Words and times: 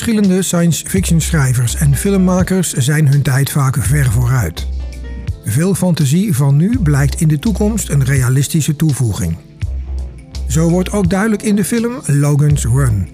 Verschillende 0.00 0.42
science 0.42 0.84
fiction 0.86 1.20
schrijvers 1.20 1.74
en 1.74 1.96
filmmakers 1.96 2.72
zijn 2.72 3.08
hun 3.08 3.22
tijd 3.22 3.50
vaak 3.50 3.76
ver 3.80 4.10
vooruit. 4.10 4.66
Veel 5.44 5.74
fantasie 5.74 6.36
van 6.36 6.56
nu 6.56 6.78
blijkt 6.78 7.20
in 7.20 7.28
de 7.28 7.38
toekomst 7.38 7.88
een 7.88 8.04
realistische 8.04 8.76
toevoeging. 8.76 9.36
Zo 10.48 10.68
wordt 10.68 10.92
ook 10.92 11.10
duidelijk 11.10 11.42
in 11.42 11.56
de 11.56 11.64
film 11.64 12.00
Logan's 12.06 12.64
Run. 12.64 13.08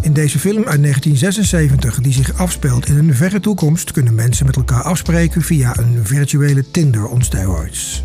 In 0.00 0.12
deze 0.12 0.38
film 0.38 0.64
uit 0.64 0.82
1976, 0.82 2.00
die 2.00 2.12
zich 2.12 2.38
afspeelt 2.38 2.88
in 2.88 2.98
een 2.98 3.14
verre 3.14 3.40
toekomst, 3.40 3.90
kunnen 3.92 4.14
mensen 4.14 4.46
met 4.46 4.56
elkaar 4.56 4.82
afspreken 4.82 5.42
via 5.42 5.78
een 5.78 6.00
virtuele 6.02 6.70
Tinder 6.70 7.06
on 7.06 7.22
steroids. 7.22 8.04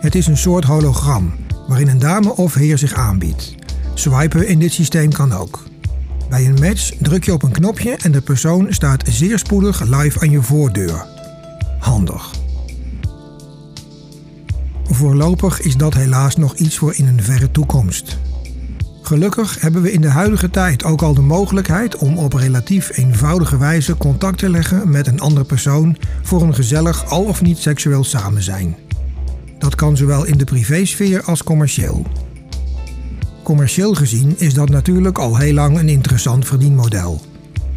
Het 0.00 0.14
is 0.14 0.26
een 0.26 0.36
soort 0.36 0.64
hologram 0.64 1.34
waarin 1.68 1.88
een 1.88 1.98
dame 1.98 2.36
of 2.36 2.54
heer 2.54 2.78
zich 2.78 2.92
aanbiedt. 2.92 3.54
Swipen 3.94 4.48
in 4.48 4.58
dit 4.58 4.72
systeem 4.72 5.12
kan 5.12 5.32
ook. 5.32 5.72
Bij 6.34 6.46
een 6.46 6.60
match 6.60 6.92
druk 7.00 7.24
je 7.24 7.32
op 7.32 7.42
een 7.42 7.52
knopje 7.52 7.96
en 7.96 8.12
de 8.12 8.20
persoon 8.20 8.66
staat 8.70 9.02
zeer 9.08 9.38
spoedig 9.38 9.82
live 9.82 10.20
aan 10.20 10.30
je 10.30 10.42
voordeur. 10.42 11.06
Handig. 11.78 12.30
Voorlopig 14.84 15.60
is 15.60 15.76
dat 15.76 15.94
helaas 15.94 16.36
nog 16.36 16.54
iets 16.54 16.78
voor 16.78 16.94
in 16.94 17.06
een 17.06 17.22
verre 17.22 17.50
toekomst. 17.50 18.18
Gelukkig 19.02 19.60
hebben 19.60 19.82
we 19.82 19.92
in 19.92 20.00
de 20.00 20.08
huidige 20.08 20.50
tijd 20.50 20.84
ook 20.84 21.02
al 21.02 21.14
de 21.14 21.20
mogelijkheid 21.20 21.96
om 21.96 22.18
op 22.18 22.32
relatief 22.32 22.96
eenvoudige 22.96 23.58
wijze 23.58 23.96
contact 23.96 24.38
te 24.38 24.50
leggen 24.50 24.90
met 24.90 25.06
een 25.06 25.20
andere 25.20 25.44
persoon 25.44 25.96
voor 26.22 26.42
een 26.42 26.54
gezellig 26.54 27.10
al 27.10 27.24
of 27.24 27.42
niet 27.42 27.58
seksueel 27.58 28.04
samen 28.04 28.42
zijn. 28.42 28.76
Dat 29.58 29.74
kan 29.74 29.96
zowel 29.96 30.24
in 30.24 30.38
de 30.38 30.44
privésfeer 30.44 31.22
als 31.22 31.42
commercieel. 31.42 32.06
Commercieel 33.44 33.94
gezien 33.94 34.34
is 34.38 34.54
dat 34.54 34.68
natuurlijk 34.68 35.18
al 35.18 35.36
heel 35.36 35.54
lang 35.54 35.78
een 35.78 35.88
interessant 35.88 36.46
verdienmodel. 36.46 37.20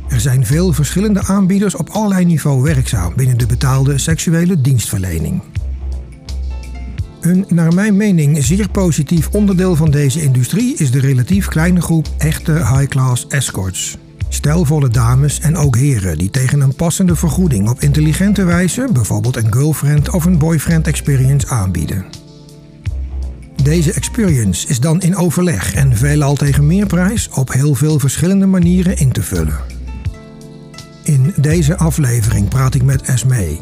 Er 0.08 0.20
zijn 0.20 0.46
veel 0.46 0.74
verschillende 0.74 1.24
aanbieders 1.24 1.76
op 1.76 1.90
allerlei 1.90 2.26
niveau 2.26 2.62
werkzaam 2.62 3.14
binnen 3.16 3.38
de 3.38 3.46
betaalde 3.46 3.98
seksuele 3.98 4.62
dienstverlening. 4.62 5.42
Een 7.22 7.46
naar 7.48 7.74
mijn 7.74 7.98
mening 7.98 8.44
zeer 8.44 8.70
positief 8.70 9.30
onderdeel 9.32 9.76
van 9.76 9.92
deze 9.92 10.22
industrie 10.22 10.76
is 10.78 10.92
de 10.92 11.00
relatief 11.00 11.48
kleine 11.48 11.82
groep 11.82 12.08
echte 12.18 12.54
high-class 12.54 13.28
escorts. 13.28 13.98
Stelvolle 14.30 14.90
dames 14.90 15.40
en 15.40 15.58
ook 15.58 15.76
heren 15.76 16.18
die 16.18 16.30
tegen 16.30 16.62
een 16.62 16.76
passende 16.76 17.16
vergoeding 17.16 17.70
op 17.70 17.80
intelligente 17.80 18.44
wijze 18.44 18.88
bijvoorbeeld 18.94 19.36
een 19.36 19.54
girlfriend 19.54 20.10
of 20.10 20.26
een 20.26 20.38
boyfriend 20.38 20.88
experience 20.88 21.48
aanbieden. 21.48 22.06
Deze 23.68 23.94
experience 23.94 24.68
is 24.68 24.80
dan 24.80 25.02
in 25.02 25.16
overleg 25.16 25.74
en 25.74 25.98
veelal 25.98 26.36
tegen 26.36 26.68
meerprijs 26.68 27.30
op 27.30 27.54
heel 27.54 27.76
veel 27.76 28.00
verschillende 28.00 28.46
manieren 28.46 28.98
in 28.98 29.12
te 29.12 29.24
vullen. 29.24 29.58
In 31.04 31.34
deze 31.36 31.78
aflevering 31.78 32.48
praat 32.48 32.76
ik 32.76 32.84
met 32.84 33.02
Esme. 33.02 33.60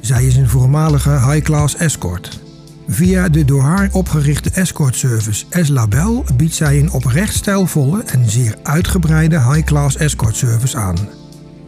Zij 0.00 0.24
is 0.24 0.36
een 0.36 0.48
voormalige 0.48 1.10
high-class 1.10 1.76
escort. 1.76 2.40
Via 2.88 3.28
de 3.28 3.44
door 3.44 3.62
haar 3.62 3.88
opgerichte 3.92 4.50
escortservice 4.50 5.44
S-Label 5.50 6.24
biedt 6.36 6.54
zij 6.54 6.78
een 6.78 6.92
oprecht 6.92 7.34
stijlvolle 7.34 8.02
en 8.02 8.30
zeer 8.30 8.54
uitgebreide 8.62 9.40
high-class 9.40 9.96
escortservice 9.96 10.76
aan. 10.76 11.08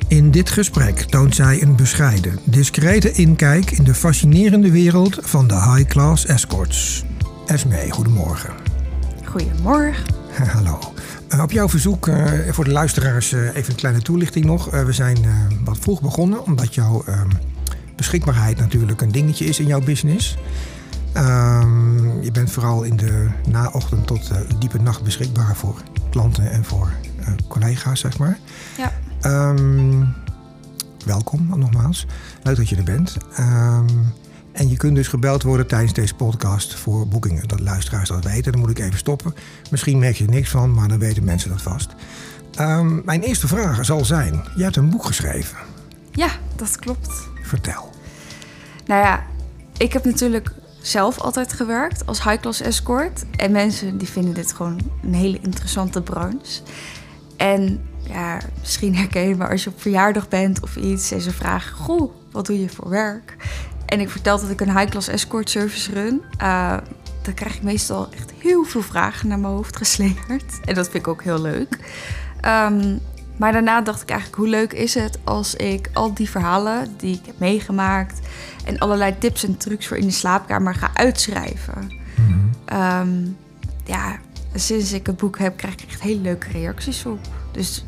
In 0.08 0.30
dit 0.30 0.50
gesprek 0.50 1.00
toont 1.00 1.34
zij 1.34 1.62
een 1.62 1.76
bescheiden, 1.76 2.38
discrete 2.44 3.12
inkijk 3.12 3.70
in 3.70 3.84
de 3.84 3.94
fascinerende 3.94 4.70
wereld 4.70 5.18
van 5.22 5.46
de 5.46 5.54
high-class 5.54 6.26
escorts. 6.26 7.04
Esme, 7.46 7.90
goedemorgen. 7.90 8.54
Goedemorgen. 9.24 10.04
Hallo. 10.54 10.78
Uh, 11.34 11.42
op 11.42 11.50
jouw 11.50 11.68
verzoek, 11.68 12.06
uh, 12.06 12.24
voor 12.50 12.64
de 12.64 12.70
luisteraars, 12.70 13.32
uh, 13.32 13.54
even 13.54 13.70
een 13.70 13.76
kleine 13.76 14.02
toelichting 14.02 14.44
nog. 14.44 14.70
we 14.70 14.92
zijn 14.92 15.18
wat 15.64 15.78
vroeg 15.78 16.00
begonnen, 16.00 16.44
omdat 16.44 16.74
jouw 16.74 17.02
ehm, 17.04 17.28
beschikbaarheid 17.96 18.58
natuurlijk 18.58 19.00
een 19.00 19.12
dingetje 19.12 19.44
is 19.44 19.58
in 19.58 19.66
jouw 19.66 19.80
business. 19.80 20.36
Um, 21.16 22.22
je 22.22 22.30
bent 22.30 22.50
vooral 22.50 22.82
in 22.82 22.96
de 22.96 23.28
naochtend 23.48 24.06
tot 24.06 24.30
diepe 24.58 24.78
nacht 24.78 25.02
beschikbaar 25.02 25.56
voor 25.56 25.82
klanten 26.10 26.50
en 26.50 26.64
voor 26.64 26.92
collega's, 27.48 28.00
zeg 28.00 28.18
maar. 28.18 28.38
Ja. 28.76 28.92
Um, 29.50 30.14
welkom 31.04 31.58
nogmaals. 31.58 32.06
Leuk 32.42 32.56
dat 32.56 32.68
je 32.68 32.76
er 32.76 32.84
bent. 32.84 33.16
Um, 33.38 34.12
en 34.56 34.68
je 34.68 34.76
kunt 34.76 34.96
dus 34.96 35.08
gebeld 35.08 35.42
worden 35.42 35.66
tijdens 35.66 35.92
deze 35.92 36.14
podcast 36.14 36.74
voor 36.74 37.08
boekingen. 37.08 37.48
Dat 37.48 37.60
luisteraars 37.60 38.08
dat 38.08 38.24
weten. 38.24 38.52
Dan 38.52 38.60
moet 38.60 38.70
ik 38.70 38.78
even 38.78 38.98
stoppen. 38.98 39.34
Misschien 39.70 39.98
merk 39.98 40.16
je 40.16 40.24
er 40.24 40.30
niks 40.30 40.50
van, 40.50 40.74
maar 40.74 40.88
dan 40.88 40.98
weten 40.98 41.24
mensen 41.24 41.50
dat 41.50 41.62
vast. 41.62 41.94
mijn 43.04 43.22
eerste 43.22 43.48
vraag 43.48 43.84
zal 43.84 44.04
zijn: 44.04 44.44
je 44.56 44.62
hebt 44.62 44.76
een 44.76 44.90
boek 44.90 45.04
geschreven. 45.04 45.56
Ja, 46.12 46.28
dat 46.56 46.78
klopt. 46.78 47.28
Vertel. 47.42 47.90
Nou 48.86 49.02
ja, 49.02 49.24
ik 49.76 49.92
heb 49.92 50.04
natuurlijk 50.04 50.52
zelf 50.80 51.18
altijd 51.20 51.52
gewerkt 51.52 52.06
als 52.06 52.22
high-class 52.22 52.60
escort. 52.60 53.24
En 53.36 53.52
mensen 53.52 53.98
die 53.98 54.08
vinden 54.08 54.34
dit 54.34 54.52
gewoon 54.52 54.80
een 55.02 55.14
hele 55.14 55.38
interessante 55.40 56.02
branche. 56.02 56.60
En 57.36 57.88
ja, 58.02 58.38
misschien 58.60 58.96
herken 58.96 59.28
je 59.28 59.36
me 59.36 59.48
als 59.48 59.64
je 59.64 59.70
op 59.70 59.80
verjaardag 59.80 60.28
bent 60.28 60.62
of 60.62 60.76
iets 60.76 61.10
en 61.10 61.20
ze 61.20 61.30
vragen: 61.30 61.76
Goh, 61.76 62.12
wat 62.30 62.46
doe 62.46 62.60
je 62.60 62.68
voor 62.68 62.88
werk? 62.88 63.36
En 63.86 64.00
ik 64.00 64.10
vertel 64.10 64.40
dat 64.40 64.50
ik 64.50 64.60
een 64.60 64.78
high-class 64.78 65.08
escort 65.08 65.50
service 65.50 65.92
run. 65.92 66.22
Uh, 66.42 66.76
dan 67.22 67.34
krijg 67.34 67.54
ik 67.54 67.62
meestal 67.62 68.08
echt 68.12 68.32
heel 68.38 68.64
veel 68.64 68.82
vragen 68.82 69.28
naar 69.28 69.38
mijn 69.38 69.52
hoofd 69.52 69.76
geslingerd. 69.76 70.60
En 70.64 70.74
dat 70.74 70.88
vind 70.88 71.06
ik 71.06 71.08
ook 71.08 71.22
heel 71.22 71.40
leuk. 71.40 71.78
Um, 72.44 73.00
maar 73.36 73.52
daarna 73.52 73.80
dacht 73.80 74.02
ik 74.02 74.08
eigenlijk, 74.08 74.38
hoe 74.38 74.48
leuk 74.48 74.72
is 74.72 74.94
het 74.94 75.18
als 75.24 75.54
ik 75.54 75.90
al 75.92 76.14
die 76.14 76.30
verhalen 76.30 76.94
die 76.96 77.14
ik 77.14 77.26
heb 77.26 77.38
meegemaakt 77.38 78.20
en 78.64 78.78
allerlei 78.78 79.18
tips 79.18 79.44
en 79.44 79.56
trucs 79.56 79.86
voor 79.86 79.96
in 79.96 80.06
de 80.06 80.12
slaapkamer 80.12 80.74
ga 80.74 80.90
uitschrijven. 80.94 82.00
Mhm. 82.16 82.82
Um, 82.82 83.36
ja, 83.84 84.18
sinds 84.54 84.92
ik 84.92 85.06
het 85.06 85.16
boek 85.16 85.38
heb, 85.38 85.56
krijg 85.56 85.74
ik 85.74 85.88
echt 85.88 86.00
hele 86.00 86.20
leuke 86.20 86.48
reacties 86.48 87.06
op. 87.06 87.18
Dus 87.52 87.84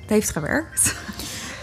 het 0.00 0.10
heeft 0.10 0.30
gewerkt. 0.30 0.94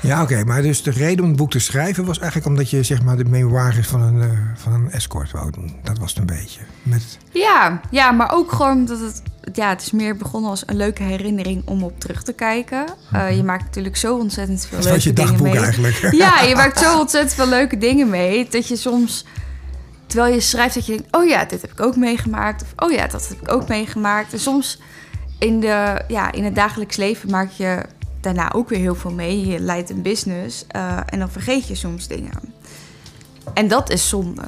Ja, 0.05 0.21
oké. 0.21 0.43
maar 0.43 0.61
dus 0.61 0.83
de 0.83 0.91
reden 0.91 1.23
om 1.23 1.29
het 1.29 1.39
boek 1.39 1.51
te 1.51 1.59
schrijven 1.59 2.05
was 2.05 2.19
eigenlijk 2.19 2.49
omdat 2.49 2.69
je 2.69 2.83
zeg 2.83 3.03
maar 3.03 3.17
de 3.17 3.25
memoires 3.25 3.87
van 3.87 4.01
een, 4.01 4.15
uh, 4.15 4.39
van 4.55 4.73
een 4.73 4.91
escort 4.91 5.31
wou 5.31 5.51
doen. 5.51 5.75
Dat 5.83 5.97
was 5.97 6.09
het 6.09 6.19
een 6.19 6.25
beetje. 6.25 6.61
Met... 6.83 7.17
Ja, 7.31 7.81
ja, 7.91 8.11
maar 8.11 8.31
ook 8.33 8.51
gewoon 8.51 8.85
dat 8.85 8.99
het 8.99 9.21
ja, 9.53 9.69
het 9.69 9.81
is 9.81 9.91
meer 9.91 10.17
begonnen 10.17 10.49
als 10.49 10.63
een 10.65 10.75
leuke 10.75 11.03
herinnering 11.03 11.61
om 11.65 11.83
op 11.83 11.99
terug 11.99 12.23
te 12.23 12.33
kijken. 12.33 12.85
Uh, 13.13 13.35
je 13.35 13.43
maakt 13.43 13.63
natuurlijk 13.63 13.95
zo 13.95 14.17
ontzettend 14.17 14.65
veel 14.65 14.79
leuke 14.79 15.13
dingen 15.13 15.43
mee. 15.43 15.57
eigenlijk. 15.57 15.95
Ja, 16.23 16.41
je 16.41 16.55
maakt 16.61 16.79
zo 16.79 16.99
ontzettend 16.99 17.33
veel 17.33 17.47
leuke 17.47 17.77
dingen 17.77 18.09
mee. 18.09 18.47
Dat 18.49 18.67
je 18.67 18.75
soms, 18.75 19.25
terwijl 20.05 20.33
je 20.33 20.39
schrijft, 20.39 20.75
dat 20.75 20.85
je 20.85 20.91
denkt... 20.91 21.15
oh 21.15 21.27
ja, 21.27 21.45
dit 21.45 21.61
heb 21.61 21.71
ik 21.71 21.81
ook 21.81 21.95
meegemaakt. 21.95 22.61
Of 22.61 22.73
oh 22.75 22.91
ja, 22.91 23.07
dat 23.07 23.27
heb 23.27 23.41
ik 23.41 23.51
ook 23.51 23.67
meegemaakt. 23.67 24.33
En 24.33 24.39
soms 24.39 24.81
in, 25.39 25.59
de, 25.59 26.01
ja, 26.07 26.31
in 26.31 26.43
het 26.43 26.55
dagelijks 26.55 26.95
leven 26.95 27.29
maak 27.29 27.51
je 27.51 27.81
daarna 28.25 28.53
ook 28.53 28.69
weer 28.69 28.79
heel 28.79 28.95
veel 28.95 29.11
mee. 29.11 29.47
Je 29.47 29.59
leidt 29.59 29.89
een 29.89 30.01
business 30.01 30.65
uh, 30.75 30.99
en 31.05 31.19
dan 31.19 31.29
vergeet 31.29 31.67
je 31.67 31.75
soms 31.75 32.07
dingen. 32.07 32.33
En 33.53 33.67
dat 33.67 33.89
is 33.89 34.09
zonde. 34.09 34.43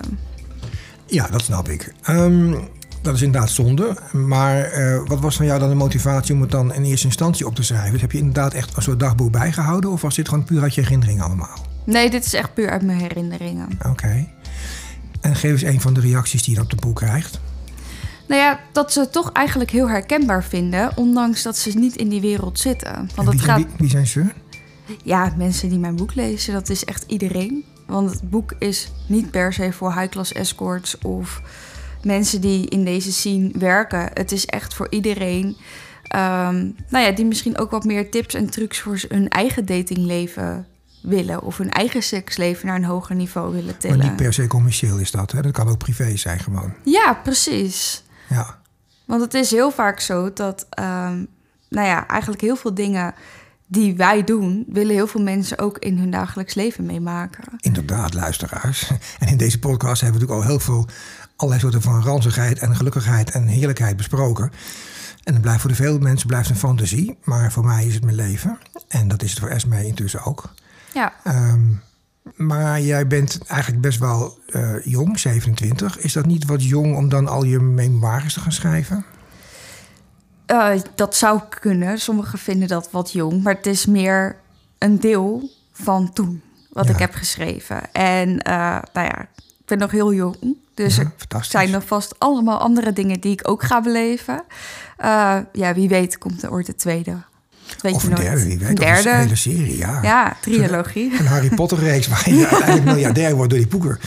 Ja, 1.06 1.28
dat 1.28 1.42
snap 1.42 1.70
ik. 1.70 1.94
Um, 2.10 2.70
dat 3.02 3.16
is 3.16 3.22
inderdaad 3.22 3.50
zonde. 3.50 3.98
Maar 4.12 4.80
uh, 4.80 5.02
wat 5.06 5.20
was 5.20 5.36
van 5.36 5.46
jou 5.46 5.60
dan 5.60 5.70
de 5.70 5.76
motivatie 5.76 6.36
om 6.36 6.42
het 6.42 6.52
dan 6.52 6.74
in 6.74 6.84
eerste 6.84 7.06
instantie 7.06 7.46
op 7.46 7.56
te 7.56 7.64
schrijven? 7.64 8.00
Heb 8.00 8.12
je 8.12 8.18
inderdaad 8.18 8.54
echt 8.54 8.76
een 8.76 8.82
soort 8.82 9.00
dagboek 9.00 9.32
bijgehouden? 9.32 9.92
Of 9.92 10.02
was 10.02 10.16
dit 10.16 10.30
gewoon 10.30 10.44
puur 10.44 10.62
uit 10.62 10.76
je 10.76 10.82
herinneringen 10.82 11.24
allemaal? 11.24 11.66
Nee, 11.84 12.10
dit 12.10 12.26
is 12.26 12.34
echt 12.34 12.54
puur 12.54 12.70
uit 12.70 12.82
mijn 12.82 13.00
herinneringen. 13.00 13.68
Oké. 13.90 14.28
En 15.22 15.36
geef 15.36 15.52
eens 15.52 15.62
een 15.62 15.82
van 15.82 15.94
de 15.94 16.00
reacties 16.00 16.44
die 16.44 16.56
je 16.56 16.62
op 16.62 16.70
de 16.70 16.76
boek 16.76 16.96
krijgt. 16.96 17.40
Nou 18.28 18.42
ja, 18.42 18.60
dat 18.72 18.94
ze 18.94 19.00
het 19.00 19.12
toch 19.12 19.32
eigenlijk 19.32 19.70
heel 19.72 19.90
herkenbaar 19.90 20.44
vinden, 20.44 20.92
ondanks 20.96 21.44
dat 21.44 21.58
ze 21.58 21.78
niet 21.78 21.96
in 21.96 22.10
die 22.10 22.22
wereld 22.22 22.60
zitten. 22.60 23.10
Want 23.16 23.30
wie, 23.30 23.40
gaat... 23.40 23.58
wie, 23.58 23.68
wie 23.78 23.90
zijn 23.90 24.08
ze? 24.08 24.26
Ja, 25.04 25.34
mensen 25.38 25.70
die 25.70 25.80
mijn 25.80 25.96
boek 25.96 26.16
lezen, 26.16 26.54
dat 26.54 26.70
is 26.70 26.86
echt 26.86 27.04
iedereen. 27.08 27.66
Want 27.86 28.12
het 28.12 28.30
boek 28.30 28.54
is 28.60 28.92
niet 29.08 29.32
per 29.32 29.54
se 29.54 29.74
voor 29.74 29.94
high-class 29.94 30.34
escorts 30.34 30.98
of 30.98 31.42
mensen 32.04 32.42
die 32.42 32.70
in 32.70 32.86
deze 32.86 33.12
scene 33.12 33.52
werken. 33.54 34.10
Het 34.14 34.32
is 34.32 34.46
echt 34.46 34.74
voor 34.74 34.88
iedereen. 34.90 35.46
Um, 35.46 36.76
nou 36.90 37.06
ja, 37.06 37.12
die 37.12 37.26
misschien 37.26 37.58
ook 37.58 37.72
wat 37.72 37.84
meer 37.84 38.10
tips 38.10 38.34
en 38.34 38.50
trucs 38.50 38.80
voor 38.80 39.00
hun 39.08 39.30
eigen 39.30 39.66
datingleven 39.66 40.68
willen. 41.02 41.44
Of 41.44 41.58
hun 41.58 41.72
eigen 41.72 42.04
seksleven 42.04 42.68
naar 42.68 42.76
een 42.76 42.84
hoger 42.84 43.16
niveau 43.16 43.54
willen 43.54 43.78
tillen. 43.78 43.98
Maar 43.98 44.08
niet 44.08 44.16
per 44.16 44.34
se 44.34 44.48
commercieel 44.48 44.98
is 44.98 45.12
dat, 45.12 45.32
hè? 45.32 45.42
Dat 45.42 45.52
kan 45.52 45.68
ook 45.68 45.78
privé 45.78 46.18
zijn 46.18 46.40
gewoon. 46.40 46.74
Ja, 46.84 47.20
precies. 47.24 48.04
Ja. 48.30 48.60
Want 49.06 49.22
het 49.22 49.34
is 49.34 49.52
heel 49.52 49.72
vaak 49.72 50.00
zo 50.00 50.34
dat, 50.34 50.66
um, 50.80 51.28
nou 51.70 51.88
ja, 51.88 52.08
eigenlijk 52.08 52.42
heel 52.42 52.56
veel 52.56 52.74
dingen 52.74 53.14
die 53.68 53.96
wij 53.96 54.24
doen, 54.24 54.66
willen 54.68 54.96
heel 54.96 55.08
veel 55.08 55.22
mensen 55.22 55.60
ook 55.60 55.78
in 55.78 55.98
hun 55.98 56.12
dagelijks 56.12 56.54
leven 56.54 56.86
meemaken. 56.86 57.44
Inderdaad, 57.58 58.14
luisteraars. 58.14 58.92
En 59.20 59.28
in 59.28 59.38
deze 59.38 59.60
podcast 59.60 60.02
hebben 60.02 60.20
we 60.20 60.26
natuurlijk 60.26 60.50
al 60.50 60.58
heel 60.58 60.66
veel 60.66 60.88
allerlei 61.36 61.62
soorten 61.62 61.82
van 61.82 62.04
ranzigheid 62.04 62.60
en 62.60 62.76
gelukkigheid 62.76 63.32
en 63.32 63.48
heerlijkheid 63.48 63.98
besproken. 63.98 64.52
En 65.24 65.34
het 65.34 65.42
blijft 65.42 65.62
voor 65.62 65.70
de 65.70 65.76
veel 65.76 66.00
mensen 66.00 66.28
blijft 66.28 66.50
een 66.50 66.56
fantasie. 66.56 67.18
Maar 67.24 67.52
voor 67.52 67.66
mij 67.66 67.86
is 67.86 67.94
het 67.94 68.04
mijn 68.04 68.16
leven. 68.16 68.58
En 68.88 69.08
dat 69.08 69.24
is 69.24 69.30
het 69.30 69.40
voor 69.40 69.50
Esme 69.50 69.86
intussen 69.86 70.24
ook. 70.24 70.54
Ja. 70.94 71.14
Ehm, 71.24 71.72
maar 72.36 72.82
jij 72.82 73.08
bent 73.08 73.40
eigenlijk 73.48 73.82
best 73.82 74.00
wel 74.00 74.40
eh, 74.48 74.86
jong, 74.86 75.20
27. 75.20 76.00
Is 76.00 76.14
dat 76.14 76.26
niet 76.26 76.46
wat 76.46 76.64
jong 76.64 76.96
om 76.96 77.10
dan 77.10 77.28
al 77.28 77.44
je 77.44 77.60
memoires 77.60 78.34
te 78.34 78.40
gaan 78.40 78.52
schrijven? 78.52 79.06
Eh, 80.46 80.72
dat 80.96 81.16
zou 81.16 81.42
kunnen. 81.60 82.00
Sommigen 82.00 82.40
vinden 82.40 82.68
dat 82.68 82.92
wat 82.92 83.12
jong, 83.12 83.44
maar 83.44 83.54
het 83.56 83.66
is 83.66 83.86
meer 83.86 84.36
een 84.78 85.00
deel 85.00 85.50
van 85.72 86.14
toen 86.14 86.42
wat 86.70 86.88
Ja. 86.88 86.94
ik 86.94 87.00
heb 87.00 87.14
geschreven. 87.14 87.94
En 87.94 88.42
eh, 88.42 88.56
nou 88.94 89.08
ja, 89.08 89.22
ik 89.22 89.66
ben 89.66 89.78
nog 89.78 89.92
heel 89.92 90.14
jong, 90.14 90.58
dus 90.74 90.96
Ja, 90.96 91.12
er 91.28 91.46
zijn 91.46 91.70
nog 91.72 91.86
vast 91.86 92.20
allemaal 92.20 92.60
andere 92.60 92.94
dingen 92.94 93.20
die 93.20 93.32
ik 93.32 93.50
ook 93.50 93.64
ga 93.64 93.82
beleven. 93.82 94.44
Ja, 95.52 95.74
wie 95.74 95.90
weet 95.90 96.18
komt 96.18 96.44
er 96.44 96.52
ooit 96.52 96.66
de 96.66 96.76
tweede. 96.76 97.16
Weet 97.82 97.94
of 97.94 98.04
een 98.04 98.10
nooit. 98.10 98.22
derde, 98.22 98.44
wie 98.44 98.58
weet. 98.60 98.68
Een 98.70 98.78
Of 98.78 98.88
een 98.98 99.04
derde. 99.04 99.10
hele 99.10 99.36
serie, 99.36 99.78
ja. 99.78 100.00
Ja, 100.02 100.38
trilogie. 100.42 101.12
Een 101.20 101.26
Harry 101.28 101.50
Potter 101.50 101.78
reeks 101.80 102.08
waar 102.08 102.30
je 102.30 102.48
uiteindelijk 102.52 102.86
miljardair 102.86 103.36
wordt 103.36 103.50
door 103.50 103.60
die 103.60 103.68
boeken. 103.68 104.00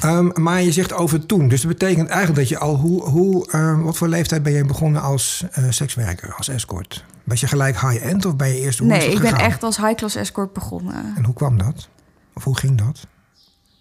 Ehm, 0.00 0.28
maar 0.42 0.62
je 0.62 0.72
zegt 0.72 0.92
over 0.92 1.26
toen. 1.26 1.48
Dus 1.48 1.60
dat 1.60 1.70
betekent 1.70 2.08
eigenlijk 2.08 2.38
dat 2.38 2.48
je 2.48 2.58
al... 2.58 2.76
Hoe, 2.76 3.02
hoe, 3.02 3.50
ehm, 3.50 3.80
wat 3.80 3.96
voor 3.96 4.08
leeftijd 4.08 4.42
ben 4.42 4.52
je 4.52 4.64
begonnen 4.64 5.02
als 5.02 5.44
eh, 5.52 5.64
sekswerker, 5.70 6.34
als 6.34 6.48
escort? 6.48 7.04
Was 7.24 7.40
je 7.40 7.46
gelijk 7.46 7.80
high-end 7.80 8.24
of 8.24 8.36
ben 8.36 8.48
je 8.48 8.60
eerst... 8.60 8.78
Hoe 8.78 8.88
Nee, 8.88 9.10
ik 9.12 9.20
ben 9.20 9.36
echt 9.36 9.62
als 9.62 9.76
high-class 9.76 10.14
escort 10.16 10.52
begonnen. 10.52 11.12
En 11.16 11.24
hoe 11.24 11.34
kwam 11.34 11.58
dat? 11.58 11.88
Of 12.34 12.44
hoe 12.44 12.56
ging 12.56 12.78
dat? 12.78 13.06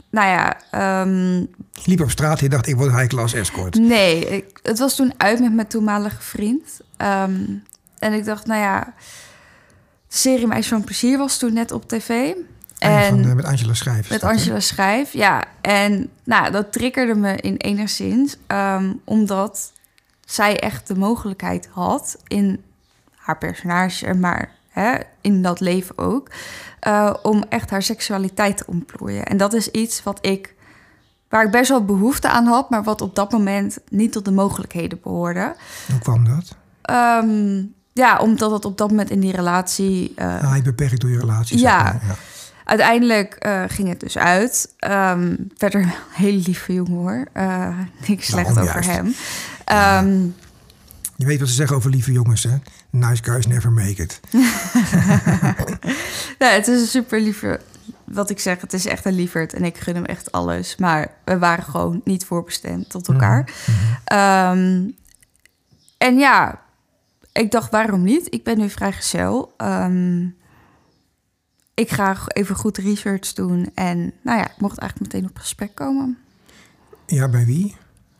Nou 0.09 0.27
ja, 0.27 0.57
ehm, 0.71 1.35
Je 1.71 1.85
liep 1.85 2.01
op 2.01 2.09
straat 2.11 2.37
en 2.37 2.43
je 2.43 2.49
dacht, 2.49 2.67
ik 2.67 2.75
word 2.75 2.91
high-class 2.91 3.33
escort. 3.33 3.75
Nee, 3.79 4.25
ik, 4.25 4.59
het 4.63 4.79
was 4.79 4.95
toen 4.95 5.13
uit 5.17 5.39
met 5.39 5.53
mijn 5.53 5.67
toenmalige 5.67 6.21
vriend. 6.21 6.63
En 8.01 8.13
ik 8.13 8.25
dacht, 8.25 8.45
nou 8.45 8.61
ja, 8.61 8.93
de 10.07 10.17
serie 10.17 10.47
Meisje 10.47 10.69
van 10.69 10.83
Plezier 10.83 11.17
was 11.17 11.37
toen 11.37 11.53
net 11.53 11.71
op 11.71 11.87
tv. 11.87 12.33
En 12.77 13.09
van, 13.09 13.25
eh, 13.25 13.33
met 13.33 13.45
Angela 13.45 13.73
Schrijvers. 13.73 14.09
met 14.09 14.21
dat? 14.21 14.29
Angela 14.29 14.59
Schrijf, 14.59 15.13
ja. 15.13 15.43
En 15.61 16.09
nou, 16.23 16.51
dat 16.51 16.71
triggerde 16.71 17.15
me 17.15 17.35
in 17.35 17.57
enigszins, 17.57 18.37
ehm, 18.47 18.93
omdat 19.03 19.71
zij 20.25 20.59
echt 20.59 20.87
de 20.87 20.95
mogelijkheid 20.95 21.69
had 21.71 22.17
in 22.27 22.63
haar 23.15 23.37
personage, 23.37 24.13
maar 24.13 24.51
hè, 24.69 24.95
in 25.21 25.41
dat 25.41 25.59
leven 25.59 25.97
ook, 25.97 26.29
eh, 26.79 27.13
om 27.21 27.43
echt 27.49 27.69
haar 27.69 27.83
seksualiteit 27.83 28.57
te 28.57 28.65
ontplooien. 28.67 29.25
En 29.25 29.37
dat 29.37 29.53
is 29.53 29.67
iets 29.67 30.03
wat 30.03 30.25
ik, 30.25 30.55
waar 31.29 31.45
ik 31.45 31.51
best 31.51 31.69
wel 31.69 31.85
behoefte 31.85 32.29
aan 32.29 32.45
had, 32.45 32.69
maar 32.69 32.83
wat 32.83 33.01
op 33.01 33.15
dat 33.15 33.31
moment 33.31 33.77
niet 33.89 34.11
tot 34.11 34.25
de 34.25 34.31
mogelijkheden 34.31 34.99
behoorde. 35.03 35.55
Hoe 35.87 35.99
kwam 35.99 36.25
dat? 36.25 36.55
Ehm, 36.81 37.63
ja, 37.93 38.17
omdat 38.17 38.51
het 38.51 38.65
op 38.65 38.77
dat 38.77 38.89
moment 38.89 39.09
in 39.09 39.19
die 39.19 39.35
relatie 39.35 40.11
eh, 40.15 40.43
Ah, 40.43 40.55
je 40.55 40.61
beperkt 40.61 41.01
door 41.01 41.09
je 41.09 41.19
relatie. 41.19 41.59
ja. 41.59 41.83
maar. 41.83 42.01
ja. 42.07 42.15
Uiteindelijk 42.65 43.33
eh, 43.33 43.63
ging 43.67 43.87
het 43.87 43.99
dus 43.99 44.17
uit. 44.17 44.73
Ehm, 44.79 45.35
verder 45.57 45.81
een 45.81 45.91
hele 46.11 46.41
lieve 46.45 46.73
jongen 46.73 46.91
hoor. 46.97 47.25
Eh, 47.33 47.77
niks 48.07 48.25
slecht 48.27 48.55
Daarom 48.55 48.67
over 48.77 48.91
hem. 48.91 49.13
Ehm, 49.65 50.19
Je 51.15 51.25
weet 51.25 51.39
wat 51.39 51.47
ze 51.49 51.53
zeggen 51.55 51.75
over 51.75 51.89
lieve 51.89 52.11
jongens, 52.11 52.43
hè? 52.43 52.57
Nice 52.89 53.23
guys 53.23 53.47
never 53.47 53.71
make 53.71 54.01
it. 54.01 54.19
nee, 56.39 56.49
het 56.51 56.67
is 56.67 56.81
een 56.81 56.87
super 56.87 57.21
lieve... 57.21 57.59
Wat 58.03 58.29
ik 58.29 58.39
zeg, 58.39 58.61
het 58.61 58.73
is 58.73 58.85
echt 58.85 59.05
een 59.05 59.13
lieverd. 59.13 59.53
En 59.53 59.63
ik 59.63 59.77
gun 59.77 59.95
hem 59.95 60.05
echt 60.05 60.31
alles. 60.31 60.75
Maar 60.75 61.07
we 61.25 61.37
waren 61.37 61.63
gewoon 61.63 62.01
niet 62.03 62.25
voorbestemd 62.25 62.89
tot 62.89 63.07
elkaar. 63.07 63.49
Mhm, 63.65 63.77
Ehm, 64.03 64.81
en 65.97 66.17
ja, 66.17 66.59
ik 67.31 67.51
dacht, 67.51 67.71
waarom 67.71 68.03
niet? 68.03 68.33
Ik 68.33 68.43
ben 68.43 68.57
nu 68.57 68.69
vrijgezel. 68.69 69.53
Ehm 69.57 70.25
ik 71.73 71.89
ga 71.89 72.17
even 72.27 72.55
goed 72.55 72.77
research 72.77 73.33
doen. 73.33 73.71
En 73.75 73.97
nou 74.21 74.37
ja, 74.37 74.45
ik 74.45 74.57
mocht 74.57 74.77
eigenlijk 74.77 75.13
meteen 75.13 75.29
op 75.29 75.37
gesprek 75.37 75.75
komen. 75.75 76.17
Ja, 77.05 77.29
bij 77.29 77.45
wie? 77.45 77.75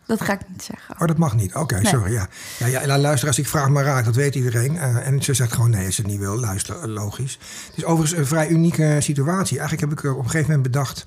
Dat 0.05 0.21
ga 0.21 0.33
ik 0.33 0.49
niet 0.49 0.63
zeggen. 0.63 0.95
Oh, 1.01 1.07
dat 1.07 1.17
mag 1.17 1.35
niet. 1.35 1.55
Oké, 1.55 1.75
Nee. 1.75 1.85
sorry. 1.85 2.11
Ja. 2.11 2.27
Ja, 2.59 2.65
ja, 2.65 2.85
nou, 2.85 3.01
luister, 3.01 3.27
als 3.27 3.39
ik 3.39 3.47
vraag 3.47 3.69
maar 3.69 3.83
raak, 3.83 4.05
dat 4.05 4.15
weet 4.15 4.35
iedereen. 4.35 4.77
Eh, 4.77 5.07
en 5.07 5.23
ze 5.23 5.33
zegt 5.33 5.53
gewoon 5.53 5.69
nee, 5.69 5.85
als 5.85 5.95
ze 5.95 6.01
het 6.01 6.11
niet 6.11 6.19
wil. 6.19 6.39
Luister, 6.39 6.75
eh, 6.81 6.85
logisch. 6.85 7.39
Het 7.67 7.77
is 7.77 7.85
overigens 7.85 8.19
een 8.19 8.25
vrij 8.27 8.49
unieke 8.49 8.97
situatie. 8.99 9.59
Eigenlijk 9.59 9.89
heb 9.89 9.99
ik 9.99 10.05
er 10.05 10.11
op 10.11 10.23
een 10.23 10.29
gegeven 10.29 10.51
moment 10.51 10.71
bedacht... 10.71 11.05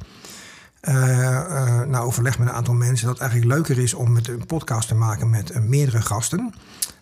eh 0.80 1.80
nou, 1.82 2.06
overleg 2.06 2.38
met 2.38 2.48
een 2.48 2.54
aantal 2.54 2.74
mensen... 2.74 3.06
dat 3.06 3.18
het 3.18 3.22
eigenlijk 3.28 3.52
leuker 3.54 3.82
is 3.82 3.94
om 3.94 4.12
met 4.12 4.28
een 4.28 4.46
podcast 4.46 4.88
te 4.88 4.94
maken 4.94 5.30
met 5.30 5.68
meerdere 5.68 6.02
gasten. 6.02 6.54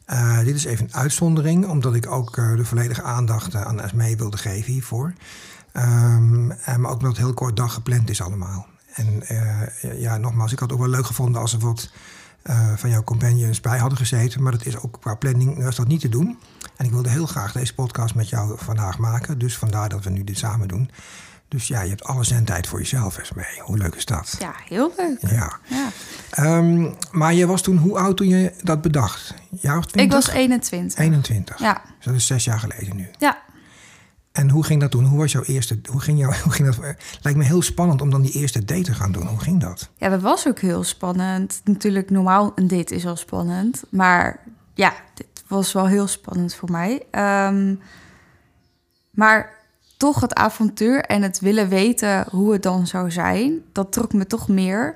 Eh, 0.04 0.38
dit 0.38 0.54
is 0.54 0.64
even 0.64 0.84
een 0.84 0.94
uitzondering, 0.94 1.66
omdat 1.66 1.94
ik 1.94 2.10
ook 2.10 2.36
eh, 2.36 2.56
de 2.56 2.64
volledige 2.64 3.02
aandacht 3.02 3.54
eh, 3.54 3.62
aan 3.62 3.80
Esmee 3.80 4.16
wilde 4.16 4.36
geven 4.36 4.72
hiervoor. 4.72 5.12
Ehm, 5.72 6.50
en 6.50 6.80
maar 6.80 6.90
ook 6.90 6.96
omdat 6.96 7.16
het 7.16 7.16
heel 7.16 7.34
kort 7.34 7.56
dag 7.56 7.74
gepland 7.74 8.10
is 8.10 8.20
allemaal. 8.22 8.66
En 8.92 9.22
ja, 9.98 10.16
nogmaals, 10.16 10.52
ik 10.52 10.58
had 10.58 10.70
het 10.70 10.78
ook 10.78 10.84
wel 10.84 10.94
leuk 10.94 11.06
gevonden 11.06 11.40
als 11.40 11.52
er 11.52 11.58
wat 11.58 11.90
van 12.76 12.90
jouw 12.90 13.02
companions 13.02 13.60
bij 13.60 13.78
hadden 13.78 13.98
gezeten. 13.98 14.42
Maar 14.42 14.52
dat 14.52 14.66
is 14.66 14.78
ook 14.78 14.96
qua 15.00 15.14
planning 15.14 15.62
was 15.62 15.76
dat 15.76 15.86
niet 15.86 16.00
te 16.00 16.08
doen. 16.08 16.38
En 16.76 16.84
ik 16.84 16.90
wilde 16.90 17.08
heel 17.08 17.26
graag 17.26 17.52
deze 17.52 17.74
podcast 17.74 18.14
met 18.14 18.28
jou 18.28 18.58
vandaag 18.58 18.98
maken. 18.98 19.38
Dus 19.38 19.58
vandaar 19.58 19.88
dat 19.88 20.04
we 20.04 20.10
nu 20.10 20.24
dit 20.24 20.38
samen 20.38 20.68
doen. 20.68 20.90
Dus 21.52 21.68
ja, 21.68 21.82
je 21.82 21.88
hebt 21.88 22.04
alle 22.04 22.24
zendtijd 22.24 22.66
voor 22.66 22.78
jezelf, 22.78 23.18
Esmee. 23.18 23.60
Hoe 23.60 23.78
leuk 23.78 23.94
is 23.94 24.04
dat? 24.04 24.36
Ja, 24.38 24.54
heel 24.68 24.92
leuk. 24.96 25.18
Ja. 25.30 25.58
Ja. 25.64 25.88
Ehm, 26.30 26.90
maar 27.10 27.34
je 27.34 27.46
was 27.46 27.62
toen 27.62 27.76
hoe 27.76 27.98
oud 27.98 28.16
toen 28.16 28.28
je 28.28 28.52
dat 28.62 28.82
bedacht? 28.82 29.34
Ja 29.50 29.78
of 29.78 29.86
20? 29.86 30.02
Ik 30.04 30.24
was 30.24 30.34
21. 30.34 30.98
21. 30.98 31.58
Ja. 31.58 31.82
Dus 31.96 32.04
dat 32.04 32.14
is 32.14 32.26
zes 32.26 32.44
jaar 32.44 32.58
geleden 32.58 32.96
nu. 32.96 33.10
Ja. 33.18 33.42
En 34.32 34.50
hoe 34.50 34.64
ging 34.64 34.80
dat 34.80 34.90
toen? 34.90 35.04
Hoe 35.04 35.18
was 35.18 35.32
jouw 35.32 35.42
eerste... 35.42 35.80
Hoe 35.90 36.00
ging 36.00 36.18
jouw, 36.18 36.32
hoe 36.44 36.52
ging 36.52 36.74
dat? 36.74 36.94
Lijkt 37.22 37.38
me 37.38 37.44
heel 37.44 37.62
spannend 37.62 38.00
om 38.00 38.10
dan 38.10 38.22
die 38.22 38.32
eerste 38.32 38.64
date 38.64 38.82
te 38.82 38.94
gaan 38.94 39.12
doen. 39.12 39.26
Hoe 39.26 39.40
ging 39.40 39.60
dat? 39.60 39.88
ja, 39.96 40.08
dat 40.08 40.20
was 40.20 40.48
ook 40.48 40.58
heel 40.58 40.84
spannend. 40.84 41.60
Natuurlijk, 41.64 42.10
normaal 42.10 42.52
een 42.54 42.68
date 42.68 42.94
is 42.94 43.06
al 43.06 43.16
spannend. 43.16 43.82
Maar 43.88 44.40
ja, 44.74 44.92
dit 45.14 45.44
was 45.46 45.72
wel 45.72 45.86
heel 45.86 46.06
spannend 46.06 46.54
voor 46.54 46.70
mij. 46.70 47.02
Ehm, 47.10 47.74
maar 49.10 49.60
toch 50.02 50.20
het 50.20 50.34
avontuur 50.34 51.04
en 51.04 51.22
het 51.22 51.40
willen 51.40 51.68
weten 51.68 52.26
hoe 52.30 52.52
het 52.52 52.62
dan 52.62 52.86
zou 52.86 53.10
zijn... 53.10 53.60
dat 53.72 53.92
trok 53.92 54.12
me 54.12 54.26
toch 54.26 54.48
meer 54.48 54.94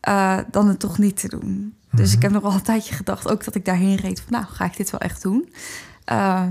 eh, 0.00 0.38
dan 0.50 0.68
het 0.68 0.78
toch 0.78 0.98
niet 0.98 1.20
te 1.20 1.28
doen. 1.28 1.74
Dus 1.90 2.12
ik 2.12 2.22
heb 2.22 2.30
nog 2.30 2.42
wel 2.42 2.52
een 2.52 2.62
tijdje 2.62 2.94
gedacht, 2.94 3.30
ook 3.30 3.44
dat 3.44 3.54
ik 3.54 3.64
daarheen 3.64 3.96
reed... 3.96 4.20
van 4.20 4.32
nou, 4.32 4.44
ga 4.44 4.64
ik 4.64 4.76
dit 4.76 4.90
wel 4.90 5.00
echt 5.00 5.22
doen? 5.22 5.52
Ehm, 6.04 6.50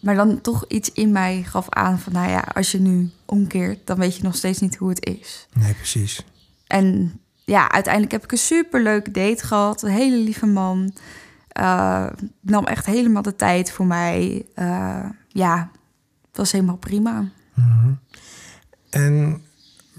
maar 0.00 0.14
dan 0.14 0.40
toch 0.40 0.64
iets 0.66 0.92
in 0.92 1.12
mij 1.12 1.42
gaf 1.42 1.68
aan 1.68 1.98
van... 1.98 2.12
nou 2.12 2.30
ja, 2.30 2.44
als 2.54 2.72
je 2.72 2.80
nu 2.80 3.10
omkeert, 3.24 3.86
dan 3.86 3.98
weet 3.98 4.16
je 4.16 4.22
nog 4.22 4.36
steeds 4.36 4.60
niet 4.60 4.76
hoe 4.76 4.88
het 4.88 5.06
is. 5.06 5.46
Nee, 5.52 5.74
precies. 5.74 6.24
En 6.66 7.12
ja, 7.44 7.70
uiteindelijk 7.70 8.12
heb 8.12 8.24
ik 8.24 8.32
een 8.32 8.38
superleuke 8.38 9.10
date 9.10 9.46
gehad. 9.46 9.82
Een 9.82 9.90
hele 9.90 10.16
lieve 10.16 10.46
man. 10.46 10.94
Eh, 11.48 12.06
nam 12.40 12.64
echt 12.64 12.86
helemaal 12.86 13.22
de 13.22 13.36
tijd 13.36 13.70
voor 13.70 13.86
mij. 13.86 14.46
Eh, 14.54 15.04
ja, 15.28 15.70
het 16.28 16.36
was 16.36 16.52
helemaal 16.52 16.76
prima. 16.76 17.28
Mhm. 17.58 17.92
En 18.90 19.42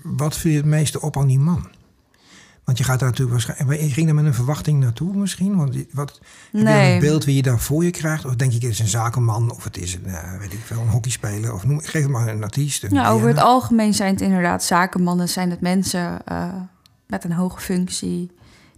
wat 0.03 0.37
viel 0.37 0.51
je 0.51 0.57
het 0.57 0.65
meeste 0.65 1.01
op 1.01 1.17
aan 1.17 1.27
die 1.27 1.39
man? 1.39 1.67
Want 2.69 2.81
je 2.81 2.87
gaat 2.87 2.99
daar 2.99 3.09
natuurlijk 3.09 3.45
waarschijnlijk... 3.45 3.81
Je 3.81 3.89
ging 3.89 4.05
daar 4.05 4.15
met 4.15 4.25
een 4.25 4.33
verwachting 4.33 4.79
naartoe 4.79 5.15
misschien? 5.15 5.55
Want 5.55 5.75
wat, 5.91 6.19
heb 6.51 6.67
je 6.67 6.93
een 6.93 6.99
beeld 6.99 7.25
wie 7.25 7.35
je 7.35 7.41
daar 7.41 7.59
voor 7.59 7.83
je 7.83 7.91
krijgt? 7.91 8.25
Of 8.25 8.35
denk 8.35 8.51
je, 8.51 8.57
het 8.57 8.67
is 8.67 8.79
een 8.79 8.87
zakenman 8.87 9.51
of 9.51 9.63
het 9.63 9.77
is 9.77 9.93
een, 9.93 10.05
eh, 10.05 10.37
weet 10.39 10.53
ik 10.53 10.59
veel, 10.59 10.81
een 10.81 10.87
hockeyspeler? 10.87 11.53
Of 11.53 11.65
noem, 11.65 11.79
geef 11.79 12.01
het 12.01 12.11
maar 12.11 12.27
een 12.27 12.43
artiest. 12.43 12.83
Een 12.83 12.93
Ja, 12.93 13.09
over 13.09 13.27
het 13.27 13.37
algemeen 13.37 13.93
zijn 13.93 14.13
het 14.13 14.21
inderdaad 14.21 14.63
zakenmannen. 14.63 15.29
Zijn 15.29 15.49
het 15.49 15.61
mensen 15.61 16.25
eh, 16.25 16.53
met 17.07 17.23
een 17.23 17.31
hoge 17.31 17.59
functie 17.59 18.31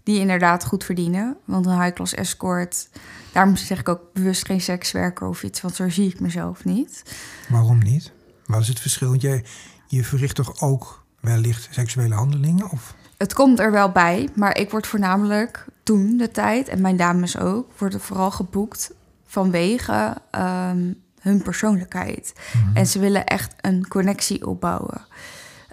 die 0.04 0.20
inderdaad 0.20 0.66
goed 0.66 0.84
verdienen. 0.84 1.38
Want 1.46 1.66
een 1.66 1.82
high-class 1.82 2.14
escort... 2.14 2.90
Daarom 3.32 3.56
zeg 3.56 3.80
ik 3.80 3.90
ook 3.90 4.02
bewust 4.14 4.46
geen 4.46 4.62
sekswerker 4.62 5.28
of 5.28 5.44
iets. 5.44 5.62
Want 5.62 5.76
zo 5.76 5.90
zie 5.90 6.10
ik 6.10 6.20
mezelf 6.20 6.66
niet. 6.66 7.04
Waarom 7.50 7.78
niet? 7.78 8.12
Wat 8.52 8.62
is 8.62 8.68
het 8.68 8.80
verschil? 8.80 9.10
Want 9.10 9.22
je, 9.22 9.44
je 9.88 10.04
verricht 10.04 10.36
toch 10.36 10.62
ook 10.62 11.04
wellicht 11.20 11.68
seksuele 11.72 12.16
handelingen? 12.16 12.70
Of? 12.70 12.96
Het 13.18 13.34
komt 13.34 13.60
er 13.60 13.72
wel 13.72 13.92
bij, 13.92 14.30
maar 14.36 14.58
ik 14.58 14.70
word 14.70 14.88
voornamelijk 14.88 15.66
toen 15.84 16.18
de 16.18 16.32
tijd, 16.32 16.68
en 16.68 16.82
mijn 16.82 16.98
dames 16.98 17.38
ook, 17.38 17.72
worden 17.78 18.00
vooral 18.02 18.32
geboekt 18.32 18.94
vanwege 19.26 20.18
ehm, 20.32 20.94
hun 21.20 21.42
persoonlijkheid. 21.44 22.34
En 22.74 22.88
ze 22.88 23.00
willen 23.00 23.26
echt 23.26 23.54
een 23.62 23.88
connectie 23.88 24.48
opbouwen. 24.48 25.02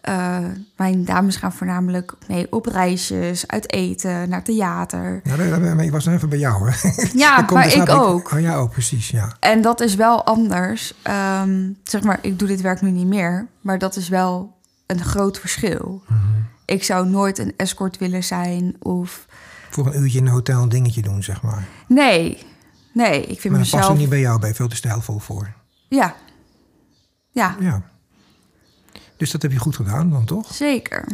Eh, 0.09 0.39
mijn 0.77 1.05
dames 1.05 1.37
gaan 1.37 1.53
voornamelijk 1.53 2.15
mee 2.29 2.53
op 2.53 2.67
reisjes, 2.67 3.47
uit 3.47 3.73
eten, 3.73 4.29
naar 4.29 4.43
theater. 4.43 5.21
Maar 5.25 5.85
ik 5.85 5.91
was 5.91 6.05
nog 6.05 6.15
even 6.15 6.29
bij 6.29 6.39
jou, 6.39 6.71
hè? 6.71 6.91
Ja, 7.13 7.41
maar 7.53 7.65
dat 7.65 7.75
ik 7.75 7.89
ook. 7.89 8.33
Oh 8.33 8.41
ja, 8.41 8.57
ook, 8.57 8.71
precies, 8.71 9.11
ja. 9.11 9.37
En 9.41 9.63
dat 9.63 9.81
is 9.81 9.95
wel 9.95 10.25
anders. 10.25 10.95
Ehm, 11.03 11.71
zeg 11.85 12.03
maar, 12.03 12.19
ik 12.23 12.39
doe 12.39 12.49
dit 12.49 12.61
werk 12.61 12.81
nu 12.81 12.91
niet 12.91 13.07
meer, 13.07 13.47
maar 13.61 13.79
dat 13.79 13.97
is 13.97 14.09
wel 14.09 14.57
een 14.87 15.05
groot 15.05 15.39
verschil. 15.39 16.03
Ik 16.65 16.85
zou 16.85 17.09
nooit 17.09 17.39
een 17.39 17.55
escort 17.57 17.99
willen 17.99 18.25
zijn 18.25 18.77
of 18.79 19.27
Voor 19.71 19.87
een 19.87 20.03
uurtje 20.03 20.19
in 20.19 20.27
een 20.27 20.33
hotel 20.33 20.63
een 20.63 20.69
dingetje 20.69 21.03
doen, 21.03 21.23
zeg 21.23 21.43
maar. 21.43 21.67
Nee, 21.89 22.47
Nee, 22.93 23.21
ik 23.21 23.41
vind 23.41 23.53
Maar 23.53 23.63
mezelf... 23.63 23.81
past 23.81 23.93
ook 23.93 23.99
niet 23.99 24.09
bij 24.09 24.21
jou, 24.21 24.47
je 24.47 24.55
veel 24.55 24.69
te 24.69 24.77
stijlvol 24.77 25.19
voor. 25.19 25.53
Ja. 25.89 26.15
Ja, 27.31 27.57
Ja. 27.61 27.83
Dus 29.19 29.31
dat 29.31 29.43
heb 29.43 29.53
je 29.53 29.59
goed 29.59 29.77
gedaan 29.77 30.11
dan, 30.11 30.25
toch? 30.25 30.55
zeker. 30.55 31.05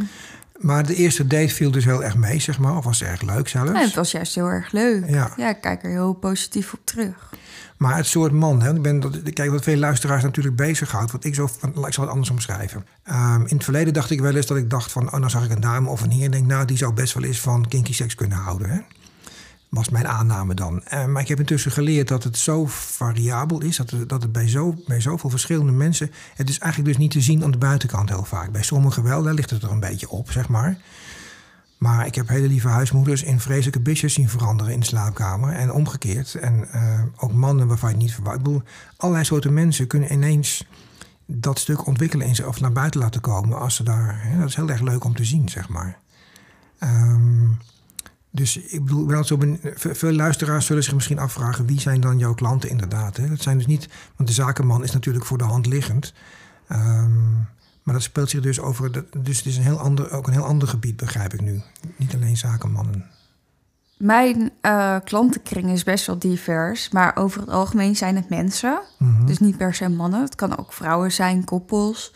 Maar 0.59 0.87
de 0.87 0.95
eerste 0.95 1.27
date 1.27 1.55
viel 1.55 1.71
dus 1.71 1.85
heel 1.85 2.05
erg 2.05 2.17
mee, 2.17 2.41
zeg 2.41 2.59
maar. 2.59 2.77
Of 2.77 2.85
was 2.85 3.03
erg 3.03 3.23
leuk 3.23 3.49
zelfs. 3.49 3.71
En 3.71 3.77
het 3.77 3.95
was 3.95 4.11
juist 4.11 4.35
heel 4.35 4.47
erg 4.47 4.73
leuk. 4.73 5.09
Ja. 5.09 5.33
Ja, 5.37 5.49
ik 5.49 5.61
kijk 5.61 5.83
er 5.83 5.91
heel 5.91 6.13
positief 6.13 6.73
op 6.73 6.81
terug. 6.85 7.33
Maar 7.77 7.97
het 7.97 8.07
soort 8.07 8.33
man, 8.33 8.63
hè, 8.63 8.75
ik 8.75 8.83
ben 8.83 9.01
dat, 9.01 9.33
kijk 9.33 9.51
wat 9.51 9.63
veel 9.63 9.77
luisteraars 9.77 10.23
natuurlijk 10.23 10.57
bezighoudt. 10.57 11.13
Wat 11.13 11.25
ik 11.25 11.35
zo, 11.35 11.45
ik 11.45 11.93
zal 11.93 12.05
het 12.05 12.13
anders 12.13 12.31
omschrijven. 12.31 12.87
Ehm, 13.03 13.41
in 13.41 13.57
het 13.57 13.65
verleden 13.65 13.93
dacht 13.93 14.11
ik 14.11 14.21
wel 14.21 14.35
eens 14.35 14.47
dat 14.47 14.57
ik 14.57 14.71
dacht 14.71 14.93
van, 14.93 15.13
oh, 15.13 15.21
dan 15.21 15.31
zag 15.31 15.45
ik 15.45 15.51
een 15.51 15.61
dame 15.61 15.89
of 15.89 16.03
een 16.03 16.11
heer 16.11 16.25
en 16.25 16.31
denk, 16.31 16.47
nou, 16.47 16.65
die 16.65 16.77
zou 16.77 16.93
best 16.93 17.15
wel 17.15 17.23
eens 17.23 17.41
van 17.41 17.69
kinky 17.69 17.93
seks 17.93 18.15
kunnen 18.15 18.39
houden. 18.39 18.71
Hè? 18.71 18.79
Was 19.75 19.89
mijn 19.89 20.09
aanname 20.09 20.55
dan. 20.55 20.85
Eh, 20.85 21.07
maar 21.07 21.23
ik 21.23 21.29
heb 21.29 21.39
intussen 21.39 21.71
geleerd 21.71 22.09
dat 22.09 22.25
het 22.25 22.39
zo 22.39 22.67
variabel 22.67 23.61
is, 23.63 23.77
dat 23.77 23.91
het, 23.91 24.09
dat 24.09 24.23
het 24.23 24.33
bij, 24.33 24.49
zo, 24.49 24.75
bij 24.87 25.01
zoveel 25.01 25.31
verschillende 25.31 25.73
mensen, 25.73 26.11
het 26.35 26.49
is 26.49 26.59
eigenlijk 26.59 26.93
dus 26.93 27.03
niet 27.03 27.13
te 27.13 27.21
zien 27.21 27.45
aan 27.45 27.51
de 27.51 27.59
buitenkant 27.59 28.09
heel 28.09 28.25
vaak. 28.25 28.53
Bij 28.53 28.63
sommigen 28.63 29.03
wel, 29.03 29.23
daar 29.23 29.35
ligt 29.35 29.51
het 29.51 29.63
er 29.63 29.71
een 29.71 29.81
beetje 29.81 30.11
op, 30.11 30.31
zeg 30.31 30.49
maar. 30.49 30.79
Maar 31.79 32.07
ik 32.07 32.15
heb 32.15 32.29
hele 32.29 32.49
lieve 32.49 32.69
huismoeders 32.69 33.23
in 33.23 33.41
vreselijke 33.41 33.81
bitches 33.81 34.15
zien 34.15 34.29
veranderen 34.29 34.73
in 34.73 34.81
de 34.81 34.87
slaapkamer. 34.87 35.53
En 35.53 35.73
omgekeerd. 35.73 36.35
En 36.35 36.69
eh, 36.71 37.03
ook 37.17 37.33
mannen 37.33 37.67
waarvan 37.67 37.91
je 37.91 37.97
niet 37.97 38.15
verwacht. 38.15 38.37
Ik 38.37 38.43
bedoel, 38.43 38.63
allerlei 38.97 39.25
soorten 39.27 39.55
mensen 39.55 39.87
kunnen 39.87 40.13
ineens 40.13 40.67
dat 41.27 41.59
stuk 41.59 41.87
ontwikkelen 41.87 42.27
in 42.27 42.47
of 42.47 42.61
naar 42.61 42.73
buiten 42.73 43.01
laten 43.01 43.21
komen. 43.21 43.59
Als 43.59 43.75
ze 43.75 43.83
daar. 43.83 44.23
Hè, 44.23 44.39
dat 44.39 44.49
is 44.49 44.55
heel 44.55 44.69
erg 44.69 44.81
leuk 44.81 45.05
om 45.05 45.15
te 45.15 45.25
zien, 45.25 45.49
zeg 45.49 45.69
maar. 45.69 45.99
Ehm, 46.79 47.49
dus 48.35 48.57
ik 48.57 48.85
bedoel, 48.85 49.25
zo 49.25 49.37
ben, 49.37 49.61
veel 49.75 50.13
luisteraars 50.13 50.67
zullen 50.67 50.83
zich 50.85 50.95
misschien 50.95 51.19
afvragen: 51.19 51.67
wie 51.67 51.81
zijn 51.81 52.01
dan 52.01 52.19
jouw 52.19 52.35
klanten 52.35 52.71
inderdaad? 52.71 53.17
Hè? 53.17 53.29
Dat 53.29 53.43
zijn 53.43 53.57
dus 53.57 53.67
niet. 53.67 53.89
Want 54.17 54.29
de 54.29 54.35
zakenman 54.35 54.83
is 54.83 54.93
natuurlijk 54.93 55.25
voor 55.25 55.39
de 55.39 55.45
hand 55.45 55.67
liggend. 55.67 56.13
Ehm, 56.69 57.33
maar 57.83 57.95
dat 57.95 58.03
speelt 58.03 58.31
zich 58.31 58.41
dus 58.41 58.61
over. 58.61 58.93
de- 58.93 59.05
Dus 59.19 59.37
het 59.37 59.47
is 59.47 59.57
een 59.57 59.63
heel 59.63 59.79
ander, 59.79 60.11
ook 60.13 60.27
een 60.27 60.33
heel 60.33 60.45
ander 60.45 60.69
gebied, 60.69 60.97
begrijp 60.97 61.35
ik 61.35 61.41
nu. 61.41 61.61
Niet 61.97 62.15
alleen 62.15 62.37
zakenmannen. 62.37 63.05
Mijn 63.97 64.51
eh, 64.61 64.97
klantenkring 65.05 65.71
is 65.71 65.85
best 65.85 66.07
wel 66.07 66.19
divers, 66.19 66.91
maar 66.91 67.17
over 67.17 67.41
het 67.41 67.51
algemeen 67.51 67.97
zijn 67.97 68.17
het 68.17 68.29
mensen. 68.29 68.81
Mhm. 68.99 69.27
Dus 69.27 69.39
niet 69.39 69.57
per 69.57 69.75
se 69.75 69.89
mannen. 69.89 70.21
Het 70.23 70.35
kan 70.35 70.59
ook 70.59 70.73
vrouwen 70.73 71.13
zijn, 71.13 71.45
koppels. 71.45 72.13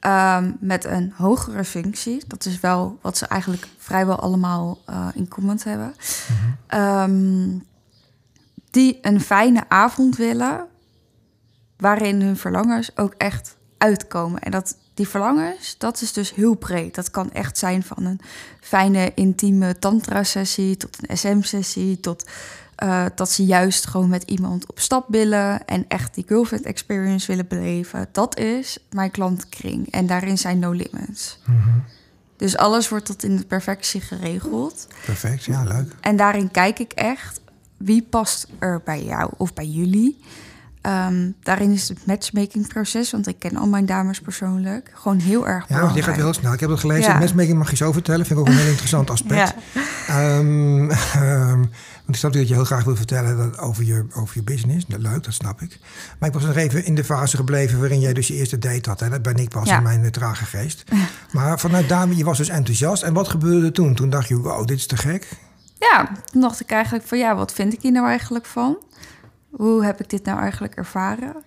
Ehm, 0.00 0.52
met 0.60 0.84
een 0.84 1.12
hogere 1.16 1.64
functie. 1.64 2.22
Dat 2.26 2.44
is 2.44 2.60
wel 2.60 2.98
wat 3.00 3.16
ze 3.16 3.26
eigenlijk 3.26 3.68
vrijwel 3.78 4.20
allemaal 4.20 4.78
eh, 4.86 5.08
in 5.14 5.28
common 5.28 5.58
hebben. 5.62 5.94
Ehm, 6.66 7.58
die 8.70 8.98
een 9.02 9.20
fijne 9.20 9.64
avond 9.68 10.16
willen, 10.16 10.66
waarin 11.76 12.22
hun 12.22 12.36
verlangens 12.36 12.96
ook 12.96 13.14
echt 13.16 13.56
uitkomen. 13.78 14.40
En 14.40 14.50
dat, 14.50 14.76
die 14.94 15.08
verlangens, 15.08 15.78
dat 15.78 16.00
is 16.00 16.12
dus 16.12 16.34
heel 16.34 16.54
breed. 16.54 16.94
Dat 16.94 17.10
kan 17.10 17.32
echt 17.32 17.58
zijn 17.58 17.82
van 17.82 18.04
een 18.04 18.20
fijne, 18.60 19.12
intieme 19.14 19.78
tantra-sessie... 19.78 20.76
tot 20.76 20.96
een 21.00 21.18
SM-sessie, 21.18 22.00
tot 22.00 22.30
eh, 22.80 23.04
dat 23.14 23.30
ze 23.30 23.44
juist 23.44 23.86
gewoon 23.86 24.08
met 24.08 24.22
iemand 24.22 24.66
op 24.66 24.80
stap 24.80 25.04
willen... 25.08 25.66
en 25.66 25.84
echt 25.88 26.14
die 26.14 26.24
girlfriend 26.26 26.64
experience 26.64 27.26
willen 27.26 27.46
beleven. 27.48 28.08
Dat 28.12 28.38
is 28.38 28.78
mijn 28.90 29.10
klantenkring. 29.10 29.90
En 29.90 30.06
daarin 30.06 30.38
zijn 30.38 30.58
no 30.58 30.70
limits. 30.70 31.38
Mhm. 31.46 31.78
Dus 32.36 32.56
alles 32.56 32.88
wordt 32.88 33.04
tot 33.04 33.22
in 33.22 33.36
de 33.36 33.44
perfectie 33.44 34.00
geregeld. 34.00 34.86
Perfect, 35.04 35.44
ja, 35.44 35.62
leuk. 35.62 35.94
En 36.00 36.16
daarin 36.16 36.50
kijk 36.50 36.78
ik 36.78 36.92
echt 36.92 37.40
wie 37.76 38.02
past 38.02 38.46
er 38.58 38.80
bij 38.84 39.04
jou 39.04 39.30
of 39.36 39.54
bij 39.54 39.66
jullie. 39.66 40.18
Ehm, 40.80 41.30
daarin 41.42 41.70
is 41.72 41.88
het 41.88 42.06
matchmaking 42.06 42.68
proces, 42.68 43.10
want 43.10 43.26
ik 43.26 43.38
ken 43.38 43.56
al 43.56 43.66
mijn 43.66 43.86
dames 43.86 44.20
persoonlijk, 44.20 44.90
gewoon 44.94 45.18
heel 45.18 45.48
erg 45.48 45.60
Ja, 45.60 45.66
belangrijk. 45.74 45.96
je 45.96 46.02
gaat 46.02 46.16
wel 46.16 46.24
heel 46.24 46.34
snel. 46.34 46.52
Ik 46.52 46.60
heb 46.60 46.70
het 46.70 46.80
gelezen. 46.80 47.12
Ja. 47.12 47.18
Matchmaking 47.18 47.58
mag 47.58 47.70
je 47.70 47.76
zo 47.76 47.92
vertellen. 47.92 48.26
Vind 48.26 48.38
ik 48.38 48.46
ook 48.46 48.52
een 48.52 48.58
heel 48.60 48.68
interessant 48.70 49.10
aspect. 49.16 49.54
Ja. 49.72 49.80
Ehm, 50.08 50.90
ehm, 50.90 51.58
want 51.58 52.08
ik 52.08 52.16
snap 52.16 52.32
dat 52.32 52.48
je 52.48 52.54
heel 52.54 52.64
graag 52.64 52.84
wil 52.84 52.96
vertellen 52.96 53.36
dat 53.36 53.58
over, 53.58 53.84
je, 53.84 54.06
over 54.14 54.36
je 54.36 54.42
business. 54.42 54.86
Dat, 54.86 55.00
leuk, 55.00 55.24
dat 55.24 55.34
snap 55.34 55.60
ik. 55.60 55.78
Maar 56.18 56.28
ik 56.28 56.34
was 56.34 56.44
nog 56.44 56.56
even 56.56 56.84
in 56.84 56.94
de 56.94 57.04
fase 57.04 57.36
gebleven 57.36 57.78
waarin 57.80 58.00
jij 58.00 58.12
dus 58.12 58.26
je 58.26 58.34
eerste 58.34 58.58
date 58.58 58.88
had. 58.88 59.00
Hè? 59.00 59.08
Dat 59.08 59.22
ben 59.22 59.36
ik 59.36 59.48
pas 59.48 59.68
Ja. 59.68 59.76
in 59.76 59.82
mijn 59.82 60.04
eh, 60.04 60.10
trage 60.10 60.44
geest. 60.44 60.84
Maar 61.32 61.58
vanuit 61.60 61.88
daar, 61.88 62.08
je 62.12 62.24
was 62.24 62.36
dus 62.38 62.48
enthousiast. 62.48 63.02
En 63.02 63.12
wat 63.14 63.28
gebeurde 63.28 63.66
er 63.66 63.72
toen? 63.72 63.94
Toen 63.94 64.10
dacht 64.10 64.28
je, 64.28 64.36
wow, 64.36 64.66
dit 64.66 64.76
is 64.76 64.86
te 64.86 64.96
gek. 64.96 65.28
Ja, 65.78 66.10
toen 66.24 66.40
dacht 66.40 66.60
ik 66.60 66.70
eigenlijk 66.70 67.06
van 67.06 67.18
ja, 67.18 67.34
wat 67.34 67.52
vind 67.52 67.72
ik 67.72 67.82
hier 67.82 67.92
nou 67.92 68.06
eigenlijk 68.08 68.46
van? 68.46 68.76
Hoe 69.50 69.84
heb 69.84 70.00
ik 70.00 70.10
dit 70.10 70.24
nou 70.24 70.40
eigenlijk 70.40 70.74
ervaren? 70.74 71.44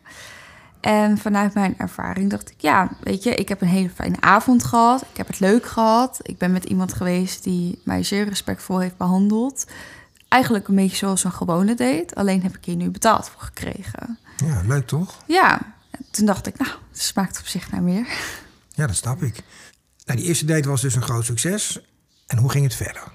En 0.83 1.17
vanuit 1.17 1.53
mijn 1.53 1.75
ervaring 1.77 2.29
dacht 2.29 2.49
ik, 2.49 2.61
ja, 2.61 2.89
weet 2.99 3.23
je, 3.23 3.35
ik 3.35 3.49
heb 3.49 3.61
een 3.61 3.67
hele 3.67 3.89
fijne 3.89 4.15
avond 4.19 4.63
gehad. 4.63 5.01
Ik 5.01 5.17
heb 5.17 5.27
het 5.27 5.39
leuk 5.39 5.65
gehad. 5.65 6.19
Ik 6.21 6.37
ben 6.37 6.51
met 6.51 6.63
iemand 6.63 6.93
geweest 6.93 7.43
die 7.43 7.81
mij 7.83 8.03
zeer 8.03 8.27
respectvol 8.27 8.79
heeft 8.79 8.97
behandeld. 8.97 9.65
Eigenlijk 10.27 10.67
een 10.67 10.75
beetje 10.75 10.95
zoals 10.95 11.23
een 11.23 11.31
gewone 11.31 11.75
date. 11.75 12.15
Alleen 12.15 12.41
heb 12.41 12.55
ik 12.57 12.65
hier 12.65 12.75
nu 12.75 12.89
betaald 12.89 13.29
voor 13.29 13.41
gekregen. 13.41 14.17
Ja, 14.45 14.61
leuk 14.65 14.87
toch? 14.87 15.23
Ja, 15.27 15.61
en 15.91 16.05
toen 16.11 16.25
dacht 16.25 16.47
ik, 16.47 16.57
nou, 16.57 16.71
het 16.91 17.01
smaakt 17.01 17.39
op 17.39 17.45
zich 17.45 17.71
naar 17.71 17.81
meer. 17.81 18.07
Ja, 18.69 18.87
dat 18.87 18.95
snap 18.95 19.21
ik. 19.21 19.43
Nou, 20.05 20.19
die 20.19 20.27
eerste 20.27 20.45
date 20.45 20.69
was 20.69 20.81
dus 20.81 20.95
een 20.95 21.01
groot 21.01 21.25
succes. 21.25 21.81
En 22.27 22.37
hoe 22.37 22.49
ging 22.49 22.63
het 22.63 22.75
verder? 22.75 23.11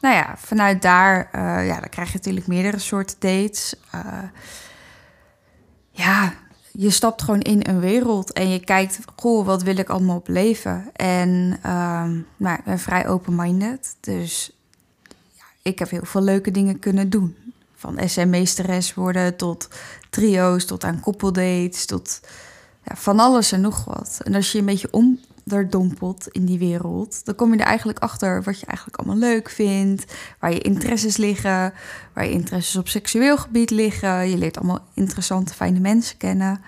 Nou 0.00 0.14
ja, 0.14 0.34
vanuit 0.36 0.82
daar, 0.82 1.28
eh, 1.32 1.66
ja, 1.66 1.80
dan 1.80 1.88
krijg 1.88 2.08
je 2.08 2.16
natuurlijk 2.16 2.46
meerdere 2.46 2.78
soorten 2.78 3.16
dates. 3.18 3.74
Eh, 3.90 4.22
ja, 5.90 6.34
je 6.72 6.90
stapt 6.90 7.22
gewoon 7.22 7.40
in 7.40 7.60
een 7.62 7.80
wereld 7.80 8.32
en 8.32 8.48
je 8.48 8.60
kijkt, 8.60 8.98
goh, 9.16 9.46
wat 9.46 9.62
wil 9.62 9.76
ik 9.76 9.88
allemaal 9.88 10.22
beleven? 10.24 10.90
En 10.92 11.58
ehm, 11.62 12.20
nou, 12.36 12.58
ik 12.58 12.64
ben 12.64 12.78
vrij 12.78 13.08
open-minded, 13.08 13.96
dus 14.00 14.50
ja, 15.32 15.44
ik 15.62 15.78
heb 15.78 15.90
heel 15.90 16.04
veel 16.04 16.22
leuke 16.22 16.50
dingen 16.50 16.78
kunnen 16.78 17.10
doen. 17.10 17.36
Van 17.74 17.98
SM-meesteres 18.08 18.94
worden 18.94 19.36
tot 19.36 19.68
trio's, 20.10 20.64
tot 20.64 20.84
aan 20.84 21.00
koppeldates, 21.00 21.86
tot 21.86 22.20
ja, 22.84 22.96
van 22.96 23.20
alles 23.20 23.52
en 23.52 23.60
nog 23.60 23.84
wat. 23.84 24.20
En 24.24 24.34
als 24.34 24.52
je 24.52 24.58
een 24.58 24.64
beetje 24.64 24.92
onderdompelt 25.52 26.28
in 26.28 26.44
die 26.44 26.58
wereld, 26.58 27.24
dan 27.24 27.34
kom 27.34 27.52
je 27.52 27.58
er 27.58 27.66
eigenlijk 27.66 27.98
achter 27.98 28.42
wat 28.42 28.60
je 28.60 28.66
eigenlijk 28.66 28.98
allemaal 28.98 29.16
leuk 29.16 29.50
vindt, 29.50 30.04
waar 30.40 30.52
je 30.52 30.60
interesses 30.60 31.16
liggen, 31.16 31.72
waar 32.14 32.24
je 32.24 32.30
interesses 32.30 32.76
op 32.76 32.88
seksueel 32.88 33.36
gebied 33.36 33.70
liggen. 33.70 34.28
Je 34.28 34.38
leert 34.38 34.56
allemaal 34.56 34.84
interessante, 34.94 35.54
fijne 35.54 35.80
mensen 35.80 36.16
kennen. 36.16 36.60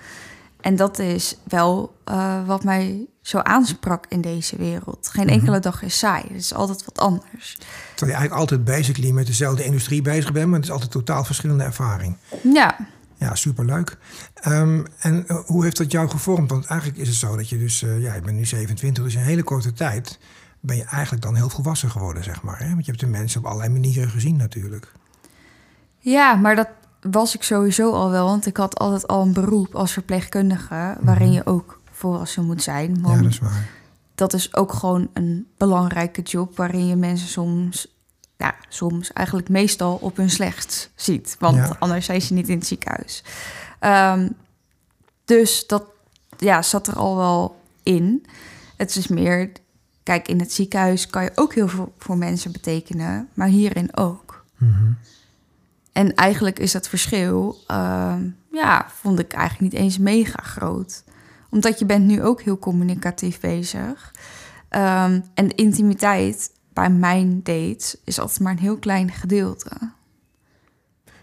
En 0.60 0.76
dat 0.76 0.99
is 0.99 1.37
wel 1.44 1.94
eh, 2.04 2.46
wat 2.46 2.64
mij 2.64 3.06
zo 3.22 3.38
aansprak 3.38 4.04
in 4.08 4.20
deze 4.20 4.56
wereld. 4.56 5.08
Geen 5.12 5.28
enkele 5.28 5.58
dag 5.58 5.82
is 5.82 5.99
saai. 5.99 6.22
Het 6.22 6.40
is 6.40 6.54
altijd 6.54 6.84
wat 6.84 6.99
anders. 6.99 7.56
Terwijl 7.94 8.10
je 8.12 8.18
eigenlijk 8.18 8.40
altijd 8.40 8.64
basically 8.64 9.10
met 9.10 9.26
dezelfde 9.26 9.64
industrie 9.64 10.02
bezig 10.02 10.32
bent. 10.32 10.46
Maar 10.46 10.56
het 10.58 10.64
is 10.64 10.72
altijd 10.72 10.90
totaal 10.90 11.25
verschillende 11.25 11.64
ervaring. 11.64 12.16
Ja, 12.42 12.76
Ja, 13.21 13.35
superleuk. 13.35 13.97
Ehm, 14.35 14.85
en 14.99 15.29
eh, 15.29 15.37
hoe 15.47 15.65
heeft 15.65 15.77
dat 15.77 15.93
jou 15.93 16.09
gevormd? 16.09 16.50
Want 16.50 16.65
eigenlijk 16.65 17.00
is 17.00 17.09
het 17.09 17.17
zo 17.17 17.37
dat 17.37 17.49
je 17.49 17.59
dus... 17.59 17.83
eh, 17.83 18.03
ja, 18.03 18.15
ik 18.15 18.23
ben 18.23 18.37
nu 18.37 18.45
27, 18.45 19.05
dus 19.05 19.15
in 19.15 19.21
een 19.21 19.27
hele 19.27 19.43
korte 19.43 19.73
tijd... 19.73 20.19
ben 20.61 20.77
je 20.77 20.85
eigenlijk 20.85 21.23
dan 21.23 21.35
heel 21.35 21.49
volwassen 21.49 21.91
geworden, 21.91 22.25
zeg 22.25 22.43
maar. 22.43 22.59
Hè? 22.59 22.69
Want 22.69 22.85
je 22.85 22.91
hebt 22.91 23.03
de 23.03 23.11
mensen 23.11 23.41
op 23.41 23.47
allerlei 23.47 23.73
manieren 23.73 24.11
gezien 24.11 24.37
natuurlijk. 24.37 24.93
Ja, 25.99 26.35
maar 26.35 26.57
dat 26.57 26.69
was 27.00 27.35
ik 27.35 27.43
sowieso 27.43 27.93
al 27.93 28.11
wel. 28.11 28.27
Want 28.27 28.47
ik 28.47 28.57
had 28.57 28.79
altijd 28.79 29.07
al 29.07 29.23
een 29.23 29.33
beroep 29.33 29.75
als 29.75 29.93
verpleegkundige... 29.93 30.97
waarin 31.00 31.33
je 31.33 31.47
ook 31.47 31.81
volwassen 31.91 32.45
moet 32.45 32.62
zijn. 32.62 32.99
Ja, 33.03 33.17
dat 33.17 33.25
is 33.25 33.39
waar. 33.39 33.69
dat 34.15 34.33
is 34.33 34.55
ook 34.55 34.73
gewoon 34.73 35.09
een 35.12 35.47
belangrijke 35.57 36.23
job... 36.23 36.57
waarin 36.57 36.87
je 36.87 36.97
mensen 36.97 37.29
soms, 37.29 38.00
ja, 38.40 38.54
soms 38.68 39.12
eigenlijk 39.12 39.49
meestal 39.49 39.97
op 39.97 40.16
hun 40.16 40.30
slechtst 40.30 40.90
ziet. 40.94 41.37
Want 41.38 41.56
Ja. 41.56 41.76
anders 41.78 42.06
zijn 42.06 42.23
ze 42.23 42.32
niet 42.32 42.49
in 42.49 42.59
het 42.59 42.66
ziekenhuis. 42.66 43.25
Ehm, 43.78 44.28
dus 45.25 45.66
dat 45.66 45.85
ja, 46.38 46.62
zat 46.62 46.87
er 46.87 46.97
al 46.97 47.16
wel 47.16 47.61
in. 47.82 48.26
Het 48.76 48.97
is 48.97 49.09
meer... 49.09 49.52
Kijk, 50.02 50.28
in 50.28 50.40
het 50.40 50.52
ziekenhuis 50.52 51.06
kan 51.06 51.23
je 51.23 51.32
ook 51.35 51.54
heel 51.54 51.68
veel 51.68 51.92
voor 51.99 52.16
mensen 52.18 52.52
betekenen... 52.52 53.28
maar 53.35 53.49
hierin 53.49 53.97
ook. 53.97 54.44
Mhm. 54.56 54.92
En 55.92 56.14
eigenlijk 56.14 56.59
is 56.59 56.73
dat 56.73 56.88
verschil, 56.88 57.64
ehm, 57.66 58.28
ja, 58.52 58.87
vond 59.00 59.18
ik 59.18 59.32
eigenlijk 59.32 59.73
niet 59.73 59.82
eens 59.82 59.99
mega 59.99 60.42
groot. 60.42 61.04
Omdat 61.50 61.78
je 61.78 61.87
bent 61.87 62.06
nu 62.06 62.23
ook 62.23 62.42
heel 62.42 62.59
communicatief 62.59 63.40
bezig. 63.40 64.14
Ehm, 64.68 65.20
en 65.35 65.49
de 65.49 65.54
intimiteit 65.54 66.50
bij 66.80 66.90
mijn 66.90 67.42
dates 67.42 67.96
is 68.04 68.18
altijd 68.18 68.40
maar 68.40 68.52
een 68.52 68.58
heel 68.58 68.78
klein 68.78 69.10
gedeelte. 69.10 69.70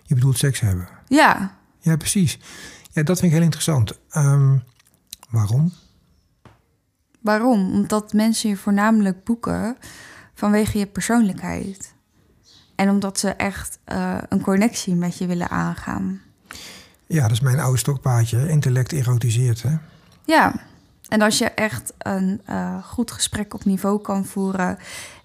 Je 0.04 0.16
bedoelt 0.16 0.38
seks 0.38 0.60
hebben. 0.60 0.88
Ja, 1.08 1.58
Ja, 1.80 1.96
precies. 1.96 2.40
Ja, 2.92 3.04
dat 3.04 3.20
vind 3.20 3.32
ik 3.32 3.38
heel 3.38 3.46
interessant. 3.46 4.00
Ehm, 4.10 4.58
waarom? 5.30 5.74
waarom? 7.22 7.72
Omdat 7.74 8.14
mensen 8.14 8.50
je 8.50 8.58
voornamelijk 8.58 9.24
boeken 9.24 9.78
vanwege 10.34 10.78
je 10.78 10.86
persoonlijkheid. 10.86 11.94
En 12.76 12.90
omdat 12.90 13.20
ze 13.20 13.30
echt 13.30 13.80
eh, 13.84 14.18
een 14.30 14.42
connectie 14.42 14.96
met 14.96 15.18
je 15.18 15.26
willen 15.26 15.50
aangaan. 15.50 16.22
Ja, 17.08 17.22
dat 17.22 17.32
is 17.32 17.40
mijn 17.40 17.60
oude 17.60 17.78
stokpaardje. 17.78 18.50
Intellect 18.50 18.92
erotiseert, 18.92 19.62
hè? 19.62 19.76
Ja, 20.26 20.54
en 21.08 21.22
als 21.22 21.38
je 21.38 21.46
echt 21.46 21.94
een 21.98 22.42
uh, 22.50 22.84
goed 22.84 23.12
gesprek 23.12 23.54
op 23.54 23.66
niveau 23.66 24.02
kan 24.02 24.26
voeren 24.26 24.78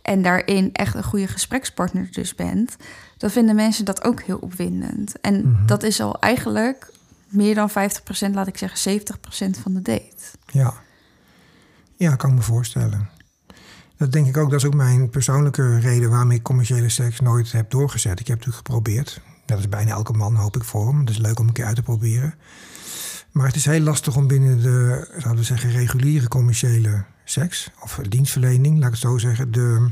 en 0.02 0.23
daarin 0.23 0.71
echt 0.73 0.94
een 0.94 1.02
goede 1.04 1.26
gesprekspartner 1.26 2.09
dus 2.11 2.35
bent, 2.35 2.76
dan 3.16 3.30
vinden 3.30 3.54
mensen 3.54 3.85
dat 3.85 4.04
ook 4.04 4.23
heel 4.23 4.38
opwindend. 4.38 5.21
En 5.21 5.49
Mhm. 5.49 5.66
dat 5.66 5.82
is 5.82 6.00
al 6.00 6.21
eigenlijk 6.21 6.90
meer 7.28 7.54
dan 7.54 7.71
50%, 7.71 8.35
laat 8.35 8.47
ik 8.47 8.59
zeggen 8.59 8.78
70% 8.78 9.59
van 9.59 9.75
de 9.75 9.82
date. 9.82 10.23
Ja. 10.47 10.75
Ja, 11.97 12.16
kan 12.16 12.30
ik 12.30 12.37
me 12.37 12.42
voorstellen. 12.42 13.09
Dat 13.97 14.12
denk 14.12 14.26
ik 14.26 14.37
ook, 14.37 14.50
dat 14.50 14.59
is 14.61 14.66
ook 14.66 14.75
mijn 14.75 15.11
persoonlijke 15.11 15.78
reden 15.78 16.11
waarom 16.11 16.30
ik 16.30 16.42
commerciële 16.42 16.88
seks 16.88 17.21
nooit 17.21 17.52
heb 17.52 17.71
doorgezet. 17.71 18.21
Ik 18.21 18.26
heb 18.26 18.38
het 18.38 18.47
natuurlijk 18.47 18.66
geprobeerd. 18.66 19.21
Dat 19.47 19.59
is 19.59 19.68
bijna 19.68 19.90
elke 19.90 20.12
man, 20.12 20.35
hoop 20.35 20.56
ik 20.56 20.64
voor 20.64 20.87
hem. 20.87 20.99
Het 21.00 21.11
is 21.11 21.18
leuk 21.18 21.38
om 21.38 21.47
een 21.47 21.52
keer 21.52 21.64
uit 21.64 21.76
te 21.76 21.82
proberen. 21.82 22.35
Maar 23.30 23.47
het 23.47 23.56
is 23.56 23.64
heel 23.64 23.80
lastig 23.80 24.16
om 24.16 24.26
binnen 24.26 24.62
de, 24.62 25.06
zouden 25.11 25.37
we 25.37 25.42
zeggen, 25.42 25.71
reguliere 25.71 26.28
commerciële 26.28 27.04
seks, 27.32 27.70
of 27.80 28.00
dienstverlening, 28.08 28.74
laat 28.78 28.86
ik 28.86 28.90
het 28.92 29.00
zo 29.00 29.18
zeggen, 29.18 29.52
de, 29.52 29.90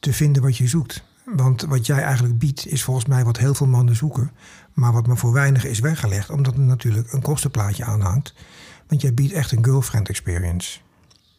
te 0.00 0.12
vinden 0.12 0.42
wat 0.42 0.56
je 0.56 0.66
zoekt. 0.66 1.02
Want 1.24 1.62
wat 1.62 1.86
jij 1.86 2.02
eigenlijk 2.02 2.38
biedt, 2.38 2.66
is 2.66 2.82
volgens 2.82 3.06
mij 3.06 3.24
wat 3.24 3.38
heel 3.38 3.54
veel 3.54 3.66
mannen 3.66 3.96
zoeken. 3.96 4.30
Maar 4.72 4.92
wat 4.92 5.06
maar 5.06 5.16
voor 5.16 5.32
weinig 5.32 5.64
is 5.64 5.78
weggelegd, 5.78 6.30
omdat 6.30 6.54
er 6.54 6.60
natuurlijk 6.60 7.12
een 7.12 7.22
kostenplaatje 7.22 7.84
aan 7.84 8.00
hangt. 8.00 8.34
Want 8.86 9.00
jij 9.00 9.14
biedt 9.14 9.32
echt 9.32 9.52
een 9.52 9.64
girlfriend 9.64 10.08
experience. 10.08 10.78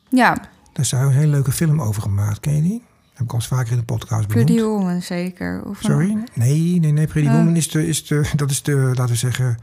Ja, 0.09 0.33
Daar 0.33 0.83
is 0.83 0.89
daar 0.89 1.05
een 1.05 1.11
hele 1.11 1.31
leuke 1.31 1.51
film 1.51 1.81
over 1.81 2.01
gemaakt. 2.01 2.39
Ken 2.39 2.55
je 2.55 2.61
die? 2.61 2.83
Heb 3.13 3.27
ik 3.27 3.33
al 3.33 3.39
eens 3.39 3.47
vaker 3.47 3.71
in 3.71 3.77
de 3.77 3.83
podcast 3.83 4.27
benoemd. 4.27 4.45
Pretty 4.45 4.63
Woman 4.63 5.01
zeker. 5.01 5.63
Of 5.65 5.77
Sorry? 5.81 6.23
Nee, 6.33 6.79
nee, 6.79 6.91
nee. 6.91 7.07
Pretty. 7.07 7.29
Woman 7.29 7.55
is 7.55 7.69
de, 7.69 7.88
is 7.88 8.07
de, 8.07 8.29
dat 8.35 8.51
is 8.51 8.61
de, 8.61 8.75
laten 8.75 9.07
we 9.07 9.15
zeggen, 9.15 9.57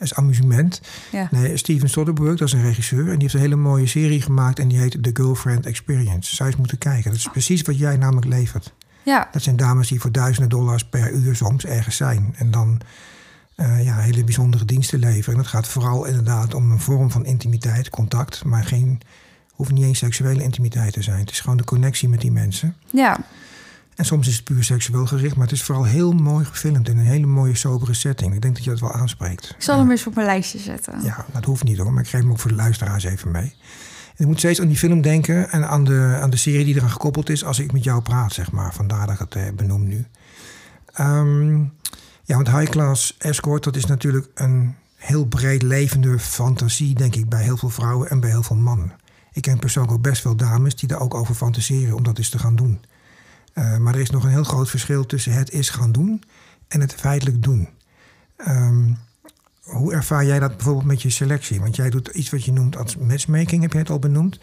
is 0.00 0.14
amusement. 0.14 0.80
Ja. 1.12 1.28
Nee, 1.30 1.56
Steven 1.56 1.88
Soderbergh, 1.90 2.38
dat 2.38 2.48
is 2.48 2.54
een 2.54 2.62
regisseur. 2.62 3.04
En 3.06 3.12
die 3.12 3.22
heeft 3.22 3.34
een 3.34 3.40
hele 3.40 3.56
mooie 3.56 3.86
serie 3.86 4.22
gemaakt. 4.22 4.58
En 4.58 4.68
die 4.68 4.78
heet 4.78 5.02
The 5.02 5.10
Girlfriend 5.12 5.66
Experience. 5.66 6.34
Zou 6.36 6.48
je 6.48 6.54
eens 6.54 6.56
moeten 6.56 6.78
kijken. 6.78 7.10
Dat 7.10 7.20
is 7.20 7.28
precies 7.32 7.62
wat 7.62 7.78
jij 7.78 7.96
namelijk 7.96 8.26
levert. 8.26 8.72
ja, 9.02 9.28
Dat 9.32 9.42
zijn 9.42 9.56
dames 9.56 9.88
die 9.88 10.00
voor 10.00 10.12
duizenden 10.12 10.48
dollars 10.50 10.84
per 10.84 11.12
uur 11.12 11.36
soms 11.36 11.64
ergens 11.64 11.96
zijn. 11.96 12.34
En 12.36 12.50
dan 12.50 12.80
eh, 13.54 13.84
ja, 13.84 13.96
hele 13.98 14.24
bijzondere 14.24 14.64
diensten 14.64 14.98
leveren. 14.98 15.34
En 15.34 15.40
dat 15.42 15.50
gaat 15.50 15.68
vooral 15.68 16.04
inderdaad 16.04 16.54
om 16.54 16.70
een 16.70 16.80
vorm 16.80 17.10
van 17.10 17.24
intimiteit, 17.26 17.90
contact. 17.90 18.44
Maar 18.44 18.64
geen, 18.64 19.00
hoeft 19.50 19.72
niet 19.72 19.84
eens 19.84 19.98
seksuele 19.98 20.42
intimiteit 20.42 20.92
te 20.92 21.02
zijn. 21.02 21.18
Het 21.18 21.30
is 21.30 21.40
gewoon 21.40 21.56
de 21.56 21.64
connectie 21.64 22.08
met 22.08 22.20
die 22.20 22.32
mensen. 22.32 22.76
ja, 22.90 23.18
En 24.00 24.06
soms 24.06 24.28
is 24.28 24.36
het 24.36 24.44
puur 24.44 24.64
seksueel 24.64 25.06
gericht. 25.06 25.36
Maar 25.36 25.46
het 25.46 25.54
is 25.54 25.62
vooral 25.62 25.84
heel 25.84 26.12
mooi 26.12 26.44
gefilmd 26.44 26.88
in 26.88 26.98
een 26.98 27.04
hele 27.04 27.26
mooie 27.26 27.56
sobere 27.56 27.94
setting. 27.94 28.34
Ik 28.34 28.40
denk 28.40 28.54
dat 28.54 28.64
je 28.64 28.70
dat 28.70 28.80
wel 28.80 28.92
aanspreekt. 28.92 29.54
ik 29.56 29.62
zal 29.62 29.78
hem 29.78 29.90
eens 29.90 30.06
op 30.06 30.14
mijn 30.14 30.26
lijstje 30.26 30.58
zetten. 30.58 31.02
Ja, 31.02 31.26
dat 31.32 31.44
hoeft 31.44 31.64
niet 31.64 31.78
hoor. 31.78 31.92
Maar 31.92 32.02
ik 32.02 32.08
geef 32.08 32.20
hem 32.20 32.30
ook 32.30 32.38
voor 32.38 32.50
de 32.50 32.56
luisteraars 32.56 33.04
even 33.04 33.30
mee. 33.30 33.54
En 34.16 34.16
ik 34.16 34.26
moet 34.26 34.38
steeds 34.38 34.60
aan 34.60 34.66
die 34.66 34.76
film 34.76 35.00
denken 35.00 35.50
en 35.50 35.68
aan 35.68 35.84
de, 35.84 36.18
aan 36.20 36.30
de 36.30 36.36
serie 36.36 36.64
die 36.64 36.74
eraan 36.74 36.90
gekoppeld 36.90 37.28
is 37.28 37.44
als 37.44 37.58
ik 37.58 37.72
met 37.72 37.84
jou 37.84 38.02
praat, 38.02 38.32
zeg 38.32 38.52
maar. 38.52 38.74
Vandaar 38.74 39.06
dat 39.06 39.14
ik 39.14 39.20
het 39.20 39.34
eh, 39.34 39.42
benoem 39.54 39.88
nu. 39.88 40.06
Ehm, 40.92 41.58
ja, 42.24 42.34
want 42.34 42.50
High 42.50 42.70
Class 42.70 43.14
Escort, 43.18 43.64
dat 43.64 43.76
is 43.76 43.86
natuurlijk 43.86 44.28
een 44.34 44.74
heel 44.96 45.24
breed 45.24 45.62
levende 45.62 46.18
fantasie, 46.18 46.94
denk 46.94 47.14
ik, 47.14 47.28
bij 47.28 47.42
heel 47.42 47.56
veel 47.56 47.70
vrouwen 47.70 48.10
en 48.10 48.20
bij 48.20 48.30
heel 48.30 48.42
veel 48.42 48.56
mannen. 48.56 48.92
Ik 49.32 49.42
ken 49.42 49.58
persoonlijk 49.58 49.94
ook 49.94 50.02
best 50.02 50.22
veel 50.22 50.36
dames 50.36 50.76
die 50.76 50.88
daar 50.88 51.00
ook 51.00 51.14
over 51.14 51.34
fantaseren 51.34 51.96
om 51.96 52.02
dat 52.02 52.18
eens 52.18 52.28
te 52.28 52.38
gaan 52.38 52.56
doen. 52.56 52.80
Eh, 53.60 53.76
maar 53.76 53.94
er 53.94 54.00
is 54.00 54.10
nog 54.10 54.24
een 54.24 54.30
heel 54.30 54.44
groot 54.44 54.70
verschil 54.70 55.06
tussen 55.06 55.32
het 55.32 55.50
is 55.50 55.70
gaan 55.70 55.92
doen 55.92 56.22
en 56.68 56.80
het 56.80 56.94
feitelijk 56.94 57.42
doen. 57.42 57.68
Ehm, 58.36 58.92
hoe 59.62 59.92
ervaar 59.92 60.24
jij 60.24 60.38
dat 60.38 60.56
bijvoorbeeld 60.56 60.86
met 60.86 61.02
je 61.02 61.10
selectie? 61.10 61.60
Want 61.60 61.76
jij 61.76 61.90
doet 61.90 62.08
iets 62.08 62.30
wat 62.30 62.44
je 62.44 62.52
noemt 62.52 62.76
als 62.76 62.96
matchmaking, 62.96 63.62
heb 63.62 63.72
je 63.72 63.78
het 63.78 63.90
al 63.90 63.98
benoemd. 63.98 64.40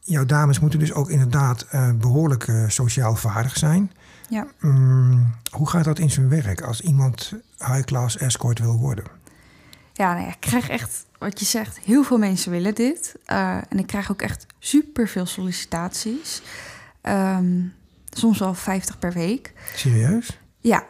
Jouw 0.00 0.24
dames 0.24 0.60
moeten 0.60 0.78
dus 0.78 0.92
ook 0.92 1.10
inderdaad 1.10 1.66
eh, 1.70 1.90
behoorlijk 1.92 2.48
eh, 2.48 2.68
sociaal 2.68 3.16
vaardig 3.16 3.56
zijn. 3.56 3.90
Ja. 4.28 4.46
Mm, 4.60 5.34
hoe 5.50 5.68
gaat 5.68 5.84
dat 5.84 5.98
in 5.98 6.10
zijn 6.10 6.28
werk 6.28 6.60
als 6.60 6.80
iemand 6.80 7.32
high-class 7.58 8.16
escort 8.16 8.58
wil 8.58 8.78
worden? 8.78 9.04
Ja, 9.92 10.12
nou 10.12 10.24
ja, 10.24 10.32
ik 10.32 10.40
krijg 10.40 10.68
echt, 10.68 11.06
wat 11.18 11.38
je 11.38 11.44
zegt, 11.44 11.78
heel 11.78 12.02
veel 12.04 12.18
mensen 12.18 12.50
willen 12.50 12.74
dit. 12.74 13.14
En 13.24 13.78
ik 13.78 13.86
krijg 13.86 14.10
ook 14.10 14.22
echt 14.22 14.46
super 14.58 15.08
veel 15.08 15.26
sollicitaties. 15.26 16.42
Ehm, 17.00 17.60
soms 18.12 18.38
wel 18.38 18.54
50 18.54 18.98
per 18.98 19.12
week. 19.12 19.52
Serieus? 19.74 20.38
Ja, 20.60 20.84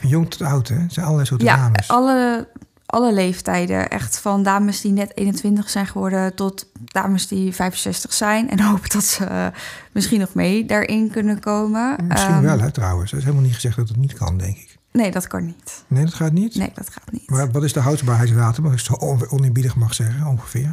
Van 0.00 0.08
jong 0.08 0.30
tot 0.30 0.42
oud, 0.42 0.68
hè? 0.68 0.76
Het 0.76 0.92
zijn 0.92 1.04
allerlei 1.06 1.28
soorten 1.28 1.46
ja 1.48 1.56
dames. 1.56 1.88
alle, 1.88 2.48
alle 2.86 3.12
leeftijden. 3.12 3.90
Echt 3.90 4.18
van 4.18 4.42
dames 4.42 4.80
die 4.80 4.92
net 4.92 5.16
21 5.16 5.70
zijn 5.70 5.86
geworden 5.86 6.34
tot 6.34 6.66
dames 6.84 7.28
die 7.28 7.52
65 7.54 8.12
zijn. 8.12 8.50
En 8.50 8.60
hopen 8.68 8.88
dat 8.90 9.04
ze 9.04 9.24
eh, 9.24 9.46
misschien 9.92 10.20
nog 10.20 10.34
mee 10.34 10.64
daarin 10.66 11.10
kunnen 11.10 11.40
komen. 11.40 11.96
Misschien 12.08 12.32
Ehm, 12.34 12.42
wel, 12.42 12.60
hè, 12.60 12.70
trouwens. 12.70 13.10
Het 13.10 13.18
is 13.20 13.26
helemaal 13.26 13.46
niet 13.46 13.54
gezegd 13.54 13.76
dat 13.76 13.88
het 13.88 13.96
niet 13.96 14.12
kan, 14.14 14.38
denk 14.38 14.56
ik. 14.56 14.76
Nee, 14.92 15.10
dat 15.10 15.26
kan 15.26 15.44
niet. 15.46 15.84
Nee, 15.86 16.04
dat 16.04 16.14
gaat 16.14 16.32
niet? 16.32 16.54
Nee, 16.54 16.70
dat 16.74 16.88
gaat 16.90 17.12
niet. 17.12 17.30
Maar 17.30 17.50
wat 17.50 17.64
is 17.64 17.72
de 17.72 17.80
houdbaarheidsdatum, 17.80 18.64
als 18.64 18.72
ik 18.74 18.78
zo 18.80 18.92
on- 18.92 19.30
oneerbiedig 19.30 19.76
mag 19.76 19.94
zeggen, 19.94 20.26
ongeveer? 20.26 20.72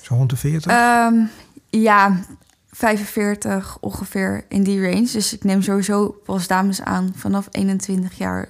Zo 0.00 0.14
rond 0.14 0.30
de 0.30 0.36
40? 0.36 0.72
Ehm, 0.72 1.14
ja, 1.70 2.18
45 2.70 3.78
ongeveer 3.80 4.44
in 4.48 4.62
die 4.62 4.90
range. 4.90 5.10
Dus 5.12 5.34
ik 5.34 5.44
neem 5.44 5.62
sowieso 5.62 6.08
pas 6.24 6.46
dames 6.46 6.80
aan 6.82 7.12
vanaf 7.16 7.48
21 7.50 8.18
jaar 8.18 8.48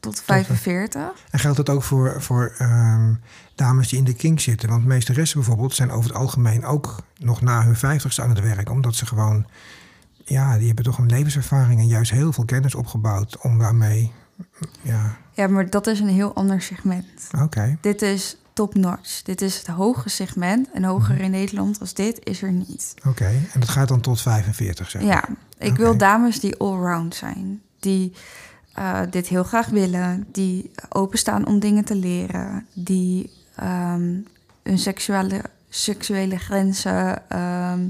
tot 0.00 0.20
45. 0.20 1.02
En 1.30 1.38
geldt 1.38 1.56
dat 1.56 1.68
ook 1.68 1.82
voor, 1.82 2.22
voor 2.22 2.54
ehm, 2.58 3.14
dames 3.54 3.88
die 3.88 3.98
in 3.98 4.04
de 4.04 4.14
kink 4.14 4.40
zitten? 4.40 4.68
Want 4.68 4.84
meesteressen 4.84 5.38
bijvoorbeeld 5.38 5.74
zijn 5.74 5.90
over 5.90 6.10
het 6.10 6.18
algemeen 6.18 6.64
ook 6.64 6.96
nog 7.16 7.40
na 7.40 7.62
hun 7.64 7.76
vijftigste 7.76 8.22
aan 8.22 8.28
het 8.28 8.40
werk. 8.40 8.70
Omdat 8.70 8.94
ze 8.94 9.06
gewoon, 9.06 9.46
ja, 10.24 10.56
die 10.56 10.66
hebben 10.66 10.84
toch 10.84 10.98
een 10.98 11.10
levenservaring 11.10 11.80
en 11.80 11.86
juist 11.86 12.10
heel 12.10 12.32
veel 12.32 12.44
kennis 12.44 12.74
opgebouwd 12.74 13.38
om 13.42 13.58
daarmee, 13.58 14.12
ja, 14.82 15.16
Ja, 15.32 15.46
maar 15.46 15.70
dat 15.70 15.86
is 15.86 16.00
een 16.00 16.08
heel 16.08 16.34
ander 16.34 16.62
segment. 16.62 17.28
oké. 17.42 17.78
Dit 17.80 18.02
is 18.02 18.36
top-notch. 18.58 19.22
Dit 19.22 19.42
is 19.42 19.56
het 19.58 19.66
hoge 19.66 20.08
segment. 20.08 20.68
En 20.72 20.84
hoger 20.84 21.14
Mhm. 21.14 21.22
in 21.24 21.30
Nederland 21.30 21.80
als 21.80 21.94
dit 21.94 22.20
is 22.24 22.42
er 22.42 22.52
niet. 22.52 22.94
Oké, 23.06 23.24
en 23.24 23.60
dat 23.60 23.68
gaat 23.68 23.88
dan 23.88 24.00
tot 24.00 24.20
45, 24.20 24.90
zeg. 24.90 25.02
Ja, 25.02 25.24
ik 25.58 25.76
wil 25.76 25.96
dames 25.96 26.40
die 26.40 26.56
allround 26.56 27.14
zijn. 27.14 27.62
Die 27.80 28.12
eh, 28.72 29.00
dit 29.10 29.26
heel 29.28 29.42
graag 29.44 29.66
willen. 29.66 30.26
Die 30.32 30.70
openstaan 30.88 31.46
om 31.46 31.58
dingen 31.58 31.84
te 31.84 31.94
leren. 31.94 32.66
Die 32.74 33.30
ehm, 33.56 34.14
hun 34.62 34.78
seksuele, 34.78 35.40
seksuele 35.68 36.38
grenzen 36.38 37.30
ehm, 37.30 37.88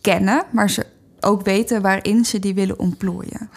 kennen. 0.00 0.42
Maar 0.52 0.70
ze 0.70 0.86
ook 1.20 1.44
weten 1.44 1.82
waarin 1.82 2.24
ze 2.24 2.38
die 2.38 2.54
willen 2.54 2.78
ontplooien. 2.78 3.50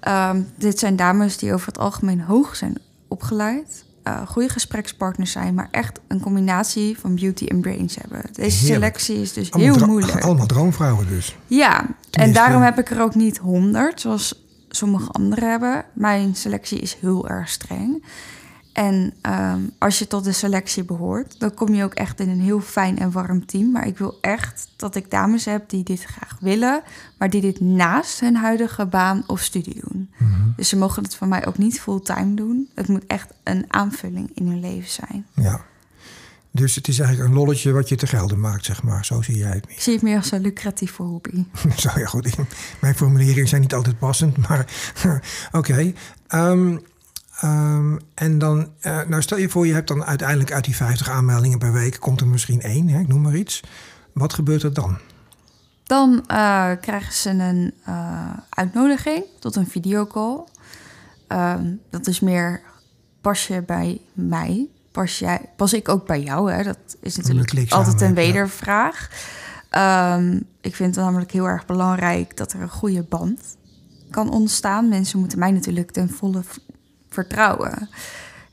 Ehm, 0.00 0.42
dit 0.56 0.78
zijn 0.78 0.96
dames 0.96 1.36
die 1.36 1.52
over 1.54 1.66
het 1.66 1.78
algemeen 1.78 2.20
hoog 2.20 2.56
zijn 2.56 2.74
opgeleid. 3.08 3.84
Eh, 4.08 4.26
goede 4.26 4.48
gesprekspartners 4.48 5.32
zijn, 5.32 5.54
maar 5.54 5.68
echt 5.70 6.00
een 6.08 6.20
combinatie 6.20 6.98
van 6.98 7.14
beauty 7.14 7.44
en 7.44 7.60
brains 7.60 7.96
hebben. 8.00 8.22
Deze 8.32 8.66
Heerlijk. 8.66 8.98
selectie 8.98 9.20
is 9.20 9.32
dus 9.32 9.50
Allemaal 9.50 9.76
heel 9.76 9.86
moeilijk. 9.86 10.22
Allemaal 10.22 10.46
droomvrouwen 10.46 11.08
dus. 11.08 11.36
Ja, 11.46 11.86
en 12.10 12.32
daarom 12.32 12.62
heb 12.62 12.78
ik 12.78 12.90
er 12.90 13.00
ook 13.00 13.14
niet 13.14 13.38
honderd, 13.38 14.00
zoals 14.00 14.46
sommige 14.68 15.10
anderen 15.10 15.50
hebben. 15.50 15.84
Mijn 15.92 16.34
selectie 16.34 16.78
is 16.78 16.96
heel 17.00 17.28
erg 17.28 17.48
streng. 17.48 18.04
En 18.78 19.14
ehm, 19.20 19.60
als 19.78 19.98
je 19.98 20.06
tot 20.06 20.24
de 20.24 20.32
selectie 20.32 20.84
behoort, 20.84 21.40
dan 21.40 21.54
kom 21.54 21.74
je 21.74 21.84
ook 21.84 21.94
echt 21.94 22.20
in 22.20 22.28
een 22.28 22.40
heel 22.40 22.60
fijn 22.60 22.98
en 22.98 23.10
warm 23.10 23.46
team. 23.46 23.70
Maar 23.70 23.86
ik 23.86 23.98
wil 23.98 24.18
echt 24.20 24.68
dat 24.76 24.94
ik 24.94 25.10
dames 25.10 25.44
heb 25.44 25.68
die 25.68 25.82
dit 25.82 26.04
graag 26.04 26.36
willen, 26.40 26.82
maar 27.16 27.30
die 27.30 27.40
dit 27.40 27.60
naast 27.60 28.20
hun 28.20 28.36
huidige 28.36 28.86
baan 28.86 29.24
of 29.26 29.42
studie 29.42 29.80
doen. 29.84 30.10
Dus 30.56 30.68
ze 30.68 30.76
mogen 30.76 31.02
het 31.02 31.14
van 31.14 31.28
mij 31.28 31.46
ook 31.46 31.58
niet 31.58 31.80
fulltime 31.80 32.34
doen. 32.34 32.68
Het 32.74 32.88
moet 32.88 33.06
echt 33.06 33.30
een 33.44 33.64
aanvulling 33.68 34.30
in 34.34 34.46
hun 34.46 34.60
leven 34.60 34.90
zijn. 34.90 35.26
Ja. 35.34 35.60
Dus 36.50 36.74
het 36.74 36.88
is 36.88 36.98
eigenlijk 36.98 37.30
een 37.30 37.36
lolletje 37.36 37.72
wat 37.72 37.88
je 37.88 37.96
te 37.96 38.06
gelden 38.06 38.40
maakt, 38.40 38.64
zeg 38.64 38.82
maar. 38.82 39.04
Zo 39.04 39.22
zie 39.22 39.36
jij 39.36 39.52
het 39.52 39.66
meer. 39.66 39.76
Ik 39.76 39.82
zie 39.82 39.92
het 39.92 40.02
meer 40.02 40.16
als 40.16 40.30
een 40.30 40.40
lucratieve 40.40 41.02
hobby. 41.02 41.44
Zo 41.76 41.90
ja, 41.94 42.06
goed. 42.06 42.36
Mijn 42.80 42.94
formuleringen 42.94 43.48
zijn 43.48 43.60
niet 43.60 43.74
altijd 43.74 43.98
passend, 43.98 44.48
maar 44.48 44.66
oké. 45.52 45.92
Ehm, 46.26 46.76
ehm, 47.40 47.96
en 48.14 48.38
dan, 48.38 48.68
eh, 48.80 49.00
nou 49.06 49.22
stel 49.22 49.38
je 49.38 49.48
voor, 49.48 49.66
je 49.66 49.72
hebt 49.72 49.88
dan 49.88 50.04
uiteindelijk 50.04 50.52
uit 50.52 50.64
die 50.64 50.76
50 50.76 51.10
aanmeldingen 51.10 51.58
per 51.58 51.72
week, 51.72 52.00
komt 52.00 52.20
er 52.20 52.26
misschien 52.26 52.60
één, 52.60 52.88
hè, 52.88 53.00
ik 53.00 53.08
noem 53.08 53.22
maar 53.22 53.36
iets. 53.36 53.62
Wat 54.12 54.32
gebeurt 54.32 54.62
er 54.62 54.72
dan? 54.72 54.98
Dan 55.84 56.24
eh, 56.26 56.70
krijgen 56.80 57.12
ze 57.12 57.30
een 57.30 57.74
eh, 57.84 58.30
uitnodiging 58.48 59.24
tot 59.38 59.56
een 59.56 59.66
videocall. 59.66 60.44
Ehm, 61.26 61.74
dat 61.90 62.06
is 62.06 62.20
meer, 62.20 62.60
pas 63.20 63.46
je 63.46 63.62
bij 63.62 64.00
mij? 64.12 64.68
Pas, 64.92 65.18
jij, 65.18 65.40
pas 65.56 65.72
ik 65.72 65.88
ook 65.88 66.06
bij 66.06 66.20
jou? 66.20 66.52
Hè? 66.52 66.62
Dat 66.62 66.78
is 67.00 67.16
natuurlijk 67.16 67.72
altijd 67.72 67.94
een 67.94 67.98
samen, 67.98 68.22
ja. 68.22 68.26
wedervraag. 68.26 69.10
Ehm, 69.70 70.40
ik 70.60 70.74
vind 70.74 70.94
het 70.94 71.04
namelijk 71.04 71.32
heel 71.32 71.46
erg 71.48 71.66
belangrijk 71.66 72.36
dat 72.36 72.52
er 72.52 72.60
een 72.60 72.70
goede 72.70 73.02
band 73.02 73.40
kan 74.10 74.30
ontstaan. 74.30 74.88
Mensen 74.88 75.18
moeten 75.18 75.38
mij 75.38 75.50
natuurlijk 75.50 75.90
ten 75.90 76.10
volle 76.10 76.42
vertrouwen. 77.08 77.88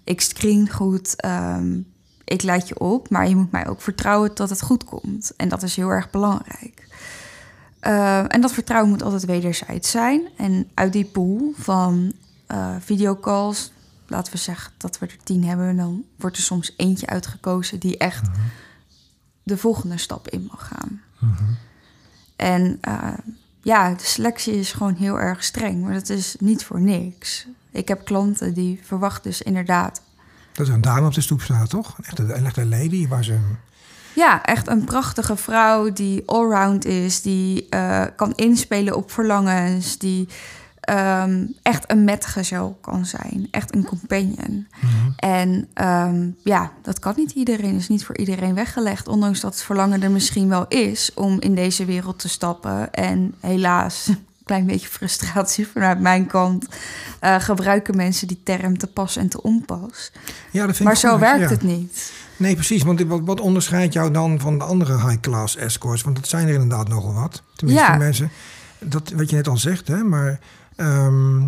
Ik 0.03 0.21
screen 0.21 0.69
goed, 0.69 1.15
ehm, 1.15 1.79
ik 2.23 2.41
leid 2.41 2.67
je 2.67 2.79
op, 2.79 3.09
maar 3.09 3.29
je 3.29 3.35
moet 3.35 3.51
mij 3.51 3.67
ook 3.67 3.81
vertrouwen 3.81 4.31
dat 4.33 4.49
het 4.49 4.61
goed 4.61 4.83
komt. 4.83 5.35
En 5.35 5.49
dat 5.49 5.63
is 5.63 5.75
heel 5.75 5.89
erg 5.89 6.09
belangrijk. 6.09 6.87
Eh, 7.79 8.33
en 8.33 8.41
dat 8.41 8.51
vertrouwen 8.51 8.91
moet 8.91 9.03
altijd 9.03 9.25
wederzijds 9.25 9.91
zijn. 9.91 10.21
En 10.37 10.69
uit 10.73 10.93
die 10.93 11.05
pool 11.05 11.53
van 11.57 12.13
eh, 12.47 12.75
videocalls, 12.79 13.71
laten 14.07 14.31
we 14.31 14.37
zeggen 14.37 14.71
dat 14.77 14.99
we 14.99 15.05
er 15.05 15.17
tien 15.23 15.43
hebben, 15.43 15.75
dan 15.75 16.03
wordt 16.15 16.37
er 16.37 16.43
soms 16.43 16.73
eentje 16.77 17.07
uitgekozen 17.07 17.79
die 17.79 17.97
echt 17.97 18.27
de 19.43 19.57
volgende 19.57 19.97
stap 19.97 20.29
in 20.29 20.47
mag 20.51 20.67
gaan. 20.67 21.01
En 22.35 22.77
eh, 22.81 23.13
ja, 23.61 23.93
de 23.93 24.03
selectie 24.03 24.53
is 24.53 24.71
gewoon 24.71 24.95
heel 24.95 25.19
erg 25.19 25.43
streng, 25.43 25.81
maar 25.81 25.93
dat 25.93 26.09
is 26.09 26.35
niet 26.39 26.63
voor 26.63 26.81
niks. 26.81 27.47
Ik 27.75 27.87
heb 27.87 28.05
klanten 28.05 28.53
die 28.53 28.79
verwachten 28.83 29.23
dus 29.23 29.41
inderdaad 29.41 30.01
Dat 30.51 30.67
is 30.67 30.73
een 30.73 30.81
dame 30.81 31.07
op 31.07 31.13
de 31.13 31.21
stoep 31.21 31.41
staat, 31.41 31.69
toch? 31.69 31.97
Een 31.97 32.03
echte, 32.03 32.33
een 32.33 32.45
echte 32.45 32.65
lady 32.65 33.07
waar 33.07 33.23
ze... 33.23 33.37
Ja, 34.15 34.43
echt 34.43 34.67
een 34.67 34.83
prachtige 34.83 35.35
vrouw 35.35 35.93
die 35.93 36.23
allround 36.25 36.85
is, 36.85 37.21
die 37.21 37.69
eh, 37.69 38.03
kan 38.15 38.33
inspelen 38.35 38.95
op 38.95 39.11
verlangens, 39.11 39.97
die 39.97 40.27
ehm, 40.79 41.45
echt 41.61 41.91
een 41.91 42.03
metgezel 42.03 42.77
kan 42.81 43.05
zijn, 43.05 43.47
echt 43.51 43.75
een 43.75 43.85
companion. 43.85 44.67
En 45.17 45.67
ehm, 45.73 46.29
ja, 46.43 46.71
dat 46.81 46.99
kan 46.99 47.13
niet 47.17 47.31
iedereen, 47.31 47.75
is 47.75 47.87
niet 47.87 48.05
voor 48.05 48.17
iedereen 48.17 48.55
weggelegd, 48.55 49.07
ondanks 49.07 49.39
dat 49.39 49.53
het 49.53 49.63
verlangen 49.63 50.03
er 50.03 50.11
misschien 50.11 50.49
wel 50.49 50.67
is 50.67 51.11
om 51.13 51.39
in 51.39 51.55
deze 51.55 51.85
wereld 51.85 52.19
te 52.19 52.29
stappen. 52.29 52.93
En 52.93 53.35
helaas, 53.39 54.09
klein 54.45 54.65
beetje 54.65 54.87
frustratie 54.87 55.67
vanuit 55.67 55.99
mijn 55.99 56.27
kant, 56.27 56.67
eh, 57.19 57.39
gebruiken 57.39 57.95
mensen 57.95 58.27
die 58.27 58.41
term 58.43 58.77
te 58.77 58.87
pas 58.87 59.15
en 59.15 59.29
te 59.29 59.41
onpas. 59.41 60.11
Ja, 60.51 60.65
dat 60.65 60.75
vind 60.75 60.83
Maar 60.87 60.93
ik 60.97 61.03
zo 61.03 61.11
goed, 61.11 61.19
werkt 61.19 61.39
ja. 61.41 61.49
het 61.49 61.61
niet. 61.61 62.11
Nee, 62.37 62.53
precies. 62.53 62.83
Want 62.83 63.01
wat, 63.01 63.21
wat 63.23 63.39
onderscheidt 63.39 63.93
jou 63.93 64.11
dan 64.11 64.39
van 64.39 64.57
de 64.57 64.63
andere 64.63 65.07
high-class 65.07 65.55
escorts? 65.55 66.01
Want 66.01 66.15
dat 66.15 66.27
zijn 66.27 66.47
er 66.47 66.53
inderdaad 66.53 66.87
nogal 66.87 67.13
wat. 67.13 67.41
Tenminste, 67.55 67.85
Ja. 67.91 67.97
mensen... 67.97 68.31
Dat, 68.79 69.11
wat 69.15 69.29
je 69.29 69.35
net 69.35 69.47
al 69.47 69.57
zegt, 69.57 69.87
hè. 69.87 70.03
Maar 70.03 70.39
ehm, 70.75 71.41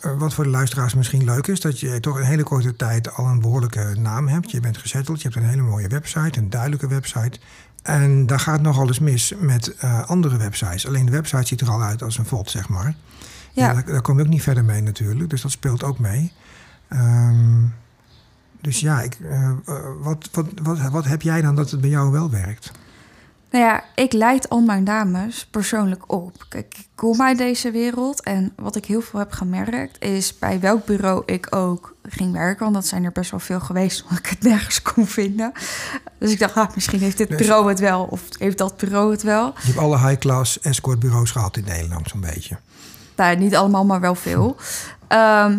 eh, 0.00 0.18
wat 0.18 0.34
voor 0.34 0.44
de 0.44 0.50
luisteraars 0.50 0.94
misschien 0.94 1.24
leuk 1.24 1.46
is... 1.46 1.60
dat 1.60 1.80
je 1.80 2.00
toch 2.00 2.16
een 2.16 2.24
hele 2.24 2.42
korte 2.42 2.76
tijd 2.76 3.12
al 3.14 3.26
een 3.26 3.40
behoorlijke 3.40 3.94
naam 3.98 4.28
hebt. 4.28 4.50
Je 4.50 4.60
bent 4.60 4.78
gezetteld, 4.78 5.22
je 5.22 5.28
hebt 5.28 5.40
een 5.40 5.48
hele 5.48 5.62
mooie 5.62 5.88
website, 5.88 6.38
een 6.38 6.50
duidelijke 6.50 6.88
website. 6.88 7.38
En 7.86 8.26
daar 8.26 8.40
gaat 8.40 8.60
nogal 8.60 8.86
eens 8.86 8.98
mis 8.98 9.32
met 9.38 9.74
eh, 9.74 10.08
andere 10.08 10.36
websites. 10.36 10.86
Alleen 10.86 11.06
de 11.06 11.12
website 11.12 11.46
ziet 11.46 11.60
er 11.60 11.70
al 11.70 11.82
uit 11.82 12.02
als 12.02 12.18
een 12.18 12.26
vod, 12.26 12.50
zeg 12.50 12.68
maar. 12.68 12.94
Ja. 13.52 13.66
Ja. 13.66 13.72
daar, 13.72 13.84
daar 13.84 14.02
kom 14.02 14.16
je 14.18 14.24
ook 14.24 14.30
niet 14.30 14.42
verder 14.42 14.64
mee 14.64 14.80
natuurlijk. 14.80 15.30
Dus 15.30 15.42
dat 15.42 15.50
speelt 15.50 15.82
ook 15.82 15.98
mee. 15.98 16.32
Ehm, 16.88 17.64
dus 18.60 18.80
ja, 18.80 19.02
ik, 19.02 19.18
eh, 19.20 19.48
eh, 19.48 19.56
wat, 20.00 20.28
wat, 20.32 20.46
wat, 20.62 20.78
wat 20.90 21.04
heb 21.04 21.22
jij 21.22 21.40
dan 21.42 21.54
dat 21.54 21.70
het 21.70 21.80
bij 21.80 21.90
jou 21.90 22.10
wel 22.10 22.30
werkt? 22.30 22.72
Nou 23.50 23.64
ja, 23.64 23.84
ik 23.94 24.12
leid 24.12 24.48
al 24.48 24.60
mijn 24.60 24.84
dames 24.84 25.46
persoonlijk 25.50 26.12
op. 26.12 26.46
Kijk, 26.48 26.74
ik 26.78 26.86
kom 26.94 27.22
uit 27.22 27.38
deze 27.38 27.70
wereld 27.70 28.22
en 28.22 28.52
wat 28.56 28.76
ik 28.76 28.84
heel 28.84 29.00
veel 29.00 29.18
heb 29.18 29.32
gemerkt 29.32 30.02
is 30.04 30.38
bij 30.38 30.60
welk 30.60 30.84
bureau 30.84 31.22
ik 31.26 31.54
ook 31.54 31.94
ging 32.02 32.32
werken, 32.32 32.62
want 32.62 32.74
dat 32.74 32.86
zijn 32.86 33.04
er 33.04 33.12
best 33.12 33.30
wel 33.30 33.40
veel 33.40 33.60
geweest, 33.60 34.02
omdat 34.02 34.18
ik 34.18 34.26
het 34.26 34.42
nergens 34.42 34.82
kon 34.82 35.06
vinden. 35.06 35.52
Dus 36.18 36.32
ik 36.32 36.38
dacht, 36.38 36.54
ah, 36.56 36.74
misschien 36.74 37.00
heeft 37.00 37.18
dit 37.18 37.28
Dus- 37.28 37.36
bureau 37.38 37.68
het 37.68 37.78
wel 37.78 38.04
of 38.04 38.22
heeft 38.38 38.58
dat 38.58 38.76
bureau 38.76 39.10
het 39.10 39.22
wel. 39.22 39.46
Je 39.46 39.66
hebt 39.66 39.78
alle 39.78 39.98
high-class 39.98 40.60
escortbureaus 40.60 41.30
gehad 41.30 41.56
in 41.56 41.64
Nederland, 41.64 42.08
zo'n 42.08 42.20
beetje. 42.20 42.58
Nou, 43.16 43.36
niet 43.36 43.56
allemaal, 43.56 43.84
maar 43.84 44.00
wel 44.00 44.14
veel. 44.14 44.56
Ehm, 45.08 45.58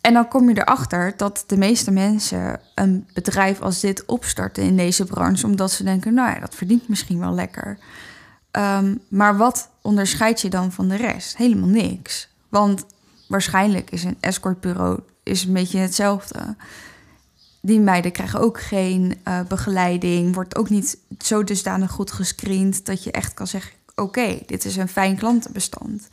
en 0.00 0.12
dan 0.12 0.28
kom 0.28 0.48
je 0.48 0.60
erachter 0.60 1.14
dat 1.16 1.44
de 1.46 1.56
meeste 1.56 1.90
mensen 1.90 2.60
een 2.74 3.06
bedrijf 3.12 3.60
als 3.60 3.80
dit 3.80 4.04
opstarten 4.04 4.62
in 4.62 4.76
deze 4.76 5.04
branche, 5.04 5.46
omdat 5.46 5.70
ze 5.70 5.84
denken, 5.84 6.14
nou 6.14 6.34
ja, 6.34 6.40
dat 6.40 6.54
verdient 6.54 6.88
misschien 6.88 7.18
wel 7.18 7.34
lekker. 7.34 7.78
Ehm, 8.50 8.94
maar 9.08 9.36
wat 9.36 9.70
onderscheidt 9.82 10.40
je 10.40 10.48
dan 10.48 10.72
van 10.72 10.88
de 10.88 10.96
rest? 10.96 11.36
Helemaal 11.36 11.68
niks. 11.68 12.28
Want 12.48 12.84
waarschijnlijk 13.28 13.90
is 13.90 14.04
een 14.04 14.16
escortbureau 14.20 15.00
is 15.22 15.44
een 15.44 15.52
beetje 15.52 15.78
hetzelfde. 15.78 16.56
Die 17.62 17.80
meiden 17.80 18.12
krijgen 18.12 18.40
ook 18.40 18.60
geen 18.60 19.18
eh, 19.24 19.40
begeleiding, 19.48 20.34
wordt 20.34 20.56
ook 20.56 20.68
niet 20.68 20.98
zo 21.18 21.44
dusdanig 21.44 21.90
goed 21.90 22.12
gescreend 22.12 22.86
dat 22.86 23.04
je 23.04 23.10
echt 23.10 23.34
kan 23.34 23.46
zeggen: 23.46 23.72
oké, 23.94 24.38
dit 24.46 24.64
is 24.64 24.76
een 24.76 24.88
fijn 24.88 25.16
klantenbestand. 25.16 26.08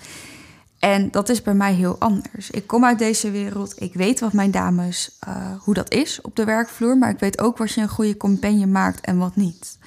En 0.79 1.11
dat 1.11 1.29
is 1.29 1.41
bij 1.41 1.53
mij 1.53 1.73
heel 1.73 1.95
anders. 1.99 2.49
Ik 2.51 2.67
kom 2.67 2.85
uit 2.85 2.99
deze 2.99 3.31
wereld. 3.31 3.81
Ik 3.81 3.93
weet 3.93 4.19
wat 4.19 4.33
mijn 4.33 4.51
dames, 4.51 5.17
eh, 5.19 5.51
hoe 5.59 5.73
dat 5.73 5.91
is 5.91 6.21
op 6.21 6.35
de 6.35 6.45
werkvloer. 6.45 6.97
Maar 6.97 7.09
ik 7.09 7.19
weet 7.19 7.41
ook 7.41 7.57
wat 7.57 7.71
je 7.71 7.81
een 7.81 7.89
goede 7.89 8.17
compagnon 8.17 8.71
maakt 8.71 9.01
en 9.01 9.17
wat 9.17 9.35
niet. 9.35 9.77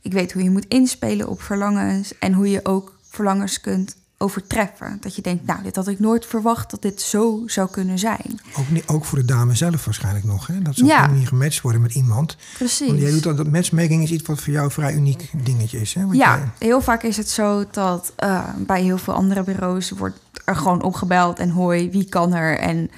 Ik 0.00 0.12
weet 0.12 0.32
hoe 0.32 0.42
je 0.42 0.50
moet 0.50 0.68
inspelen 0.68 1.28
op 1.28 1.42
verlangens. 1.42 2.18
En 2.18 2.32
hoe 2.32 2.50
je 2.50 2.64
ook 2.64 2.98
verlangens 3.02 3.60
kunt 3.60 3.96
overtreffen. 4.22 4.98
Dat 5.00 5.16
je 5.16 5.22
denkt, 5.22 5.46
nou, 5.46 5.62
dit 5.62 5.76
had 5.76 5.88
ik 5.88 5.98
nooit 5.98 6.26
verwacht 6.26 6.70
dat 6.70 6.82
dit 6.82 7.00
zo 7.00 7.42
zou 7.46 7.70
kunnen 7.70 7.98
zijn. 7.98 8.40
Ook, 8.58 8.70
niet, 8.70 8.86
ook 8.86 9.04
voor 9.04 9.18
de 9.18 9.24
dame 9.24 9.54
zelf 9.54 9.84
waarschijnlijk 9.84 10.24
nog. 10.24 10.46
Hè? 10.46 10.62
Dat 10.62 10.74
ze 10.76 10.84
Ja. 10.84 11.06
manier 11.06 11.26
gematcht 11.26 11.60
worden 11.60 11.80
met 11.80 11.94
iemand. 11.94 12.36
Precies. 12.54 12.86
Want 12.88 13.00
jij 13.00 13.10
doet 13.10 13.22
dat, 13.22 13.36
dat 13.36 13.50
matchmaking 13.50 14.02
is 14.02 14.10
iets 14.10 14.26
wat 14.26 14.40
voor 14.40 14.52
jou 14.52 14.64
een 14.64 14.70
vrij 14.70 14.94
uniek 14.94 15.30
dingetje 15.44 15.80
is. 15.80 15.94
Hè? 15.94 16.00
Ja, 16.02 16.08
jij- 16.10 16.50
heel 16.58 16.80
vaak 16.80 17.02
is 17.02 17.16
het 17.16 17.28
zo 17.30 17.64
dat 17.70 18.12
eh, 18.16 18.48
bij 18.58 18.82
heel 18.82 18.98
veel 18.98 19.14
andere 19.14 19.42
bureaus 19.42 19.90
wordt 19.90 20.18
er 20.44 20.56
gewoon 20.56 20.82
opgebeld 20.82 21.38
en 21.38 21.50
hoi, 21.50 21.90
wie 21.90 22.04
kan 22.08 22.34
er? 22.34 22.58
En 22.58 22.90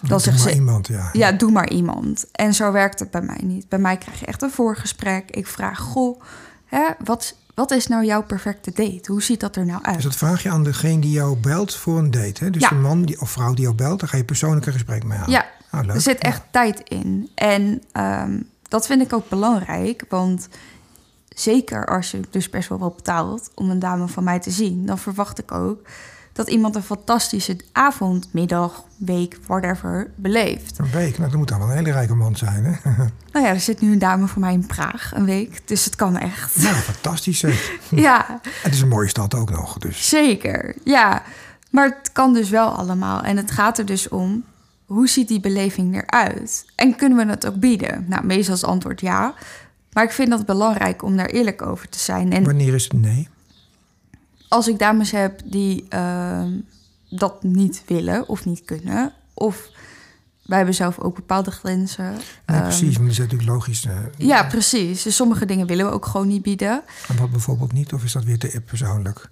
dan 0.00 0.20
maar 0.26 0.38
ze, 0.38 0.54
iemand, 0.54 0.86
ja. 0.86 1.08
ja, 1.12 1.32
doe 1.32 1.50
maar 1.50 1.70
iemand. 1.70 2.24
En 2.32 2.54
zo 2.54 2.72
werkt 2.72 2.98
het 2.98 3.10
bij 3.10 3.22
mij 3.22 3.40
niet. 3.42 3.68
Bij 3.68 3.78
mij 3.78 3.96
krijg 3.96 4.20
je 4.20 4.26
echt 4.26 4.42
een 4.42 4.50
voorgesprek. 4.50 5.30
Ik 5.30 5.46
vraag, 5.46 5.78
goh, 5.78 6.20
hè, 6.66 6.88
wat, 7.04 7.34
wat 7.60 7.70
is 7.70 7.86
nou 7.86 8.04
jouw 8.04 8.22
perfecte 8.22 8.70
date? 8.74 9.12
Hoe 9.12 9.22
ziet 9.22 9.40
dat 9.40 9.56
er 9.56 9.66
nou 9.66 9.82
uit? 9.82 9.94
Dus 9.94 10.04
dat 10.04 10.16
vraag 10.16 10.42
je 10.42 10.50
aan 10.50 10.64
degene 10.64 11.00
die 11.00 11.10
jou 11.10 11.36
belt 11.36 11.74
voor 11.74 11.98
een 11.98 12.10
date. 12.10 12.44
Hè? 12.44 12.50
Dus 12.50 12.62
Ja. 12.62 12.68
de 12.68 12.74
man 12.74 13.02
die, 13.02 13.20
of 13.20 13.30
vrouw 13.30 13.54
die 13.54 13.62
jou 13.64 13.74
belt, 13.74 14.00
daar 14.00 14.08
ga 14.08 14.16
je 14.16 14.24
persoonlijk 14.24 14.66
een 14.66 14.72
gesprek 14.72 15.04
mee 15.04 15.18
aan. 15.18 15.30
Ja, 15.30 15.46
Ah, 15.70 15.88
er 15.88 16.00
zit 16.00 16.18
echt 16.18 16.42
tijd 16.50 16.80
in. 16.88 17.30
En 17.34 17.82
ehm, 17.92 18.40
dat 18.68 18.86
vind 18.86 19.02
ik 19.02 19.12
ook 19.12 19.28
belangrijk, 19.28 20.04
want 20.08 20.48
zeker 21.28 21.86
als 21.86 22.10
je 22.10 22.20
dus 22.30 22.50
best 22.50 22.68
wel 22.68 22.78
wat 22.78 22.96
betaalt 22.96 23.50
om 23.54 23.70
een 23.70 23.78
dame 23.78 24.08
van 24.08 24.24
mij 24.24 24.38
te 24.40 24.50
zien, 24.50 24.86
dan 24.86 24.98
verwacht 24.98 25.38
ik 25.38 25.52
ook 25.52 25.82
dat 26.40 26.48
iemand 26.50 26.76
een 26.76 26.82
fantastische 26.82 27.56
avond, 27.72 28.28
middag, 28.32 28.84
week, 28.96 29.38
whatever 29.46 30.10
beleeft. 30.14 30.78
Een 30.78 30.90
week, 30.90 31.18
nou, 31.18 31.30
dat 31.30 31.38
moet 31.38 31.48
dan 31.48 31.58
wel 31.58 31.68
een 31.68 31.76
hele 31.76 31.92
rijke 31.92 32.14
man 32.14 32.36
zijn. 32.36 32.64
Hè? 32.64 32.90
Nou 33.32 33.46
ja, 33.46 33.52
er 33.52 33.60
zit 33.60 33.80
nu 33.80 33.92
een 33.92 33.98
dame 33.98 34.26
voor 34.26 34.40
mij 34.40 34.52
in 34.52 34.66
Praag 34.66 35.12
een 35.14 35.24
week, 35.24 35.68
dus 35.68 35.84
het 35.84 35.96
kan 35.96 36.16
echt. 36.18 36.56
nou, 36.56 36.74
fantastisch 36.74 37.40
ja, 37.90 38.40
Het 38.62 38.74
is 38.74 38.80
een 38.80 38.88
mooie 38.88 39.08
stad 39.08 39.34
ook 39.34 39.50
nog. 39.50 39.78
Dus. 39.78 40.08
zeker. 40.08 40.74
Ja, 40.84 41.22
maar 41.70 41.88
het 41.88 42.12
kan 42.12 42.34
dus 42.34 42.50
wel 42.50 42.68
allemaal. 42.68 43.22
En 43.22 43.36
het 43.36 43.50
gaat 43.50 43.78
er 43.78 43.86
dus 43.86 44.08
om, 44.08 44.44
hoe 44.86 45.08
ziet 45.08 45.28
die 45.28 45.40
beleving 45.40 46.02
eruit? 46.02 46.64
En 46.76 46.96
kunnen 46.96 47.18
we 47.26 47.32
het 47.32 47.46
ook 47.46 47.58
bieden? 47.58 48.04
Nou, 48.08 48.24
meestal 48.24 48.54
is 48.54 48.60
het 48.60 48.70
antwoord 48.70 49.00
ja. 49.00 49.34
Maar 49.92 50.04
ik 50.04 50.12
vind 50.12 50.30
dat 50.30 50.46
belangrijk 50.46 51.02
om 51.02 51.16
daar 51.16 51.26
eerlijk 51.30 51.62
over 51.62 51.88
te 51.88 51.98
zijn. 51.98 52.32
En 52.32 52.44
Wanneer 52.44 52.74
is 52.74 52.84
het 52.84 52.92
nee? 52.92 53.28
Als 54.50 54.68
ik 54.68 54.78
dames 54.78 55.10
heb 55.10 55.40
die 55.44 55.84
ehm, 55.88 56.50
dat 57.10 57.42
niet 57.42 57.82
willen 57.86 58.28
of 58.28 58.44
niet 58.44 58.62
kunnen, 58.64 59.12
of 59.34 59.68
wij 60.42 60.56
hebben 60.56 60.76
zelf 60.76 60.98
ook 60.98 61.14
bepaalde 61.14 61.50
grenzen. 61.50 62.10
Nee, 62.12 62.20
Ehm, 62.44 62.62
precies, 62.62 62.94
want 62.96 62.98
dat 62.98 63.08
is 63.10 63.18
natuurlijk 63.18 63.50
logisch. 63.50 63.84
eh, 63.86 63.96
Ja, 64.16 64.42
precies. 64.44 65.02
Dus 65.02 65.16
sommige 65.16 65.44
dingen 65.46 65.66
willen 65.66 65.86
we 65.86 65.92
ook 65.92 66.06
gewoon 66.06 66.28
niet 66.28 66.42
bieden. 66.42 66.82
En 67.08 67.16
wat 67.16 67.30
bijvoorbeeld 67.30 67.72
niet? 67.72 67.92
Of 67.92 68.04
is 68.04 68.12
dat 68.12 68.24
weer 68.24 68.38
te 68.38 68.62
persoonlijk? 68.66 69.30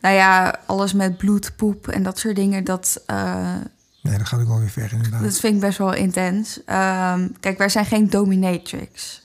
Nou 0.00 0.14
ja, 0.14 0.58
alles 0.66 0.92
met 0.92 1.16
bloed, 1.16 1.56
poep 1.56 1.88
en 1.88 2.02
dat 2.02 2.18
soort 2.18 2.36
dingen, 2.36 2.64
dat, 2.64 3.02
eh, 3.06 3.54
Nee, 4.02 4.18
dat 4.18 4.26
gaat 4.26 4.40
ook 4.40 4.48
wel 4.48 4.58
weer 4.58 4.70
ver 4.70 4.92
inderdaad. 4.92 5.22
dat 5.22 5.38
vind 5.38 5.54
ik 5.54 5.60
best 5.60 5.78
wel 5.78 5.94
intens. 5.94 6.60
Ehm, 6.64 7.28
kijk, 7.40 7.58
wij 7.58 7.68
zijn 7.68 7.86
geen 7.86 8.10
dominatrix, 8.10 9.22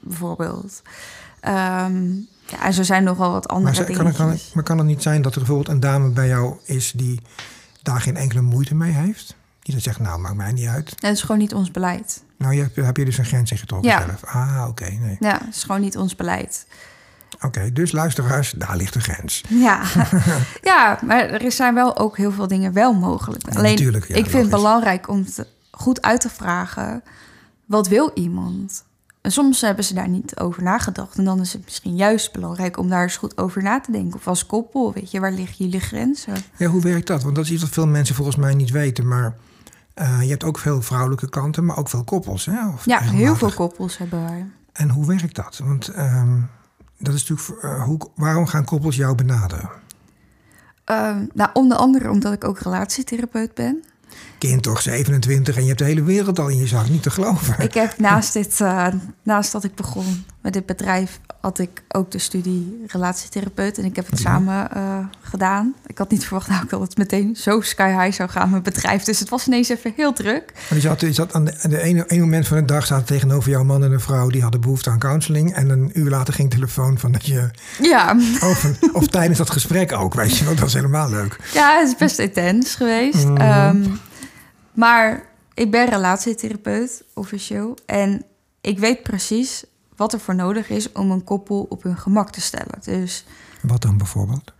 bijvoorbeeld. 0.00 0.82
Ja, 2.46 2.64
en 2.64 2.72
zo 2.72 2.82
zijn 2.82 3.04
nog 3.04 3.16
wel 3.18 3.30
wat 3.32 3.48
andere 3.48 3.76
Maar, 3.76 3.86
dingen. 3.86 3.96
kan, 4.02 4.06
het- 4.06 4.16
kan, 4.16 4.28
het- 4.30 4.50
maar 4.54 4.64
kan 4.64 4.78
het 4.78 4.86
niet 4.86 5.02
zijn 5.02 5.22
dat 5.22 5.32
er 5.32 5.38
bijvoorbeeld 5.38 5.68
een 5.68 5.80
dame 5.80 6.08
bij 6.10 6.28
jou 6.28 6.56
is 6.64 6.92
die 6.96 7.20
daar 7.82 8.00
geen 8.00 8.16
enkele 8.16 8.40
moeite 8.40 8.74
mee 8.74 8.92
heeft? 8.92 9.36
Die 9.62 9.74
dan 9.74 9.82
zegt, 9.82 10.00
nou, 10.00 10.20
maakt 10.20 10.34
mij 10.36 10.52
niet 10.52 10.66
uit. 10.68 11.00
Dat 11.00 11.12
is 11.12 11.20
gewoon 11.20 11.38
niet 11.38 11.54
ons 11.54 11.70
beleid. 11.70 12.22
Nou, 12.38 12.54
je 12.54 12.70
heb 12.74 12.96
je 12.96 13.04
dus 13.04 13.18
een 13.18 13.24
grens 13.24 13.50
in 13.50 13.58
getrokken 13.58 13.90
Ja. 13.90 14.04
zelf. 14.06 14.24
Ah, 14.24 14.64
oké, 14.68 14.90
nee. 14.90 15.16
Ja, 15.20 15.40
het 15.44 15.54
is 15.54 15.62
gewoon 15.62 15.80
niet 15.80 15.96
ons 15.96 16.16
beleid. 16.16 16.66
Oké, 17.40 17.72
dus 17.72 17.92
luisteraars, 17.92 18.50
daar 18.50 18.76
ligt 18.76 18.92
de 18.92 19.00
grens. 19.00 19.42
Ja. 19.48 19.82
ja, 20.62 20.98
maar 21.04 21.20
er 21.28 21.52
zijn 21.52 21.74
wel 21.74 21.96
ook 21.98 22.16
heel 22.16 22.32
veel 22.32 22.46
dingen 22.48 22.72
wel 22.72 22.94
mogelijk. 22.94 23.46
Ja, 23.52 23.58
Alleen, 23.58 23.70
natuurlijk, 23.70 24.08
ik 24.08 24.26
vind 24.26 24.42
het 24.42 24.50
belangrijk 24.50 25.08
om 25.08 25.24
te, 25.26 25.46
goed 25.70 26.02
uit 26.02 26.20
te 26.20 26.28
vragen... 26.30 27.02
wat 27.64 27.88
wil 27.88 28.10
iemand? 28.14 28.84
En 29.26 29.32
soms 29.32 29.60
hebben 29.60 29.84
ze 29.84 29.94
daar 29.94 30.08
niet 30.08 30.38
over 30.38 30.62
nagedacht. 30.62 31.18
En 31.18 31.24
dan 31.24 31.40
is 31.40 31.52
het 31.52 31.64
misschien 31.64 31.96
juist 31.96 32.32
belangrijk 32.32 32.78
om 32.78 32.88
daar 32.88 33.02
eens 33.02 33.16
goed 33.16 33.38
over 33.38 33.62
na 33.62 33.80
te 33.80 33.92
denken. 33.92 34.18
Of 34.18 34.26
als 34.26 34.46
koppel, 34.46 34.92
weet 34.92 35.10
je, 35.10 35.20
waar 35.20 35.32
liggen 35.32 35.64
jullie 35.64 35.80
grenzen? 35.80 36.34
Ja, 36.56 36.66
hoe 36.66 36.82
werkt 36.82 37.06
dat? 37.06 37.22
Want 37.22 37.34
dat 37.34 37.44
is 37.44 37.50
iets 37.50 37.62
wat 37.62 37.70
veel 37.70 37.86
mensen 37.86 38.14
volgens 38.14 38.36
mij 38.36 38.54
niet 38.54 38.70
weten. 38.70 39.08
Maar 39.08 39.36
uh, 39.94 40.22
je 40.22 40.28
hebt 40.28 40.44
ook 40.44 40.58
veel 40.58 40.82
vrouwelijke 40.82 41.28
kanten, 41.28 41.64
maar 41.64 41.76
ook 41.76 41.88
veel 41.88 42.04
koppels. 42.04 42.46
Hè? 42.46 42.68
Of 42.68 42.84
ja, 42.84 43.00
heel 43.00 43.36
veel 43.36 43.52
koppels 43.52 43.98
hebben 43.98 44.22
wij. 44.22 44.46
En 44.72 44.90
hoe 44.90 45.06
werkt 45.06 45.34
dat? 45.34 45.60
Want 45.64 45.96
um, 45.98 46.50
dat 46.98 47.14
is 47.14 47.28
natuurlijk, 47.28 47.64
uh, 47.64 47.82
hoe, 47.82 47.98
waarom 48.14 48.46
gaan 48.46 48.64
koppels 48.64 48.96
jou 48.96 49.14
benaderen? 49.14 49.70
Uh, 50.90 51.16
nou, 51.34 51.50
onder 51.52 51.76
andere 51.76 52.10
omdat 52.10 52.32
ik 52.32 52.44
ook 52.44 52.58
relatietherapeut 52.58 53.54
ben 53.54 53.84
kind 54.38 54.62
toch 54.62 54.82
27 54.82 55.56
en 55.56 55.60
je 55.60 55.66
hebt 55.66 55.78
de 55.78 55.84
hele 55.84 56.02
wereld 56.02 56.38
al 56.38 56.48
in 56.48 56.56
je 56.56 56.66
zak. 56.66 56.88
Niet 56.88 57.02
te 57.02 57.10
geloven. 57.10 57.54
Ik 57.58 57.74
heb 57.74 57.98
naast, 57.98 58.32
dit, 58.32 58.60
uh, 58.60 58.86
naast 59.22 59.52
dat 59.52 59.64
ik 59.64 59.74
begon 59.74 60.24
met 60.40 60.52
dit 60.52 60.66
bedrijf, 60.66 61.20
had 61.40 61.58
ik 61.58 61.82
ook 61.88 62.10
de 62.10 62.18
studie 62.18 62.84
relatietherapeut. 62.86 63.78
En 63.78 63.84
ik 63.84 63.96
heb 63.96 64.10
het 64.10 64.18
samen 64.18 64.68
uh, 64.76 64.98
gedaan. 65.20 65.74
Ik 65.86 65.98
had 65.98 66.10
niet 66.10 66.24
verwacht 66.24 66.48
nou, 66.48 66.66
dat 66.68 66.80
het 66.80 66.96
meteen 66.96 67.36
zo 67.36 67.60
sky 67.60 68.02
high 68.02 68.16
zou 68.16 68.28
gaan, 68.28 68.50
mijn 68.50 68.62
bedrijf. 68.62 69.02
Dus 69.02 69.18
het 69.18 69.28
was 69.28 69.46
ineens 69.46 69.68
even 69.68 69.92
heel 69.96 70.12
druk. 70.12 70.52
Maar 70.54 70.78
je 70.78 70.80
zat, 70.80 71.00
je 71.00 71.12
zat 71.12 71.34
aan 71.34 71.44
de, 71.44 71.54
de 71.68 71.82
ene, 71.82 72.04
ene 72.06 72.20
moment 72.20 72.46
van 72.46 72.56
de 72.56 72.64
dag 72.64 72.86
zaten 72.86 73.06
tegenover 73.06 73.50
jouw 73.50 73.64
man 73.64 73.84
en 73.84 73.92
een 73.92 74.00
vrouw 74.00 74.28
die 74.28 74.42
hadden 74.42 74.60
behoefte 74.60 74.90
aan 74.90 74.98
counseling. 74.98 75.54
En 75.54 75.68
een 75.68 75.90
uur 75.94 76.10
later 76.10 76.34
ging 76.34 76.50
telefoon 76.50 76.98
van 76.98 77.12
dat 77.12 77.26
je. 77.26 77.50
Ja. 77.82 78.16
Over, 78.42 78.78
of 78.92 79.06
tijdens 79.06 79.38
dat 79.38 79.50
gesprek 79.50 79.92
ook, 79.92 80.14
weet 80.14 80.36
je 80.36 80.44
wel. 80.44 80.54
Dat 80.54 80.62
was 80.62 80.74
helemaal 80.74 81.10
leuk. 81.10 81.36
Ja, 81.54 81.78
het 81.78 81.88
is 81.88 81.96
best 81.96 82.18
intens 82.18 82.74
geweest. 82.74 83.24
Mm. 83.24 83.40
Um, 83.40 84.00
maar 84.76 85.26
ik 85.54 85.70
ben 85.70 85.88
relatietherapeut, 85.88 87.04
officieel. 87.14 87.76
En 87.86 88.24
ik 88.60 88.78
weet 88.78 89.02
precies 89.02 89.64
wat 89.96 90.12
er 90.12 90.20
voor 90.20 90.34
nodig 90.34 90.68
is 90.68 90.92
om 90.92 91.10
een 91.10 91.24
koppel 91.24 91.66
op 91.68 91.82
hun 91.82 91.96
gemak 91.96 92.30
te 92.30 92.40
stellen. 92.40 92.78
Dus, 92.82 93.24
wat 93.62 93.82
dan 93.82 93.96
bijvoorbeeld? 93.96 94.52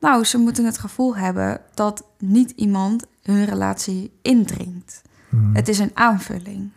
Nou, 0.00 0.24
ze 0.24 0.38
moeten 0.38 0.64
het 0.64 0.78
gevoel 0.78 1.16
hebben 1.16 1.60
dat 1.74 2.04
niet 2.18 2.50
iemand 2.50 3.04
hun 3.22 3.44
relatie 3.44 4.12
indringt. 4.22 5.02
Hmm. 5.28 5.54
Het 5.54 5.68
is 5.68 5.78
een 5.78 5.90
aanvulling. 5.94 6.70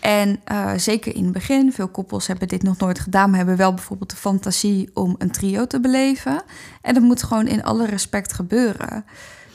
En 0.00 0.40
uh, 0.52 0.72
zeker 0.76 1.14
in 1.14 1.24
het 1.24 1.32
begin, 1.32 1.72
veel 1.72 1.88
koppels 1.88 2.26
hebben 2.26 2.48
dit 2.48 2.62
nog 2.62 2.78
nooit 2.78 2.98
gedaan, 2.98 3.28
maar 3.28 3.38
hebben 3.38 3.56
wel 3.56 3.74
bijvoorbeeld 3.74 4.10
de 4.10 4.16
fantasie 4.16 4.90
om 4.94 5.14
een 5.18 5.30
trio 5.30 5.66
te 5.66 5.80
beleven. 5.80 6.42
En 6.82 6.94
dat 6.94 7.02
moet 7.02 7.22
gewoon 7.22 7.46
in 7.46 7.64
alle 7.64 7.86
respect 7.86 8.32
gebeuren. 8.32 9.04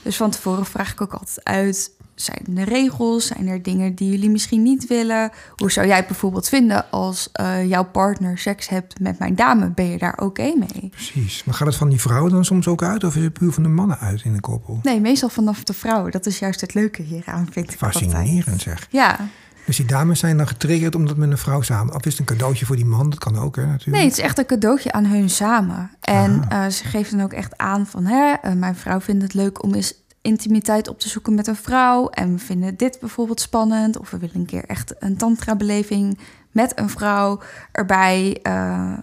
Dus 0.01 0.17
van 0.17 0.29
tevoren 0.29 0.65
vraag 0.65 0.91
ik 0.91 1.01
ook 1.01 1.13
altijd 1.13 1.43
uit: 1.43 1.91
zijn 2.15 2.57
er 2.57 2.67
regels? 2.67 3.27
Zijn 3.27 3.47
er 3.47 3.63
dingen 3.63 3.95
die 3.95 4.09
jullie 4.09 4.29
misschien 4.29 4.63
niet 4.63 4.87
willen? 4.87 5.31
Hoe 5.55 5.71
zou 5.71 5.87
jij 5.87 5.95
het 5.95 6.07
bijvoorbeeld 6.07 6.49
vinden 6.49 6.91
als 6.91 7.29
uh, 7.41 7.65
jouw 7.69 7.85
partner 7.85 8.37
seks 8.37 8.69
hebt 8.69 8.99
met 8.99 9.19
mijn 9.19 9.35
dame? 9.35 9.69
Ben 9.69 9.85
je 9.85 9.97
daar 9.97 10.13
oké 10.13 10.23
okay 10.23 10.55
mee? 10.57 10.89
Precies. 10.89 11.43
Maar 11.43 11.55
gaat 11.55 11.67
het 11.67 11.75
van 11.75 11.89
die 11.89 12.01
vrouwen 12.01 12.31
dan 12.31 12.45
soms 12.45 12.67
ook 12.67 12.83
uit? 12.83 13.03
Of 13.03 13.15
is 13.15 13.23
het 13.23 13.33
puur 13.33 13.51
van 13.51 13.63
de 13.63 13.69
mannen 13.69 13.99
uit 13.99 14.21
in 14.23 14.33
een 14.33 14.39
koppel? 14.39 14.79
Nee, 14.83 15.01
meestal 15.01 15.29
vanaf 15.29 15.63
de 15.63 15.73
vrouwen. 15.73 16.11
Dat 16.11 16.25
is 16.25 16.39
juist 16.39 16.61
het 16.61 16.73
leuke 16.73 17.01
hieraan, 17.01 17.47
vind 17.51 17.71
ik. 17.71 17.77
Fascinerend 17.77 18.61
zeg. 18.61 18.87
Ja. 18.89 19.19
Dus 19.65 19.77
die 19.77 19.85
dames 19.85 20.19
zijn 20.19 20.37
dan 20.37 20.47
getriggerd 20.47 20.95
omdat 20.95 21.17
met 21.17 21.31
een 21.31 21.37
vrouw 21.37 21.61
samen... 21.61 21.95
Of 21.95 22.05
is 22.05 22.11
het 22.11 22.19
een 22.19 22.37
cadeautje 22.37 22.65
voor 22.65 22.75
die 22.75 22.85
man? 22.85 23.09
Dat 23.09 23.19
kan 23.19 23.37
ook, 23.37 23.55
hè, 23.55 23.65
natuurlijk. 23.65 23.97
Nee, 23.97 24.05
het 24.05 24.17
is 24.17 24.23
echt 24.23 24.37
een 24.37 24.45
cadeautje 24.45 24.91
aan 24.91 25.05
hun 25.05 25.29
samen. 25.29 25.91
En 26.01 26.47
uh, 26.51 26.67
ze 26.67 26.83
geeft 26.83 27.11
dan 27.11 27.21
ook 27.21 27.33
echt 27.33 27.57
aan 27.57 27.87
van... 27.87 28.05
Hè, 28.05 28.33
uh, 28.45 28.53
mijn 28.53 28.75
vrouw 28.75 29.01
vindt 29.01 29.23
het 29.23 29.33
leuk 29.33 29.63
om 29.63 29.73
eens 29.73 29.93
intimiteit 30.25 30.87
op 30.87 30.99
te 30.99 31.09
zoeken 31.09 31.33
met 31.33 31.47
een 31.47 31.55
vrouw. 31.55 32.09
En 32.09 32.31
we 32.31 32.39
vinden 32.39 32.77
dit 32.77 32.99
bijvoorbeeld 32.99 33.41
spannend. 33.41 33.97
Of 33.97 34.11
we 34.11 34.17
willen 34.17 34.35
een 34.35 34.45
keer 34.45 34.65
echt 34.65 34.93
een 34.99 35.17
tantra-beleving 35.17 36.19
met 36.51 36.79
een 36.79 36.89
vrouw 36.89 37.41
erbij 37.71 38.39
uh, 38.43 38.97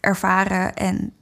ervaren. 0.00 0.74
En 0.74 1.12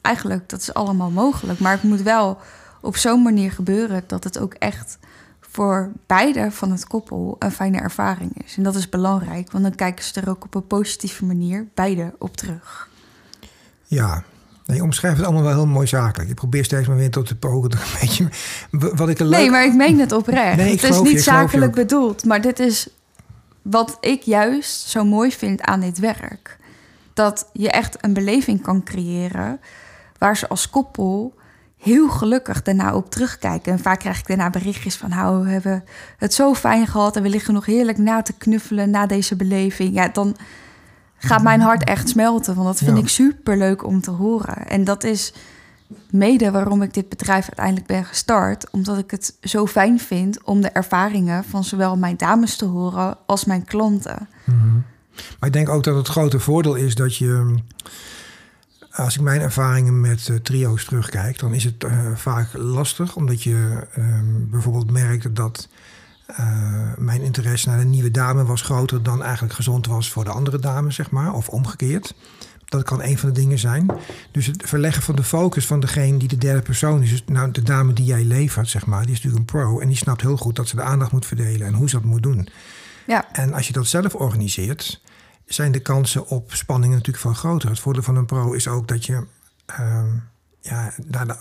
eigenlijk, 0.00 0.48
dat 0.48 0.60
is 0.60 0.74
allemaal 0.74 1.10
mogelijk. 1.10 1.58
Maar 1.58 1.72
het 1.72 1.82
moet 1.82 2.02
wel 2.02 2.38
op 2.80 2.96
zo'n 2.96 3.22
manier 3.22 3.52
gebeuren 3.52 4.04
dat 4.06 4.24
het 4.24 4.38
ook 4.38 4.54
echt 4.54 4.98
voor 5.40 5.92
beide 6.06 6.50
van 6.50 6.70
het 6.70 6.86
koppel 6.86 7.36
een 7.38 7.52
fijne 7.52 7.78
ervaring 7.78 8.44
is. 8.44 8.56
En 8.56 8.62
dat 8.62 8.74
is 8.74 8.88
belangrijk, 8.88 9.52
want 9.52 9.64
dan 9.64 9.74
kijken 9.74 10.04
ze 10.04 10.20
er 10.20 10.28
ook 10.28 10.44
op 10.44 10.54
een 10.54 10.66
positieve 10.66 11.24
manier 11.24 11.68
beide 11.74 12.14
op 12.18 12.36
terug. 12.36 12.88
Ja, 13.84 14.24
je 14.74 14.82
omschrijft 14.82 15.16
het 15.16 15.26
allemaal 15.26 15.44
wel 15.44 15.52
heel 15.52 15.66
mooi 15.66 15.86
zakelijk. 15.86 16.28
Je 16.28 16.34
probeert 16.34 16.64
steeds 16.64 16.88
maar 16.88 16.96
weer 16.96 17.10
tot 17.10 17.28
de 17.28 17.34
pogen. 17.34 17.72
Een 17.72 17.78
beetje, 18.00 18.28
wat 18.70 19.08
ik 19.08 19.18
leuk... 19.18 19.30
Nee, 19.30 19.50
maar 19.50 19.64
ik 19.64 19.74
meen 19.74 19.98
het 19.98 20.12
oprecht. 20.12 20.56
Nee, 20.56 20.70
het 20.70 20.82
is 20.82 21.00
niet 21.00 21.22
zakelijk 21.22 21.72
bedoeld, 21.72 22.24
maar 22.24 22.40
dit 22.40 22.58
is 22.58 22.88
wat 23.62 23.98
ik 24.00 24.22
juist 24.22 24.88
zo 24.88 25.04
mooi 25.04 25.32
vind 25.32 25.62
aan 25.62 25.80
dit 25.80 25.98
werk. 25.98 26.58
Dat 27.14 27.48
je 27.52 27.70
echt 27.70 28.04
een 28.04 28.12
beleving 28.12 28.62
kan 28.62 28.82
creëren 28.82 29.60
waar 30.18 30.36
ze 30.36 30.48
als 30.48 30.70
koppel 30.70 31.34
heel 31.80 32.08
gelukkig 32.08 32.62
daarna 32.62 32.94
op 32.94 33.10
terugkijken. 33.10 33.72
En 33.72 33.78
vaak 33.78 33.98
krijg 33.98 34.18
ik 34.18 34.26
daarna 34.26 34.50
berichtjes 34.50 34.96
van... 34.96 35.10
nou, 35.10 35.44
we 35.44 35.50
hebben 35.50 35.84
het 36.16 36.34
zo 36.34 36.54
fijn 36.54 36.86
gehad... 36.86 37.16
en 37.16 37.22
we 37.22 37.28
liggen 37.28 37.54
nog 37.54 37.66
heerlijk 37.66 37.98
na 37.98 38.22
te 38.22 38.32
knuffelen 38.32 38.90
na 38.90 39.06
deze 39.06 39.36
beleving. 39.36 39.94
Ja, 39.94 40.08
dan 40.08 40.36
gaat 41.28 41.42
mijn 41.42 41.60
hart 41.60 41.84
echt 41.84 42.08
smelten. 42.08 42.54
Want 42.54 42.66
dat 42.66 42.78
vind 42.78 42.98
ik 42.98 43.08
super 43.08 43.58
leuk 43.58 43.84
om 43.84 44.00
te 44.00 44.10
horen. 44.10 44.66
En 44.68 44.84
dat 44.84 45.04
is 45.04 45.32
mede 46.10 46.50
waarom 46.50 46.82
ik 46.82 46.94
dit 46.94 47.08
bedrijf 47.08 47.44
uiteindelijk 47.46 47.86
ben 47.86 48.04
gestart. 48.04 48.70
Omdat 48.70 48.98
ik 48.98 49.10
het 49.10 49.36
zo 49.42 49.66
fijn 49.66 50.00
vind 50.00 50.44
om 50.44 50.60
de 50.60 50.68
ervaringen 50.68 51.44
van 51.44 51.64
zowel 51.64 51.96
mijn 51.96 52.16
dames 52.16 52.56
te 52.56 52.64
horen 52.64 53.16
als 53.26 53.44
mijn 53.44 53.64
klanten. 53.64 54.28
Mhm. 54.44 54.74
Maar 55.38 55.48
ik 55.48 55.52
denk 55.52 55.68
ook 55.68 55.84
dat 55.84 55.96
het 55.96 56.08
grote 56.08 56.40
voordeel 56.40 56.74
is 56.74 56.94
dat 56.94 57.16
je. 57.16 57.54
Als 58.90 59.16
ik 59.16 59.20
mijn 59.20 59.40
ervaringen 59.40 60.00
met 60.00 60.28
uh, 60.28 60.36
trio's 60.36 60.84
terugkijk, 60.84 61.38
dan 61.38 61.54
is 61.54 61.64
het 61.64 61.84
uh, 61.84 62.14
vaak 62.14 62.48
lastig, 62.52 63.16
omdat 63.16 63.42
je 63.42 63.86
uh, 63.98 64.04
bijvoorbeeld 64.50 64.90
merkt 64.90 65.36
dat 65.36 65.68
uh, 66.38 66.92
mijn 66.96 67.20
interesse 67.20 67.68
naar 67.68 67.78
de 67.78 67.84
nieuwe 67.84 68.10
dame 68.10 68.44
was 68.44 68.62
groter 68.62 69.02
dan 69.02 69.22
eigenlijk 69.22 69.54
gezond 69.54 69.86
was 69.86 70.10
voor 70.10 70.24
de 70.24 70.30
andere 70.30 70.58
dame, 70.58 70.90
zeg 70.90 71.10
maar, 71.10 71.32
of 71.32 71.48
omgekeerd. 71.48 72.14
Dat 72.64 72.82
kan 72.82 73.02
een 73.02 73.18
van 73.18 73.28
de 73.28 73.40
dingen 73.40 73.58
zijn. 73.58 73.90
Dus 74.30 74.46
het 74.46 74.62
verleggen 74.66 75.02
van 75.02 75.16
de 75.16 75.22
focus 75.22 75.66
van 75.66 75.80
degene 75.80 76.18
die 76.18 76.28
de 76.28 76.38
derde 76.38 76.62
persoon 76.62 77.02
is. 77.02 77.10
Dus 77.10 77.24
nou, 77.26 77.50
de 77.50 77.62
dame 77.62 77.92
die 77.92 78.04
jij 78.04 78.24
levert, 78.24 78.68
zeg 78.68 78.86
maar, 78.86 79.02
die 79.02 79.12
is 79.12 79.22
natuurlijk 79.22 79.52
een 79.52 79.60
pro. 79.60 79.80
En 79.80 79.88
die 79.88 79.96
snapt 79.96 80.20
heel 80.20 80.36
goed 80.36 80.56
dat 80.56 80.68
ze 80.68 80.76
de 80.76 80.82
aandacht 80.82 81.12
moet 81.12 81.26
verdelen 81.26 81.66
en 81.66 81.74
hoe 81.74 81.88
ze 81.88 81.96
dat 81.96 82.04
moet 82.04 82.22
doen. 82.22 82.48
Ja. 83.06 83.32
En 83.32 83.52
als 83.52 83.66
je 83.66 83.72
dat 83.72 83.86
zelf 83.86 84.14
organiseert, 84.14 85.02
zijn 85.46 85.72
de 85.72 85.80
kansen 85.80 86.26
op 86.26 86.52
spanning 86.52 86.92
natuurlijk 86.92 87.18
veel 87.18 87.32
groter. 87.32 87.68
Het 87.68 87.80
voordeel 87.80 88.02
van 88.02 88.16
een 88.16 88.26
pro 88.26 88.52
is 88.52 88.68
ook 88.68 88.88
dat 88.88 89.06
je. 89.06 89.26
Uh, 89.80 90.02
ja, 90.60 90.92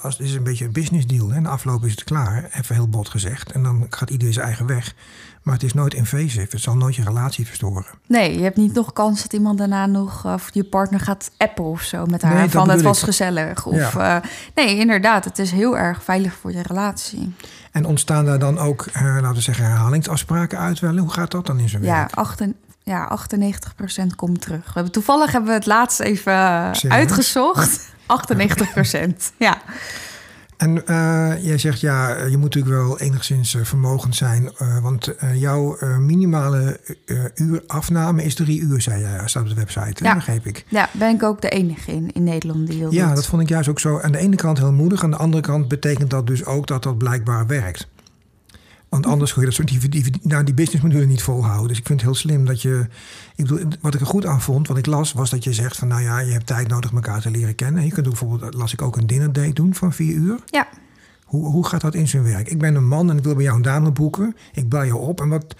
het 0.01 0.19
is 0.19 0.34
een 0.34 0.43
beetje 0.43 0.65
een 0.65 0.71
business 0.71 1.08
deal. 1.08 1.29
Hè. 1.29 1.39
Na 1.39 1.49
afloop 1.49 1.86
is 1.86 1.91
het 1.91 2.03
klaar, 2.03 2.49
even 2.53 2.75
heel 2.75 2.89
bot 2.89 3.10
gezegd. 3.10 3.51
En 3.51 3.63
dan 3.63 3.88
gaat 3.89 4.10
iedereen 4.10 4.34
zijn 4.34 4.45
eigen 4.45 4.65
weg. 4.65 4.95
Maar 5.43 5.53
het 5.53 5.63
is 5.63 5.73
nooit 5.73 5.93
invasive. 5.93 6.47
Het 6.49 6.62
zal 6.62 6.75
nooit 6.75 6.95
je 6.95 7.03
relatie 7.03 7.47
verstoren. 7.47 7.86
Nee, 8.08 8.38
je 8.38 8.43
hebt 8.43 8.58
niet 8.58 8.73
nog 8.73 8.93
kans 8.93 9.21
dat 9.21 9.34
iemand 9.34 9.58
daarna 9.58 9.86
nog... 9.86 10.25
of 10.25 10.49
je 10.53 10.63
partner 10.63 10.99
gaat 10.99 11.32
appen 11.38 11.63
of 11.63 11.82
zo 11.82 12.05
met 12.05 12.21
haar. 12.21 12.49
van 12.49 12.69
het 12.69 12.82
was 12.82 13.03
gezellig. 13.03 13.65
Of, 13.65 13.93
ja. 13.93 14.17
uh, 14.17 14.29
nee, 14.55 14.77
inderdaad. 14.77 15.25
Het 15.25 15.39
is 15.39 15.51
heel 15.51 15.77
erg 15.77 16.03
veilig 16.03 16.34
voor 16.34 16.51
je 16.51 16.62
relatie. 16.62 17.34
En 17.71 17.86
ontstaan 17.86 18.25
daar 18.25 18.39
dan 18.39 18.58
ook, 18.58 18.86
uh, 18.95 19.03
laten 19.03 19.34
we 19.34 19.41
zeggen, 19.41 19.65
herhalingsafspraken 19.65 20.58
uit 20.60 20.79
wel? 20.79 20.97
Hoe 20.97 21.12
gaat 21.12 21.32
dat 21.32 21.45
dan 21.45 21.60
in 21.60 21.69
zijn 21.69 21.84
ja, 21.84 22.10
werk? 22.15 22.53
Ja, 22.84 23.19
98% 24.03 24.15
komt 24.15 24.41
terug. 24.41 24.65
We 24.65 24.71
hebben, 24.73 24.91
toevallig 24.91 25.32
hebben 25.32 25.49
we 25.49 25.55
het 25.55 25.65
laatst 25.65 25.99
even 25.99 26.34
uitgezocht. 26.89 27.79
98 28.10 28.72
procent, 28.74 29.32
ja. 29.38 29.62
En 30.58 30.82
uh, 30.86 31.43
jij 31.43 31.58
zegt 31.58 31.80
ja, 31.80 32.10
je 32.26 32.38
moet 32.38 32.56
natuurlijk 32.56 32.76
wel 32.76 33.00
enigszins 33.00 33.54
uh, 33.54 33.63
vermogend 33.63 34.15
zijn. 34.15 34.52
Uh, 34.62 34.80
want 34.82 35.15
jouw 35.34 35.78
minimale 36.00 36.80
uurafname 37.36 38.24
is 38.24 38.36
drie 38.36 38.60
uur, 38.60 38.82
zei 38.82 39.02
jij, 39.02 39.22
staat 39.28 39.43
op 39.43 39.50
de 39.50 39.56
website. 39.56 40.04
Ja. 40.04 40.13
begreep 40.13 40.45
ik. 40.45 40.65
Ja, 40.67 40.89
ben 40.91 41.15
ik 41.15 41.24
ook 41.24 41.41
de 41.41 41.50
enige 41.50 41.91
in, 41.91 42.12
in 42.13 42.24
Nederland 42.24 42.67
die 42.67 42.89
Ja, 42.89 43.06
doet. 43.08 43.15
dat 43.15 43.26
vond 43.26 43.41
ik 43.41 43.50
juist 43.50 43.69
ook 43.69 43.80
zo. 43.80 44.00
Aan 44.00 44.12
de 44.12 44.17
ene 44.17 44.36
kant 44.36 44.58
heel 44.58 44.72
moedig. 44.72 45.04
Aan 45.04 45.12
de 45.12 45.17
andere 45.17 45.43
kant 45.43 45.67
betekent 45.67 46.10
dat 46.10 46.28
dus 46.28 46.45
ook 46.45 46.67
dat 46.67 46.84
dat 46.84 46.98
blijkbaar 46.98 47.48
werkt. 47.48 47.88
Want 48.89 49.06
anders 49.06 49.32
kun 49.34 49.41
je 49.41 49.47
dat 49.47 49.56
soort 49.56 49.67
die, 49.67 49.89
die, 49.89 50.19
nou, 50.21 50.43
die 50.43 50.54
business 50.54 50.84
moet 50.84 50.93
je 50.93 51.06
niet 51.06 51.21
volhouden. 51.21 51.67
Dus 51.67 51.78
ik 51.78 51.86
vind 51.86 52.02
het 52.02 52.10
heel 52.10 52.19
slim 52.19 52.45
dat 52.45 52.62
je. 52.62 52.88
Ik 53.36 53.47
bedoel, 53.47 53.67
wat 53.82 53.93
ik 53.93 53.99
er 53.99 54.06
goed 54.06 54.25
aan 54.25 54.41
vond, 54.41 54.67
wat 54.67 54.78
ik 54.78 54.86
las, 54.86 55.13
was 55.13 55.30
dat 55.30 55.43
je 55.43 55.54
zegt 55.54 55.78
van 55.78 55.88
nou 55.88 56.02
ja, 56.02 56.19
je 56.19 56.32
hebt 56.32 56.45
tijd 56.45 56.67
nodig 56.67 56.91
elkaar 56.91 57.21
te 57.21 57.32
leren 57.32 57.56
kennen. 57.56 57.86
Je 57.86 57.91
kunt 57.91 58.08
ook 58.08 58.19
bijvoorbeeld, 58.19 58.54
las 58.54 58.73
ik 58.73 58.82
ook 58.82 58.97
een 58.97 59.08
dinner 59.08 59.34
date 59.34 59.54
doen 59.54 59.75
van 59.75 59.93
vier 59.93 60.15
uur. 60.15 60.39
Ja. 60.45 60.67
Hoe, 61.23 61.45
hoe 61.45 61.65
gaat 61.65 61.82
dat 61.82 61.95
in 61.95 62.08
zijn 62.08 62.23
werk? 62.23 62.49
Ik 62.49 62.60
ben 62.60 62.75
een 62.75 62.88
man 62.88 63.10
en 63.10 63.17
ik 63.17 63.23
wil 63.23 63.36
bij 63.36 63.43
jou 63.43 63.56
een 63.56 63.62
dame 63.62 63.91
boeken. 63.91 64.36
Ik 64.54 64.69
bel 64.69 64.84
je 64.84 64.95
op 64.95 65.21
en 65.21 65.30
wat. 65.30 65.56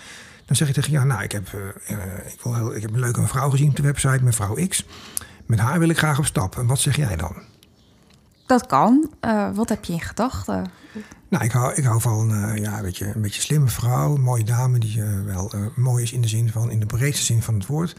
Dan 0.46 0.56
zeg 0.56 0.68
je 0.68 0.74
tegen 0.74 0.92
ja, 0.92 1.04
nou, 1.04 1.24
ik 1.24 1.32
heb, 1.32 1.52
uh, 1.56 1.98
ik, 2.34 2.40
wil 2.44 2.56
heel, 2.56 2.76
ik 2.76 2.82
heb 2.82 2.94
een 2.94 3.00
leuke 3.00 3.28
vrouw 3.28 3.50
gezien 3.50 3.70
op 3.70 3.76
de 3.76 3.82
website, 3.82 4.24
mevrouw 4.24 4.68
X. 4.68 4.86
Met 5.46 5.60
haar 5.60 5.80
wil 5.80 5.90
ik 5.90 5.98
graag 5.98 6.20
op 6.20 6.26
stap. 6.26 6.58
En 6.58 6.66
wat 6.66 6.80
zeg 6.80 6.96
jij 6.96 7.16
dan? 7.16 7.36
Dat 8.46 8.66
kan. 8.66 9.10
Uh, 9.22 9.56
wat 9.56 9.70
heb 9.70 9.86
je 9.86 9.94
in 9.94 10.02
gedachten? 10.02 10.72
Nou, 11.30 11.44
ik 11.44 11.52
hou, 11.52 11.74
ik 11.74 11.84
hou 11.84 12.02
van 12.02 12.34
eh, 12.34 12.58
ja, 12.58 12.78
een, 12.78 12.84
beetje, 12.84 13.12
een 13.16 13.22
beetje 13.22 13.42
slimme 13.42 13.68
vrouw, 13.68 14.16
een 14.16 14.22
mooie 14.22 14.44
dame 14.44 14.78
die 14.80 15.02
eh, 15.02 15.08
wel 15.26 15.52
eh, 15.52 15.60
mooi 15.76 16.04
is 16.04 16.12
in 16.12 16.22
de 16.22 16.28
zin 16.28 16.52
van, 16.52 16.72
in 16.72 16.80
de 16.80 16.86
breedste 16.86 17.26
zin 17.26 17.42
van 17.42 17.54
het 17.54 17.66
woord. 17.66 17.96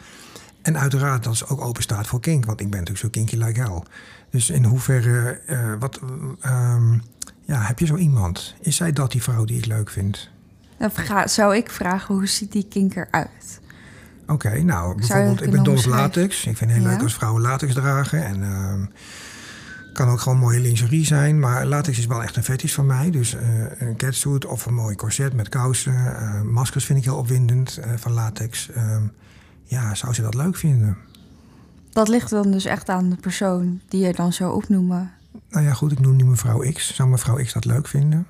En 0.62 0.79
uiteraard 0.79 1.25
dat 1.25 1.37
ze 1.37 1.47
ook 1.47 1.61
open 1.61 1.83
staat 1.83 2.07
voor 2.07 2.21
kink, 2.21 2.45
want 2.45 2.61
ik 2.61 2.71
ben 2.71 2.79
natuurlijk 2.79 3.14
zo 3.14 3.21
kinky 3.21 3.45
like 3.45 3.61
hell. 3.61 3.83
Dus 4.31 4.51
in 4.51 4.64
hoeverre, 4.64 5.40
wat, 5.79 6.01
ehm, 6.40 6.93
ja, 7.45 7.61
heb 7.61 7.79
je 7.79 7.87
zo 7.87 7.97
iemand? 7.97 8.55
Is 8.61 8.77
zij 8.77 8.93
dat 8.93 9.12
die 9.12 9.23
vrouw 9.23 9.45
die 9.45 9.57
ik 9.59 9.66
leuk 9.66 9.90
vind? 9.90 10.29
Dan 10.79 10.90
zou 11.29 11.57
ik 11.57 11.71
vragen, 11.71 12.14
hoe 12.14 12.27
ziet 12.27 12.53
die 12.53 12.66
kink 12.69 12.95
eruit? 12.95 13.61
Oké, 14.27 14.62
nou, 14.62 14.88
je 14.88 14.95
bijvoorbeeld, 14.95 15.43
ik 15.43 15.51
ben 15.51 15.62
dol 15.62 15.77
op 15.77 15.85
latex. 15.85 16.37
Ik 16.47 16.57
vind 16.57 16.71
het 16.71 16.81
heel 16.81 16.88
Ja. 16.88 16.93
leuk 16.93 17.03
als 17.03 17.14
vrouwen 17.14 17.43
latex 17.43 17.75
dragen. 17.75 18.25
En 18.25 18.43
ehm, 18.43 18.85
kan 20.01 20.09
ook 20.09 20.21
gewoon 20.21 20.39
mooie 20.39 20.61
lingerie 20.61 21.05
zijn. 21.05 21.39
Maar 21.39 21.67
latex 21.67 21.99
is 21.99 22.07
wel 22.07 22.23
echt 22.23 22.37
een 22.37 22.45
fetish 22.45 22.75
van 22.75 22.87
mij. 22.87 23.11
Dus 23.11 23.35
eh, 23.35 23.43
een 23.79 23.97
catsuit 23.97 24.47
of 24.47 24.67
een 24.67 24.75
mooi 24.75 24.97
corset 24.97 25.33
met 25.33 25.49
kousen. 25.49 26.17
eh, 26.17 26.43
maskers 26.43 26.85
vind 26.85 26.99
ik 26.99 27.05
heel 27.05 27.17
opwindend 27.17 27.77
eh, 27.77 27.93
van 27.97 28.13
latex. 28.13 28.71
Ehm, 28.71 29.03
ja, 29.65 29.95
zou 29.95 30.15
ze 30.15 30.23
dat 30.23 30.35
leuk 30.35 30.57
vinden? 30.57 30.97
Dat 31.93 32.09
ligt 32.09 32.31
dan 32.31 32.51
dus 32.51 32.65
echt 32.65 32.89
aan 32.89 33.11
de 33.11 33.17
persoon 33.17 33.81
die 33.89 34.07
je 34.07 34.13
dan 34.13 34.33
zou 34.33 34.55
opnoemen. 34.55 35.11
Nou 35.49 35.65
ja, 35.65 35.73
goed, 35.73 35.93
ik 35.93 36.01
noem 36.01 36.17
nu 36.17 36.25
mevrouw 36.25 36.73
X. 36.73 36.95
Zou 36.95 37.09
mevrouw 37.09 37.45
X 37.45 37.53
dat 37.53 37.65
leuk 37.65 37.89
vinden? 37.89 38.27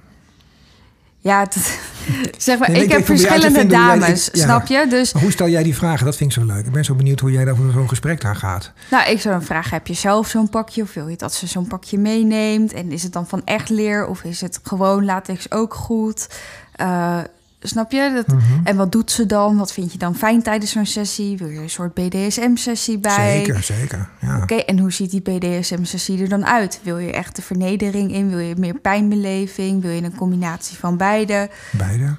Ja, 1.23 1.47
zeg 2.39 2.59
maar, 2.59 2.71
Nee, 2.71 2.79
ik 2.79 2.85
ik 2.85 2.93
heb 2.93 3.05
verschillende 3.07 3.51
vinden 3.51 3.79
hoe 3.79 3.87
jij- 3.89 3.99
dames, 3.99 4.29
ja. 4.33 4.43
snap 4.45 4.67
je? 4.67 4.87
Dus 4.89 5.13
Maar 5.13 5.23
hoe 5.23 5.33
stel 5.33 5.49
jij 5.49 5.63
die 5.63 5.75
vragen? 5.75 6.05
Dat 6.05 6.17
vind 6.17 6.37
ik 6.37 6.41
zo 6.43 6.47
leuk. 6.47 6.67
Ik 6.67 6.73
ben 6.73 6.85
zo 6.85 6.95
benieuwd 6.95 7.21
hoe 7.21 7.33
jij 7.33 7.45
daar 7.45 7.55
zo'n 7.73 7.89
gesprek 7.89 8.25
aan 8.25 8.37
gaat. 8.37 8.73
Nou, 8.91 9.11
ik 9.11 9.21
zou 9.21 9.35
dan 9.35 9.45
vragen, 9.45 9.71
heb 9.71 9.87
je 9.87 9.95
zelf 9.95 10.29
zo'n 10.29 10.49
pakje 10.49 10.83
of 10.83 10.95
wil 10.95 11.09
je 11.09 11.17
dat 11.17 11.35
ze 11.35 11.47
zo'n 11.47 11.67
pakje 11.67 11.99
meeneemt? 11.99 12.73
En 12.73 12.93
is 12.93 13.03
het 13.03 13.13
dan 13.13 13.27
van 13.27 13.43
echt 13.45 13.69
leer 13.69 14.07
of 14.07 14.23
is 14.25 14.41
het 14.41 14.61
gewoon 14.63 15.05
latex 15.05 15.51
ook 15.51 15.75
goed? 15.75 16.29
Eh, 16.73 17.19
snap 17.69 17.93
je? 17.93 18.13
Dat, 18.15 18.27
Mhm. 18.37 18.43
En 18.65 18.77
wat 18.77 18.93
doet 18.93 19.11
ze 19.11 19.27
dan? 19.27 19.57
Wat 19.57 19.73
vind 19.73 19.93
je 19.93 19.99
dan 19.99 20.15
fijn 20.15 20.43
tijdens 20.43 20.71
zo'n 20.71 20.87
sessie? 20.87 21.37
Wil 21.37 21.49
je 21.49 21.59
een 21.59 21.71
soort 21.71 21.95
BDSM-sessie 21.95 22.99
bij? 22.99 23.37
Zeker, 23.45 23.63
zeker. 23.63 24.09
Ja. 24.21 24.39
Oké, 24.43 24.55
en 24.55 24.79
hoe 24.79 24.93
ziet 24.93 25.11
die 25.11 25.21
BDSM-sessie 25.23 26.23
er 26.23 26.29
dan 26.29 26.47
uit? 26.47 26.81
Wil 26.83 26.99
je 26.99 27.13
echt 27.13 27.37
de 27.37 27.43
vernedering 27.43 28.13
in? 28.13 28.29
Wil 28.29 28.39
je 28.39 28.55
meer 28.59 28.75
pijnbeleving? 28.75 29.83
Wil 29.83 29.91
je 29.91 30.03
een 30.03 30.15
combinatie 30.17 30.77
van 30.79 30.97
beide? 30.97 31.49
Beide. 31.71 32.15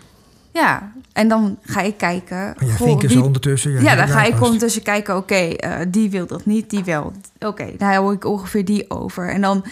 Ja, 0.53 0.91
en 1.13 1.27
dan 1.27 1.57
ga 1.63 1.81
ik 1.81 1.97
kijken. 1.97 2.37
En 2.57 2.65
jij 2.65 2.75
goh, 2.75 2.87
vinken 2.87 3.09
wie- 3.09 3.23
ondertussen. 3.23 3.81
Ja, 3.83 3.95
dan 3.95 4.07
ga 4.07 4.23
ik 4.23 4.41
ondertussen 4.41 4.81
kijken, 4.81 5.15
oké, 5.17 5.35
eh, 5.35 5.79
die 5.87 6.09
wil 6.09 6.27
dat 6.27 6.45
niet, 6.45 6.69
die 6.69 6.83
wel. 6.83 7.11
Oké, 7.39 7.65
dan 7.77 7.87
hou 7.89 8.13
ik 8.13 8.25
ongeveer 8.25 8.65
die 8.65 8.89
over. 8.89 9.29
En 9.29 9.41
dan 9.41 9.65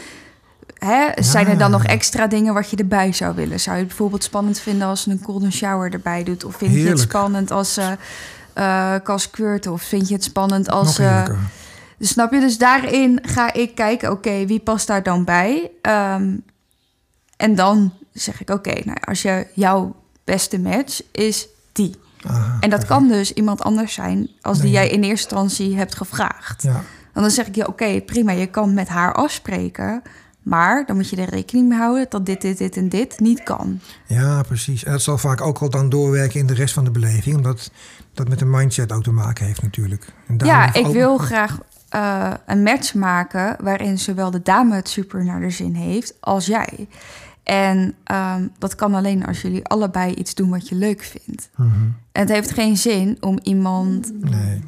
hè, 0.80 1.08
zijn 1.24 1.48
er 1.48 1.58
dan 1.58 1.72
nog 1.72 1.84
extra 1.86 2.28
dingen 2.28 2.54
wat 2.54 2.70
je 2.70 2.78
erbij 2.78 3.14
zou 3.14 3.36
willen. 3.36 3.60
Zou 3.60 3.76
je 3.76 3.80
het 3.82 3.90
bijvoorbeeld 3.90 4.24
spannend 4.24 4.60
vinden 4.60 4.88
als 4.88 5.02
ze 5.02 5.12
een 5.12 5.22
golden 5.24 5.52
shower 5.52 5.94
erbij 5.94 6.24
doet? 6.24 6.44
Of 6.44 6.56
vind 6.56 6.74
je 6.74 6.88
het 6.88 7.00
spannend 7.00 7.52
als 7.52 7.74
ze 7.74 7.98
eh 8.54 8.96
kan 9.04 9.20
squirten? 9.20 9.72
Of 9.72 9.82
vind 9.82 10.08
je 10.08 10.14
het 10.14 10.24
spannend 10.24 10.70
als... 10.70 11.00
eh, 11.00 11.08
heerlijker. 11.08 11.38
dus 11.98 12.10
snap 12.10 12.34
je? 12.34 12.40
Dus 12.40 12.58
daarin 12.58 13.20
ga 13.22 13.54
ik 13.54 13.76
kijken, 13.76 14.12
oké, 14.12 14.46
wie 14.46 14.60
past 14.60 14.88
daar 14.88 15.04
dan 15.04 15.24
bij? 15.24 15.72
Ehm, 15.82 16.36
en 17.38 17.56
dan 17.56 17.94
zeg 18.14 18.42
ik, 18.42 18.50
oké, 18.50 18.74
nou, 18.84 18.98
als 19.06 19.22
je 19.22 19.48
jouw 19.54 19.96
beste 20.24 20.60
match 20.60 21.02
is 21.12 21.48
die. 21.72 21.96
Aha, 22.28 22.58
En 22.60 22.70
dat 22.70 22.86
kan 22.86 23.08
dus 23.08 23.34
iemand 23.34 23.62
anders 23.62 23.94
zijn 23.94 24.30
als 24.42 24.60
die 24.60 24.72
jij 24.72 24.90
in 24.90 25.04
eerste 25.04 25.10
instantie 25.36 25.78
hebt 25.78 25.96
gevraagd. 25.96 26.64
Ja. 26.64 26.84
En 27.14 27.22
dan 27.22 27.32
zeg 27.32 27.48
ik 27.48 27.56
je, 27.56 27.68
oké, 27.68 28.02
prima, 28.02 28.32
je 28.32 28.46
kan 28.48 28.74
met 28.74 28.88
haar 28.88 29.14
afspreken. 29.14 30.02
Maar 30.44 30.86
dan 30.86 30.96
moet 30.96 31.10
je 31.10 31.16
er 31.16 31.30
rekening 31.30 31.70
mee 31.70 31.78
houden 31.78 32.06
dat 32.10 32.26
dit, 32.26 32.42
dit, 32.42 32.58
dit 32.58 32.78
en 32.78 32.90
dit 32.90 33.20
niet 33.20 33.44
kan. 33.44 33.80
ja, 34.08 34.42
precies. 34.42 34.84
En 34.84 34.92
dat 34.92 35.02
zal 35.02 35.18
vaak 35.18 35.42
ook 35.42 35.60
al 35.60 35.70
dan 35.70 35.90
doorwerken 35.90 36.40
in 36.40 36.48
de 36.48 36.54
rest 36.54 36.74
van 36.74 36.84
de 36.84 36.92
beleving. 36.92 37.36
Omdat 37.36 37.72
dat 38.14 38.30
met 38.30 38.42
een 38.42 38.50
mindset 38.50 38.92
ook 38.92 39.04
te 39.04 39.12
maken 39.12 39.46
heeft 39.46 39.62
natuurlijk. 39.62 40.14
Ja, 40.38 40.74
ik 40.74 40.88
wil 40.88 41.18
graag 41.18 41.60
eh, 41.90 42.34
een 42.46 42.64
match 42.64 42.94
maken 42.94 43.56
waarin 43.62 44.00
zowel 44.00 44.32
de 44.32 44.42
dame 44.42 44.76
het 44.76 44.90
super 44.90 45.24
naar 45.24 45.40
de 45.40 45.50
zin 45.50 45.74
heeft 45.74 46.14
als 46.20 46.46
jij. 46.46 46.88
En 47.44 47.96
ehm, 48.04 48.48
dat 48.58 48.76
kan 48.76 48.94
alleen 48.94 49.26
als 49.26 49.42
jullie 49.42 49.66
allebei 49.66 50.14
iets 50.14 50.36
doen 50.36 50.50
wat 50.50 50.70
je 50.70 50.76
leuk 50.76 51.04
vindt. 51.04 51.50
Mhm. 51.56 51.70
En 52.12 52.22
het 52.22 52.30
heeft 52.30 52.52
geen 52.52 52.78
zin 52.78 53.18
om 53.20 53.40
iemand. 53.44 54.12
Nee. 54.22 54.62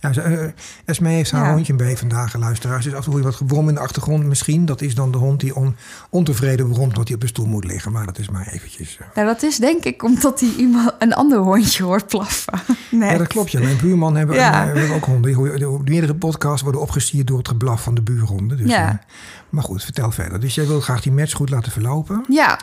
Ja, 0.00 0.10
eh, 0.12 0.48
Esme 0.84 1.08
heeft 1.08 1.30
haar 1.30 1.46
Ja. 1.46 1.52
hondje 1.52 1.74
mee 1.74 1.96
vandaag, 1.96 2.34
luisteraars. 2.36 2.84
Dus 2.84 2.94
af 2.94 3.06
en 3.06 3.12
toe 3.12 3.22
wat 3.22 3.34
gebrom 3.34 3.68
in 3.68 3.74
de 3.74 3.80
achtergrond 3.80 4.24
misschien. 4.24 4.64
Dat 4.66 4.80
is 4.80 4.94
dan 4.94 5.12
de 5.12 5.18
hond 5.18 5.40
die 5.40 5.54
on, 5.56 5.76
ontevreden 6.10 6.68
bromt 6.68 6.94
dat 6.94 7.04
hij 7.06 7.14
op 7.14 7.20
de 7.20 7.26
stoel 7.26 7.46
moet 7.46 7.64
liggen. 7.64 7.92
Maar 7.92 8.06
dat 8.06 8.18
is 8.18 8.28
maar 8.30 8.46
eventjes... 8.46 8.98
Nou, 9.14 9.26
dat 9.26 9.42
is 9.42 9.56
denk 9.56 9.84
ik 9.84 10.02
omdat 10.02 10.40
hij 10.40 10.48
iemand, 10.58 10.94
een 10.98 11.14
ander 11.14 11.38
hondje 11.38 11.82
hoort 11.82 12.06
plaffen. 12.06 12.52
Nee. 12.90 13.10
Ja, 13.10 13.18
dat 13.18 13.26
klopt. 13.26 13.50
Ja. 13.50 13.60
Mijn 13.60 13.76
buurman 13.80 14.16
hebben, 14.16 14.36
Ja. 14.36 14.60
eh, 14.68 14.74
hebben 14.74 14.94
ook 14.96 15.04
honden. 15.04 15.34
Die 15.36 15.58
de- 15.58 15.80
Meerdere 15.84 16.14
podcasts 16.14 16.62
worden 16.62 16.80
opgesierd 16.80 17.26
door 17.26 17.38
het 17.38 17.48
geblaf 17.48 17.82
van 17.82 17.94
de 17.94 18.02
buurhonden. 18.02 18.56
Dus, 18.56 18.70
Ja. 18.70 19.00
maar 19.48 19.62
goed, 19.62 19.84
vertel 19.84 20.10
verder. 20.10 20.40
Dus 20.40 20.54
jij 20.54 20.66
wil 20.66 20.80
graag 20.80 21.00
die 21.02 21.12
match 21.12 21.32
goed 21.32 21.50
laten 21.50 21.72
verlopen. 21.72 22.24
Ja, 22.28 22.60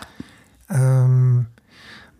Ehm, 0.67 1.38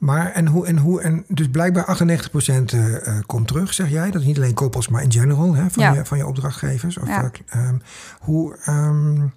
maar 0.06 0.32
en 0.32 0.48
hoe, 0.48 0.66
en 0.68 0.78
hoe, 0.78 1.02
en 1.02 1.26
dus 1.28 1.50
blijkbaar 1.50 1.98
98% 1.98 2.04
eh, 2.46 3.08
eh, 3.08 3.24
komt 3.26 3.48
terug, 3.48 3.74
zeg 3.74 3.90
jij. 3.90 4.12
Dat 4.12 4.22
is 4.22 4.28
niet 4.28 4.38
alleen 4.38 4.54
koppels, 4.54 4.88
maar 4.88 5.04
in 5.04 5.12
general 5.12 5.56
hè, 5.56 5.70
van, 5.70 5.84
Ja. 5.84 5.94
je, 5.94 6.06
van 6.06 6.18
je 6.18 6.28
opdrachtgevers. 6.28 6.98
Of, 6.98 7.08
Ja. 7.08 7.32
eh, 7.48 7.68
ehm, 7.68 7.78
hoe, 8.20 8.58
ehm, 8.66 9.28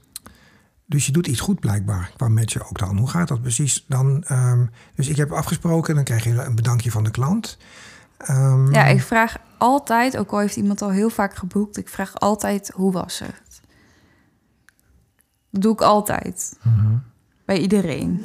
dus 0.86 1.06
je 1.06 1.12
doet 1.12 1.26
iets 1.26 1.40
goed 1.40 1.60
blijkbaar, 1.60 2.12
qua 2.16 2.28
matchen 2.28 2.66
ook 2.68 2.78
dan. 2.78 2.98
Hoe 2.98 3.08
gaat 3.08 3.28
dat 3.28 3.40
precies 3.42 3.84
dan? 3.88 4.24
ehm, 4.24 4.66
dus 4.94 5.08
ik 5.08 5.16
heb 5.16 5.32
afgesproken, 5.32 5.94
dan 5.94 6.04
krijg 6.04 6.24
je 6.24 6.42
een 6.42 6.54
bedankje 6.54 6.90
van 6.90 7.04
de 7.04 7.10
klant. 7.10 7.58
Ehm, 8.18 8.72
ja, 8.72 8.84
ik 8.86 9.02
vraag 9.02 9.36
altijd, 9.58 10.16
ook 10.16 10.30
al 10.30 10.38
heeft 10.38 10.56
iemand 10.56 10.82
al 10.82 10.90
heel 10.90 11.10
vaak 11.10 11.34
geboekt, 11.36 11.76
ik 11.76 11.88
vraag 11.88 12.14
altijd 12.14 12.70
hoe 12.74 12.92
was 12.92 13.18
het? 13.18 13.60
Dat 15.50 15.62
doe 15.62 15.72
ik 15.72 15.80
altijd. 15.80 16.58
mhm. 16.62 16.96
Bij 17.44 17.58
iedereen. 17.58 18.22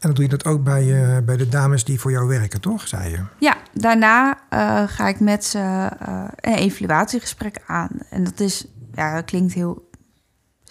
En 0.00 0.08
dan 0.08 0.14
doe 0.14 0.24
je 0.24 0.30
dat 0.30 0.44
ook 0.44 0.64
bij, 0.64 1.02
eh, 1.02 1.22
bij 1.24 1.36
de 1.36 1.48
dames 1.48 1.84
die 1.84 2.00
voor 2.00 2.10
jou 2.10 2.28
werken, 2.28 2.60
toch? 2.60 2.88
Zei 2.88 3.10
je. 3.10 3.18
Ja, 3.38 3.56
daarna 3.72 4.38
eh, 4.48 4.82
ga 4.86 5.08
ik 5.08 5.20
met 5.20 5.44
ze 5.44 5.58
eh, 5.98 6.24
een 6.36 6.54
evaluatiegesprek 6.54 7.62
aan. 7.66 7.88
En 8.10 8.24
dat 8.24 8.40
is, 8.40 8.66
ja, 8.94 9.14
dat 9.14 9.24
klinkt 9.24 9.52
heel 9.52 9.89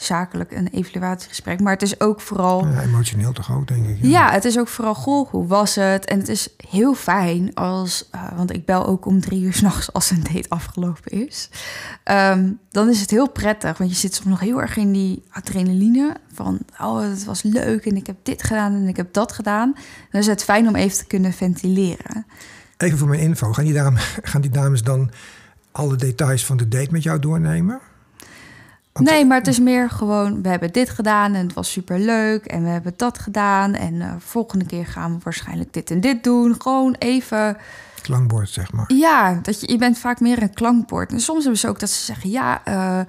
zakelijk, 0.04 0.52
een 0.52 0.68
evaluatiegesprek. 0.68 1.60
Maar 1.60 1.74
het 1.74 1.82
is 1.82 2.00
ook 2.00 2.22
vooral... 2.22 2.68
Ja, 2.68 2.82
emotioneel 2.82 3.32
toch 3.32 3.52
ook, 3.52 3.68
denk 3.68 3.88
ik. 3.88 3.98
Ja, 4.02 4.32
het 4.32 4.46
is 4.46 4.60
ook 4.60 4.68
vooral, 4.68 4.96
goh, 4.96 5.30
hoe 5.30 5.48
was 5.48 5.76
het? 5.76 6.06
En 6.06 6.20
het 6.20 6.28
is 6.30 6.50
heel 6.70 6.94
fijn 6.94 7.54
als, 7.54 8.08
eh, 8.12 8.22
want 8.36 8.54
ik 8.54 8.66
bel 8.66 8.86
ook 8.86 9.06
om 9.06 9.22
drie 9.22 9.42
uur 9.42 9.54
s'nachts 9.54 9.94
als 9.94 10.12
een 10.12 10.24
date 10.24 10.50
afgelopen 10.50 11.28
is. 11.28 11.50
Ehm, 12.04 12.52
dan 12.72 12.90
is 12.90 13.02
het 13.02 13.10
heel 13.10 13.30
prettig, 13.30 13.78
want 13.78 13.90
je 13.90 13.96
zit 13.96 14.16
soms 14.16 14.28
nog 14.28 14.40
heel 14.40 14.62
erg 14.62 14.78
in 14.78 14.92
die 14.92 15.24
adrenaline 15.32 16.16
van, 16.34 16.60
oh, 16.82 17.02
het 17.02 17.26
was 17.26 17.44
leuk 17.44 17.86
en 17.86 17.96
ik 17.96 18.08
heb 18.08 18.18
dit 18.24 18.44
gedaan 18.44 18.74
en 18.74 18.88
ik 18.88 18.98
heb 18.98 19.14
dat 19.14 19.32
gedaan. 19.32 19.74
Dan 20.12 20.22
is 20.22 20.28
het 20.28 20.44
fijn 20.44 20.68
om 20.68 20.76
even 20.76 20.98
te 20.98 21.06
kunnen 21.06 21.34
ventileren. 21.34 22.26
Even 22.78 22.98
voor 22.98 23.08
mijn 23.08 23.22
info. 23.22 23.54
Gaan 23.54 23.64
die, 23.64 23.74
dames, 23.74 24.18
gaan 24.22 24.42
die 24.42 24.52
dames 24.52 24.84
dan 24.84 25.12
alle 25.72 25.96
details 25.96 26.46
van 26.46 26.58
de 26.58 26.68
date 26.68 26.92
met 26.92 27.04
jou 27.04 27.20
doornemen? 27.20 27.80
Nee, 29.00 29.26
maar 29.26 29.38
het 29.38 29.48
is 29.48 29.60
meer 29.60 29.90
gewoon, 29.90 30.42
we 30.42 30.50
hebben 30.50 30.72
dit 30.72 30.90
gedaan 30.90 31.34
en 31.34 31.46
het 31.46 31.54
was 31.54 31.72
super 31.72 32.00
leuk 32.00 32.46
en 32.46 32.64
we 32.64 32.70
hebben 32.70 32.94
dat 32.96 33.20
gedaan 33.20 33.74
en 33.74 34.02
eh, 34.02 34.14
volgende 34.18 34.66
keer 34.66 34.86
gaan 34.86 35.14
we 35.14 35.20
waarschijnlijk 35.24 35.74
dit 35.74 35.92
en 35.92 36.02
dit 36.02 36.24
doen. 36.24 36.62
Gewoon 36.62 36.96
even 37.00 37.58
Klankbord, 38.02 38.50
zeg 38.50 38.72
maar. 38.72 38.94
Ja, 38.94 39.40
dat 39.42 39.62
je, 39.62 39.72
je 39.72 39.78
bent 39.78 39.98
vaak 39.98 40.20
meer 40.20 40.42
een 40.42 40.54
klankbord. 40.54 41.12
En 41.12 41.20
soms 41.20 41.42
hebben 41.42 41.60
ze 41.60 41.68
ook 41.68 41.80
dat 41.80 41.90
ze 41.90 42.04
zeggen 42.04 42.30
ja. 42.30 42.62
eh, 42.66 43.00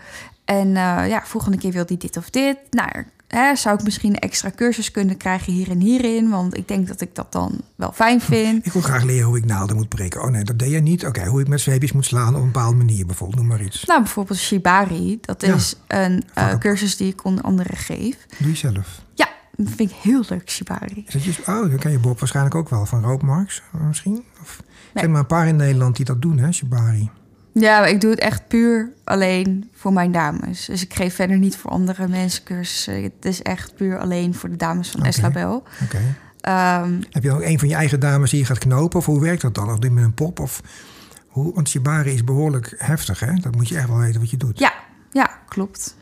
en 0.45 0.77
eh, 0.77 1.09
ja, 1.09 1.23
volgende 1.25 1.59
keer 1.59 1.73
wil 1.73 1.87
die 1.87 1.97
dit 1.97 2.17
of 2.17 2.31
dit. 2.31 2.57
Nou, 2.71 3.05
hè, 3.31 3.57
zou 3.57 3.79
ik 3.79 3.85
misschien 3.85 4.11
een 4.15 4.19
extra 4.19 4.51
cursus 4.57 4.91
kunnen 4.91 5.17
krijgen 5.17 5.53
hier 5.53 5.71
en 5.71 5.81
hierin? 5.81 6.31
Want 6.31 6.57
ik 6.57 6.69
denk 6.69 6.87
dat 6.89 7.01
ik 7.01 7.15
dat 7.15 7.33
dan 7.33 7.61
wel 7.77 7.93
fijn 7.93 8.21
vind. 8.21 8.67
Ik 8.67 8.73
wil 8.73 8.83
graag 8.83 9.03
leren 9.03 9.27
hoe 9.27 9.37
ik 9.37 9.45
naalden 9.45 9.77
moet 9.77 9.89
prikken. 9.89 10.23
Oh 10.23 10.31
nee, 10.31 10.45
dat 10.45 10.59
deed 10.59 10.71
jij 10.71 10.81
niet. 10.81 11.07
Oké, 11.07 11.27
hoe 11.27 11.41
ik 11.41 11.49
met 11.49 11.61
zweepjes 11.61 11.93
moet 11.93 12.05
slaan 12.05 12.35
op 12.35 12.41
een 12.41 12.53
bepaalde 12.53 12.77
manier 12.77 13.07
bijvoorbeeld. 13.07 13.39
Noem 13.41 13.49
maar 13.49 13.63
iets. 13.63 13.85
Nou, 13.85 14.01
bijvoorbeeld 14.03 14.39
Shibari. 14.39 15.19
Dat 15.21 15.41
Ja. 15.47 15.55
is 15.55 15.77
een 15.87 16.23
eh, 16.35 16.59
cursus 16.59 16.97
die 16.97 17.13
ik 17.13 17.25
onder 17.25 17.45
andere 17.45 17.77
geef. 17.77 18.17
Doe 18.39 18.49
je 18.51 18.57
zelf. 18.57 19.03
Ja, 19.15 19.29
dat 19.57 19.67
vind 19.77 19.91
ik 19.91 19.97
heel 19.97 20.23
leuk, 20.29 20.51
Shibari. 20.51 21.05
Is 21.07 21.13
dat 21.13 21.25
je, 21.25 21.31
oh, 21.41 21.47
dan 21.47 21.79
ken 21.79 21.91
je 21.91 21.99
Bob 21.99 22.19
waarschijnlijk 22.19 22.55
ook 22.55 22.69
wel. 22.69 22.87
Van 22.87 23.03
Roopmarks 23.03 23.63
eh, 23.75 23.81
misschien? 23.87 24.25
Of, 24.43 24.59
Er 24.59 24.65
Nee. 24.67 25.03
zijn 25.05 25.11
maar 25.11 25.21
een 25.21 25.27
paar 25.27 25.49
in 25.49 25.57
Nederland 25.57 25.97
die 25.97 26.05
dat 26.05 26.23
doen, 26.23 26.39
hè, 26.39 26.53
Shibari. 26.53 27.11
Ja, 27.53 27.87
ik 27.87 28.01
doe 28.01 28.11
het 28.11 28.19
echt 28.21 28.49
puur 28.49 28.93
alleen 29.05 29.71
voor 29.75 29.93
mijn 29.93 30.13
dames. 30.13 30.65
Dus 30.65 30.83
ik 30.83 30.95
geef 30.95 31.15
verder 31.15 31.39
niet 31.39 31.57
voor 31.57 31.71
andere 31.71 32.09
mensen 32.09 32.45
cursussen. 32.45 33.03
Het 33.03 33.13
is 33.25 33.43
echt 33.43 33.75
puur 33.75 33.99
alleen 33.99 34.35
voor 34.35 34.51
de 34.51 34.57
dames 34.57 34.91
van 34.91 35.01
Oké. 35.01 35.09
Eslabel. 35.09 35.63
Ehm, 36.41 37.01
Heb 37.11 37.23
je 37.23 37.33
ook 37.33 37.43
een 37.43 37.59
van 37.59 37.69
je 37.69 37.75
eigen 37.75 38.01
dames 38.01 38.31
die 38.31 38.39
je 38.41 38.45
gaat 38.47 38.59
knopen? 38.59 38.99
Of 38.99 39.07
hoe 39.07 39.21
werkt 39.21 39.43
dat 39.43 39.55
dan? 39.55 39.71
Of 39.71 39.79
doe 39.79 39.91
je 39.91 39.97
met 39.97 40.05
een 40.05 40.15
pop? 40.15 40.41
Of 40.41 40.61
hoe? 41.29 41.55
Want 41.55 41.69
Shibari 41.69 42.13
is 42.13 42.25
behoorlijk 42.25 42.75
heftig, 42.79 43.21
hè? 43.21 43.35
Dat 43.35 43.57
moet 43.57 43.69
je 43.69 43.77
echt 43.77 43.89
wel 43.89 43.99
weten 43.99 44.21
wat 44.21 44.31
je 44.31 44.37
doet. 44.37 44.59
Ja, 44.59 44.73
ja, 45.11 45.31
klopt. 45.49 45.97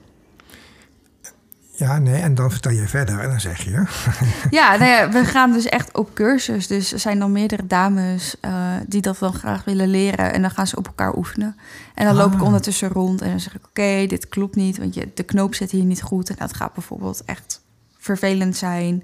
Ja, 1.79 1.99
nee, 1.99 2.21
en 2.23 2.35
dan 2.35 2.51
vertel 2.51 2.73
je 2.73 2.87
verder 2.89 3.19
en 3.21 3.29
dan 3.31 3.41
zeg 3.41 3.65
je. 3.65 3.83
Ja, 4.51 4.77
nou 4.77 4.91
ja, 4.91 5.11
we 5.11 5.25
gaan 5.25 5.53
dus 5.53 5.65
echt 5.67 5.97
op 5.97 6.15
cursus. 6.15 6.67
Dus 6.67 6.93
er 6.93 6.99
zijn 6.99 7.19
dan 7.19 7.33
meerdere 7.33 7.67
dames 7.67 8.35
uh, 8.45 8.51
die 8.87 9.01
dat 9.01 9.19
dan 9.19 9.33
graag 9.33 9.65
willen 9.65 9.89
leren. 9.89 10.33
En 10.33 10.41
dan 10.43 10.51
gaan 10.51 10.67
ze 10.67 10.77
op 10.77 10.87
elkaar 10.87 11.17
oefenen. 11.17 11.57
En 11.95 12.07
dan 12.07 12.15
loop 12.15 12.33
ik 12.33 12.39
Ah. 12.41 12.45
ondertussen 12.47 12.89
rond 12.89 13.21
en 13.23 13.31
dan 13.31 13.41
zeg 13.41 13.55
ik... 13.55 13.67
oké, 13.69 14.07
dit 14.07 14.29
klopt 14.29 14.57
niet, 14.57 14.79
want 14.79 14.95
je, 14.95 15.09
de 15.15 15.23
knoop 15.23 15.55
zit 15.55 15.71
hier 15.71 15.85
niet 15.85 16.03
goed. 16.03 16.29
En 16.31 16.37
dat 16.39 16.55
gaat 16.55 16.75
bijvoorbeeld 16.75 17.23
echt 17.25 17.61
vervelend 17.99 18.57
zijn. 18.57 19.03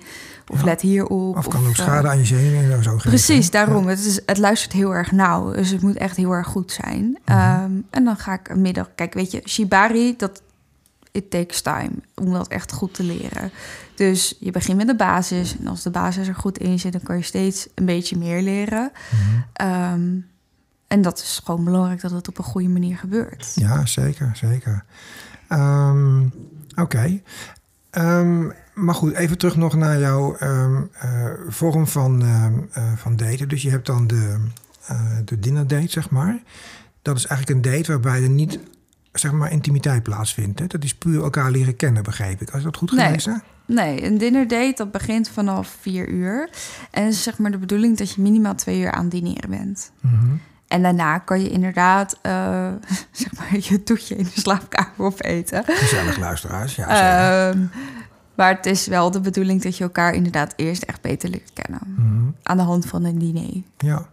Of 0.53 0.59
Ja. 0.59 0.65
let 0.65 0.81
hierop. 0.81 1.37
Of 1.37 1.49
kan 1.49 1.61
ook 1.61 1.69
eh, 1.69 1.75
schade 1.75 2.09
aan 2.09 2.19
je 2.19 2.25
zenuwen 2.25 2.73
en 2.73 2.83
zo. 2.83 2.97
Precies, 2.97 3.51
daarom. 3.51 3.87
Het, 3.87 4.05
is, 4.05 4.21
het 4.27 4.39
luistert 4.39 4.73
heel 4.73 4.95
erg 4.95 5.13
nauw. 5.13 5.53
Dus 5.53 5.71
het 5.71 5.83
moet 5.83 5.97
echt 5.97 6.17
heel 6.17 6.33
erg 6.33 6.47
goed 6.47 6.73
zijn. 6.73 7.19
Mhm. 7.25 7.39
Ehm, 7.39 7.71
en 7.91 8.05
dan 8.05 8.17
ga 8.17 8.33
ik 8.33 8.49
een 8.49 8.61
middag... 8.61 8.89
Kijk, 8.95 9.15
weet 9.15 9.31
je, 9.31 9.43
Shibari, 9.49 10.15
dat... 10.17 10.43
It 11.15 11.31
takes 11.31 11.61
time 11.61 11.93
om 12.15 12.33
dat 12.33 12.49
echt 12.49 12.73
goed 12.73 12.95
te 12.95 13.03
leren. 13.03 13.51
Dus 13.95 14.37
je 14.41 14.51
begint 14.51 14.77
met 14.77 14.87
de 14.87 14.97
basis. 14.97 15.59
En 15.59 15.67
als 15.67 15.83
de 15.83 15.91
basis 15.91 16.29
er 16.29 16.35
goed 16.35 16.59
in 16.59 16.79
zit... 16.79 16.93
dan 16.93 17.03
kan 17.03 17.17
je 17.17 17.23
steeds 17.23 17.69
een 17.75 17.85
beetje 17.85 18.17
meer 18.17 18.43
leren. 18.43 18.93
Mhm. 19.11 19.41
Ehm, 19.53 20.11
en 20.87 21.03
dat 21.03 21.19
is 21.19 21.41
gewoon 21.45 21.65
belangrijk 21.65 22.01
dat 22.01 22.11
het 22.11 22.29
op 22.29 22.39
een 22.39 22.45
goede 22.45 22.69
manier 22.69 22.97
gebeurt. 22.97 23.53
Ja, 23.55 23.87
zeker, 23.87 24.31
zeker. 24.35 24.85
Ehm, 25.49 26.23
Oké. 26.77 27.21
Ehm, 27.91 28.51
maar 28.75 28.95
goed, 28.95 29.13
even 29.13 29.39
terug 29.39 29.57
nog 29.57 29.75
naar 29.75 29.99
jouw 29.99 30.37
eh, 30.37 30.83
vorm 31.49 31.87
van, 31.87 32.23
eh, 32.23 32.93
van 32.97 33.17
daten. 33.17 33.49
Dus 33.49 33.63
je 33.63 33.71
hebt 33.71 33.87
dan 33.87 34.07
de, 34.07 34.37
eh 34.87 35.17
de 35.25 35.39
dinner 35.39 35.67
date, 35.67 35.91
zeg 35.91 36.11
maar. 36.11 36.43
Dat 37.03 37.17
is 37.17 37.27
eigenlijk 37.27 37.67
een 37.67 37.73
date 37.73 37.93
waarbij 37.93 38.23
er 38.23 38.29
niet, 38.29 38.59
zeg 39.19 39.33
maar, 39.33 39.53
intimiteit 39.53 40.03
plaatsvindt. 40.03 40.59
Hè? 40.59 40.67
Dat 40.67 40.85
is 40.85 40.95
puur 40.95 41.23
elkaar 41.23 41.51
leren 41.51 41.77
kennen, 41.77 42.03
begreep 42.03 42.41
ik. 42.41 42.51
Als 42.51 42.63
dat 42.63 42.77
goed 42.77 42.93
Nee. 42.93 43.07
gelezen? 43.07 43.43
Nee, 43.67 44.05
een 44.05 44.19
dinnerdate 44.19 44.73
dat 44.77 44.91
begint 44.91 45.29
vanaf 45.29 45.77
vier 45.81 46.09
uur. 46.09 46.49
En 46.91 47.07
is 47.07 47.23
zeg 47.23 47.39
maar 47.39 47.51
de 47.51 47.59
bedoeling 47.59 47.99
dat 47.99 48.11
je 48.11 48.21
minimaal 48.23 48.55
twee 48.55 48.81
uur 48.81 48.91
aan 48.93 49.09
dineren 49.09 49.51
bent. 49.51 49.93
Mhm. 50.01 50.35
En 50.69 50.83
daarna 50.83 51.19
kan 51.19 51.41
je 51.41 51.51
inderdaad 51.51 52.19
eh, 52.23 52.69
zeg 53.13 53.35
maar 53.39 53.49
je 53.61 53.83
toetje 53.83 54.17
in 54.17 54.25
de 54.25 54.41
slaapkamer 54.41 54.93
opeten. 54.97 55.65
Gezellig 55.67 56.19
luisteraars, 56.19 56.75
ja. 56.75 57.49
Ehm, 57.49 57.59
maar 58.35 58.57
het 58.57 58.67
is 58.67 58.87
wel 58.87 59.11
de 59.11 59.21
bedoeling 59.21 59.63
dat 59.63 59.77
je 59.77 59.85
elkaar 59.85 60.15
inderdaad 60.15 60.53
eerst 60.57 60.83
echt 60.83 61.01
beter 61.01 61.29
leert 61.29 61.51
kennen. 61.53 61.81
Mhm. 61.97 62.31
Aan 62.43 62.57
de 62.57 62.63
hand 62.63 62.87
van 62.87 63.05
een 63.05 63.19
diner. 63.19 63.63
Ja. 63.79 64.07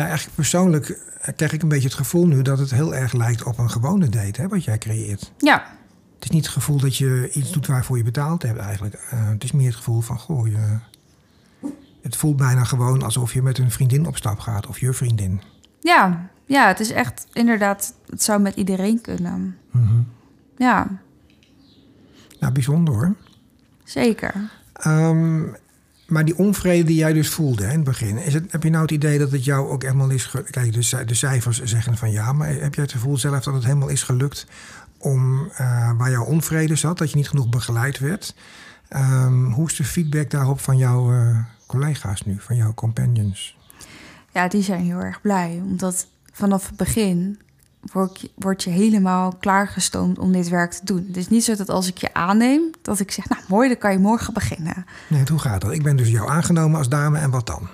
Ja, 0.00 0.06
eigenlijk 0.06 0.36
persoonlijk 0.36 0.98
krijg 1.36 1.52
ik 1.52 1.62
een 1.62 1.68
beetje 1.68 1.88
het 1.88 1.96
gevoel 1.96 2.26
nu 2.26 2.42
dat 2.42 2.58
het 2.58 2.70
heel 2.70 2.94
erg 2.94 3.12
lijkt 3.12 3.42
op 3.44 3.58
een 3.58 3.70
gewone 3.70 4.08
date, 4.08 4.40
hè, 4.40 4.48
wat 4.48 4.64
jij 4.64 4.78
creëert. 4.78 5.32
Ja, 5.38 5.64
Het 6.14 6.24
is 6.24 6.30
niet 6.30 6.44
het 6.44 6.52
gevoel 6.54 6.78
dat 6.78 6.96
je 6.96 7.30
iets 7.32 7.52
doet 7.52 7.66
waarvoor 7.66 7.96
je 7.96 8.02
betaald 8.02 8.42
hebt 8.42 8.58
eigenlijk. 8.58 8.94
Eh, 8.94 9.28
het 9.28 9.44
is 9.44 9.52
meer 9.52 9.66
het 9.66 9.76
gevoel 9.76 10.00
van, 10.00 10.18
goh, 10.18 10.46
je, 10.48 10.78
het 12.02 12.16
voelt 12.16 12.36
bijna 12.36 12.64
gewoon 12.64 13.02
alsof 13.02 13.32
je 13.32 13.42
met 13.42 13.58
een 13.58 13.70
vriendin 13.70 14.06
op 14.06 14.16
stap 14.16 14.38
gaat 14.38 14.66
of 14.66 14.78
je 14.80 14.92
vriendin. 14.92 15.42
ja, 15.80 16.28
ja, 16.46 16.66
het 16.66 16.80
is 16.80 16.90
echt 16.90 17.26
inderdaad, 17.32 17.94
het 18.08 18.22
zou 18.22 18.40
met 18.40 18.56
iedereen 18.56 19.00
kunnen. 19.00 19.56
Mhm. 19.70 20.00
Ja, 20.56 20.86
Nou, 22.40 22.52
bijzonder 22.52 22.94
hoor. 22.94 23.14
zeker. 23.84 24.34
Ehm, 24.72 25.42
maar 26.10 26.24
die 26.24 26.38
onvrede 26.38 26.84
die 26.84 26.96
jij 26.96 27.12
dus 27.12 27.28
voelde 27.28 27.62
hè, 27.62 27.68
in 27.68 27.74
het 27.74 27.84
begin, 27.84 28.18
is 28.18 28.34
het, 28.34 28.52
heb 28.52 28.62
je 28.62 28.70
nou 28.70 28.82
het 28.82 28.90
idee 28.90 29.18
dat 29.18 29.30
het 29.30 29.44
jou 29.44 29.68
ook 29.68 29.82
helemaal 29.82 30.10
is... 30.10 30.30
Kijk, 30.50 30.72
de, 30.72 31.04
de 31.04 31.14
cijfers 31.14 31.62
zeggen 31.62 31.96
van 31.96 32.10
ja, 32.10 32.32
maar 32.32 32.48
heb 32.48 32.74
jij 32.74 32.84
het 32.84 32.92
gevoel 32.92 33.16
zelf 33.16 33.44
dat 33.44 33.54
het 33.54 33.64
helemaal 33.64 33.88
is 33.88 34.02
gelukt... 34.02 34.46
om 34.98 35.50
eh, 35.54 35.90
waar 35.96 36.10
jouw 36.10 36.24
onvrede 36.24 36.76
zat, 36.76 36.98
dat 36.98 37.10
je 37.10 37.16
niet 37.16 37.28
genoeg 37.28 37.48
begeleid 37.48 37.98
werd? 37.98 38.34
Ehm, 38.88 39.44
hoe 39.44 39.66
is 39.68 39.76
de 39.76 39.84
feedback 39.84 40.30
daarop 40.30 40.60
van 40.60 40.76
jouw 40.76 41.12
eh, 41.12 41.38
collega's 41.66 42.22
nu, 42.22 42.36
van 42.38 42.56
jouw 42.56 42.74
companions? 42.74 43.56
Ja, 44.32 44.48
die 44.48 44.62
zijn 44.62 44.84
heel 44.84 45.00
erg 45.00 45.20
blij. 45.20 45.60
Omdat 45.62 46.06
vanaf 46.32 46.66
het 46.66 46.76
begin 46.76 47.38
word 47.80 48.20
je, 48.20 48.30
word 48.34 48.62
je 48.62 48.70
helemaal 48.70 49.34
klaargestoomd 49.40 50.18
om 50.18 50.32
dit 50.32 50.48
werk 50.48 50.72
te 50.72 50.84
doen. 50.84 51.04
Het 51.06 51.16
is 51.16 51.28
niet 51.28 51.44
zo 51.44 51.54
dat 51.54 51.68
als 51.68 51.88
ik 51.88 51.98
je 51.98 52.14
aanneem, 52.14 52.62
dat 52.82 53.00
ik 53.00 53.10
zeg... 53.10 53.28
nou 53.28 53.42
mooi, 53.48 53.68
dan 53.68 53.78
kan 53.78 53.92
je 53.92 53.98
morgen 53.98 54.34
beginnen. 54.34 54.86
Nee, 55.08 55.22
hoe 55.30 55.38
gaat 55.38 55.60
dat? 55.60 55.72
Ik 55.72 55.82
ben 55.82 55.96
dus 55.96 56.08
jou 56.08 56.28
aangenomen 56.28 56.78
als 56.78 56.88
dame 56.88 57.18
en 57.18 57.30
wat 57.30 57.46
dan? 57.46 57.68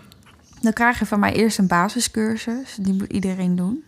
Dan 0.61 0.73
krijg 0.73 0.99
je 0.99 1.07
van 1.07 1.21
mij 1.21 1.33
eerst 1.33 1.59
een 1.59 1.67
basiscursus. 1.67 2.77
Die 2.81 2.93
moet 2.93 3.13
iedereen 3.13 3.57
doen. 3.57 3.85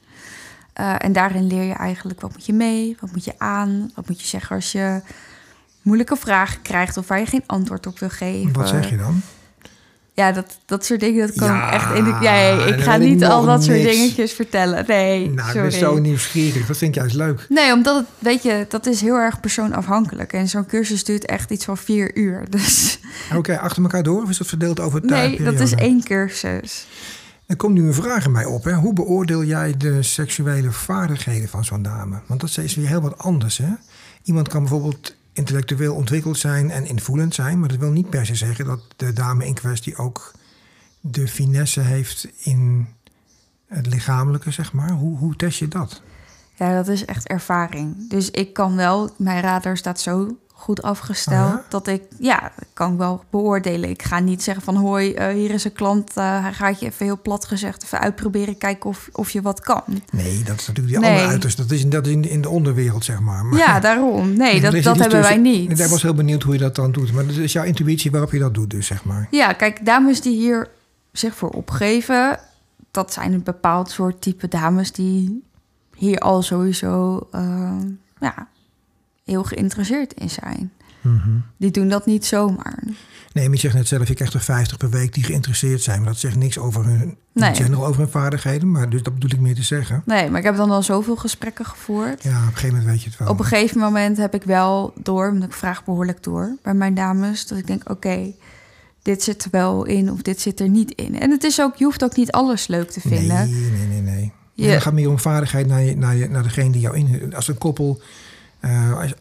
Eh, 0.73 0.95
en 0.99 1.13
daarin 1.13 1.47
leer 1.47 1.63
je 1.63 1.73
eigenlijk 1.73 2.21
wat 2.21 2.33
moet 2.33 2.47
je 2.47 2.53
mee, 2.53 2.97
wat 3.01 3.13
moet 3.13 3.25
je 3.25 3.35
aan... 3.39 3.91
wat 3.95 4.09
moet 4.09 4.21
je 4.21 4.27
zeggen 4.27 4.57
als 4.57 4.73
je 4.73 5.03
moeilijke 5.83 6.17
vragen 6.17 6.63
krijgt... 6.63 6.97
of 6.97 7.09
waar 7.09 7.19
je 7.19 7.27
geen 7.27 7.45
antwoord 7.47 7.87
op 7.87 7.99
wil 7.99 8.11
geven. 8.11 8.53
Wat 8.53 8.69
zeg 8.69 8.91
je 8.91 8.97
dan? 8.97 9.23
Ja, 10.19 10.33
dat, 10.33 10.59
dat 10.67 10.85
soort 10.85 11.01
dingen, 11.01 11.27
dat 11.27 11.37
kan 11.37 11.49
Ja, 11.49 11.73
echt 11.73 11.95
in 11.95 12.05
de... 12.05 12.17
Ja, 12.21 12.51
ik 12.65 12.81
ga 12.81 12.95
ik 12.95 13.01
niet 13.01 13.25
al 13.25 13.45
dat 13.45 13.65
soort 13.65 13.77
niks. 13.83 13.91
dingetjes 13.91 14.33
vertellen. 14.33 14.85
Nee, 14.87 15.31
Nou, 15.31 15.49
ik 15.49 15.55
sorry. 15.55 15.69
ben 15.71 15.79
zo 15.79 15.99
nieuwsgierig. 15.99 16.67
Dat 16.67 16.77
vind 16.77 16.91
ik 16.95 17.01
juist 17.01 17.15
leuk. 17.15 17.47
Nee, 17.49 17.73
omdat 17.73 17.97
het, 17.97 18.07
weet 18.19 18.43
je, 18.43 18.67
dat 18.69 18.87
is 18.87 19.01
heel 19.01 19.15
erg 19.17 19.41
persoonafhankelijk. 19.41 20.33
En 20.33 20.49
zo'n 20.49 20.67
cursus 20.67 21.05
duurt 21.05 21.25
echt 21.27 21.51
iets 21.51 21.65
van 21.65 21.77
vier 21.77 22.17
uur. 22.17 22.43
Dus 22.51 22.99
Oké, 23.35 23.59
achter 23.59 23.83
elkaar 23.83 24.03
door 24.03 24.23
of 24.23 24.29
is 24.31 24.39
dat 24.39 24.47
verdeeld 24.47 24.81
over 24.81 25.01
nee, 25.01 25.09
tijdperiode? 25.09 25.57
dat 25.59 25.67
is 25.67 25.75
één 25.75 26.03
cursus. 26.05 26.87
Er 27.47 27.57
komt 27.57 27.75
nu 27.75 27.87
een 27.87 27.95
vraag 27.95 28.25
in 28.25 28.33
mij 28.33 28.45
op. 28.45 28.65
Hè? 28.65 28.73
Hoe 28.75 28.93
beoordeel 28.93 29.45
jij 29.45 29.75
de 29.77 30.03
seksuele 30.03 30.71
vaardigheden 30.73 31.49
van 31.49 31.65
zo'n 31.65 31.83
dame? 31.83 32.21
Want 32.27 32.41
dat 32.41 32.57
is 32.59 32.75
weer 32.75 32.89
heel 32.89 33.01
wat 33.01 33.19
anders. 33.19 33.59
Hè? 33.59 33.69
Iemand 34.23 34.49
kan 34.49 34.61
bijvoorbeeld 34.61 35.15
intellectueel 35.39 35.95
ontwikkeld 35.95 36.39
zijn 36.39 36.71
en 36.71 36.87
invoelend 36.87 37.35
zijn... 37.35 37.61
maar 37.61 37.69
dat 37.69 37.79
wil 37.79 37.91
niet 37.91 38.11
per 38.11 38.27
se 38.27 38.35
zeggen 38.35 38.65
dat 38.65 38.81
de 38.97 39.13
dame 39.13 39.47
in 39.47 39.55
kwestie 39.55 39.97
ook 39.97 40.33
de 41.01 41.29
finesse 41.29 41.81
heeft 41.81 42.29
in 42.39 42.89
het 43.67 43.87
lichamelijke, 43.87 44.51
zeg 44.51 44.73
maar. 44.73 44.91
Hoe, 44.91 45.19
hoe 45.19 45.37
test 45.37 45.59
je 45.59 45.69
dat? 45.69 46.03
Ja, 46.55 46.75
dat 46.75 46.89
is 46.89 47.05
echt 47.05 47.29
ervaring. 47.29 48.09
Dus 48.09 48.31
ik 48.31 48.53
kan 48.53 48.77
wel, 48.77 49.11
mijn 49.17 49.41
radar 49.41 49.77
staat 49.77 50.01
zo 50.01 50.39
goed 50.61 50.83
afgesteld 50.83 51.49
Oh 51.53 51.61
ja? 51.61 51.65
dat 51.69 51.87
ik, 51.87 52.03
ja, 52.19 52.53
kan 52.75 52.93
ik 52.93 52.99
wel 52.99 53.25
beoordelen. 53.31 53.91
Ik 53.91 54.03
ga 54.03 54.19
niet 54.19 54.43
zeggen 54.43 54.65
van 54.65 54.77
hoi, 54.77 55.13
eh, 55.13 55.29
hier 55.35 55.51
is 55.51 55.65
een 55.65 55.73
klant, 55.73 56.11
eh, 56.15 56.43
hij 56.43 56.53
gaat 56.53 56.81
je 56.81 56.87
even 56.87 57.07
heel 57.07 57.21
plat 57.23 57.45
gezegd 57.45 57.85
even 57.85 58.01
uitproberen, 58.01 58.59
kijken 58.59 58.91
of, 58.91 59.09
of 59.13 59.31
je 59.31 59.43
wat 59.43 59.61
kan. 59.61 59.83
Nee, 60.11 60.43
dat 60.43 60.61
is 60.61 60.67
natuurlijk 60.67 60.87
die 60.89 60.99
Nee. 60.99 61.11
andere 61.11 61.29
uiterste. 61.31 61.63
Dat 61.63 61.71
is, 61.71 61.87
dat 61.87 62.07
is 62.07 62.13
in, 62.13 62.23
de, 62.23 62.31
in 62.31 62.41
de 62.41 62.49
onderwereld, 62.49 63.05
zeg 63.05 63.21
maar. 63.21 63.45
maar 63.45 63.59
Ja, 63.59 63.81
daarom. 63.89 64.37
Nee, 64.37 64.61
dat, 64.61 64.83
dat 64.83 64.99
hebben 64.99 65.21
wij 65.21 65.37
niet. 65.37 65.81
Ik 65.81 65.87
was 65.87 66.03
heel 66.03 66.15
benieuwd 66.15 66.43
hoe 66.43 66.53
je 66.53 66.59
dat 66.59 66.75
dan 66.75 66.93
doet. 66.93 67.13
Maar 67.13 67.27
dat 67.27 67.37
is 67.37 67.53
jouw 67.53 67.65
intuïtie 67.65 68.11
waarop 68.11 68.33
je 68.33 68.39
dat 68.39 68.55
doet 68.55 68.71
dus, 68.71 68.87
zeg 68.87 69.05
maar. 69.05 69.29
Ja, 69.31 69.53
kijk, 69.53 69.85
dames 69.87 70.21
die 70.21 70.37
hier 70.37 70.69
zich 71.13 71.35
voor 71.35 71.51
opgeven, 71.51 72.39
dat 72.91 73.13
zijn 73.13 73.33
een 73.33 73.43
bepaald 73.43 73.91
soort 73.91 74.21
type 74.23 74.49
dames 74.49 74.93
die 74.93 75.43
hier 75.97 76.19
al 76.19 76.43
sowieso 76.43 77.27
eh, 77.33 77.73
ja, 78.21 78.49
heel 79.29 79.43
geïnteresseerd 79.45 80.13
in 80.13 80.31
zijn. 80.31 80.73
Mhm. 81.01 81.29
Die 81.57 81.71
doen 81.71 81.89
dat 81.89 82.07
niet 82.07 82.27
zomaar. 82.27 82.83
Nee, 83.33 83.45
maar 83.45 83.55
je 83.55 83.61
zegt 83.61 83.75
net 83.75 83.89
zelf, 83.89 84.09
je 84.09 84.15
krijgt 84.15 84.35
er 84.35 84.41
50 84.41 84.77
per 84.77 84.91
week 84.91 85.15
die 85.15 85.25
geïnteresseerd 85.25 85.83
zijn. 85.83 85.99
Maar 86.01 86.09
dat 86.11 86.19
zegt 86.19 86.37
niks 86.37 86.59
over 86.59 86.85
hun, 86.85 87.17
Nee. 87.35 87.55
general 87.55 87.87
over 87.87 88.01
hun 88.01 88.11
vaardigheden. 88.11 88.71
Maar 88.71 88.91
dus 88.91 89.03
dat 89.03 89.15
bedoel 89.15 89.31
ik 89.31 89.41
meer 89.41 89.55
te 89.55 89.63
zeggen. 89.63 90.03
Nee, 90.07 90.31
maar 90.31 90.39
ik 90.39 90.45
heb 90.45 90.57
dan 90.57 90.71
al 90.71 90.83
zoveel 90.83 91.17
gesprekken 91.17 91.65
gevoerd. 91.67 92.23
Ja, 92.23 92.31
op 92.41 92.47
een 92.47 92.53
gegeven 92.53 92.69
moment 92.69 92.85
weet 92.87 93.03
je 93.03 93.09
het 93.09 93.19
wel. 93.19 93.29
Op 93.29 93.39
een 93.39 93.45
gegeven 93.45 93.79
moment 93.81 94.17
heb 94.17 94.35
ik 94.35 94.43
wel 94.43 94.93
door, 95.03 95.31
want 95.33 95.45
ik 95.45 95.53
vraag 95.53 95.85
behoorlijk 95.85 96.23
door 96.23 96.57
bij 96.63 96.75
mijn 96.75 96.95
dames, 96.95 97.47
dat 97.47 97.59
ik 97.59 97.67
denk, 97.67 97.91
oké, 97.91 98.33
dit 99.03 99.23
zit 99.23 99.45
er 99.45 99.51
wel 99.51 99.85
in 99.85 100.13
of 100.13 100.23
dit 100.23 100.41
zit 100.41 100.61
er 100.61 100.69
niet 100.69 100.91
in. 100.91 101.21
En 101.21 101.31
het 101.31 101.45
is 101.45 101.61
ook, 101.61 101.77
je 101.77 101.85
hoeft 101.85 102.05
ook 102.05 102.17
niet 102.17 102.31
alles 102.33 102.67
leuk 102.67 102.91
te 102.91 103.01
vinden. 103.01 103.51
Nee, 103.51 103.71
nee, 103.71 103.87
nee, 103.87 104.01
nee. 104.15 104.33
Je- 104.53 104.67
Ja, 104.67 104.81
gaat 104.81 104.93
meer 104.93 105.09
om 105.09 105.19
vaardigheid 105.19 105.67
naar, 105.67 105.83
je, 105.83 105.97
naar, 105.97 106.17
je, 106.17 106.29
naar 106.29 106.43
degene 106.43 106.71
die 106.71 106.81
jou 106.81 106.97
in... 106.97 107.35
Als 107.35 107.49
een 107.49 107.59
koppel... 107.59 108.01
eh, 108.61 108.99
als- 108.99 109.15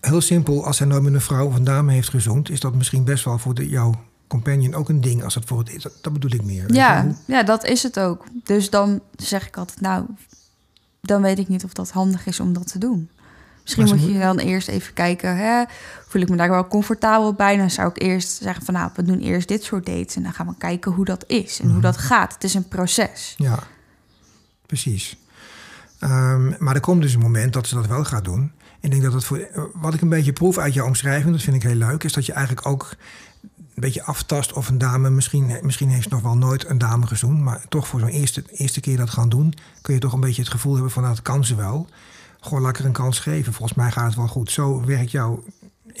heel 0.00 0.20
simpel, 0.20 0.66
als 0.66 0.78
hij 0.78 0.88
nooit 0.88 1.02
met 1.02 1.14
een 1.14 1.20
vrouw 1.20 1.46
of 1.46 1.54
een 1.54 1.64
dame 1.64 1.92
heeft 1.92 2.08
gezoend... 2.08 2.50
is 2.50 2.60
dat 2.60 2.74
misschien 2.74 3.04
best 3.04 3.24
wel 3.24 3.38
voor 3.38 3.54
de, 3.54 3.68
jouw 3.68 3.94
companion 4.26 4.74
ook 4.74 4.88
een 4.88 5.00
ding. 5.00 5.24
Als 5.24 5.34
het 5.34 5.44
voor 5.44 5.58
het 5.58 5.74
is. 5.74 5.82
Dat, 5.82 5.92
dat 6.00 6.12
bedoel 6.12 6.30
ik 6.32 6.42
meer. 6.44 6.72
Ja, 6.74 7.06
ja, 7.26 7.42
dat 7.42 7.64
is 7.64 7.82
het 7.82 7.98
ook. 7.98 8.24
Dus 8.44 8.70
dan 8.70 9.00
zeg 9.16 9.46
ik 9.46 9.56
altijd, 9.56 9.80
nou, 9.80 10.04
dan 11.00 11.22
weet 11.22 11.38
ik 11.38 11.48
niet 11.48 11.64
of 11.64 11.72
dat 11.72 11.90
handig 11.90 12.26
is 12.26 12.40
om 12.40 12.52
dat 12.52 12.72
te 12.72 12.78
doen. 12.78 13.08
Misschien 13.62 13.84
moet 13.88 14.12
je 14.12 14.18
dan 14.18 14.38
eerst 14.38 14.68
even 14.68 14.92
kijken, 14.94 15.36
hè, 15.36 15.64
voel 16.08 16.22
ik 16.22 16.28
me 16.28 16.36
daar 16.36 16.50
wel 16.50 16.66
comfortabel 16.68 17.32
bij? 17.34 17.56
Dan 17.56 17.70
zou 17.70 17.88
ik 17.90 18.02
eerst 18.02 18.42
zeggen 18.42 18.64
van, 18.64 18.74
nou, 18.74 18.90
we 18.94 19.02
doen 19.02 19.18
eerst 19.18 19.48
dit 19.48 19.64
soort 19.64 19.86
dates 19.86 20.16
en 20.16 20.22
dan 20.22 20.32
gaan 20.32 20.46
we 20.46 20.54
kijken 20.58 20.92
hoe 20.92 21.04
dat 21.04 21.24
is 21.26 21.58
en 21.58 21.64
Mhm. 21.64 21.72
hoe 21.72 21.82
dat 21.82 21.96
gaat. 21.96 22.32
Het 22.34 22.44
is 22.44 22.54
een 22.54 22.68
proces. 22.68 23.34
Ja, 23.36 23.58
precies. 24.66 25.16
Ehm, 25.98 26.52
maar 26.64 26.74
er 26.74 26.80
komt 26.80 27.02
dus 27.02 27.14
een 27.14 27.20
moment 27.20 27.52
dat 27.52 27.66
ze 27.66 27.74
dat 27.74 27.86
wel 27.86 28.04
gaat 28.04 28.24
doen. 28.24 28.52
Ik 28.80 28.90
denk 28.90 29.02
dat 29.02 29.12
het 29.12 29.24
voor. 29.24 29.70
Wat 29.74 29.94
ik 29.94 30.00
een 30.00 30.08
beetje 30.08 30.32
proef 30.32 30.58
uit 30.58 30.74
jouw 30.74 30.86
omschrijving, 30.86 31.32
dat 31.32 31.42
vind 31.42 31.56
ik 31.56 31.62
heel 31.62 31.74
leuk, 31.74 32.04
is 32.04 32.12
dat 32.12 32.26
je 32.26 32.32
eigenlijk 32.32 32.66
ook 32.66 32.96
een 33.40 33.60
beetje 33.74 34.02
aftast 34.02 34.52
of 34.52 34.68
een 34.68 34.78
dame, 34.78 35.10
misschien, 35.10 35.58
misschien 35.62 35.88
heeft 35.88 36.02
ze 36.02 36.08
nog 36.08 36.22
wel 36.22 36.36
nooit 36.36 36.68
een 36.68 36.78
dame 36.78 37.06
gezoend, 37.06 37.40
maar 37.40 37.64
toch 37.68 37.88
voor 37.88 38.00
zo'n 38.00 38.08
eerste, 38.08 38.44
eerste 38.52 38.80
keer 38.80 38.96
dat 38.96 39.10
gaan 39.10 39.28
doen, 39.28 39.54
kun 39.82 39.94
je 39.94 40.00
toch 40.00 40.12
een 40.12 40.20
beetje 40.20 40.42
het 40.42 40.50
gevoel 40.50 40.72
hebben 40.72 40.90
van 40.90 41.02
nou, 41.02 41.14
dat 41.14 41.24
kan 41.24 41.44
ze 41.44 41.54
wel. 41.54 41.86
Gewoon 42.40 42.62
lekker 42.62 42.84
een 42.84 42.92
kans 42.92 43.18
geven. 43.18 43.52
Volgens 43.52 43.78
mij 43.78 43.90
gaat 43.90 44.06
het 44.06 44.14
wel 44.14 44.28
goed. 44.28 44.50
Zo 44.50 44.84
werkt 44.84 45.10
jouw 45.10 45.44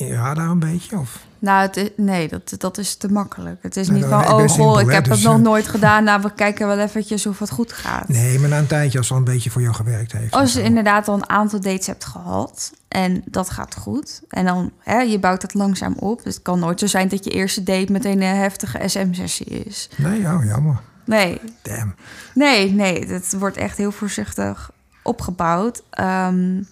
Ja, 0.08 0.34
daar 0.34 0.48
een 0.48 0.58
beetje? 0.58 0.98
Of? 0.98 1.18
Nou, 1.38 1.62
het 1.62 1.76
is, 1.76 1.88
nee, 1.96 2.28
dat, 2.28 2.54
dat 2.58 2.78
is 2.78 2.94
te 2.94 3.08
makkelijk. 3.12 3.62
Het 3.62 3.76
is 3.76 3.88
Nee, 3.88 4.00
niet 4.00 4.10
dat- 4.10 4.24
van, 4.24 4.34
oh 4.40 4.48
goh, 4.48 4.80
ik 4.80 4.90
heb 4.90 5.04
dus, 5.04 5.16
het 5.16 5.26
nog 5.26 5.36
eh, 5.36 5.42
nooit 5.42 5.68
gedaan. 5.68 6.04
Nou, 6.04 6.22
we 6.22 6.32
kijken 6.34 6.66
wel 6.66 6.78
eventjes 6.78 7.26
of 7.26 7.38
het 7.38 7.50
goed 7.50 7.72
gaat. 7.72 8.08
Nee, 8.08 8.38
maar 8.38 8.48
na 8.48 8.58
een 8.58 8.66
tijdje 8.66 8.98
als 8.98 9.08
het 9.08 9.18
al 9.18 9.24
een 9.26 9.32
beetje 9.32 9.50
voor 9.50 9.62
jou 9.62 9.74
gewerkt 9.74 10.12
heeft. 10.12 10.32
Als 10.34 10.52
je 10.52 10.62
inderdaad 10.62 11.08
al 11.08 11.14
een 11.14 11.28
aantal 11.28 11.60
dates 11.60 11.86
hebt 11.86 12.04
gehad 12.04 12.72
en 12.88 13.22
dat 13.24 13.50
gaat 13.50 13.74
goed. 13.76 14.20
En 14.28 14.44
dan, 14.44 14.70
hè, 14.78 14.98
je 15.00 15.18
bouwt 15.18 15.42
het 15.42 15.54
langzaam 15.54 15.94
op. 15.98 16.22
Dus 16.24 16.34
het 16.34 16.42
kan 16.42 16.58
nooit 16.58 16.78
zo 16.80 16.86
zijn 16.86 17.08
dat 17.08 17.24
je 17.24 17.30
eerste 17.30 17.62
date 17.62 17.92
meteen 17.92 18.22
een 18.22 18.36
heftige 18.36 18.88
SM-sessie 18.88 19.46
is. 19.46 19.88
Nee, 19.96 20.20
oh, 20.26 20.44
jammer. 20.44 20.80
Nee, 21.04 21.40
Damn. 21.62 21.94
nee, 22.34 22.72
nee. 22.72 23.06
Het 23.06 23.34
wordt 23.38 23.56
echt 23.56 23.76
heel 23.76 23.92
voorzichtig 23.92 24.70
opgebouwd. 25.02 25.82
Ehm, 25.90 26.62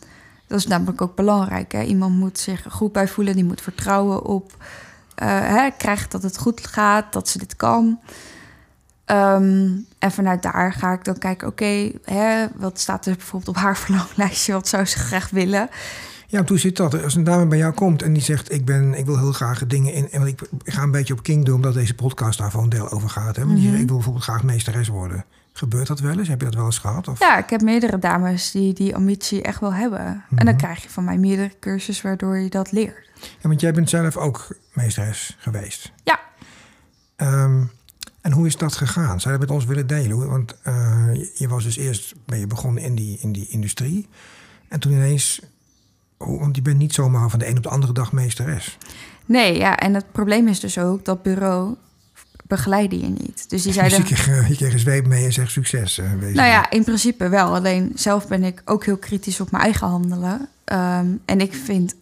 dat 0.49 0.59
is 0.59 0.67
namelijk 0.67 1.03
ook 1.03 1.15
belangrijk. 1.17 1.73
Hè? 1.73 1.83
Iemand 1.83 2.15
moet 2.17 2.39
zich 2.39 2.67
goed 2.71 2.93
bij 2.93 3.09
voelen. 3.09 3.35
Die 3.35 3.45
moet 3.45 3.61
vertrouwen 3.61 4.25
op... 4.25 4.57
eh, 5.15 5.29
hè, 5.29 5.71
krijgt 5.79 6.11
dat 6.11 6.23
het 6.23 6.39
goed 6.39 6.67
gaat, 6.67 7.13
dat 7.13 7.29
ze 7.29 7.39
dit 7.39 7.57
kan. 7.57 7.99
Ehm, 9.05 9.69
en 9.99 10.11
vanuit 10.13 10.43
daar 10.43 10.73
ga 10.73 10.93
ik 10.93 11.05
dan 11.05 11.19
kijken... 11.19 11.49
oké, 11.49 11.91
wat 12.57 12.81
staat 12.81 13.07
er 13.07 13.17
bijvoorbeeld 13.17 13.57
op 13.57 13.63
haar 13.63 13.77
verlanglijstje? 13.87 14.53
Wat 14.53 14.69
zou 14.69 14.85
ze 14.85 14.99
graag 14.99 15.31
willen? 15.31 15.69
Ja, 16.27 16.43
hoe 16.47 16.59
zit 16.59 16.77
dat? 16.77 17.03
Als 17.03 17.15
een 17.15 17.25
dame 17.25 17.47
bij 17.47 17.59
jou 17.59 17.73
komt 17.75 18.03
en 18.03 18.13
die 18.13 18.23
zegt... 18.23 18.53
ik, 18.53 18.65
ben, 18.65 18.95
ik 18.95 19.07
wil 19.07 19.19
heel 19.19 19.33
graag 19.33 19.67
dingen 19.67 19.93
in... 19.93 20.11
En 20.11 20.27
ik, 20.27 20.41
ga 20.65 20.83
een 20.83 20.91
beetje 20.91 21.13
op 21.15 21.23
King 21.23 21.45
doen, 21.45 21.55
omdat 21.55 21.75
deze 21.75 21.95
podcast 21.95 22.39
daar 22.39 22.51
voor 22.51 22.63
een 22.63 22.69
deel 22.69 22.91
over 22.91 23.09
gaat. 23.11 23.37
Hè? 23.37 23.47
Die 23.55 23.69
Mhm. 23.71 23.81
ik 23.81 23.87
wil 23.87 23.95
bijvoorbeeld 23.97 24.25
graag 24.25 24.43
meesteres 24.43 24.89
worden. 24.89 25.25
Gebeurt 25.59 25.87
dat 25.87 26.01
wel 26.01 26.19
eens? 26.19 26.29
Heb 26.29 26.39
je 26.41 26.45
dat 26.47 26.55
wel 26.55 26.65
eens 26.65 26.79
gehad? 26.79 27.09
Of? 27.09 27.19
Ja, 27.19 27.39
ik 27.39 27.51
heb 27.51 27.61
meerdere 27.63 27.99
dames 27.99 28.51
die 28.51 28.73
die 28.73 28.95
ambitie 28.97 29.43
echt 29.43 29.61
wel 29.61 29.75
hebben. 29.75 30.07
En 30.07 30.37
dan 30.37 30.47
Mhm. 30.47 30.57
krijg 30.57 30.83
je 30.83 30.89
van 30.89 31.05
mij 31.05 31.19
meerdere 31.19 31.53
cursussen 31.61 32.07
waardoor 32.07 32.39
je 32.39 32.49
dat 32.51 32.73
leert. 32.73 33.09
Ja, 33.21 33.49
want 33.49 33.61
jij 33.61 33.73
bent 33.73 33.89
zelf 33.91 34.17
ook 34.17 34.57
meesteres 34.73 35.37
geweest. 35.39 35.93
Ja. 36.05 36.21
Ehm, 37.17 37.63
en 38.21 38.33
hoe 38.33 38.47
is 38.47 38.57
dat 38.57 38.75
gegaan? 38.77 39.21
Zou 39.21 39.35
je 39.35 39.41
dat 39.41 39.49
met 39.49 39.57
ons 39.59 39.65
willen 39.65 39.87
delen? 39.87 40.29
Want 40.29 40.57
eh, 40.63 41.09
je- 41.35 41.49
was 41.49 41.65
dus 41.65 41.77
eerst 41.77 42.15
ben 42.27 42.39
je 42.39 42.47
begonnen 42.47 42.83
in 42.83 42.95
die, 42.95 43.19
in 43.21 43.33
die 43.33 43.49
industrie. 43.49 44.09
En 44.69 44.81
toen 44.81 44.93
ineens... 44.93 45.41
hoe- 46.17 46.39
Want 46.41 46.57
je 46.57 46.63
bent 46.63 46.79
niet 46.79 46.95
zomaar 46.95 47.31
van 47.31 47.39
de 47.39 47.49
een 47.49 47.57
op 47.57 47.63
de 47.63 47.69
andere 47.69 47.93
dag 47.93 48.13
meesteres. 48.13 48.79
Nee, 49.27 49.57
ja, 49.59 49.77
en 49.77 49.95
het 49.95 50.13
probleem 50.13 50.49
is 50.49 50.61
dus 50.61 50.79
ook 50.79 51.05
dat 51.05 51.23
bureau 51.23 51.77
begeleiden 52.49 53.01
je 53.01 53.09
niet. 53.09 53.51
Dus 53.51 53.63
die 53.63 53.73
Dus 53.73 53.75
zeiden... 53.75 53.99
je 53.99 54.05
kreeg, 54.05 54.29
eh, 54.29 54.49
je 54.49 54.57
kreeg 54.57 54.73
een 54.73 54.79
zweep 54.79 55.07
mee 55.07 55.25
en 55.25 55.33
zegt 55.33 55.51
succes. 55.53 55.99
eh, 55.99 56.13
Nou 56.13 56.33
ja, 56.49 56.71
in 56.71 56.85
principe 56.85 57.29
wel. 57.29 57.55
Alleen 57.55 57.93
zelf 57.95 58.29
ben 58.29 58.45
ik 58.45 58.63
ook 58.65 58.85
heel 58.85 58.97
kritisch 58.97 59.41
op 59.41 59.51
mijn 59.51 59.63
eigen 59.65 59.87
handelen. 59.89 60.49
Ehm, 60.65 61.07
en 61.25 61.41
ik 61.41 61.55
vind, 61.55 61.95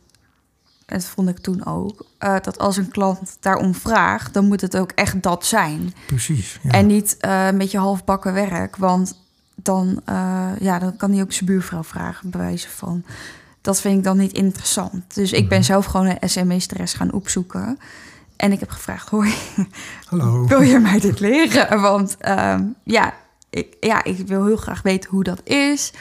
dat 0.86 1.04
vond 1.04 1.28
ik 1.28 1.38
toen 1.38 1.66
ook, 1.66 2.06
eh, 2.18 2.36
dat 2.42 2.58
als 2.58 2.76
een 2.76 2.88
klant 2.90 3.36
daarom 3.40 3.74
vraagt, 3.74 4.34
dan 4.34 4.46
moet 4.46 4.60
het 4.60 4.76
ook 4.76 4.90
echt 4.90 5.22
dat 5.22 5.46
zijn. 5.46 5.94
Precies. 6.06 6.58
Ja. 6.62 6.70
En 6.70 6.86
niet 6.86 7.16
eh, 7.20 7.46
een 7.46 7.58
beetje 7.58 7.78
halfbakken 7.78 8.32
werk. 8.32 8.76
Want 8.76 9.14
dan, 9.54 10.00
ja, 10.60 10.78
dan 10.78 10.96
kan 10.96 11.12
hij 11.12 11.22
ook 11.22 11.32
zijn 11.32 11.46
buurvrouw 11.46 11.84
vragen, 11.84 12.30
bij 12.30 12.40
wijze 12.40 12.68
van. 12.68 13.04
Dat 13.60 13.80
vind 13.80 13.98
ik 13.98 14.04
dan 14.04 14.16
niet 14.16 14.32
interessant. 14.32 15.14
Dus 15.14 15.32
ik 15.32 15.48
ben 15.48 15.58
Mhm. 15.58 15.66
zelf 15.66 15.84
gewoon 15.84 16.06
een 16.06 16.28
SME-stress 16.28 16.94
gaan 16.94 17.12
opzoeken. 17.12 17.78
En 18.36 18.52
ik 18.52 18.60
heb 18.60 18.70
gevraagd, 18.70 19.08
hoi, 19.08 19.32
Hallo. 20.10 20.46
wil 20.46 20.60
je 20.60 20.78
mij 20.78 21.00
dit 21.00 21.20
leren? 21.20 21.80
Want 21.80 22.16
ehm, 22.20 22.62
ja, 22.84 23.14
ik, 23.50 23.76
ja, 23.80 24.04
ik 24.04 24.26
wil 24.26 24.46
heel 24.46 24.56
graag 24.56 24.82
weten 24.82 25.10
hoe 25.10 25.24
dat 25.24 25.40
is. 25.44 25.92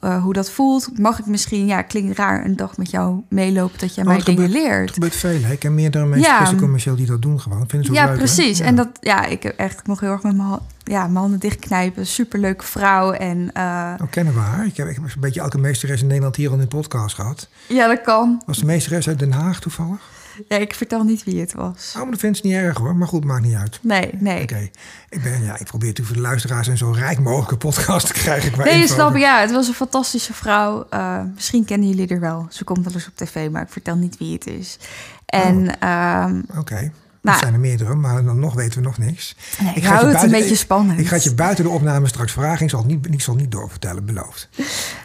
eh, 0.00 0.22
hoe 0.22 0.32
dat 0.32 0.50
voelt. 0.50 0.98
Mag 0.98 1.18
ik 1.18 1.26
misschien, 1.26 1.66
ja, 1.66 1.82
klinkt 1.82 2.18
raar, 2.18 2.44
een 2.44 2.56
dag 2.56 2.76
met 2.76 2.90
jou 2.90 3.20
meelopen 3.28 3.78
dat 3.78 3.94
jij 3.94 4.04
Oh, 4.04 4.10
mij 4.10 4.20
dingen 4.22 4.42
gebeurt- 4.44 4.62
Het 4.64 4.72
leert. 4.72 4.92
gebeurt 4.92 5.16
veel. 5.16 5.42
hè. 5.42 5.52
Ik 5.52 5.58
ken 5.58 5.74
meerdere 5.74 6.06
mensen 6.06 6.32
Ja. 6.32 6.52
commercieel 6.58 6.96
die 6.96 7.06
dat 7.06 7.22
doen 7.22 7.40
gewoon. 7.40 7.64
Vinden 7.68 7.86
ze 7.88 7.92
Ja, 7.94 8.06
leuk, 8.06 8.16
precies. 8.16 8.58
Ja. 8.58 8.64
En 8.64 8.74
dat, 8.76 8.88
ja, 9.00 9.24
ik 9.24 9.42
heb 9.42 9.56
echt 9.58 9.86
nog 9.86 10.00
heel 10.00 10.10
erg 10.10 10.22
met 10.22 10.36
mijn, 10.36 10.58
ja, 10.84 11.02
mijn 11.02 11.16
handen 11.16 11.38
dichtknijpen. 11.40 12.06
Superleuke 12.06 12.64
vrouw. 12.64 13.12
En 13.12 13.50
Oh, 13.56 14.10
kennen 14.10 14.34
we 14.34 14.40
haar? 14.40 14.66
Ik 14.66 14.76
heb, 14.76 14.88
ik 14.88 14.94
heb 14.94 15.04
een 15.04 15.20
beetje 15.20 15.40
elke 15.40 15.58
meesteres 15.58 16.00
in 16.00 16.06
Nederland 16.06 16.36
hier 16.36 16.48
al 16.48 16.54
in 16.54 16.60
de 16.60 16.66
podcast 16.66 17.14
gehad. 17.14 17.48
ja, 17.68 17.86
dat 17.88 18.00
kan. 18.00 18.42
Was 18.46 18.58
de 18.58 18.64
meesteres 18.66 19.08
uit 19.08 19.18
Den 19.18 19.32
Haag 19.32 19.60
toevallig? 19.60 20.00
Ja, 20.48 20.56
ik 20.56 20.74
vertel 20.74 21.02
niet 21.04 21.24
wie 21.24 21.40
het 21.40 21.52
was. 21.54 21.92
Oh, 21.96 22.02
maar 22.02 22.10
dat 22.10 22.20
vindt 22.20 22.36
ze 22.38 22.46
niet 22.46 22.54
erg 22.54 22.76
hoor. 22.78 22.96
Maar 22.96 23.08
goed, 23.08 23.24
maakt 23.24 23.44
niet 23.44 23.54
uit. 23.54 23.78
Nee, 23.82 24.10
nee. 24.18 24.42
Oké. 24.42 24.68
Ik, 25.08 25.22
ben, 25.22 25.42
ja, 25.44 25.58
ik 25.58 25.66
probeer 25.66 25.88
natuurlijk 25.88 26.06
voor 26.06 26.16
de 26.16 26.28
luisteraars 26.28 26.66
een 26.66 26.76
zo 26.76 26.90
rijk 26.90 27.18
mogelijke 27.20 27.56
podcast 27.56 28.06
te 28.06 28.12
krijgen. 28.12 28.52
qua 28.52 28.64
Nee, 28.64 28.88
snap. 28.88 29.16
Ja, 29.16 29.40
het 29.40 29.50
was 29.52 29.68
een 29.68 29.74
fantastische 29.74 30.32
vrouw. 30.34 30.86
Eh, 30.90 31.20
misschien 31.34 31.64
kennen 31.64 31.88
jullie 31.88 32.08
er 32.08 32.20
wel. 32.20 32.46
Ze 32.50 32.64
komt 32.64 32.84
wel 32.84 32.94
eens 32.94 33.06
op 33.06 33.16
tv, 33.16 33.50
maar 33.50 33.62
ik 33.62 33.68
vertel 33.70 33.96
niet 33.96 34.18
wie 34.18 34.32
het 34.32 34.46
is. 34.46 34.78
En 35.26 35.80
ehm 35.80 36.40
Oké. 36.58 36.74
Er 36.76 37.30
Nou. 37.30 37.38
zijn 37.42 37.52
er 37.54 37.60
meerdere, 37.60 37.94
maar 37.94 38.24
dan 38.24 38.38
nog 38.38 38.54
weten 38.54 38.78
we 38.80 38.84
nog 38.86 38.98
niks. 38.98 39.36
nee, 39.60 39.70
Ik 39.70 39.76
ik 39.76 39.84
hou 39.84 40.12
het 40.12 40.22
een 40.22 40.30
beetje 40.30 40.54
spannend. 40.54 40.98
Ik 41.00 41.06
ga 41.06 41.14
het 41.14 41.24
je 41.24 41.34
buiten 41.34 41.64
de 41.64 41.70
opname 41.70 42.06
straks 42.08 42.32
vragen. 42.32 42.64
Ik 42.64 42.70
zal 42.70 42.78
het 42.78 42.88
niet, 42.88 43.06
ik 43.14 43.20
zal 43.20 43.34
het 43.34 43.42
niet 43.42 43.52
doorvertellen, 43.52 44.04
beloofd. 44.04 44.48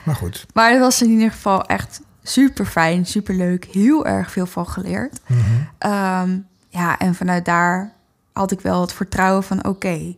Maar 0.03 0.15
goed. 0.15 0.45
Maar 0.53 0.71
het 0.71 0.79
was 0.79 1.01
in 1.01 1.09
ieder 1.09 1.31
geval 1.31 1.63
echt 1.65 2.01
super 2.29 2.65
fijn, 2.65 3.05
super 3.05 3.35
leuk. 3.35 3.65
Heel 3.65 4.05
erg 4.05 4.31
veel 4.31 4.45
van 4.45 4.67
geleerd. 4.67 5.19
Mhm. 5.27 5.39
Ehm, 5.77 6.37
ja, 6.69 6.97
en 6.97 7.15
vanuit 7.15 7.45
daar 7.45 7.93
had 8.33 8.51
ik 8.51 8.61
wel 8.61 8.81
het 8.81 8.93
vertrouwen 8.93 9.43
van... 9.43 9.65
oké, 9.65 10.15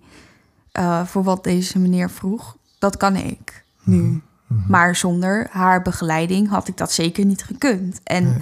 eh, 0.72 1.06
voor 1.06 1.24
wat 1.24 1.44
deze 1.44 1.80
meneer 1.80 2.10
vroeg, 2.10 2.58
dat 2.80 2.98
kan 2.98 3.16
ik 3.16 3.64
nu. 3.84 4.22
Mhm. 4.48 4.60
Maar 4.68 4.96
zonder 4.96 5.48
haar 5.52 5.82
begeleiding 5.82 6.50
had 6.50 6.68
ik 6.68 6.78
dat 6.78 6.92
zeker 6.92 7.26
niet 7.26 7.44
gekund. 7.44 8.00
En 8.04 8.24
Nee. 8.24 8.42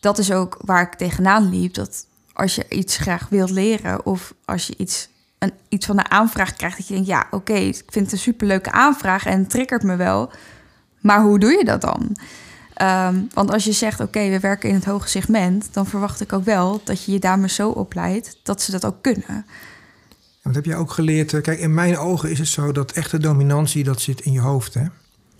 dat 0.00 0.18
is 0.18 0.32
ook 0.32 0.58
waar 0.64 0.82
ik 0.82 0.94
tegenaan 0.94 1.48
liep. 1.48 1.74
Dat 1.74 2.06
als 2.32 2.54
je 2.54 2.66
iets 2.68 2.96
graag 2.96 3.28
wilt 3.28 3.50
leren... 3.50 4.06
of 4.06 4.34
als 4.44 4.66
je 4.66 4.74
iets, 4.76 5.08
een, 5.38 5.52
iets 5.68 5.86
van 5.86 5.98
een 5.98 6.10
aanvraag 6.10 6.52
krijgt... 6.56 6.76
dat 6.76 6.86
je 6.88 6.94
denkt, 6.94 7.08
ja, 7.08 7.26
oké, 7.30 7.52
ik 7.52 7.82
vind 7.86 8.04
het 8.04 8.12
een 8.12 8.18
superleuke 8.18 8.72
aanvraag... 8.72 9.26
en 9.26 9.38
het 9.38 9.50
triggert 9.50 9.82
me 9.82 9.96
wel... 9.96 10.30
Maar 11.00 11.22
hoe 11.22 11.38
doe 11.38 11.50
je 11.50 11.64
dat 11.64 11.80
dan? 11.80 12.16
Ehm, 12.78 13.16
want 13.34 13.52
als 13.52 13.64
je 13.64 13.72
zegt, 13.72 14.00
oké, 14.00 14.28
we 14.28 14.40
werken 14.40 14.68
in 14.68 14.74
het 14.74 14.84
hoge 14.84 15.08
segment... 15.08 15.68
dan 15.72 15.86
verwacht 15.86 16.20
ik 16.20 16.32
ook 16.32 16.44
wel 16.44 16.80
dat 16.84 17.04
je 17.04 17.12
je 17.12 17.18
dames 17.18 17.54
zo 17.54 17.68
opleidt... 17.70 18.38
dat 18.42 18.62
ze 18.62 18.70
dat 18.70 18.84
ook 18.84 19.02
kunnen. 19.02 19.46
Wat 20.42 20.54
heb 20.54 20.64
jij 20.64 20.76
ook 20.76 20.90
geleerd? 20.90 21.32
eh, 21.34 21.42
Kijk, 21.42 21.58
in 21.58 21.74
mijn 21.74 21.98
ogen 21.98 22.30
is 22.30 22.38
het 22.38 22.48
zo 22.48 22.72
dat 22.72 22.92
echte 22.92 23.18
dominantie, 23.18 23.84
dat 23.84 24.00
zit 24.00 24.20
in 24.20 24.32
je 24.32 24.40
hoofd. 24.40 24.74
Hè? 24.74 24.84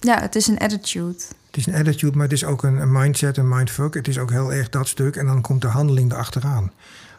Ja, 0.00 0.20
het 0.20 0.34
is 0.34 0.46
een 0.46 0.58
attitude. 0.58 1.18
Het 1.46 1.56
is 1.56 1.66
een 1.66 1.74
attitude, 1.74 2.16
maar 2.16 2.24
het 2.24 2.32
is 2.32 2.44
ook 2.44 2.62
een, 2.62 2.76
een 2.76 2.92
mindset, 2.92 3.36
een 3.36 3.48
mindfuck. 3.48 3.94
Het 3.94 4.08
is 4.08 4.18
ook 4.18 4.30
heel 4.30 4.52
erg 4.52 4.68
dat 4.68 4.88
stuk. 4.88 5.16
En 5.16 5.26
dan 5.26 5.40
komt 5.40 5.60
de 5.60 5.66
handeling 5.66 6.12
erachteraan. 6.12 6.72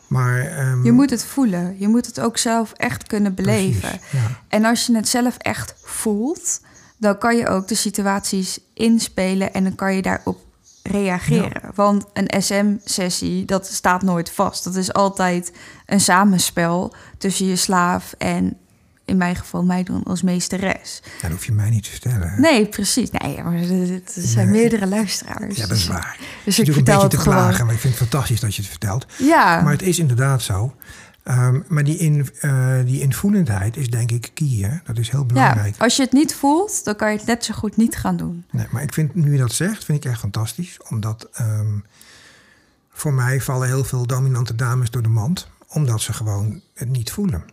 Maar, 0.08 0.40
ehm, 0.40 0.84
Je 0.84 0.92
moet 0.92 1.10
het 1.10 1.26
voelen. 1.26 1.76
Je 1.80 1.88
moet 1.88 2.06
het 2.06 2.20
ook 2.20 2.38
zelf 2.38 2.72
echt 2.74 3.08
kunnen 3.08 3.34
beleven. 3.34 3.80
precies, 3.80 4.12
ja. 4.12 4.40
En 4.48 4.66
als 4.66 4.86
je 4.86 4.96
het 4.96 5.08
zelf 5.08 5.38
echt 5.38 5.76
voelt... 5.84 6.62
dan 7.00 7.18
kan 7.18 7.38
je 7.38 7.48
ook 7.48 7.68
de 7.68 7.76
situaties 7.76 8.60
inspelen... 8.74 9.54
en 9.54 9.64
dan 9.64 9.76
kan 9.76 9.96
je 9.96 10.02
daarop 10.02 10.40
reageren. 10.84 11.62
Want 11.76 12.06
een 12.14 12.42
SM-sessie, 12.44 13.46
dat 13.46 13.68
staat 13.68 14.02
nooit 14.02 14.32
vast. 14.32 14.64
Dat 14.64 14.76
is 14.76 14.94
altijd 14.94 15.52
een 15.86 16.00
samenspel 16.02 16.94
tussen 17.18 17.46
je 17.46 17.56
slaaf 17.56 18.14
en... 18.18 18.58
in 19.06 19.18
mijn 19.18 19.36
geval 19.36 19.64
mij 19.64 19.84
dan 19.84 20.04
als 20.04 20.22
meesteres. 20.22 21.02
Dat 21.22 21.32
hoef 21.32 21.46
je 21.46 21.52
mij 21.52 21.70
niet 21.70 21.84
te 21.84 21.90
vertellen. 21.90 22.30
hè? 22.30 22.40
Nee, 22.40 22.66
precies. 22.68 23.10
Nee, 23.12 23.44
maar 23.44 23.54
er 23.54 24.02
zijn 24.16 24.50
Nee. 24.52 24.60
meerdere 24.62 24.88
luisteraars. 24.88 25.56
Ja, 25.56 25.68
dat 25.68 25.78
is 25.78 25.88
waar. 25.88 26.18
Dus 26.46 26.60
ik 26.60 26.68
ik 26.68 26.74
doe 26.74 26.80
een 26.80 26.86
vertel 26.86 27.02
beetje 27.02 27.18
het 27.18 27.26
te 27.26 27.30
klagen, 27.30 27.66
maar 27.66 27.74
ik 27.74 27.80
vind 27.80 28.00
het 28.00 28.08
fantastisch 28.10 28.40
dat 28.40 28.56
je 28.56 28.62
het 28.62 28.70
vertelt. 28.72 29.06
Ja, 29.18 29.62
Maar 29.62 29.72
het 29.72 29.82
is 29.82 30.00
inderdaad 30.00 30.42
zo. 30.42 30.74
Ehm, 31.30 31.60
maar 31.68 31.84
die, 31.84 31.98
in, 31.98 32.30
eh, 32.40 32.76
die 32.86 33.02
invoelendheid 33.02 33.78
is 33.78 33.90
denk 33.90 34.12
ik 34.12 34.32
key. 34.34 34.48
Hè? 34.48 34.78
Dat 34.84 34.98
is 34.98 35.10
heel 35.10 35.20
ja, 35.20 35.26
belangrijk. 35.26 35.76
als 35.78 35.96
je 35.96 36.02
het 36.02 36.12
niet 36.12 36.36
voelt, 36.36 36.86
dan 36.86 36.96
kan 36.96 37.12
je 37.12 37.18
het 37.18 37.26
net 37.26 37.46
zo 37.46 37.54
goed 37.54 37.78
niet 37.78 37.96
gaan 37.96 38.18
doen. 38.18 38.46
Nee, 38.52 38.66
maar 38.72 38.82
ik 38.82 38.94
vind, 38.94 39.16
nu 39.16 39.32
je 39.32 39.38
dat 39.38 39.52
zegt, 39.52 39.86
vind 39.86 40.06
ik 40.06 40.12
echt 40.12 40.20
fantastisch. 40.20 40.80
Omdat 40.90 41.30
ehm, 41.34 41.80
voor 42.92 43.14
mij 43.14 43.42
vallen 43.42 43.68
heel 43.68 43.84
veel 43.84 44.06
dominante 44.06 44.56
dames 44.56 44.92
door 44.92 45.02
de 45.02 45.10
mand. 45.10 45.48
Omdat 45.68 46.02
ze 46.02 46.14
gewoon 46.14 46.62
het 46.74 46.90
niet 46.90 47.12
voelen. 47.12 47.44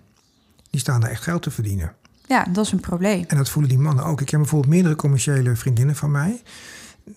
Die 0.71 0.81
staan 0.81 1.01
daar 1.01 1.11
echt 1.11 1.23
geld 1.23 1.43
te 1.43 1.51
verdienen. 1.51 1.93
Ja, 2.27 2.45
dat 2.45 2.65
is 2.65 2.73
een 2.73 2.81
probleem. 2.81 3.25
En 3.29 3.37
dat 3.37 3.49
voelen 3.49 3.71
die 3.71 3.81
mannen 3.81 4.05
ook. 4.05 4.21
Ik 4.21 4.31
heb 4.31 4.41
bijvoorbeeld 4.41 4.73
meerdere 4.73 4.97
commerciële 4.97 5.57
vriendinnen 5.57 5.97
van 5.97 6.11
mij. 6.11 6.43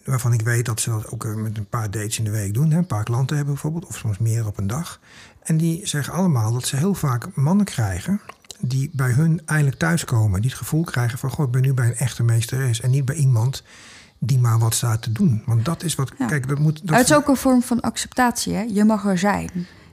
Waarvan 0.06 0.34
ik 0.34 0.42
weet 0.42 0.66
dat 0.66 0.82
ze 0.82 0.90
dat 0.90 1.12
ook 1.12 1.26
eh, 1.26 1.34
met 1.34 1.58
een 1.58 1.70
paar 1.70 1.92
dates 1.92 2.18
in 2.18 2.24
de 2.24 2.32
week 2.32 2.54
doen. 2.54 2.72
Hè? 2.72 2.78
Een 2.78 2.86
paar 2.86 3.04
klanten 3.04 3.36
hebben 3.36 3.54
bijvoorbeeld. 3.54 3.86
Of 3.86 3.98
soms 3.98 4.18
meer 4.18 4.48
op 4.48 4.58
een 4.58 4.68
dag. 4.68 5.00
En 5.50 5.58
die 5.58 5.88
zeggen 5.88 6.14
allemaal 6.14 6.52
dat 6.54 6.68
ze 6.68 6.76
heel 6.76 6.94
vaak 6.94 7.36
mannen 7.36 7.66
krijgen. 7.66 8.22
Die 8.60 8.90
bij 8.94 9.12
hun 9.12 9.42
eindelijk 9.46 9.78
thuiskomen. 9.78 10.42
Die 10.42 10.50
het 10.50 10.60
gevoel 10.60 10.84
krijgen 10.84 11.18
van... 11.20 11.30
Goh, 11.30 11.46
ik 11.46 11.52
ben 11.52 11.62
nu 11.62 11.74
bij 11.74 11.86
een 11.86 11.96
echte 11.96 12.24
meesteres. 12.24 12.82
En 12.82 12.90
niet 12.90 13.06
bij 13.06 13.16
iemand 13.16 13.64
die 14.20 14.40
maar 14.40 14.60
wat 14.60 14.74
staat 14.74 15.02
te 15.02 15.12
doen. 15.12 15.44
Want 15.46 15.66
dat 15.66 15.84
is 15.84 15.96
wat... 15.96 16.12
Ja. 16.18 16.26
Kijk, 16.26 16.48
dat 16.48 16.60
moet... 16.60 16.88
Dat 16.88 16.98
het 16.98 17.10
is 17.10 17.16
ook 17.16 17.28
een 17.28 17.36
vorm 17.36 17.62
van 17.62 17.80
acceptatie. 17.82 18.54
Hè? 18.54 18.62
Je 18.62 18.84
mag 18.84 19.06
er 19.06 19.18
zijn. 19.18 19.50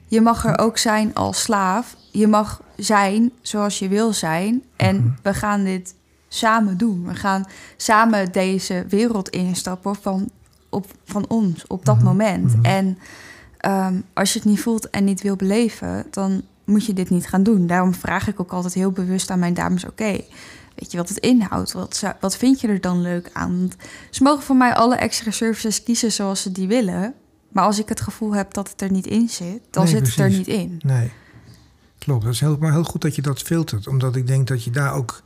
Je 0.06 0.20
mag 0.20 0.44
er 0.44 0.58
ook 0.58 0.78
zijn 0.78 1.14
als 1.14 1.40
slaaf. 1.42 1.96
Je 2.12 2.26
mag 2.26 2.60
zijn 2.76 3.30
zoals 3.42 3.78
je 3.78 3.88
wil 3.88 4.12
zijn. 4.12 4.62
En 4.76 4.96
Mhm. 4.96 5.08
we 5.22 5.34
gaan 5.34 5.64
dit 5.64 5.94
samen 6.28 6.76
doen. 6.76 7.04
We 7.06 7.14
gaan 7.14 7.44
samen 7.76 8.32
deze 8.32 8.84
wereld 8.88 9.28
instappen 9.28 9.94
van 9.94 10.30
op, 10.68 10.86
van 11.04 11.24
ons 11.28 11.66
op 11.66 11.84
dat 11.84 11.96
Mhm, 11.96 12.04
moment. 12.04 12.56
mhm. 12.56 12.64
En 12.64 12.98
ehm, 13.66 14.00
als 14.12 14.32
je 14.32 14.38
het 14.38 14.48
niet 14.48 14.60
voelt 14.60 14.90
en 14.90 15.04
niet 15.04 15.22
wil 15.22 15.36
beleven, 15.36 16.06
dan 16.10 16.42
moet 16.64 16.86
je 16.86 16.92
dit 16.92 17.10
niet 17.10 17.28
gaan 17.28 17.42
doen. 17.42 17.66
Daarom 17.66 17.94
vraag 17.94 18.28
ik 18.28 18.40
ook 18.40 18.52
altijd 18.52 18.74
heel 18.74 18.90
bewust 18.90 19.30
aan 19.30 19.38
mijn 19.38 19.54
dames: 19.54 19.84
oké, 19.84 20.20
weet 20.74 20.90
je 20.90 20.96
wat 20.96 21.08
het 21.08 21.18
inhoudt? 21.18 21.72
Wat, 21.72 22.02
wat 22.20 22.36
vind 22.36 22.60
je 22.60 22.68
er 22.68 22.80
dan 22.80 23.00
leuk 23.00 23.30
aan? 23.32 23.58
Want 23.58 23.76
ze 24.10 24.22
mogen 24.22 24.42
voor 24.42 24.56
mij 24.56 24.74
alle 24.74 24.96
extra 24.96 25.30
services 25.30 25.82
kiezen 25.82 26.12
zoals 26.12 26.42
ze 26.42 26.52
die 26.52 26.68
willen. 26.68 27.14
Maar 27.48 27.64
als 27.64 27.78
ik 27.78 27.88
het 27.88 28.00
gevoel 28.00 28.34
heb 28.34 28.54
dat 28.54 28.68
het 28.70 28.82
er 28.82 28.90
niet 28.90 29.06
in 29.06 29.28
zit, 29.28 29.60
dan 29.70 29.84
Nee, 29.84 29.92
zit 29.92 30.06
het 30.06 30.18
er 30.18 30.30
niet 30.30 30.46
in. 30.46 30.80
Nee, 30.84 31.12
klopt. 31.98 32.24
Dat 32.24 32.32
is 32.32 32.40
heel, 32.40 32.56
maar 32.60 32.72
heel 32.72 32.84
goed 32.84 33.00
dat 33.00 33.14
je 33.14 33.22
dat 33.22 33.42
filtert. 33.42 33.86
Omdat 33.88 34.16
ik 34.16 34.26
denk 34.26 34.46
dat 34.46 34.64
je 34.64 34.70
daar 34.70 34.94
ook 34.94 35.22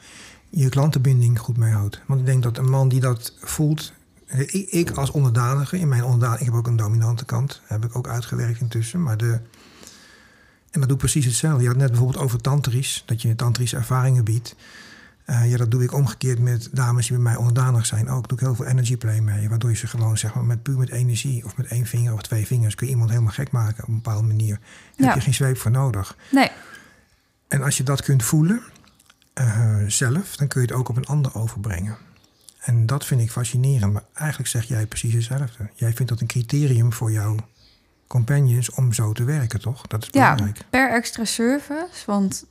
je 0.51 0.69
klantenbinding 0.69 1.39
goed 1.39 1.57
mee 1.57 1.73
houdt. 1.73 2.01
Want 2.07 2.21
ik 2.21 2.27
denk 2.27 2.43
dat 2.43 2.59
een 2.59 2.71
man 2.71 2.89
die 2.89 3.01
dat 3.01 3.35
voelt... 3.39 3.93
Ik, 4.31 4.53
ik 4.71 4.91
als 4.91 5.11
onderdanige, 5.11 5.79
in 5.79 5.89
mijn 5.89 6.05
onderdanige... 6.05 6.41
Ik 6.41 6.47
heb 6.47 6.55
ook 6.55 6.67
een 6.67 6.77
dominante 6.77 7.25
kant. 7.25 7.61
Heb 7.65 7.85
ik 7.85 7.97
ook 7.97 8.09
uitgewerkt 8.09 8.61
intussen. 8.61 9.03
Maar 9.03 9.17
de... 9.17 9.41
En 10.71 10.81
dat 10.81 10.83
doe 10.83 10.93
ik 10.93 10.99
precies 10.99 11.25
hetzelfde. 11.25 11.63
Je 11.63 11.69
had 11.69 11.77
net 11.77 11.89
bijvoorbeeld 11.91 12.23
over 12.25 12.41
tantrisch. 12.41 13.03
Dat 13.07 13.23
je 13.23 13.35
tantrische 13.35 13.77
ervaringen 13.77 14.25
biedt. 14.25 14.57
Eh, 15.25 15.51
ja, 15.51 15.57
dat 15.57 15.71
doe 15.71 15.83
ik 15.83 15.93
omgekeerd 15.93 16.39
met 16.39 16.69
dames 16.73 17.07
die 17.07 17.15
bij 17.17 17.25
mij 17.25 17.37
onderdanig 17.37 17.87
zijn 17.87 18.09
ook. 18.09 18.29
Doe 18.29 18.39
ik 18.39 18.45
heel 18.45 18.55
veel 18.55 18.65
energy 18.67 18.97
play 18.97 19.21
mee. 19.21 19.49
Waardoor 19.49 19.71
je 19.71 19.77
ze 19.77 19.87
gewoon 19.87 20.19
zeg 20.19 20.35
maar 20.35 20.45
met 20.45 20.63
puur 20.63 20.79
met 20.79 20.91
energie... 20.91 21.45
of 21.45 21.57
met 21.57 21.67
één 21.67 21.87
vinger 21.87 22.13
of 22.13 22.23
twee 22.23 22.47
vingers... 22.47 22.75
kun 22.75 22.87
je 22.87 22.93
iemand 22.93 23.11
helemaal 23.11 23.33
gek 23.33 23.51
maken 23.51 23.83
op 23.83 23.89
een 23.89 23.95
bepaalde 23.95 24.27
manier. 24.27 24.59
Daar 24.59 24.67
Ja. 24.97 25.05
heb 25.07 25.15
je 25.15 25.21
geen 25.21 25.35
zweep 25.35 25.57
voor 25.59 25.71
nodig. 25.71 26.17
Nee, 26.31 26.51
En 27.49 27.63
als 27.63 27.77
je 27.77 27.83
dat 27.83 28.03
kunt 28.03 28.23
voelen 28.25 28.63
eh, 29.33 29.77
zelf, 29.87 30.37
dan 30.37 30.49
kun 30.49 30.61
je 30.61 30.67
het 30.67 30.77
ook 30.77 30.89
op 30.89 30.97
een 30.97 31.07
ander 31.07 31.35
overbrengen. 31.35 31.97
En 32.61 32.87
dat 32.87 33.05
vind 33.07 33.21
ik 33.21 33.31
fascinerend. 33.31 33.93
Maar 33.93 34.05
eigenlijk 34.15 34.49
zeg 34.51 34.65
jij 34.65 34.87
precies 34.87 35.15
hetzelfde. 35.15 35.71
Jij 35.75 35.93
vindt 35.93 36.11
dat 36.11 36.21
een 36.21 36.27
criterium 36.27 36.93
voor 36.93 37.13
jouw 37.13 37.37
companions 38.07 38.71
om 38.71 38.93
zo 38.93 39.13
te 39.13 39.25
werken, 39.25 39.61
toch? 39.61 39.87
Dat 39.87 40.03
is 40.03 40.09
ja, 40.13 40.35
belangrijk. 40.35 40.65
per 40.71 40.91
extra 40.91 41.25
service. 41.25 42.03
Want 42.07 42.45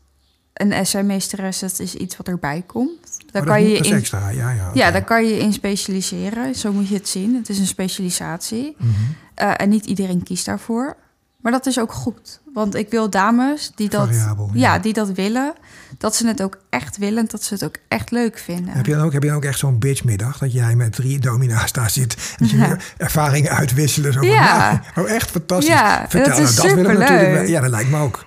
een 0.54 0.86
SM-meesteres, 0.86 1.60
dat 1.60 1.80
is 1.80 1.96
iets 1.96 2.18
wat 2.18 2.28
erbij 2.28 2.64
komt. 2.68 3.18
Daar 3.32 3.42
Oh, 3.42 3.48
kan 3.48 3.64
je 3.64 3.78
is 3.78 3.88
in 3.88 3.94
extra, 3.94 4.30
ja. 4.30 4.50
Ja, 4.52 4.72
Ja, 4.74 4.92
daar 4.92 5.04
kan 5.04 5.26
je 5.26 5.38
in 5.40 5.54
specialiseren. 5.54 6.56
Zo 6.56 6.74
moet 6.74 6.88
je 6.88 6.96
het 6.96 7.08
zien. 7.08 7.36
Het 7.36 7.50
is 7.50 7.60
een 7.60 7.68
specialisatie. 7.68 8.76
Mhm. 8.78 8.92
Eh, 9.36 9.52
en 9.58 9.70
niet 9.70 9.86
iedereen 9.86 10.24
kiest 10.24 10.46
daarvoor. 10.46 10.98
Maar 11.42 11.52
dat 11.52 11.66
is 11.66 11.80
ook 11.80 11.92
goed. 11.94 12.40
Want 12.54 12.76
ik 12.76 12.90
wil 12.90 13.10
dames 13.10 13.72
die 13.76 13.90
dat, 13.90 14.08
Variabel, 14.08 14.50
ja. 14.54 14.74
ja. 14.74 14.80
die 14.80 14.94
dat 14.94 15.12
willen, 15.12 15.54
dat 15.98 16.16
ze 16.16 16.28
het 16.28 16.42
ook 16.42 16.58
echt 16.70 16.98
willen, 16.98 17.18
en 17.20 17.26
dat 17.28 17.44
ze 17.44 17.54
het 17.54 17.64
ook 17.64 17.76
echt 17.88 18.12
leuk 18.12 18.38
vinden. 18.38 18.74
Heb 18.74 18.86
je, 18.86 18.96
dan 18.96 19.04
ook, 19.06 19.14
heb 19.14 19.22
je 19.24 19.28
dan 19.28 19.38
ook 19.38 19.44
echt 19.46 19.60
zo'n 19.60 19.80
bitchmiddag? 19.80 20.38
Dat 20.38 20.54
jij 20.54 20.76
met 20.76 20.92
drie 20.94 21.20
domina's 21.20 21.72
daar 21.72 21.90
zit. 21.90 22.16
En 22.16 22.36
dat 22.38 22.50
je 22.50 22.58
Ja. 22.58 22.78
ervaringen 22.98 23.52
uitwisselen. 23.52 24.14
Zo 24.14 24.20
van, 24.20 24.28
Ja. 24.28 24.82
nou, 24.96 25.08
oh, 25.08 25.14
echt 25.14 25.30
fantastisch. 25.32 25.68
Ja, 25.70 26.06
Vertel, 26.10 26.38
dat 26.38 26.50
is 26.50 26.56
nou, 26.56 26.68
dat 26.68 26.76
willen 26.76 26.92
we 26.92 26.92
superleuk. 26.92 27.10
natuurlijk. 27.22 27.48
Ja, 27.48 27.62
dat 27.62 27.70
lijkt 27.70 27.90
me 27.90 27.98
ook. 28.00 28.26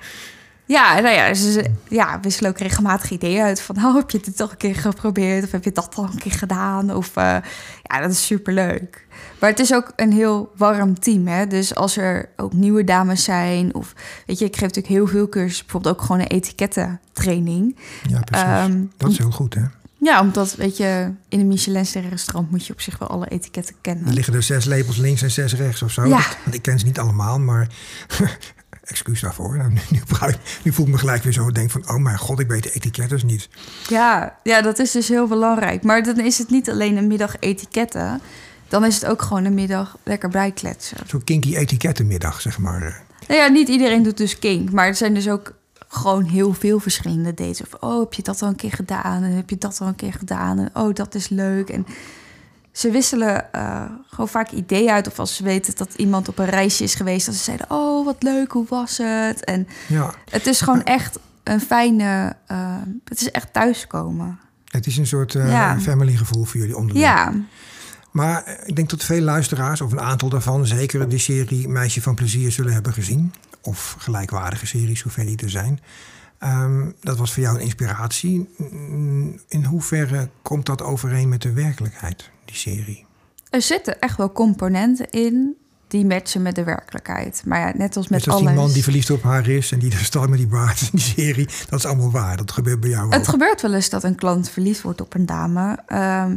Ja, 0.67 1.01
nou 1.01 1.15
ja, 1.15 1.35
ze 1.35 1.65
ja, 1.89 2.21
wisselen 2.21 2.51
ook 2.51 2.59
regelmatig 2.59 3.11
ideeën 3.11 3.43
uit 3.43 3.61
van, 3.61 3.77
oh, 3.77 3.95
heb 3.95 4.11
je 4.11 4.21
dit 4.21 4.37
toch 4.37 4.51
een 4.51 4.57
keer 4.57 4.75
geprobeerd? 4.75 5.45
Of 5.45 5.51
heb 5.51 5.65
je 5.65 5.73
dat 5.73 5.95
al 5.95 6.05
een 6.05 6.19
keer 6.19 6.33
gedaan? 6.33 6.95
Of 6.95 7.17
eh, 7.17 7.37
ja, 7.83 8.01
dat 8.01 8.11
is 8.11 8.27
superleuk. 8.27 9.07
Maar 9.41 9.51
het 9.51 9.59
is 9.59 9.75
ook 9.75 9.93
een 9.97 10.13
heel 10.13 10.53
warm 10.57 10.99
team, 11.01 11.27
hè? 11.27 11.47
Dus 11.47 11.75
als 11.75 11.97
er 11.97 12.29
ook 12.37 12.53
nieuwe 12.53 12.85
dames 12.85 13.25
zijn, 13.25 13.75
of 13.75 13.93
weet 14.27 14.39
je, 14.39 14.45
ik 14.45 14.53
geef 14.53 14.61
natuurlijk 14.63 14.95
heel 14.95 15.07
veel 15.07 15.29
cursussen, 15.29 15.65
bijvoorbeeld 15.65 15.95
ook 15.95 16.01
gewoon 16.03 16.21
een 16.21 16.27
etikettentraining. 16.27 17.77
Ja, 18.09 18.21
precies. 18.21 18.47
Ehm, 18.47 18.85
dat 18.97 19.11
is 19.11 19.19
heel 19.19 19.31
goed, 19.31 19.55
hè? 19.55 19.63
Ja, 19.99 20.21
omdat, 20.21 20.55
weet 20.55 20.77
je, 20.77 21.11
in 21.29 21.41
een 21.41 21.47
Michelin 21.49 21.85
restaurant 22.11 22.51
moet 22.51 22.67
je 22.67 22.73
op 22.73 22.81
zich 22.81 22.99
wel 22.99 23.09
alle 23.09 23.29
etiketten 23.29 23.75
kennen. 23.81 24.07
Er 24.07 24.13
liggen 24.13 24.35
er 24.35 24.43
zes 24.43 24.65
lepels 24.65 24.97
links 24.97 25.23
en 25.23 25.31
zes 25.31 25.55
rechts 25.55 25.83
of 25.83 25.91
zo. 25.91 26.07
Ja. 26.07 26.21
Dat- 26.45 26.55
ik 26.55 26.63
ken 26.63 26.79
ze 26.79 26.85
niet 26.87 26.99
allemaal, 26.99 27.39
maar 27.39 27.67
excuus 28.85 29.20
daarvoor. 29.20 29.57
Nou, 29.57 29.72
nu, 29.72 29.80
nu, 30.62 30.72
voel 30.72 30.87
ik 30.87 30.93
me 30.93 30.99
gelijk 30.99 31.22
weer 31.22 31.33
zo. 31.33 31.51
Denk 31.51 31.70
van, 31.70 31.89
oh 31.89 31.97
mijn 31.97 32.18
god, 32.18 32.41
ik 32.41 32.49
weet 32.49 32.62
de 32.62 32.72
etikettes 32.72 33.22
niet. 33.22 33.49
Ja, 33.89 34.37
ja, 34.43 34.62
dat 34.62 34.78
is 34.78 34.91
dus 34.91 35.09
heel 35.09 35.26
belangrijk. 35.26 35.83
Maar 35.83 36.03
dan 36.03 36.20
is 36.20 36.39
het 36.39 36.51
niet 36.51 36.70
alleen 36.70 36.97
een 36.97 37.07
middag 37.07 37.37
etiketten. 37.39 38.20
Dan 38.68 38.85
is 38.85 38.95
het 38.95 39.07
ook 39.07 39.22
gewoon 39.22 39.45
een 39.45 39.55
middag 39.55 39.97
lekker 40.03 40.28
bijkletsen. 40.28 40.99
Zo'n 41.07 41.24
kinky 41.24 41.57
etikettenmiddag, 41.57 42.41
zeg 42.41 42.59
maar. 42.59 43.05
Nou 43.28 43.41
ja, 43.41 43.49
niet 43.49 43.68
iedereen 43.68 44.03
doet 44.03 44.16
dus 44.16 44.39
kink. 44.39 44.70
Maar 44.70 44.87
er 44.87 44.95
zijn 44.95 45.14
dus 45.14 45.28
ook 45.28 45.55
gewoon 45.89 46.24
heel 46.24 46.55
veel 46.55 46.78
verschillende 46.78 47.35
dates. 47.35 47.61
Of, 47.61 47.74
oh, 47.80 48.01
heb 48.01 48.12
je 48.12 48.22
dat 48.22 48.43
al 48.43 48.49
een 48.49 48.57
keer 48.57 48.72
gedaan? 48.72 49.22
En 49.22 49.33
heb 49.33 49.51
je 49.51 49.59
dat 49.59 49.80
al 49.80 49.87
een 49.87 49.95
keer 49.95 50.12
gedaan? 50.12 50.59
En 50.59 50.70
oh, 50.72 50.95
dat 50.95 51.14
is 51.14 51.28
leuk. 51.28 51.68
En 51.68 51.87
ze 52.73 52.91
wisselen 52.91 53.53
eh, 53.53 53.83
gewoon 54.09 54.29
vaak 54.29 54.51
ideeën 54.51 54.91
uit. 54.91 55.07
Of 55.07 55.18
als 55.18 55.37
ze 55.37 55.43
weten 55.43 55.75
dat 55.77 55.95
iemand 55.97 56.29
op 56.29 56.39
een 56.39 56.47
reisje 56.51 56.83
is 56.85 56.95
geweest... 56.95 57.27
dan 57.27 57.35
ze 57.35 57.43
zeiden, 57.43 57.66
oh, 57.70 58.05
wat 58.05 58.23
leuk, 58.23 58.53
hoe 58.53 58.66
was 58.68 58.99
het? 58.99 59.45
En 59.45 59.68
Ja, 59.89 60.14
het 60.31 60.47
is 60.47 60.61
gewoon 60.61 60.83
echt 60.85 61.18
een 61.43 61.61
fijne... 61.61 62.37
eh, 62.47 62.77
het 63.05 63.20
is 63.20 63.31
echt 63.31 63.53
thuiskomen. 63.53 64.39
het 64.66 64.87
is 64.87 64.97
een 64.97 65.07
soort 65.07 65.33
Ja. 65.33 65.81
family 65.81 66.16
gevoel 66.16 66.45
voor 66.45 66.61
jullie 66.61 66.77
onderling. 66.77 67.05
Ja, 67.05 67.33
Maar 68.11 68.59
ik 68.64 68.77
denk 68.77 68.91
dat 68.91 69.05
veel 69.05 69.20
luisteraars, 69.20 69.81
of 69.81 69.93
een 69.93 70.01
aantal 70.01 70.29
daarvan... 70.29 70.66
zeker 70.66 71.09
de 71.09 71.18
serie 71.18 71.68
Meisje 71.68 72.03
van 72.03 72.14
Plezier 72.14 72.53
zullen 72.53 72.73
hebben 72.73 72.93
gezien. 72.93 73.35
Of 73.61 73.95
gelijkwaardige 73.99 74.66
series, 74.66 75.01
zover 75.01 75.25
die 75.27 75.37
er 75.43 75.51
zijn. 75.51 75.81
Ehm, 76.43 76.90
dat 77.01 77.18
was 77.18 77.32
voor 77.32 77.43
jou 77.43 77.57
een 77.57 77.62
inspiratie. 77.62 78.49
In 79.49 79.64
hoeverre 79.64 80.28
komt 80.43 80.66
dat 80.66 80.82
overeen 80.82 81.28
met 81.28 81.43
de 81.43 81.53
werkelijkheid, 81.53 82.30
die 82.45 82.57
serie? 82.57 83.07
er 83.53 83.62
zitten 83.62 84.01
echt 84.01 84.16
wel 84.16 84.32
componenten 84.32 85.11
in... 85.11 85.57
die 85.88 86.07
matchen 86.07 86.43
met 86.43 86.55
de 86.55 86.64
werkelijkheid. 86.64 87.43
Maar 87.47 87.59
ja, 87.59 87.72
net 87.76 87.97
als 87.97 88.09
met 88.09 88.18
Net 88.18 88.28
als 88.28 88.36
alles... 88.36 88.53
die 88.53 88.62
man 88.62 88.72
die 88.72 88.82
verliefd 88.82 89.11
op 89.11 89.22
haar 89.22 89.49
is 89.49 89.72
en 89.72 89.78
die 89.78 89.93
er 89.93 89.99
staat 89.99 90.28
met 90.28 90.38
die 90.38 90.47
baard 90.47 90.80
in 90.80 90.88
die 90.93 91.01
serie. 91.01 91.49
Dat 91.68 91.78
is 91.78 91.84
allemaal 91.84 92.11
waar. 92.11 92.36
Dat 92.36 92.53
gebeurt 92.53 92.80
bij 92.80 92.90
jou 92.90 93.07
ook. 93.07 93.12
Het 93.12 93.28
gebeurt 93.28 93.62
wel 93.62 93.74
eens 93.74 93.88
dat 93.88 94.05
een 94.05 94.14
klant 94.14 94.51
verliefd 94.51 94.82
wordt 94.82 95.01
op 95.01 95.14
een 95.14 95.26
dame. 95.26 95.78
Ehm, 95.86 96.36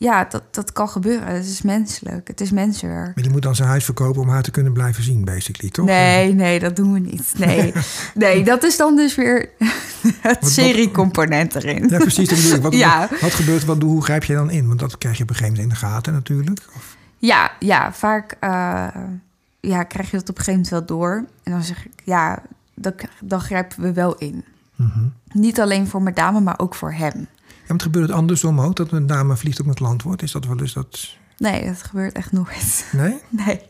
ja, 0.00 0.24
dat, 0.24 0.42
dat 0.50 0.72
kan 0.72 0.88
gebeuren. 0.88 1.26
Het 1.34 1.46
is 1.46 1.62
menselijk. 1.62 2.28
Het 2.28 2.40
is 2.40 2.50
mensenwerk. 2.50 3.14
Maar 3.14 3.24
die 3.24 3.32
moet 3.32 3.42
dan 3.42 3.54
zijn 3.54 3.68
huis 3.68 3.84
verkopen 3.84 4.20
om 4.22 4.28
haar 4.28 4.42
te 4.42 4.50
kunnen 4.50 4.72
blijven 4.72 5.02
zien, 5.02 5.24
basically, 5.24 5.70
toch? 5.70 5.86
Nee, 5.86 6.34
nee, 6.34 6.58
dat 6.58 6.76
doen 6.76 6.92
we 6.92 6.98
niet. 6.98 7.32
Nee, 7.38 7.72
nee 8.14 8.44
dat 8.44 8.62
is 8.64 8.76
dan 8.76 8.96
dus 8.96 9.14
weer 9.14 9.50
het 10.20 10.40
wat- 10.40 10.50
seriecomponent 10.50 11.54
erin. 11.54 11.88
Ja, 11.88 11.98
precies. 11.98 12.28
Dat 12.28 12.38
bedoel 12.38 12.54
ik. 12.56 12.62
Wat, 12.62 12.74
Ja. 12.84 13.00
wat, 13.10 13.20
wat 13.20 13.34
gebeurt, 13.34 13.64
wat, 13.64 13.82
hoe 13.82 14.02
grijp 14.04 14.24
je 14.24 14.34
dan 14.34 14.50
in? 14.50 14.66
Want 14.68 14.80
dat 14.80 14.98
krijg 14.98 15.16
je 15.16 15.22
op 15.22 15.28
een 15.30 15.36
gegeven 15.36 15.56
moment 15.60 15.72
in 15.80 15.80
de 15.80 15.86
gaten 15.92 16.12
natuurlijk. 16.12 16.60
Of, 16.76 16.96
Ja, 17.18 17.50
ja 17.58 17.92
vaak 17.92 18.36
eh, 18.40 18.86
ja, 19.60 19.82
krijg 19.82 20.10
je 20.10 20.16
dat 20.16 20.28
op 20.28 20.38
een 20.38 20.44
gegeven 20.44 20.52
moment 20.52 20.68
wel 20.68 20.84
door. 20.98 21.24
En 21.42 21.52
dan 21.52 21.62
zeg 21.62 21.84
ik, 21.86 21.92
ja, 22.04 22.42
dan, 22.74 22.92
dan 23.20 23.40
grijpen 23.40 23.82
we 23.82 23.92
wel 23.92 24.14
in. 24.16 24.44
Mhm. 24.76 24.98
Niet 25.32 25.60
alleen 25.60 25.86
voor 25.86 26.02
mijn 26.02 26.14
dame, 26.14 26.40
maar 26.40 26.58
ook 26.58 26.74
voor 26.74 26.92
hem. 26.92 27.26
Ja, 27.68 27.74
want 27.74 27.82
gebeurt 27.82 28.08
het 28.08 28.16
andersom 28.16 28.60
ook, 28.60 28.76
dat 28.76 28.92
een 28.92 29.06
dame 29.06 29.36
verliefd 29.36 29.60
op 29.60 29.66
een 29.66 29.74
klant 29.74 30.02
wordt? 30.02 30.22
Is 30.22 30.32
dat 30.32 30.46
wel 30.46 30.60
eens 30.60 30.72
dat... 30.72 31.16
Nee, 31.36 31.64
dat 31.66 31.82
gebeurt 31.82 32.12
echt 32.14 32.32
nooit. 32.32 32.86
Nee? 32.92 33.16
Nee. 33.28 33.60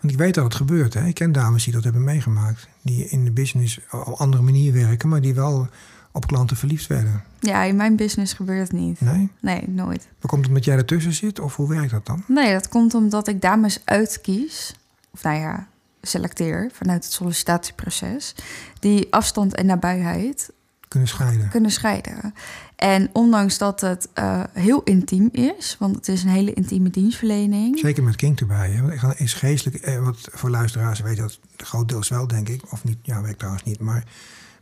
Want 0.00 0.12
ik 0.12 0.18
weet 0.18 0.34
dat 0.34 0.44
het 0.44 0.54
gebeurt. 0.54 0.94
Hè? 0.94 1.06
Ik 1.06 1.14
ken 1.14 1.32
dames 1.32 1.64
die 1.64 1.72
dat 1.72 1.84
hebben 1.84 2.04
meegemaakt. 2.04 2.68
Die 2.82 3.04
in 3.08 3.24
de 3.24 3.30
business 3.30 3.80
op 3.90 4.06
een 4.06 4.12
andere 4.14 4.42
manier 4.42 4.72
werken, 4.72 5.08
maar 5.08 5.20
die 5.20 5.34
wel 5.34 5.68
op 6.12 6.26
klanten 6.26 6.56
verliefd 6.56 6.86
werden. 6.86 7.22
Ja, 7.40 7.62
in 7.62 7.76
mijn 7.76 7.96
business 7.96 8.32
gebeurt 8.32 8.60
het 8.68 8.72
niet. 8.80 9.00
Nee? 9.00 9.30
Nee, 9.40 9.68
nooit. 9.68 10.08
Maar 10.20 10.30
komt 10.30 10.40
het 10.40 10.48
omdat 10.48 10.64
jij 10.64 10.76
ertussen 10.76 11.12
zit? 11.12 11.40
Of 11.40 11.56
hoe 11.56 11.68
werkt 11.68 11.90
dat 11.90 12.06
dan? 12.06 12.24
Nee, 12.26 12.52
dat 12.52 12.68
komt 12.68 12.94
omdat 12.94 13.28
ik 13.28 13.40
dames 13.40 13.80
uitkies. 13.84 14.74
Of 15.10 15.22
nou 15.22 15.38
ja, 15.38 15.66
selecteer 16.02 16.70
vanuit 16.72 17.04
het 17.04 17.12
sollicitatieproces. 17.12 18.34
Die 18.80 19.06
afstand 19.10 19.54
en 19.54 19.66
nabijheid 19.66 20.50
Kunnen 20.88 21.08
scheiden. 21.08 21.48
kunnen 21.48 21.70
scheiden. 21.70 22.34
En 22.76 23.10
ondanks 23.12 23.58
dat 23.58 23.80
het 23.80 24.08
eh, 24.12 24.42
heel 24.52 24.82
intiem 24.82 25.28
is, 25.32 25.76
want 25.78 25.96
het 25.96 26.08
is 26.08 26.22
een 26.22 26.28
hele 26.28 26.52
intieme 26.52 26.90
dienstverlening. 26.90 27.78
Zeker 27.78 28.02
met 28.02 28.16
kink 28.16 28.40
erbij. 28.40 28.70
Hè? 28.70 29.00
Want 29.00 29.20
is 29.20 29.34
geestelijk, 29.34 29.82
eh, 29.82 30.04
wat 30.04 30.28
voor 30.32 30.50
luisteraars 30.50 31.00
weet 31.00 31.16
dat 31.16 31.38
grootdeels 31.56 32.08
wel, 32.08 32.26
denk 32.26 32.48
ik. 32.48 32.62
Of 32.72 32.84
niet, 32.84 32.98
ja, 33.02 33.20
weet 33.20 33.30
ik 33.30 33.38
trouwens 33.38 33.64
niet. 33.64 33.80
Maar 33.80 34.04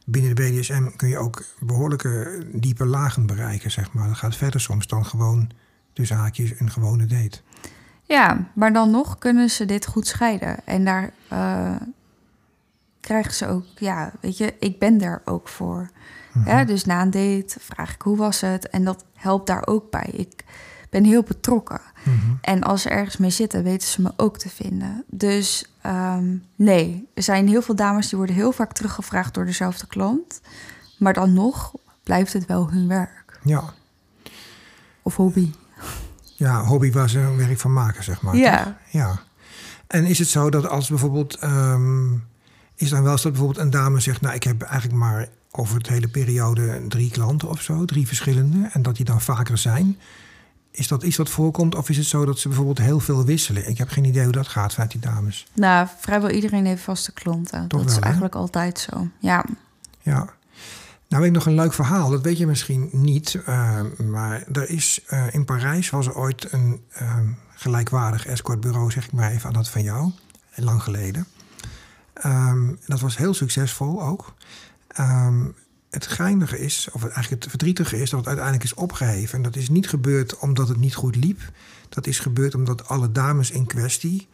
binnen 0.07 0.35
de 0.35 0.43
BDSM 0.43 0.87
kun 0.97 1.09
je 1.09 1.19
ook 1.19 1.45
behoorlijke 1.61 2.47
diepe 2.53 2.87
lagen 2.87 3.27
bereiken, 3.27 3.71
zeg 3.71 3.93
maar. 3.93 4.09
Dat 4.09 4.17
gaat 4.17 4.37
verder 4.37 4.61
soms 4.61 4.87
dan 4.87 5.07
gewoon 5.07 5.51
tussen 5.93 6.17
haakjes 6.17 6.61
een 6.61 6.71
gewone 6.71 7.07
date. 7.07 7.41
Ja, 8.03 8.51
maar 8.55 8.73
dan 8.73 8.91
nog 8.91 9.19
kunnen 9.19 9.51
ze 9.51 9.65
dit 9.65 9.87
goed 9.87 10.07
scheiden. 10.07 10.67
En 10.67 10.85
daar 10.85 11.13
eh, 11.29 11.75
krijgen 13.01 13.33
ze 13.33 13.47
ook, 13.47 13.65
ja, 13.75 14.13
weet 14.21 14.37
je, 14.37 14.55
ik 14.59 14.79
ben 14.79 14.99
daar 14.99 15.23
ook 15.25 15.49
voor. 15.49 15.91
Mhm. 16.33 16.49
Ja, 16.49 16.65
dus 16.65 16.85
na 16.85 17.03
een 17.03 17.11
date 17.11 17.57
vraag 17.61 17.95
ik 17.95 18.03
hoe 18.03 18.17
was 18.17 18.41
het. 18.41 18.69
En 18.69 18.85
dat 18.85 19.05
helpt 19.15 19.47
daar 19.47 19.67
ook 19.67 19.91
bij. 19.91 20.11
Ik 20.13 20.45
ben 20.91 21.05
heel 21.05 21.23
betrokken. 21.23 21.81
Mhm. 22.05 22.17
En 22.41 22.63
als 22.63 22.83
ze 22.83 22.89
ergens 22.89 23.17
mee 23.17 23.31
zitten, 23.31 23.63
weten 23.63 23.89
ze 23.89 24.03
me 24.03 24.13
ook 24.17 24.39
te 24.39 24.49
vinden. 24.49 25.05
Dus 25.07 25.73
ehm, 25.83 26.37
nee, 26.57 27.09
er 27.15 27.23
zijn 27.23 27.49
heel 27.49 27.63
veel 27.63 27.75
dames 27.77 28.09
die 28.09 28.19
worden 28.19 28.37
heel 28.37 28.53
vaak 28.53 28.73
teruggevraagd 28.73 29.35
door 29.35 29.45
dezelfde 29.45 29.87
klant. 29.87 30.41
Maar 30.99 31.13
dan 31.13 31.33
nog 31.33 31.73
blijft 32.03 32.33
het 32.33 32.47
wel 32.47 32.71
hun 32.71 32.89
werk 32.89 33.39
Ja. 33.43 33.63
of 35.03 35.17
hobby. 35.17 35.53
Ja, 36.37 36.65
hobby 36.65 36.93
waar 36.93 37.09
ze 37.11 37.19
een 37.19 37.37
werk 37.37 37.59
van 37.59 37.73
maken, 37.73 38.05
zeg 38.05 38.23
maar. 38.23 38.37
Ja. 38.37 38.65
toch? 38.65 38.73
Ja. 38.91 39.21
En 39.87 40.05
is 40.05 40.19
het 40.19 40.29
zo 40.29 40.51
dat 40.51 40.69
als 40.69 40.89
bijvoorbeeld... 40.89 41.37
ehm, 41.37 42.13
is 42.77 42.89
dan 42.91 43.03
wel 43.03 43.13
eens 43.13 43.23
dat 43.23 43.33
bijvoorbeeld 43.33 43.65
een 43.65 43.71
dame 43.71 44.01
zegt... 44.01 44.21
nou, 44.21 44.35
ik 44.35 44.43
heb 44.43 44.63
eigenlijk 44.63 44.99
maar 44.99 45.29
over 45.53 45.77
het 45.77 45.89
hele 45.89 46.09
periode 46.09 46.85
drie 46.89 47.11
klanten 47.11 47.49
of 47.49 47.63
zo. 47.63 47.85
Drie 47.85 48.07
verschillende. 48.07 48.69
En 48.73 48.83
dat 48.83 48.97
die 48.97 49.05
dan 49.05 49.21
vaker 49.21 49.59
zijn. 49.59 49.99
Is 50.71 50.89
dat 50.89 51.03
iets 51.03 51.17
wat 51.17 51.29
voorkomt? 51.31 51.75
Of 51.75 51.89
is 51.89 51.97
het 51.97 52.07
zo 52.07 52.25
dat 52.25 52.39
ze 52.39 52.49
bijvoorbeeld 52.49 52.79
heel 52.79 53.01
veel 53.01 53.25
wisselen? 53.25 53.69
Ik 53.69 53.79
heb 53.79 53.89
geen 53.89 54.05
idee 54.05 54.23
hoe 54.23 54.33
dat 54.33 54.49
gaat 54.49 54.73
vanuit 54.73 54.91
die 54.91 55.01
dames. 55.01 55.47
Nou, 55.53 55.89
vrijwel 55.99 56.31
iedereen 56.31 56.67
heeft 56.67 56.83
vaste 56.83 57.13
klanten. 57.13 57.69
Toch 57.69 57.69
dat 57.69 57.81
wel, 57.81 57.89
is 57.89 57.95
hè? 57.97 58.03
eigenlijk 58.03 58.35
altijd 58.35 58.79
zo. 58.79 59.09
Ja. 59.19 59.45
Ja. 60.03 60.35
Nou, 61.09 61.23
weet 61.25 61.33
ik 61.33 61.37
nog 61.37 61.47
een 61.47 61.55
leuk 61.55 61.73
verhaal. 61.73 62.11
Dat 62.11 62.23
weet 62.23 62.39
je 62.39 62.47
misschien 62.47 62.89
niet. 62.93 63.35
eh, 63.45 63.81
maar 64.05 64.45
er 64.53 64.71
is 64.71 65.01
eh, 65.07 65.25
in 65.35 65.45
Parijs 65.45 65.91
was 65.91 66.07
er 66.07 66.17
ooit 66.17 66.53
een 66.53 66.81
eh, 66.93 67.19
gelijkwaardig 67.55 68.27
escortbureau, 68.27 68.91
zeg 68.91 69.05
ik 69.05 69.13
maar 69.13 69.31
even, 69.31 69.47
aan 69.47 69.53
dat 69.53 69.69
van 69.69 69.83
jou. 69.83 70.11
Lang 70.55 70.83
geleden. 70.83 71.27
Ehm, 72.13 72.75
dat 72.87 73.01
was 73.01 73.17
heel 73.17 73.35
succesvol 73.35 74.03
ook. 74.03 74.35
Ehm, 74.93 75.45
het 75.91 76.07
geinige 76.07 76.59
is, 76.59 76.89
of 76.93 77.03
eigenlijk 77.03 77.43
het 77.43 77.51
verdrietige 77.51 78.01
is, 78.01 78.11
dat 78.11 78.19
het 78.19 78.29
uiteindelijk 78.29 78.65
is 78.65 78.75
opgeheven. 78.75 79.37
En 79.37 79.43
dat 79.43 79.57
is 79.57 79.69
niet 79.69 79.89
gebeurd 79.89 80.39
omdat 80.39 80.69
het 80.69 80.79
niet 80.79 80.95
goed 80.95 81.17
liep. 81.17 81.41
Dat 81.89 82.07
is 82.07 82.19
gebeurd 82.19 82.55
omdat 82.55 82.89
alle 82.89 83.13
dames 83.13 83.51
in 83.51 83.67
kwestie 83.67 84.29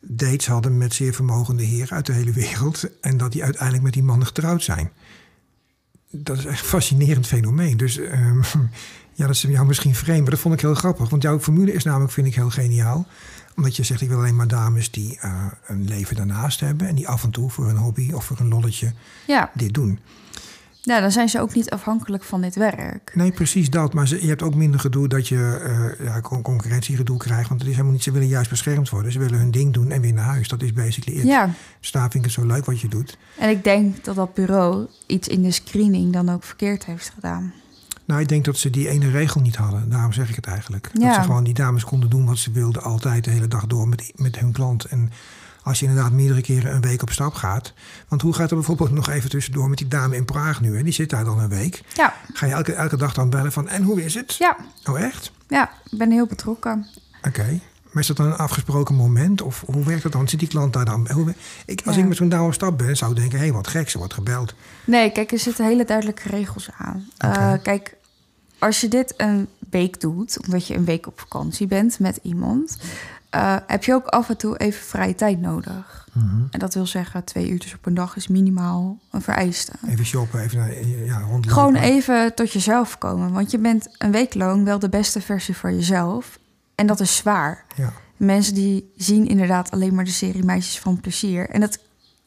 dates 0.00 0.46
hadden 0.46 0.78
met 0.78 0.94
zeer 0.94 1.14
vermogende 1.14 1.62
heren 1.62 1.96
uit 1.96 2.06
de 2.06 2.12
hele 2.12 2.32
wereld. 2.32 3.00
En 3.00 3.16
dat 3.16 3.32
die 3.32 3.44
uiteindelijk 3.44 3.82
met 3.82 3.92
die 3.92 4.02
mannen 4.02 4.26
getrouwd 4.26 4.62
zijn. 4.62 4.92
Dat 6.10 6.38
is 6.38 6.44
echt 6.44 6.60
een 6.60 6.66
fascinerend 6.66 7.26
fenomeen. 7.26 7.76
Dus 7.76 7.98
ehm, 7.98 8.42
ja, 9.20 9.26
dat 9.26 9.34
is 9.34 9.40
jou 9.42 9.66
misschien 9.66 9.94
vreemd, 9.94 10.20
maar 10.20 10.30
dat 10.30 10.38
vond 10.40 10.54
ik 10.54 10.60
heel 10.60 10.74
grappig. 10.74 11.08
Want 11.10 11.22
jouw 11.22 11.40
formule 11.40 11.72
is 11.72 11.84
namelijk, 11.84 12.12
vind 12.12 12.26
ik, 12.26 12.34
heel 12.34 12.50
geniaal. 12.50 13.06
Omdat 13.56 13.76
je 13.76 13.82
zegt, 13.82 14.00
ik 14.00 14.08
wil 14.08 14.18
alleen 14.18 14.36
maar 14.36 14.48
dames 14.48 14.90
die 14.90 15.18
eh, 15.20 15.46
een 15.66 15.84
leven 15.84 16.16
daarnaast 16.16 16.60
hebben... 16.60 16.86
en 16.88 16.94
die 16.94 17.08
af 17.08 17.24
en 17.24 17.30
toe 17.30 17.50
voor 17.50 17.68
een 17.68 17.76
hobby 17.76 18.12
of 18.12 18.24
voor 18.24 18.38
een 18.40 18.48
lolletje 18.48 18.92
Ja. 19.26 19.50
dit 19.54 19.74
doen. 19.74 19.98
Nou, 20.84 21.00
dan 21.00 21.10
zijn 21.10 21.28
ze 21.28 21.40
ook 21.40 21.54
niet 21.54 21.70
afhankelijk 21.70 22.22
van 22.24 22.40
dit 22.40 22.54
werk. 22.54 23.10
Nee, 23.14 23.32
precies 23.32 23.70
dat. 23.70 23.94
Maar 23.94 24.08
ze, 24.08 24.22
je 24.22 24.28
hebt 24.28 24.42
ook 24.42 24.54
minder 24.54 24.80
gedoe 24.80 25.08
dat 25.08 25.28
je 25.28 25.60
eh 25.98 26.06
ja, 26.06 26.20
con- 26.20 26.42
concurrentiegedoe 26.42 27.16
krijgt. 27.18 27.48
Want 27.48 27.60
het 27.60 27.68
is 27.68 27.74
helemaal 27.74 27.92
niet, 27.94 28.02
ze 28.02 28.10
willen 28.12 28.28
juist 28.28 28.50
beschermd 28.50 28.88
worden. 28.90 29.12
Ze 29.12 29.18
willen 29.18 29.38
hun 29.38 29.50
ding 29.50 29.72
doen 29.72 29.90
en 29.90 30.00
weer 30.00 30.12
naar 30.12 30.24
huis. 30.24 30.48
Dat 30.48 30.62
is 30.62 30.72
basically 30.72 31.18
it. 31.18 31.26
Ja. 31.26 31.50
Dus 31.80 31.90
daar 31.90 32.02
vind 32.10 32.14
ik 32.14 32.22
het 32.24 32.32
zo 32.32 32.46
leuk 32.46 32.64
wat 32.64 32.80
je 32.80 32.88
doet. 32.88 33.18
En 33.38 33.50
ik 33.50 33.64
denk 33.64 34.04
dat 34.04 34.14
dat 34.16 34.34
bureau 34.34 34.86
iets 35.06 35.28
in 35.28 35.42
de 35.42 35.50
screening 35.50 36.12
dan 36.12 36.28
ook 36.28 36.44
verkeerd 36.44 36.84
heeft 36.84 37.12
gedaan. 37.14 37.52
Nou, 38.10 38.22
ik 38.22 38.28
denk 38.28 38.44
dat 38.44 38.56
ze 38.56 38.70
die 38.70 38.88
ene 38.88 39.10
regel 39.10 39.40
niet 39.40 39.56
hadden. 39.56 39.88
Daarom 39.90 40.12
zeg 40.12 40.28
ik 40.28 40.36
het 40.36 40.46
eigenlijk. 40.46 40.90
Dat 40.92 41.02
Ja. 41.02 41.14
ze 41.14 41.20
gewoon 41.20 41.44
die 41.44 41.54
dames 41.54 41.84
konden 41.84 42.10
doen 42.10 42.26
wat 42.26 42.38
ze 42.38 42.50
wilden. 42.50 42.82
Altijd 42.82 43.24
de 43.24 43.30
hele 43.30 43.48
dag 43.48 43.66
door 43.66 43.88
met, 43.88 44.12
met 44.16 44.38
hun 44.38 44.52
klant. 44.52 44.84
En 44.84 45.12
als 45.62 45.80
je 45.80 45.86
inderdaad 45.86 46.12
meerdere 46.12 46.40
keren 46.40 46.74
een 46.74 46.80
week 46.80 47.02
op 47.02 47.10
stap 47.10 47.34
gaat. 47.34 47.72
Want 48.08 48.22
hoe 48.22 48.32
gaat 48.32 48.50
het 48.50 48.58
bijvoorbeeld 48.58 48.90
nog 48.90 49.08
even 49.08 49.30
tussendoor 49.30 49.68
met 49.68 49.78
die 49.78 49.88
dame 49.88 50.16
in 50.16 50.24
Praag 50.24 50.60
nu? 50.60 50.76
Hè? 50.76 50.82
Die 50.82 50.92
zit 50.92 51.10
daar 51.10 51.24
dan 51.24 51.38
een 51.38 51.48
week. 51.48 51.82
Ja. 51.94 52.14
Ga 52.32 52.46
je 52.46 52.52
elke, 52.52 52.72
elke 52.72 52.96
dag 52.96 53.14
dan 53.14 53.30
bellen 53.30 53.52
van... 53.52 53.68
En 53.68 53.82
hoe 53.82 54.04
is 54.04 54.14
het? 54.14 54.34
Ja. 54.38 54.56
Oh, 54.84 55.00
echt? 55.00 55.32
Ja, 55.48 55.70
ik 55.90 55.98
ben 55.98 56.10
heel 56.10 56.26
betrokken. 56.26 56.86
Oké. 57.26 57.60
Maar 57.92 58.02
is 58.02 58.08
dat 58.08 58.16
dan 58.16 58.26
een 58.26 58.36
afgesproken 58.36 58.94
moment? 58.94 59.42
Of 59.42 59.62
hoe 59.66 59.84
werkt 59.84 60.02
dat 60.02 60.12
dan? 60.12 60.28
Zit 60.28 60.38
die 60.38 60.48
klant 60.48 60.72
daar 60.72 60.84
dan? 60.84 61.08
Hoe, 61.12 61.34
ik, 61.66 61.82
als 61.86 61.94
Ja. 61.96 62.02
ik 62.02 62.08
met 62.08 62.16
zo'n 62.16 62.28
dame 62.28 62.46
op 62.46 62.54
stap 62.54 62.78
ben, 62.78 62.96
zou 62.96 63.10
ik 63.10 63.16
denken... 63.16 63.38
Hé, 63.38 63.44
hey, 63.44 63.54
wat 63.54 63.66
gek, 63.68 63.90
ze 63.90 63.98
wordt 63.98 64.14
gebeld. 64.14 64.54
Nee, 64.84 65.12
kijk, 65.12 65.32
er 65.32 65.38
zitten 65.38 65.64
hele 65.66 65.84
duidelijke 65.84 66.28
regels 66.28 66.68
aan. 66.78 67.08
Eh, 67.16 67.52
kijk, 67.62 67.96
als 68.60 68.80
je 68.80 68.88
dit 68.88 69.14
een 69.16 69.48
week 69.70 70.00
doet, 70.00 70.38
omdat 70.44 70.66
je 70.66 70.74
een 70.74 70.84
week 70.84 71.06
op 71.06 71.20
vakantie 71.20 71.66
bent 71.66 71.98
met 71.98 72.18
iemand, 72.22 72.78
eh, 73.30 73.56
heb 73.66 73.84
je 73.84 73.94
ook 73.94 74.06
af 74.06 74.28
en 74.28 74.36
toe 74.36 74.56
even 74.56 74.82
vrije 74.82 75.14
tijd 75.14 75.40
nodig. 75.40 76.08
En 76.50 76.58
dat 76.58 76.74
wil 76.74 76.86
zeggen, 76.86 77.24
twee 77.24 77.50
uurtjes 77.50 77.74
op 77.74 77.86
een 77.86 77.94
dag 77.94 78.16
is 78.16 78.28
minimaal 78.28 78.98
een 79.10 79.22
vereiste. 79.22 79.72
Even 79.88 80.04
shoppen, 80.04 80.40
even 80.40 80.58
naar, 80.58 80.86
ja, 81.04 81.18
rondlopen. 81.18 81.50
Gewoon 81.50 81.74
even 81.74 82.34
tot 82.34 82.52
jezelf 82.52 82.98
komen. 82.98 83.32
Want 83.32 83.50
je 83.50 83.58
bent 83.58 83.88
een 83.98 84.10
week 84.10 84.34
lang 84.34 84.64
wel 84.64 84.78
de 84.78 84.88
beste 84.88 85.20
versie 85.20 85.56
van 85.56 85.74
jezelf. 85.74 86.38
En 86.74 86.86
dat 86.86 87.00
is 87.00 87.16
zwaar. 87.16 87.64
Ja. 87.76 87.92
Mensen 88.16 88.54
die 88.54 88.92
zien 88.96 89.28
inderdaad 89.28 89.70
alleen 89.70 89.94
maar 89.94 90.04
de 90.04 90.10
serie 90.10 90.44
Meisjes 90.44 90.78
van 90.78 91.00
Plezier. 91.00 91.50
En 91.50 91.60
dat 91.60 91.78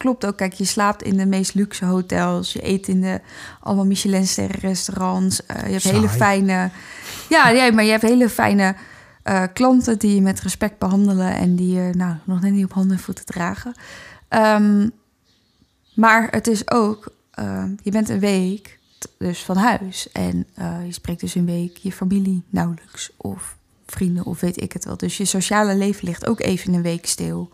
klopt 0.04 0.26
ook. 0.26 0.36
Kijk, 0.36 0.52
je 0.52 0.64
slaapt 0.64 1.02
in 1.02 1.16
de 1.16 1.26
meest 1.26 1.54
luxe 1.54 1.84
hotels. 1.84 2.52
Je 2.52 2.68
eet 2.68 2.88
in 2.88 3.00
de 3.00 3.20
allemaal 3.60 3.86
Michelin-sterren 3.86 4.60
restaurants. 4.60 5.46
eh, 5.46 5.64
je 5.64 5.70
hebt 5.70 5.82
Saai. 5.82 5.94
hele 5.94 6.08
fijne... 6.08 6.70
Ja, 7.28 7.48
ja, 7.48 7.72
maar 7.72 7.84
je 7.84 7.90
hebt 7.90 8.02
hele 8.02 8.28
fijne 8.28 8.74
eh, 9.22 9.42
klanten 9.52 9.98
die 9.98 10.14
je 10.14 10.20
met 10.20 10.40
respect 10.40 10.78
behandelen... 10.78 11.34
en 11.34 11.56
die 11.56 11.74
je 11.74 11.90
nou, 11.92 12.16
nog 12.24 12.40
net 12.40 12.52
niet 12.52 12.64
op 12.64 12.72
handen 12.72 12.96
en 12.96 13.02
voeten 13.02 13.24
dragen. 13.24 13.74
Ehm, 14.28 14.88
maar 15.94 16.28
het 16.30 16.46
is 16.46 16.70
ook... 16.70 17.12
eh, 17.30 17.64
je 17.82 17.90
bent 17.90 18.08
een 18.08 18.20
week 18.20 18.78
dus 19.18 19.42
van 19.42 19.56
huis. 19.56 20.12
En 20.12 20.46
eh, 20.54 20.86
je 20.86 20.92
spreekt 20.92 21.20
dus 21.20 21.34
een 21.34 21.46
week 21.46 21.76
je 21.76 21.92
familie 21.92 22.42
nauwelijks. 22.48 23.10
Of 23.16 23.56
vrienden 23.86 24.24
of 24.24 24.40
weet 24.40 24.62
ik 24.62 24.72
het 24.72 24.84
wel. 24.84 24.96
Dus 24.96 25.16
je 25.16 25.24
sociale 25.24 25.76
leven 25.76 26.04
ligt 26.04 26.26
ook 26.26 26.40
even 26.40 26.74
een 26.74 26.82
week 26.82 27.06
stil. 27.06 27.50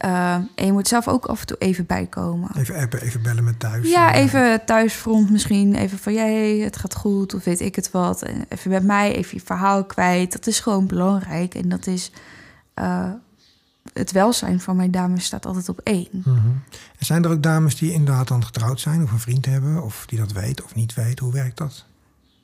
Eh, 0.00 0.34
en 0.54 0.66
je 0.66 0.72
moet 0.72 0.88
zelf 0.88 1.08
ook 1.08 1.26
af 1.26 1.40
en 1.40 1.46
toe 1.46 1.56
even 1.58 1.86
bijkomen. 1.86 2.50
Even 2.56 2.74
appen, 2.76 3.00
even 3.02 3.22
bellen 3.22 3.44
met 3.44 3.60
thuis. 3.60 3.88
Ja, 3.90 4.12
Eh, 4.14 4.20
even 4.20 4.64
thuisfront 4.64 5.30
misschien. 5.30 5.74
Even 5.74 5.98
van, 5.98 6.12
jij, 6.12 6.56
het 6.58 6.76
gaat 6.76 6.94
goed 6.94 7.34
of 7.34 7.44
weet 7.44 7.60
ik 7.60 7.76
het 7.76 7.90
wat. 7.90 8.22
En 8.22 8.44
even 8.48 8.70
bij 8.70 8.80
mij, 8.80 9.14
even 9.14 9.36
je 9.38 9.44
verhaal 9.44 9.84
kwijt. 9.84 10.32
Dat 10.32 10.46
is 10.46 10.60
gewoon 10.60 10.86
belangrijk. 10.86 11.54
En 11.54 11.68
dat 11.68 11.86
is... 11.86 12.10
eh, 12.74 13.10
het 13.92 14.12
welzijn 14.12 14.60
van 14.60 14.76
mijn 14.76 14.90
dames 14.90 15.24
staat 15.24 15.46
altijd 15.46 15.68
op 15.68 15.80
één. 15.84 16.08
En 16.98 17.06
zijn 17.06 17.24
er 17.24 17.30
ook 17.30 17.42
dames 17.42 17.76
die 17.76 17.92
inderdaad 17.92 18.28
dan 18.28 18.44
getrouwd 18.44 18.80
zijn 18.80 19.02
of 19.02 19.12
een 19.12 19.18
vriend 19.18 19.46
hebben, 19.46 19.82
of 19.82 20.04
die 20.06 20.18
dat 20.18 20.32
weten 20.32 20.64
of 20.64 20.74
niet 20.74 20.94
weten? 20.94 21.24
Hoe 21.24 21.34
werkt 21.34 21.56
dat? 21.58 21.84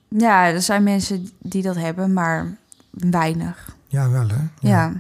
Ja, 0.09 0.46
er 0.46 0.62
zijn 0.62 0.82
mensen 0.82 1.30
die 1.38 1.62
dat 1.62 1.76
hebben, 1.76 2.12
maar 2.12 2.57
weinig. 2.90 3.76
Ja, 3.88 4.11
wel 4.11 4.28
hè? 4.28 4.36
Ja. 4.61 4.92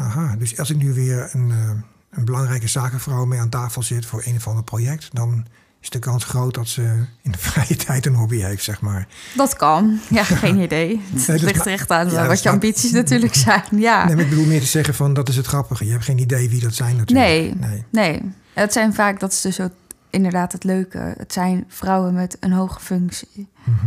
Aha, 0.00 0.36
dus 0.36 0.58
als 0.58 0.70
ik 0.70 0.76
nu 0.76 0.92
weer 0.92 1.28
een, 1.32 1.50
eh, 1.50 1.70
een 2.10 2.24
belangrijke 2.24 2.68
zakenvrouw 2.68 3.24
mee 3.24 3.38
aan 3.40 3.48
tafel 3.48 3.82
zit 3.82 4.06
voor 4.06 4.22
een 4.24 4.36
of 4.36 4.46
ander 4.48 4.64
project, 4.64 5.08
dan 5.12 5.46
is 5.80 5.90
de 5.90 5.98
kans 5.98 6.24
groot 6.24 6.54
dat 6.54 6.68
ze 6.68 6.82
in 7.22 7.30
de 7.30 7.38
vrije 7.48 7.76
tijd 7.76 8.06
een 8.06 8.14
hobby 8.14 8.38
heeft, 8.38 8.64
zeg 8.64 8.80
maar. 8.80 9.08
Dat 9.36 9.56
kan. 9.56 9.98
Ja, 10.10 10.22
geen 10.44 10.58
idee. 10.58 11.00
Het 11.12 11.26
dat 11.26 11.40
ligt 11.40 11.66
er 11.66 11.72
echt 11.72 11.90
aan 11.90 12.10
Ja, 12.10 12.26
wat 12.26 12.42
je 12.42 12.48
ambities 12.50 12.90
natuurlijk 12.90 13.34
zijn. 13.46 13.62
Ja. 13.76 14.04
Nee, 14.06 14.14
maar 14.14 14.24
ik 14.24 14.30
bedoel 14.30 14.46
meer 14.46 14.60
te 14.60 14.66
zeggen 14.66 14.94
van 14.94 15.14
dat 15.14 15.28
is 15.28 15.36
het 15.36 15.46
grappige. 15.46 15.84
Je 15.84 15.90
hebt 15.92 16.04
geen 16.04 16.18
idee 16.18 16.50
wie 16.50 16.60
dat 16.60 16.74
zijn 16.74 16.96
natuurlijk. 16.96 17.28
Nee. 17.28 17.54
nee. 17.54 17.84
Nee, 17.90 18.32
het 18.54 18.72
zijn 18.72 18.94
vaak, 18.94 19.20
dat 19.20 19.32
is 19.32 19.40
dus 19.40 19.60
ook 19.60 19.72
inderdaad 20.10 20.52
het 20.52 20.64
leuke. 20.64 21.14
Het 21.18 21.32
zijn 21.32 21.64
vrouwen 21.68 22.14
met 22.14 22.36
een 22.40 22.52
hoge 22.52 22.80
functie 22.80 23.48
Mhm. 23.64 23.86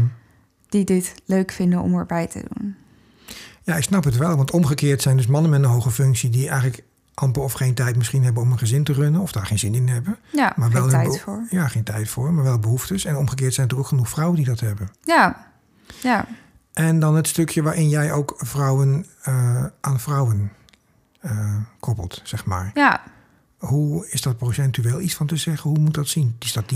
die 0.69 0.85
dit 0.85 1.13
leuk 1.25 1.51
vinden 1.51 1.79
om 1.81 1.95
erbij 1.95 2.27
te 2.27 2.43
doen. 2.53 2.75
Ja, 3.63 3.75
ik 3.75 3.83
snap 3.83 4.03
het 4.03 4.17
wel. 4.17 4.35
Want 4.37 4.51
omgekeerd 4.51 5.01
zijn 5.01 5.17
dus 5.17 5.27
mannen 5.27 5.51
met 5.51 5.59
een 5.63 5.69
hoge 5.69 5.91
functie 5.91 6.29
die 6.29 6.49
eigenlijk 6.49 6.83
amper 7.13 7.41
of 7.41 7.53
geen 7.53 7.73
tijd 7.73 7.95
misschien 7.95 8.23
hebben 8.23 8.43
om 8.43 8.51
een 8.51 8.57
gezin 8.57 8.83
te 8.83 8.93
runnen 8.93 9.21
of 9.21 9.31
daar 9.31 9.45
geen 9.45 9.59
zin 9.59 9.75
in 9.75 9.87
hebben. 9.87 10.17
Ja, 10.31 10.53
Maar 10.55 10.65
geen 10.71 10.75
wel 10.75 10.83
een 10.83 10.89
tijd 10.89 11.19
voor. 11.21 11.45
Ja, 11.49 11.67
geen 11.67 11.83
tijd 11.83 12.09
voor, 12.09 12.33
maar 12.33 12.43
wel 12.43 12.59
behoeftes. 12.59 13.05
En 13.05 13.15
omgekeerd 13.17 13.53
zijn 13.53 13.67
er 13.67 13.77
ook 13.77 13.87
genoeg 13.87 14.09
vrouwen 14.09 14.35
die 14.37 14.45
dat 14.45 14.59
hebben. 14.59 14.89
Ja, 15.03 15.47
ja. 16.01 16.25
En 16.73 16.99
dan 16.99 17.15
het 17.15 17.27
stukje 17.27 17.61
waarin 17.63 17.89
jij 17.89 18.11
ook 18.11 18.33
vrouwen 18.37 19.05
eh, 19.21 19.65
aan 19.81 19.99
vrouwen 19.99 20.51
eh, 21.19 21.55
koppelt, 21.79 22.21
zeg 22.23 22.45
maar. 22.45 22.71
ja. 22.73 23.01
Hoe 23.57 24.07
is 24.09 24.21
dat 24.21 24.37
procentueel 24.37 25.01
iets 25.01 25.13
van 25.15 25.27
te 25.27 25.35
zeggen? 25.37 25.69
Hoe 25.69 25.79
moet 25.79 25.93
dat 25.93 26.07
zien? 26.07 26.35
Is 26.39 26.53
dat 26.53 26.63
10%, 26.73 26.75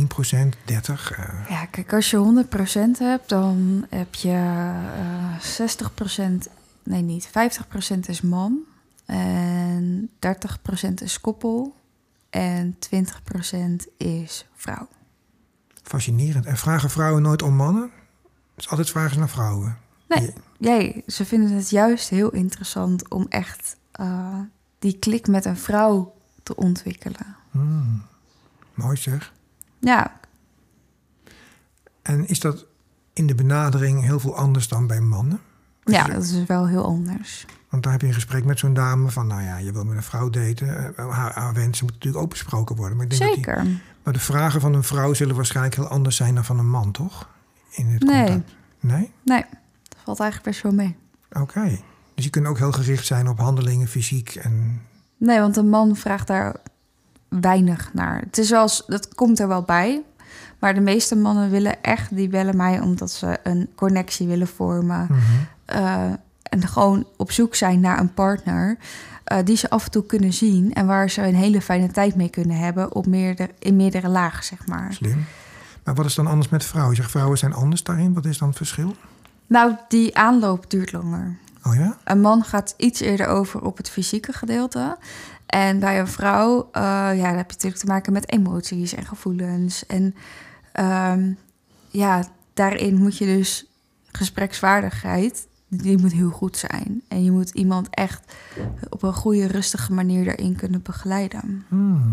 30%? 0.66 0.66
eh, 0.66 1.50
Ja, 1.50 1.66
kijk, 1.66 1.94
als 1.94 2.10
je 2.10 2.18
100% 2.18 2.98
hebt, 3.00 3.30
dan 3.30 3.86
heb 3.90 4.16
je 4.16 4.30
eh 4.30 5.40
60%, 5.40 6.48
nee 6.88 7.02
niet, 7.02 7.30
50% 7.96 8.00
is 8.08 8.22
man 8.22 8.60
en 9.06 10.10
30% 10.10 10.94
is 11.04 11.22
koppel 11.22 11.76
en 12.30 12.78
20% 12.96 13.98
is 13.98 14.48
vrouw. 14.56 14.88
fascinerend. 15.84 16.46
En 16.46 16.58
vragen 16.58 16.90
vrouwen 16.90 17.22
nooit 17.22 17.42
om 17.42 17.56
mannen? 17.56 17.92
Dus 18.56 18.70
altijd 18.70 18.90
vragen 18.90 19.20
naar 19.20 19.30
vrouwen. 19.30 19.78
Nee, 20.08 20.34
jij, 20.58 21.04
ze 21.08 21.26
vinden 21.26 21.52
het 21.52 21.70
juist 21.70 22.10
heel 22.10 22.30
interessant 22.30 23.10
om 23.10 23.26
echt 23.30 23.78
eh, 23.92 24.40
die 24.80 25.00
klik 25.00 25.28
met 25.28 25.46
een 25.46 25.58
vrouw 25.58 26.16
te 26.44 26.56
ontwikkelen. 26.56 27.36
Hmm, 27.52 28.04
mooi 28.74 28.98
zeg. 28.98 29.34
Ja, 29.80 30.20
En 32.02 32.28
is 32.28 32.40
dat 32.40 32.66
in 33.14 33.28
de 33.28 33.36
benadering 33.36 34.02
heel 34.02 34.20
veel 34.20 34.36
anders 34.36 34.68
dan 34.68 34.88
bij 34.88 35.02
mannen? 35.02 35.42
Ja 35.92 36.04
dat 36.08 36.24
is 36.24 36.44
wel 36.46 36.68
heel 36.68 36.86
anders. 36.86 37.46
Want 37.70 37.84
daar 37.84 37.92
heb 37.92 38.02
je 38.02 38.08
een 38.08 38.14
gesprek 38.14 38.46
met 38.46 38.60
zo'n 38.60 38.74
dame 38.74 39.10
van, 39.12 39.28
nou 39.28 39.42
ja, 39.42 39.58
je 39.58 39.72
wil 39.72 39.84
met 39.84 39.98
een 39.98 40.04
vrouw 40.04 40.30
daten. 40.30 40.96
Eh, 40.98 41.10
Haar, 41.10 41.34
haar 41.34 41.54
wensen 41.54 41.86
moeten 41.86 41.88
natuurlijk 41.88 42.24
ook 42.24 42.30
besproken 42.30 42.76
worden. 42.76 42.98
Maar, 42.98 43.06
ik 43.06 43.12
denk 43.18 43.22
dat 43.24 43.34
die- 43.34 43.44
Zeker. 43.44 43.66
maar 44.04 44.14
de 44.14 44.20
vragen 44.20 44.62
van 44.62 44.74
een 44.74 44.84
vrouw 44.84 45.14
zullen 45.14 45.36
waarschijnlijk 45.36 45.76
heel 45.76 45.88
anders 45.88 46.16
zijn 46.16 46.36
dan 46.36 46.46
van 46.46 46.60
een 46.60 46.70
man, 46.70 46.92
toch? 46.92 47.30
In 47.72 47.88
het 47.88 48.04
Nee. 48.04 48.26
contact. 48.26 48.56
Nee? 48.80 49.12
Nee, 49.24 49.46
dat 49.84 49.98
valt 50.04 50.20
eigenlijk 50.20 50.50
best 50.52 50.64
wel 50.64 50.74
mee. 50.74 50.96
Oké. 51.32 51.80
Dus 52.16 52.24
je 52.26 52.30
kunt 52.32 52.46
ook 52.46 52.58
heel 52.58 52.72
gericht 52.72 53.06
zijn 53.06 53.28
op 53.28 53.40
handelingen, 53.40 53.88
fysiek 53.88 54.36
en... 54.36 54.82
Nee, 55.18 55.40
want 55.40 55.58
een 55.58 55.70
man 55.70 55.96
vraagt 55.96 56.28
daar 56.28 56.56
weinig 57.30 57.94
naar. 57.94 58.20
Het 58.20 58.38
is 58.38 58.50
wel, 58.50 58.70
dat 58.88 59.16
komt 59.16 59.40
er 59.40 59.48
wel 59.48 59.62
bij. 59.62 60.02
Maar 60.60 60.74
de 60.74 60.80
meeste 60.82 61.16
mannen 61.16 61.50
willen 61.50 61.82
echt, 61.84 62.16
die 62.16 62.28
bellen 62.28 62.58
mij 62.58 62.80
omdat 62.80 63.12
ze 63.12 63.40
een 63.44 63.70
connectie 63.76 64.28
willen 64.28 64.48
vormen. 64.48 65.08
Mhm. 65.10 65.22
Uh, 65.74 66.04
en 66.44 66.68
gewoon 66.68 67.08
op 67.18 67.32
zoek 67.32 67.56
zijn 67.56 67.80
naar 67.80 68.00
een 68.00 68.14
partner 68.14 68.78
uh, 69.32 69.38
die 69.44 69.58
ze 69.58 69.70
af 69.70 69.86
en 69.86 69.92
toe 69.92 70.06
kunnen 70.06 70.34
zien 70.34 70.74
en 70.74 70.86
waar 70.86 71.10
ze 71.10 71.22
een 71.22 71.36
hele 71.36 71.62
fijne 71.62 71.92
tijd 71.92 72.16
mee 72.16 72.30
kunnen 72.30 72.58
hebben 72.58 72.96
op 72.96 73.06
meerdere, 73.06 73.52
in 73.60 73.76
meerdere 73.76 74.10
lagen, 74.10 74.44
zeg 74.44 74.68
maar. 74.68 74.94
Slim. 74.94 75.26
Maar 75.84 75.96
wat 75.96 76.06
is 76.06 76.16
dan 76.16 76.28
anders 76.28 76.50
met 76.50 76.66
vrouwen? 76.66 76.96
Je 76.96 77.02
zegt 77.02 77.12
vrouwen 77.12 77.38
zijn 77.38 77.54
anders 77.54 77.84
daarin. 77.84 78.14
Wat 78.14 78.26
is 78.26 78.38
dan 78.38 78.48
het 78.48 78.58
verschil? 78.58 78.96
Nou, 79.48 79.76
die 79.88 80.18
aanloop 80.18 80.70
duurt 80.70 80.92
langer. 80.92 81.38
Oh 81.64 81.76
ja? 81.76 81.98
Een 82.04 82.22
man 82.22 82.44
gaat 82.44 82.74
iets 82.78 83.00
eerder 83.00 83.28
over 83.28 83.62
op 83.62 83.78
het 83.78 83.90
fysieke 83.90 84.34
gedeelte. 84.34 84.98
En 85.46 85.80
bij 85.80 86.00
een 86.00 86.08
vrouw, 86.08 86.58
uh, 86.58 86.82
ja, 87.18 87.28
dan 87.28 87.38
heb 87.38 87.48
je 87.48 87.54
natuurlijk 87.54 87.82
te 87.82 87.88
maken 87.88 88.14
met 88.14 88.32
emoties 88.32 88.94
en 88.94 89.06
gevoelens. 89.06 89.86
En 89.86 90.16
um, 91.12 91.38
ja, 91.90 92.24
daarin 92.54 92.98
moet 92.98 93.18
je 93.18 93.26
dus 93.26 93.66
gespreksvaardigheid, 94.12 95.48
die 95.68 95.98
moet 95.98 96.12
heel 96.12 96.30
goed 96.30 96.58
zijn. 96.58 97.02
En 97.08 97.24
je 97.24 97.32
moet 97.32 97.50
iemand 97.50 97.88
echt 97.90 98.22
op 98.90 99.04
een 99.04 99.14
goede, 99.14 99.48
rustige 99.48 99.94
manier 99.94 100.26
daarin 100.26 100.56
kunnen 100.56 100.82
begeleiden. 100.82 101.66
Hmm. 101.68 102.12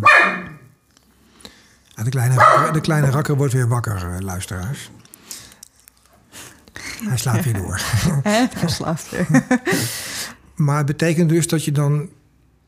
De, 2.05 2.11
kleine, 2.11 2.69
de 2.73 2.81
kleine 2.81 3.11
rakker 3.11 3.37
wordt 3.37 3.53
weer 3.53 3.69
wakker, 3.69 4.23
luisteraars. 4.23 4.91
Hij 7.09 7.17
slaapt 7.17 7.45
weer 7.45 7.55
door. 7.55 7.81
Hij 8.23 8.69
slaapt 8.69 9.11
weer. 9.11 9.27
maar 10.67 10.77
het 10.77 10.87
betekent 10.87 11.29
dus 11.29 11.47
dat 11.47 11.65
je 11.65 11.73
dan 11.73 12.09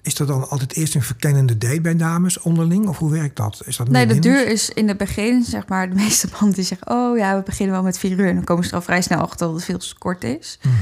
is 0.06 0.14
dat 0.14 0.28
dan 0.28 0.48
altijd 0.48 0.74
eerst 0.74 0.94
een 0.94 1.02
verkennende 1.02 1.58
date 1.58 1.80
bij 1.80 1.96
dames 1.96 2.40
onderling? 2.40 2.88
Of 2.88 2.98
hoe 2.98 3.10
werkt 3.10 3.36
dat? 3.36 3.62
Is 3.64 3.76
dat 3.76 3.88
nee, 3.88 4.06
de 4.06 4.18
duur 4.18 4.48
is 4.48 4.70
in 4.70 4.88
het 4.88 4.96
begin, 4.96 5.42
zeg 5.42 5.68
maar, 5.68 5.88
de 5.88 5.94
meeste 5.94 6.28
mannen 6.32 6.54
die 6.54 6.64
zeggen... 6.64 6.90
oh 6.90 7.18
ja, 7.18 7.36
we 7.36 7.42
beginnen 7.42 7.74
wel 7.74 7.84
met 7.84 7.98
vier 7.98 8.18
uur. 8.18 8.28
En 8.28 8.34
dan 8.34 8.44
komen 8.44 8.64
ze 8.64 8.70
er 8.70 8.76
al 8.76 8.82
vrij 8.82 9.02
snel 9.02 9.18
achter 9.18 9.46
dat 9.46 9.54
het 9.54 9.64
veel 9.64 9.78
te 9.78 9.94
kort 9.98 10.24
is. 10.24 10.58
Mhm. 10.62 10.74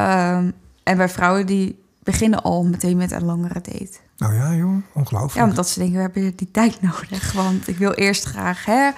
um, 0.00 0.52
en 0.82 0.96
bij 0.96 1.08
vrouwen 1.08 1.46
die 1.46 1.78
beginnen 2.02 2.42
al 2.42 2.64
meteen 2.64 2.96
met 2.96 3.12
een 3.12 3.24
langere 3.24 3.60
date. 3.60 3.96
Nou 4.16 4.34
ja, 4.34 4.54
joh, 4.54 4.76
ongelooflijk. 4.92 5.34
Ja, 5.34 5.44
omdat 5.44 5.68
ze 5.68 5.78
denken, 5.78 5.96
we 5.96 6.02
hebben 6.02 6.36
die 6.36 6.50
tijd 6.50 6.82
nodig. 6.82 7.32
Want 7.32 7.68
ik 7.68 7.76
wil 7.76 7.92
eerst 7.92 8.24
graag 8.24 8.64
hè, 8.64 8.90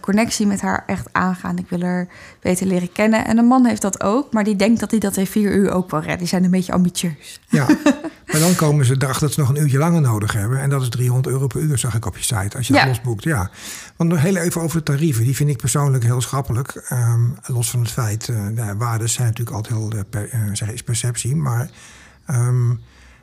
connectie 0.00 0.46
met 0.46 0.60
haar 0.60 0.82
echt 0.86 1.08
aangaan. 1.12 1.58
Ik 1.58 1.68
wil 1.68 1.80
haar 1.80 2.08
beter 2.40 2.66
leren 2.66 2.92
kennen. 2.92 3.24
En 3.26 3.38
een 3.38 3.44
man 3.46 3.66
heeft 3.66 3.82
dat 3.82 4.02
ook, 4.02 4.32
maar 4.32 4.44
die 4.44 4.56
denkt 4.56 4.80
dat 4.80 4.90
hij 4.90 5.00
dat 5.00 5.16
in 5.16 5.26
vier 5.26 5.54
uur 5.54 5.70
ook 5.70 5.90
wel 5.90 6.00
redt. 6.00 6.18
Die 6.18 6.28
zijn 6.28 6.44
een 6.44 6.50
beetje 6.50 6.72
ambitieus. 6.72 7.40
Ja, 7.48 7.66
maar 8.32 8.40
dan 8.40 8.54
komen 8.54 8.84
ze 8.84 8.94
erachter 8.98 9.20
dat 9.20 9.32
ze 9.32 9.40
nog 9.40 9.48
een 9.48 9.60
uurtje 9.60 9.78
langer 9.78 10.00
nodig 10.00 10.32
hebben. 10.32 10.60
En 10.60 10.70
dat 10.70 10.82
is 10.82 10.88
300 10.88 11.26
euro 11.34 11.46
per 11.46 11.60
uur, 11.60 11.78
zag 11.78 11.94
ik 11.94 12.06
op 12.06 12.16
je 12.16 12.22
site, 12.24 12.56
als 12.56 12.66
je 12.66 12.72
Ja. 12.74 12.78
dat 12.78 12.88
losboekt. 12.88 13.24
Ja. 13.24 13.50
Want 13.96 14.10
nog 14.10 14.20
heel 14.20 14.36
even 14.36 14.60
over 14.60 14.76
de 14.76 14.82
tarieven. 14.82 15.24
Die 15.24 15.36
vind 15.36 15.50
ik 15.50 15.56
persoonlijk 15.56 16.04
heel 16.04 16.20
schappelijk. 16.20 16.74
Ehm, 16.88 17.20
los 17.46 17.70
van 17.70 17.80
het 17.80 17.90
feit, 17.90 18.28
eh 18.28 18.46
de 18.54 18.74
waarden 18.76 19.08
zijn 19.08 19.26
natuurlijk 19.26 19.56
altijd 19.56 19.74
heel, 19.78 19.90
eh, 19.90 20.00
per, 20.10 20.28
eh, 20.30 20.40
zeg, 20.52 20.72
is 20.72 20.82
perceptie. 20.82 21.36
Maar 21.36 21.70
ehm, 22.26 22.70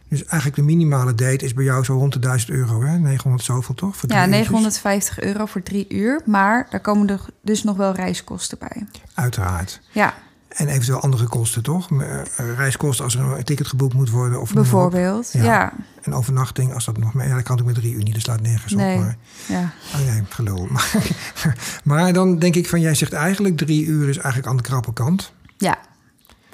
dus 0.09 0.19
eigenlijk 0.25 0.55
de 0.55 0.61
minimale 0.75 1.15
date 1.15 1.45
is 1.45 1.53
bij 1.53 1.63
jou 1.63 1.83
zo 1.83 1.93
rond 1.97 2.13
de 2.13 2.19
1000 2.19 2.49
euro, 2.51 2.83
hè? 2.83 2.97
900 2.97 3.43
zoveel 3.43 3.75
toch? 3.75 3.97
Voor 3.97 4.09
Ja, 4.11 4.15
uurtjes? 4.25 4.37
950 4.37 5.19
euro 5.19 5.45
voor 5.45 5.63
drie 5.63 5.85
uur. 5.89 6.21
Maar 6.25 6.67
daar 6.69 6.79
komen 6.79 7.09
er 7.09 7.21
dus 7.41 7.63
nog 7.63 7.77
wel 7.77 7.93
reiskosten 7.93 8.57
bij. 8.57 8.85
Uiteraard. 9.13 9.81
Ja, 9.91 10.13
En 10.49 10.67
eventueel 10.67 10.99
andere 11.01 11.27
kosten, 11.27 11.63
toch? 11.63 11.89
Eh, 11.91 12.21
Reiskosten 12.55 13.03
als 13.05 13.15
er 13.15 13.21
een 13.37 13.43
ticket 13.43 13.67
geboekt 13.67 13.93
moet 13.93 14.09
worden. 14.09 14.41
Of 14.41 14.53
bijvoorbeeld. 14.53 15.29
Ja. 15.33 15.43
Ja, 15.43 15.73
En 16.01 16.13
overnachting, 16.13 16.73
als 16.73 16.85
dat 16.85 16.97
nog 16.97 17.13
meer... 17.13 17.27
Ja, 17.27 17.35
dat 17.35 17.43
kan 17.43 17.59
ook 17.59 17.65
met 17.65 17.75
drie 17.75 17.93
uur 17.93 18.03
niet, 18.03 18.13
dat 18.13 18.21
slaat 18.23 18.41
nergens 18.41 18.73
Nee. 18.73 18.95
op. 18.97 19.01
Maar, 19.03 19.17
ja. 19.47 19.71
oh 19.93 20.11
nee, 20.11 20.23
gelul. 20.29 20.67
Maar, 20.71 21.81
maar 21.83 22.13
dan 22.13 22.39
denk 22.39 22.55
ik 22.55 22.69
van, 22.69 22.81
jij 22.81 22.93
zegt 22.95 23.13
eigenlijk 23.13 23.57
drie 23.57 23.85
uur 23.85 24.09
is 24.09 24.17
eigenlijk 24.17 24.47
aan 24.47 24.57
de 24.57 24.63
krappe 24.63 24.93
kant. 24.93 25.33
ja. 25.57 25.77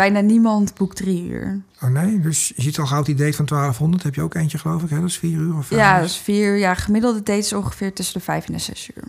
Bijna 0.02 0.20
niemand 0.20 0.74
boekt 0.74 0.96
drie 0.96 1.30
uur. 1.30 1.62
Oh 1.82 1.90
nee, 1.90 2.20
dus 2.20 2.54
je 2.56 2.62
ziet 2.62 2.80
al 2.80 2.86
gauw 2.86 3.04
die 3.04 3.16
date 3.16 3.34
van 3.34 3.46
1200. 3.46 4.04
Heb 4.04 4.16
je 4.16 4.22
ook 4.22 4.34
eentje, 4.34 4.58
geloof 4.58 4.84
ik, 4.84 4.90
hè? 4.90 5.00
Dat 5.00 5.10
is 5.10 5.18
vier 5.18 5.38
uur 5.38 5.58
of 5.58 5.66
vijf? 5.66 5.82
Ja, 5.82 6.02
dus 6.02 6.18
vier. 6.18 6.58
Ja, 6.58 6.74
gemiddelde 6.74 7.18
date 7.18 7.38
is 7.38 7.54
ongeveer 7.54 7.94
tussen 7.94 8.14
de 8.14 8.26
vijf 8.26 8.48
en 8.48 8.54
de 8.54 8.60
zes 8.60 8.92
uur. 8.96 9.04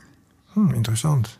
Hm, 0.53 0.73
interessant. 0.75 1.39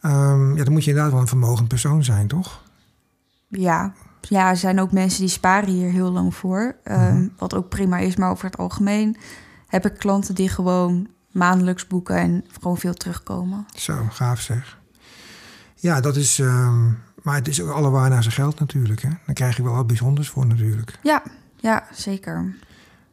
Ehm, 0.00 0.56
ja, 0.56 0.64
dan 0.64 0.72
moet 0.72 0.84
je 0.84 0.88
inderdaad 0.88 1.12
wel 1.12 1.20
een 1.20 1.28
vermogend 1.28 1.68
persoon 1.68 2.04
zijn, 2.04 2.28
toch? 2.28 2.62
Ja. 3.48 3.92
ja, 4.20 4.48
er 4.50 4.56
zijn 4.56 4.80
ook 4.80 4.92
mensen 4.92 5.20
die 5.20 5.30
sparen 5.30 5.68
hier 5.68 5.90
heel 5.90 6.12
lang 6.12 6.34
voor. 6.34 6.76
Mhm. 6.84 7.28
Wat 7.38 7.54
ook 7.54 7.68
prima 7.68 7.98
is, 7.98 8.16
maar 8.16 8.30
over 8.30 8.44
het 8.44 8.58
algemeen 8.58 9.16
heb 9.66 9.86
ik 9.86 9.98
klanten 9.98 10.34
die 10.34 10.48
gewoon 10.48 11.08
maandelijks 11.32 11.86
boeken 11.86 12.16
en 12.16 12.44
gewoon 12.60 12.78
veel 12.78 12.94
terugkomen. 12.94 13.66
Zo, 13.74 14.06
gaaf 14.10 14.40
zeg. 14.40 14.78
Ja, 15.74 16.00
dat 16.00 16.16
is... 16.16 16.38
ehm, 16.38 16.86
maar 17.22 17.34
het 17.34 17.48
is 17.48 17.62
ook 17.62 17.70
alle 17.70 17.90
waar 17.90 18.10
naar 18.10 18.22
zijn 18.22 18.34
geld 18.34 18.60
natuurlijk, 18.60 19.02
hè? 19.02 19.08
Dan 19.26 19.34
krijg 19.34 19.56
je 19.56 19.62
wel 19.62 19.74
wat 19.74 19.86
bijzonders 19.86 20.28
voor 20.28 20.46
natuurlijk. 20.46 20.98
Ja, 21.02 21.22
ja, 21.56 21.86
zeker. 21.92 22.54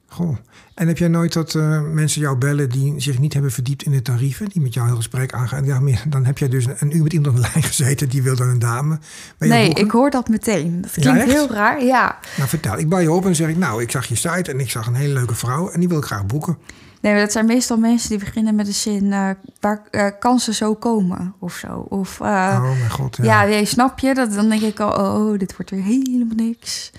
Goh. 0.07 0.37
En 0.73 0.87
heb 0.87 0.97
jij 0.97 1.07
nooit 1.07 1.33
dat 1.33 1.55
eh, 1.55 1.81
mensen 1.81 2.21
jou 2.21 2.37
bellen 2.37 2.69
die 2.69 2.99
zich 3.01 3.19
niet 3.19 3.33
hebben 3.33 3.51
verdiept 3.51 3.83
in 3.83 3.91
de 3.91 4.01
tarieven, 4.01 4.49
die 4.49 4.61
met 4.61 4.73
jou 4.73 4.87
heel 4.87 4.95
gesprek 4.95 5.33
aangaan? 5.33 5.65
Ja, 5.65 5.79
meer, 5.79 6.03
dan 6.07 6.25
heb 6.25 6.37
jij 6.37 6.49
dus 6.49 6.65
een 6.79 6.95
uur 6.95 7.03
met 7.03 7.13
iemand 7.13 7.35
aan 7.35 7.41
de 7.41 7.47
lijn 7.53 7.63
gezeten 7.63 8.09
die 8.09 8.23
wil 8.23 8.35
dan 8.35 8.47
een 8.47 8.59
dame. 8.59 8.99
Nee, 9.39 9.65
boeken. 9.65 9.85
ik 9.85 9.91
hoor 9.91 10.09
dat 10.09 10.29
meteen. 10.29 10.81
Dat 10.81 10.91
klinkt 10.91 11.23
heel 11.23 11.51
raar. 11.51 11.83
Ja. 11.83 12.19
Nou, 12.37 12.49
vertel. 12.49 12.77
Ik 12.77 12.89
bel 12.89 12.99
je 12.99 13.11
op 13.11 13.25
en 13.25 13.35
zeg 13.35 13.49
ik, 13.49 13.57
nou, 13.57 13.81
ik 13.81 13.91
zag 13.91 14.05
je 14.05 14.15
site 14.15 14.51
en 14.51 14.59
ik 14.59 14.69
zag 14.69 14.87
een 14.87 14.95
hele 14.95 15.13
leuke 15.13 15.35
vrouw 15.35 15.69
en 15.69 15.79
die 15.79 15.89
wil 15.89 15.97
ik 15.97 16.05
graag 16.05 16.25
boeken. 16.25 16.57
Nee, 17.05 17.13
maar 17.13 17.23
dat 17.23 17.31
zijn 17.33 17.45
meestal 17.45 17.77
mensen 17.77 18.09
die 18.09 18.17
beginnen 18.17 18.55
met 18.55 18.65
de 18.65 18.71
zin... 18.71 19.13
eh, 19.13 19.29
waar 19.59 19.81
eh, 19.91 20.07
kan 20.19 20.39
ze 20.39 20.53
zo 20.53 20.73
komen 20.75 21.33
of 21.39 21.53
zo. 21.53 21.85
Of 21.89 22.19
eh, 22.21 22.27
oh 22.63 22.77
mijn 22.79 22.89
god, 22.89 23.17
ja. 23.17 23.23
ja, 23.23 23.43
nee, 23.49 23.65
snap 23.65 23.99
je? 23.99 24.13
Dat, 24.13 24.33
dan 24.33 24.49
denk 24.49 24.61
ik 24.61 24.79
al, 24.79 24.91
oh, 24.91 25.39
dit 25.39 25.55
wordt 25.55 25.71
weer 25.71 25.83
helemaal 25.83 26.35
niks. 26.35 26.91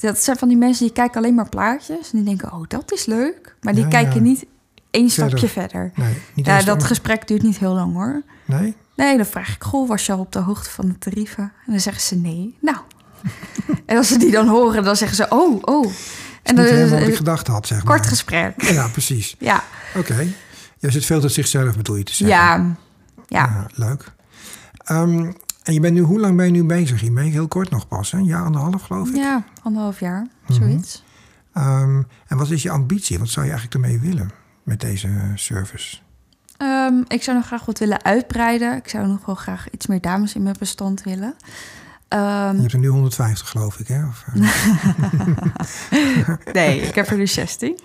Dat 0.00 0.18
zijn 0.18 0.36
van 0.36 0.48
die 0.48 0.56
mensen 0.56 0.84
die 0.84 0.94
kijken 0.94 1.16
alleen 1.16 1.34
maar 1.34 1.48
plaatjes. 1.48 2.10
En 2.12 2.18
die 2.18 2.22
denken, 2.22 2.52
oh, 2.52 2.62
dat 2.68 2.92
is 2.92 3.06
leuk. 3.06 3.56
Maar 3.60 3.74
die 3.74 3.82
Ja, 3.82 3.88
kijken 3.88 4.14
ja. 4.14 4.20
niet 4.20 4.46
één 4.90 5.10
Verder. 5.10 5.38
stapje 5.38 5.48
verder. 5.60 5.92
Nee, 5.94 6.14
niet 6.34 6.46
Ja, 6.46 6.62
dat 6.62 6.84
gesprek 6.84 7.28
duurt 7.28 7.42
niet 7.42 7.58
heel 7.58 7.74
lang 7.74 7.94
hoor. 7.94 8.22
Nee? 8.44 8.74
Nee, 8.96 9.16
dan 9.16 9.26
vraag 9.26 9.54
ik, 9.54 9.62
goh, 9.62 9.88
was 9.88 10.06
je 10.06 10.12
al 10.12 10.18
op 10.18 10.32
de 10.32 10.38
hoogte 10.38 10.70
van 10.70 10.86
de 10.86 10.98
tarieven? 10.98 11.42
En 11.42 11.72
dan 11.72 11.80
zeggen 11.80 12.02
ze 12.02 12.16
nee. 12.16 12.56
Nou. 12.60 12.78
en 13.86 13.96
als 13.96 14.08
ze 14.08 14.18
die 14.18 14.30
dan 14.30 14.48
horen, 14.48 14.84
dan 14.84 14.96
zeggen 14.96 15.16
ze, 15.16 15.26
oh, 15.28 15.58
oh. 15.60 15.86
En 16.42 16.56
En 16.56 16.56
dan 16.56 16.64
niet 16.64 16.74
is 16.74 16.78
helemaal 16.80 16.98
wat 17.00 17.08
ik 17.08 17.16
gedacht 17.16 17.46
had, 17.46 17.66
zeg 17.66 17.82
kort 17.84 17.98
maar. 17.98 18.08
gesprek. 18.08 18.62
Ja, 18.62 18.88
precies. 18.88 19.36
Ja, 19.38 19.64
Oké. 19.96 20.26
Je 20.78 20.90
zit 20.90 21.04
veel 21.04 21.20
tot 21.20 21.32
zichzelf, 21.32 21.76
bedoel 21.76 21.96
je 21.96 22.04
te 22.04 22.14
zeggen. 22.14 22.36
ja, 22.36 22.76
ja. 23.28 23.66
leuk. 23.74 24.12
Ehm, 24.84 25.32
en 25.62 25.72
je 25.74 25.80
bent 25.80 25.94
nu, 25.94 26.00
hoe 26.00 26.20
lang 26.20 26.36
ben 26.36 26.44
je 26.46 26.50
nu 26.52 26.64
bezig 26.64 27.00
hiermee? 27.00 27.30
Heel 27.30 27.48
kort 27.48 27.70
nog 27.70 27.88
pas, 27.88 28.10
hè? 28.10 28.18
Een 28.18 28.24
jaar, 28.24 28.44
anderhalf 28.44 28.82
geloof 28.82 29.08
ik. 29.08 29.14
Ja, 29.16 29.44
anderhalf 29.62 30.00
jaar, 30.00 30.26
Mhm. 30.46 30.52
zoiets. 30.52 31.04
Ehm, 31.52 32.02
en 32.26 32.36
wat 32.36 32.50
is 32.50 32.62
je 32.62 32.70
ambitie? 32.70 33.18
Wat 33.18 33.28
zou 33.28 33.46
je 33.46 33.52
eigenlijk 33.52 33.84
ermee 33.84 34.00
willen 34.00 34.30
met 34.62 34.80
deze 34.80 35.08
service? 35.34 35.96
Ehm, 36.56 36.94
ik 37.08 37.22
zou 37.22 37.36
nog 37.36 37.46
graag 37.46 37.64
wat 37.64 37.78
willen 37.78 38.04
uitbreiden. 38.04 38.76
Ik 38.76 38.88
zou 38.88 39.06
nog 39.06 39.26
wel 39.26 39.34
graag 39.34 39.70
iets 39.70 39.86
meer 39.86 40.00
dames 40.00 40.34
in 40.34 40.42
mijn 40.42 40.56
bestand 40.58 41.02
willen. 41.02 41.34
Ehm, 42.10 42.54
Je 42.54 42.60
hebt 42.60 42.72
er 42.72 42.78
nu 42.78 42.88
150, 42.88 43.48
geloof 43.48 43.78
ik, 43.78 43.88
hè? 43.88 44.04
Of, 44.06 44.24
eh, 44.34 44.42
nee, 46.52 46.80
ik 46.80 46.94
heb 46.94 47.08
er 47.10 47.16
dus 47.16 47.32
16. 47.32 47.78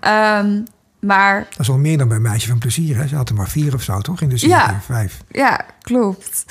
Ehm, 0.00 0.60
maar 1.00 1.46
dat 1.50 1.58
is 1.60 1.68
wel 1.68 1.78
meer 1.78 1.98
dan 1.98 2.08
bij 2.08 2.18
Meisje 2.18 2.48
van 2.48 2.58
Plezier, 2.58 2.96
hè? 2.96 3.06
Ze 3.06 3.16
had 3.16 3.28
er 3.28 3.34
maar 3.34 3.48
vier 3.48 3.74
of 3.74 3.82
zo, 3.82 4.00
toch? 4.00 4.20
In 4.20 4.28
de 4.28 4.38
serie, 4.38 4.54
Ja. 4.54 4.80
vijf. 4.84 5.22
ja, 5.30 5.64
klopt. 5.80 6.44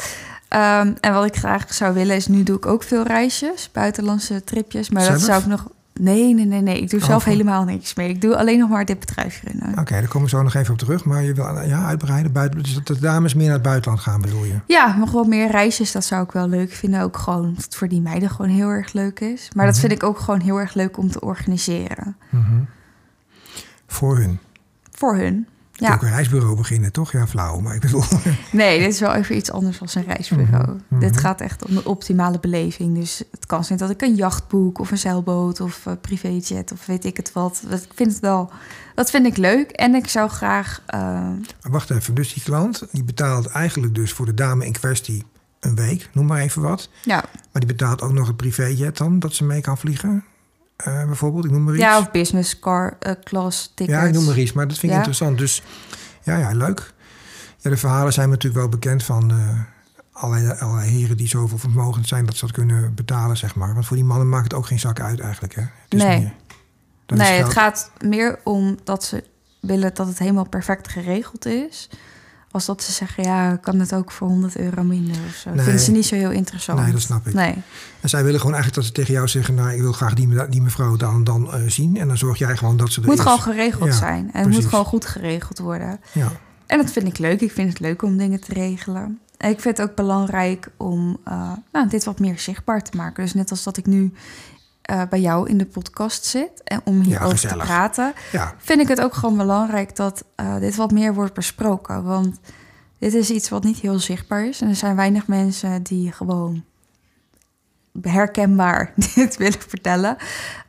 Ehm, 0.47 0.93
en 1.01 1.13
wat 1.13 1.25
ik 1.25 1.35
graag 1.35 1.73
zou 1.73 1.93
willen 1.93 2.15
is, 2.15 2.27
nu 2.27 2.43
doe 2.43 2.57
ik 2.57 2.65
ook 2.65 2.83
veel 2.83 3.03
reisjes, 3.03 3.69
buitenlandse 3.71 4.43
tripjes. 4.43 4.89
Maar 4.89 5.01
Zelf? 5.03 5.17
dat 5.17 5.25
zou 5.25 5.41
ik 5.41 5.47
nog... 5.47 5.67
Nee, 5.99 6.33
nee, 6.33 6.45
nee, 6.45 6.61
nee. 6.61 6.81
Ik 6.81 6.89
doe 6.89 6.99
Oh, 6.99 7.05
zelf 7.05 7.23
van- 7.23 7.31
helemaal 7.31 7.63
niks 7.63 7.93
meer. 7.95 8.09
Ik 8.09 8.21
doe 8.21 8.37
alleen 8.37 8.59
nog 8.59 8.69
maar 8.69 8.85
dit 8.85 8.99
bedrijf 8.99 9.41
runnen. 9.43 9.79
Oké, 9.79 9.93
daar 9.93 10.07
komen 10.07 10.29
we 10.29 10.35
zo 10.35 10.43
nog 10.43 10.53
even 10.53 10.71
op 10.73 10.77
terug. 10.79 11.05
Maar 11.05 11.23
je 11.23 11.33
wil 11.33 11.61
ja, 11.61 11.85
uitbreiden, 11.85 12.31
buiten, 12.31 12.63
dus 12.63 12.73
dat 12.73 12.87
de 12.87 12.99
dames 12.99 13.33
meer 13.33 13.45
naar 13.45 13.53
het 13.53 13.63
buitenland 13.63 14.01
gaan, 14.01 14.21
bedoel 14.21 14.43
je? 14.45 14.55
Ja, 14.67 14.97
nog 14.97 15.11
wel 15.11 15.23
meer 15.23 15.51
reisjes, 15.51 15.91
dat 15.91 16.05
zou 16.05 16.23
ik 16.23 16.31
wel 16.31 16.47
leuk 16.49 16.71
vinden. 16.71 17.01
Ook 17.01 17.17
gewoon, 17.17 17.45
omdat 17.45 17.63
het 17.63 17.75
voor 17.75 17.87
die 17.87 18.01
meiden 18.01 18.29
gewoon 18.29 18.51
heel 18.51 18.69
erg 18.69 18.93
leuk 18.93 19.19
is. 19.19 19.49
Maar 19.55 19.65
dat 19.65 19.73
Mhm. 19.77 19.81
vind 19.87 19.93
ik 20.01 20.07
ook 20.07 20.19
gewoon 20.19 20.39
heel 20.39 20.57
erg 20.59 20.73
leuk 20.73 20.97
om 20.97 21.11
te 21.11 21.19
organiseren. 21.21 22.17
Mhm. 22.29 22.59
Voor 23.87 24.17
hun. 24.17 24.39
Voor 24.91 25.15
hun. 25.15 25.47
Ja. 25.79 25.93
Ook 25.93 26.01
een 26.01 26.09
reisbureau 26.09 26.55
beginnen, 26.55 26.91
toch? 26.91 27.11
Ja, 27.11 27.27
flauw. 27.27 27.59
Maar 27.59 27.75
ik 27.75 27.81
bedoel, 27.81 28.03
nee, 28.51 28.79
dit 28.79 28.93
is 28.93 28.99
wel 28.99 29.13
even 29.13 29.35
iets 29.35 29.51
anders 29.51 29.79
dan 29.79 29.87
een 29.93 30.03
reisbureau. 30.03 30.67
Mhm, 30.67 30.77
mhm. 30.87 30.99
Dit 30.99 31.17
gaat 31.17 31.41
echt 31.41 31.65
om 31.65 31.75
de 31.75 31.85
optimale 31.85 32.39
beleving. 32.39 32.95
Dus 32.95 33.23
het 33.31 33.45
kan 33.45 33.63
zijn 33.63 33.79
dat 33.79 33.89
ik 33.89 34.01
een 34.01 34.15
jacht 34.15 34.47
boek 34.47 34.79
of 34.79 34.91
een 34.91 34.97
zeilboot 34.97 35.59
of 35.59 35.85
een 35.85 35.99
privéjet 35.99 36.71
of 36.71 36.85
weet 36.85 37.05
ik 37.05 37.17
het 37.17 37.33
wat. 37.33 37.63
Dat, 37.69 37.83
ik 37.83 37.91
vind 37.95 38.11
het 38.11 38.19
wel, 38.19 38.51
dat 38.95 39.09
vind 39.09 39.25
ik 39.25 39.37
leuk. 39.37 39.71
En 39.71 39.95
ik 39.95 40.07
zou 40.07 40.29
graag, 40.29 40.81
eh, 40.85 41.29
wacht 41.61 41.89
even, 41.89 42.13
dus 42.13 42.33
die 42.33 42.43
klant 42.43 42.87
die 42.91 43.03
betaalt 43.03 43.45
eigenlijk 43.45 43.95
dus 43.95 44.13
voor 44.13 44.25
de 44.25 44.33
dame 44.33 44.65
in 44.65 44.71
kwestie 44.71 45.25
een 45.59 45.75
week, 45.75 46.09
noem 46.13 46.25
maar 46.25 46.41
even 46.41 46.61
wat. 46.61 46.89
Ja, 47.03 47.23
Maar 47.51 47.65
die 47.65 47.75
betaalt 47.75 48.01
ook 48.01 48.13
nog 48.13 48.27
het 48.27 48.37
privéjet 48.37 48.97
dan, 48.97 49.19
dat 49.19 49.33
ze 49.33 49.43
mee 49.43 49.61
kan 49.61 49.77
vliegen. 49.77 50.23
Eh, 50.77 51.05
bijvoorbeeld, 51.05 51.45
ik 51.45 51.51
noem 51.51 51.63
maar 51.63 51.73
iets. 51.73 51.83
ja 51.83 51.99
of 51.99 52.11
business 52.11 52.59
car 52.59 52.95
eh, 52.99 53.11
class 53.23 53.71
tickets. 53.75 53.97
Ja, 53.99 54.03
ik 54.05 54.13
noem 54.13 54.25
maar 54.25 54.37
iets, 54.37 54.53
maar 54.53 54.67
dat 54.67 54.77
vind 54.77 54.83
ik 54.83 54.89
Ja. 54.91 55.05
interessant. 55.05 55.37
Dus 55.37 55.63
ja, 56.23 56.37
ja, 56.37 56.51
leuk. 56.51 56.93
Ja, 57.57 57.69
de 57.69 57.77
verhalen 57.77 58.13
zijn 58.13 58.29
natuurlijk 58.29 58.61
wel 58.61 58.69
bekend 58.69 59.03
van 59.03 59.31
eh 59.31 59.59
allerlei, 60.11 60.59
allerlei 60.59 60.89
heren 60.89 61.17
die 61.17 61.27
zoveel 61.27 61.57
vermogend 61.57 62.07
zijn 62.07 62.25
dat 62.25 62.35
ze 62.35 62.45
dat 62.45 62.55
kunnen 62.55 62.93
betalen, 62.95 63.37
zeg 63.37 63.55
maar. 63.55 63.73
Want 63.73 63.85
voor 63.85 63.95
die 63.95 64.05
mannen 64.05 64.29
maakt 64.29 64.43
het 64.43 64.53
ook 64.53 64.65
geen 64.67 64.79
zak 64.79 64.99
uit 64.99 65.19
eigenlijk, 65.19 65.55
hè? 65.55 65.61
Het 65.61 65.93
is 65.93 66.01
Nee. 66.01 66.19
meer- 66.19 66.33
dat 67.05 67.17
is 67.19 67.23
nee, 67.27 67.37
het 67.43 67.51
gaat 67.53 67.91
meer 67.99 68.39
om 68.43 68.77
dat 68.83 69.03
ze 69.03 69.23
willen 69.61 69.93
dat 69.93 70.07
het 70.07 70.19
helemaal 70.19 70.49
perfect 70.49 70.87
geregeld 70.87 71.45
is. 71.45 71.89
Als 72.51 72.65
dat 72.65 72.83
ze 72.83 72.91
zeggen, 72.91 73.23
ja, 73.23 73.55
kan 73.55 73.79
het 73.79 73.93
ook 73.93 74.11
voor 74.11 74.27
100 74.27 74.57
euro 74.57 74.83
minder 74.83 75.15
of 75.29 75.35
zo. 75.35 75.49
Nee. 75.49 75.59
Vinden 75.63 75.81
ze 75.81 75.91
niet 75.91 76.05
zo 76.05 76.15
heel 76.15 76.31
interessant. 76.31 76.79
Nee, 76.79 76.91
dat 76.91 77.01
snap 77.01 77.27
ik. 77.27 77.33
Nee. 77.33 77.55
En 78.01 78.09
zij 78.09 78.23
willen 78.23 78.39
gewoon 78.39 78.55
eigenlijk 78.55 78.75
dat 78.75 78.95
ze 78.95 79.01
tegen 79.01 79.13
jou 79.13 79.27
zeggen, 79.27 79.55
nou, 79.55 79.69
ik 79.71 79.81
wil 79.81 79.91
graag 79.91 80.13
die, 80.13 80.27
me- 80.27 80.49
die 80.49 80.61
mevrouw 80.61 80.95
dan, 80.95 81.23
dan 81.23 81.53
eh, 81.53 81.59
zien. 81.67 81.97
En 81.97 82.07
dan 82.07 82.17
zorg 82.17 82.37
jij 82.37 82.57
gewoon 82.57 82.77
dat 82.77 82.91
ze 82.91 82.99
Het 82.99 83.09
moet 83.09 83.17
is. 83.17 83.23
gewoon 83.23 83.39
geregeld 83.41 83.89
Ja, 83.89 83.95
zijn. 83.95 84.29
En 84.33 84.43
het 84.43 84.51
moet 84.53 84.65
gewoon 84.65 84.85
goed 84.85 85.05
geregeld 85.05 85.57
worden. 85.59 85.99
Ja, 86.11 86.31
En 86.65 86.77
dat 86.77 86.91
vind 86.91 87.07
ik 87.07 87.17
leuk. 87.17 87.41
Ik 87.41 87.51
vind 87.51 87.69
het 87.69 87.79
leuk 87.79 88.01
om 88.01 88.17
dingen 88.17 88.39
te 88.41 88.53
regelen. 88.53 89.19
En 89.37 89.49
ik 89.51 89.59
vind 89.59 89.77
het 89.77 89.89
ook 89.89 89.95
belangrijk 89.95 90.67
om 90.77 91.17
eh, 91.23 91.51
nou, 91.71 91.89
dit 91.89 92.03
wat 92.03 92.19
meer 92.19 92.39
zichtbaar 92.39 92.81
te 92.83 92.97
maken. 92.97 93.23
Dus 93.23 93.33
net 93.33 93.51
als 93.51 93.63
dat 93.63 93.77
ik 93.77 93.85
nu 93.85 94.13
eh, 94.87 95.01
bij 95.09 95.19
jou 95.19 95.49
in 95.49 95.57
de 95.57 95.65
podcast 95.65 96.25
zit 96.25 96.63
en 96.63 96.81
om 96.83 97.01
hierover 97.01 97.47
te 97.47 97.55
praten, 97.55 98.13
ja, 98.31 98.55
vind 98.57 98.81
ik 98.81 98.87
het 98.87 99.01
ook 99.01 99.13
gewoon 99.13 99.37
belangrijk 99.37 99.95
dat 99.95 100.23
eh, 100.35 100.59
dit 100.59 100.75
wat 100.75 100.91
meer 100.91 101.13
wordt 101.13 101.33
besproken. 101.33 102.03
Want 102.03 102.39
dit 102.99 103.13
is 103.13 103.29
iets 103.29 103.49
wat 103.49 103.63
niet 103.63 103.77
heel 103.77 103.99
zichtbaar 103.99 104.45
is. 104.45 104.61
En 104.61 104.69
er 104.69 104.75
zijn 104.75 104.95
weinig 104.95 105.27
mensen 105.27 105.83
die 105.83 106.11
gewoon 106.11 106.63
herkenbaar 108.01 108.93
dit 109.15 109.37
willen 109.37 109.61
vertellen. 109.67 110.17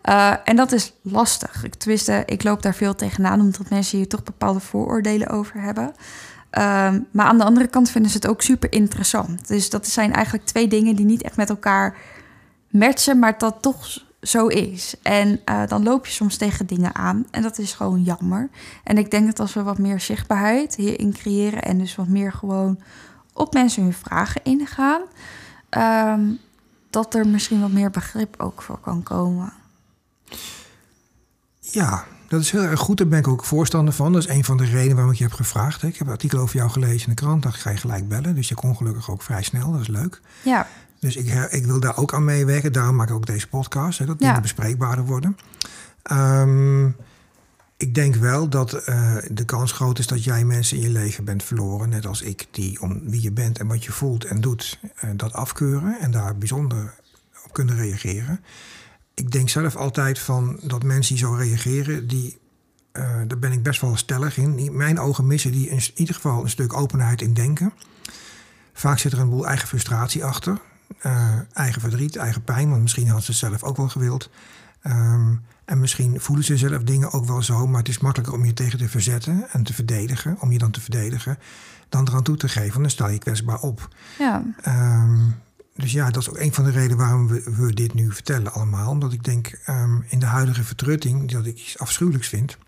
Eh, 0.01 0.35
en 0.45 0.57
dat 0.57 0.73
is 0.73 0.93
lastig. 1.03 1.65
Ik, 1.65 1.75
tenminste, 1.75 2.23
ik 2.27 2.43
loop 2.43 2.63
daar 2.63 2.75
veel 2.75 2.95
tegenaan, 2.95 3.41
omdat 3.41 3.71
mensen 3.71 3.99
hier 3.99 4.09
toch 4.09 4.23
bepaalde 4.23 4.61
vooroordelen 4.61 5.29
over 5.29 5.61
hebben. 5.61 5.93
Ehm, 6.51 7.01
maar 7.11 7.27
aan 7.27 7.39
de 7.39 7.45
andere 7.45 7.67
kant 7.67 7.91
vinden 7.91 8.11
ze 8.11 8.17
het 8.17 8.27
ook 8.27 8.43
super 8.43 8.73
interessant. 8.73 9.49
Dus 9.49 9.71
dat 9.71 9.87
zijn 9.87 10.13
eigenlijk 10.13 10.47
twee 10.47 10.69
dingen 10.69 10.97
die 10.97 11.07
niet 11.07 11.23
echt 11.23 11.37
met 11.37 11.51
elkaar 11.51 11.97
matchen, 12.71 13.19
maar 13.19 13.39
dat 13.39 13.57
toch 13.61 14.07
zo 14.23 14.47
is. 14.47 14.95
En 15.03 15.41
eh, 15.45 15.67
dan 15.67 15.83
loop 15.83 16.07
je 16.07 16.13
soms 16.13 16.37
tegen 16.37 16.67
dingen 16.67 16.95
aan 16.95 17.27
en 17.31 17.43
dat 17.43 17.59
is 17.59 17.73
gewoon 17.73 18.03
jammer. 18.03 18.49
En 18.85 18.99
ik 18.99 19.11
denk 19.11 19.27
dat 19.27 19.41
als 19.41 19.55
we 19.55 19.63
wat 19.63 19.79
meer 19.79 20.01
zichtbaarheid 20.01 20.75
hierin 20.75 21.13
creëren 21.13 21.63
en 21.63 21.79
dus 21.79 21.95
wat 21.95 22.09
meer 22.09 22.33
gewoon 22.33 22.81
op 23.33 23.53
mensen 23.53 23.83
hun 23.83 23.93
vragen 23.93 24.41
ingaan, 24.45 25.03
ehm, 25.69 26.23
dat 26.91 27.15
er 27.15 27.29
misschien 27.29 27.61
wat 27.61 27.71
meer 27.71 27.91
begrip 27.91 28.35
ook 28.41 28.63
voor 28.63 28.79
kan 28.79 29.03
komen. 29.03 29.53
ja, 31.61 32.05
dat 32.29 32.41
is 32.41 32.51
heel 32.51 32.63
erg 32.63 32.81
goed. 32.81 32.99
Daar 32.99 33.09
ben 33.09 33.19
ik 33.19 33.29
ook 33.29 33.45
voorstander 33.45 33.95
van. 33.95 34.13
Dat 34.13 34.23
is 34.23 34.29
een 34.29 34.45
van 34.45 34.57
de 34.57 34.65
redenen 34.65 34.95
waarom 34.95 35.13
ik 35.13 35.19
je 35.19 35.25
heb 35.25 35.33
gevraagd. 35.33 35.83
Ik 35.83 35.97
heb 35.97 36.07
een 36.07 36.13
artikel 36.13 36.39
over 36.39 36.57
jou 36.57 36.71
gelezen 36.71 37.09
in 37.09 37.15
de 37.15 37.23
krant. 37.23 37.43
Dacht, 37.43 37.55
ik 37.55 37.61
ga 37.61 37.71
je 37.71 37.77
gelijk 37.77 38.09
bellen. 38.09 38.35
Dus 38.35 38.49
je 38.49 38.55
kon 38.55 38.77
gelukkig 38.77 39.11
ook 39.11 39.23
vrij 39.23 39.43
snel. 39.43 39.73
Dat 39.73 39.81
is 39.81 39.87
leuk. 39.89 40.21
Ja, 40.43 40.67
Dus 40.99 41.17
ik, 41.17 41.27
ik 41.51 41.65
wil 41.67 41.81
daar 41.81 41.97
ook 41.97 42.15
aan 42.15 42.25
meewerken. 42.25 42.73
Daarom 42.73 42.97
maak 42.97 43.09
ik 43.09 43.15
ook 43.15 43.27
deze 43.27 43.49
podcast. 43.49 43.99
Hè, 43.99 44.07
dat 44.07 44.17
Ja. 44.19 44.27
dingen 44.27 44.43
bespreekbaarder 44.43 45.05
worden. 45.05 45.37
Ehm, 46.03 46.87
ik 47.77 47.95
denk 47.95 48.15
wel 48.15 48.49
dat 48.49 48.73
eh, 48.73 49.17
de 49.31 49.45
kans 49.45 49.73
groot 49.73 49.99
is 49.99 50.07
dat 50.07 50.25
jij 50.25 50.45
mensen 50.45 50.77
in 50.77 50.83
je 50.83 50.91
leven 50.91 51.25
bent 51.25 51.43
verloren. 51.43 51.89
Net 51.89 52.07
als 52.07 52.23
ik, 52.23 52.47
die 52.51 52.81
om 52.81 53.01
wie 53.11 53.23
je 53.23 53.33
bent 53.33 53.59
en 53.59 53.67
wat 53.67 53.85
je 53.85 53.93
voelt 53.93 54.25
en 54.25 54.41
doet, 54.41 54.81
eh, 54.95 55.11
dat 55.17 55.33
afkeuren. 55.33 55.99
En 56.01 56.11
daar 56.11 56.37
bijzonder 56.39 56.95
op 57.45 57.53
kunnen 57.53 57.77
reageren. 57.77 58.41
Ik 59.15 59.31
denk 59.31 59.49
zelf 59.49 59.77
altijd 59.77 60.19
van 60.19 60.61
dat 60.63 60.83
mensen 60.83 61.15
die 61.15 61.25
zo 61.25 61.33
reageren, 61.33 62.07
die, 62.09 62.39
eh, 62.93 63.03
daar 63.27 63.39
ben 63.39 63.53
ik 63.53 63.63
best 63.63 63.81
wel 63.81 63.97
stellig 63.97 64.37
in. 64.37 64.59
In 64.59 64.77
mijn 64.77 64.99
ogen 65.01 65.27
missen 65.27 65.53
die 65.53 65.69
in 65.69 65.81
ieder 65.95 66.15
geval 66.15 66.43
een 66.43 66.51
stuk 66.51 66.73
openheid 66.73 67.23
in 67.23 67.35
denken. 67.35 67.73
Vaak 68.73 68.99
zit 68.99 69.13
er 69.13 69.19
een 69.19 69.29
boel 69.31 69.47
eigen 69.47 69.69
frustratie 69.69 70.25
achter. 70.25 70.61
Eh, 70.99 71.39
eigen 71.53 71.81
verdriet, 71.81 72.17
eigen 72.17 72.43
pijn, 72.43 72.71
want 72.71 72.83
misschien 72.83 73.09
had 73.09 73.23
ze 73.23 73.31
het 73.31 73.41
zelf 73.41 73.63
ook 73.63 73.77
wel 73.77 73.89
gewild. 73.89 74.31
Ehm, 74.83 75.35
en 75.65 75.81
misschien 75.81 76.21
voelen 76.21 76.45
ze 76.45 76.57
zelf 76.57 76.83
dingen 76.83 77.13
ook 77.13 77.25
wel 77.25 77.43
zo, 77.43 77.67
maar 77.67 77.79
het 77.79 77.89
is 77.89 77.99
makkelijker 77.99 78.35
om 78.35 78.45
je 78.45 78.55
tegen 78.55 78.79
te 78.79 78.89
verzetten 78.89 79.47
en 79.53 79.63
te 79.63 79.75
verdedigen, 79.75 80.37
om 80.41 80.53
je 80.53 80.59
dan 80.59 80.71
te 80.71 80.81
verdedigen, 80.81 81.39
dan 81.89 82.09
eraan 82.09 82.23
toe 82.23 82.37
te 82.37 82.49
geven. 82.49 82.71
Want 82.71 82.81
dan 82.81 82.91
stel 82.91 83.09
je 83.09 83.19
kwetsbaar 83.19 83.61
op. 83.61 83.89
ja, 84.19 84.43
Ehm, 84.63 85.21
dus 85.75 85.93
ja, 85.93 86.11
dat 86.11 86.23
is 86.23 86.31
ook 86.31 86.39
een 86.39 86.55
van 86.55 86.65
de 86.65 86.71
redenen 86.71 86.97
waarom 86.97 87.29
we, 87.29 87.55
we 87.57 87.75
dit 87.75 87.95
nu 87.95 88.13
vertellen 88.13 88.53
allemaal. 88.53 88.91
Omdat 88.91 89.13
ik 89.13 89.25
denk, 89.25 89.59
ehm, 89.65 90.01
in 90.09 90.19
de 90.19 90.27
huidige 90.27 90.65
vertrutting, 90.65 91.31
dat 91.31 91.47
ik 91.47 91.59
iets 91.59 91.79
afschuwelijks 91.79 92.29
vind... 92.29 92.59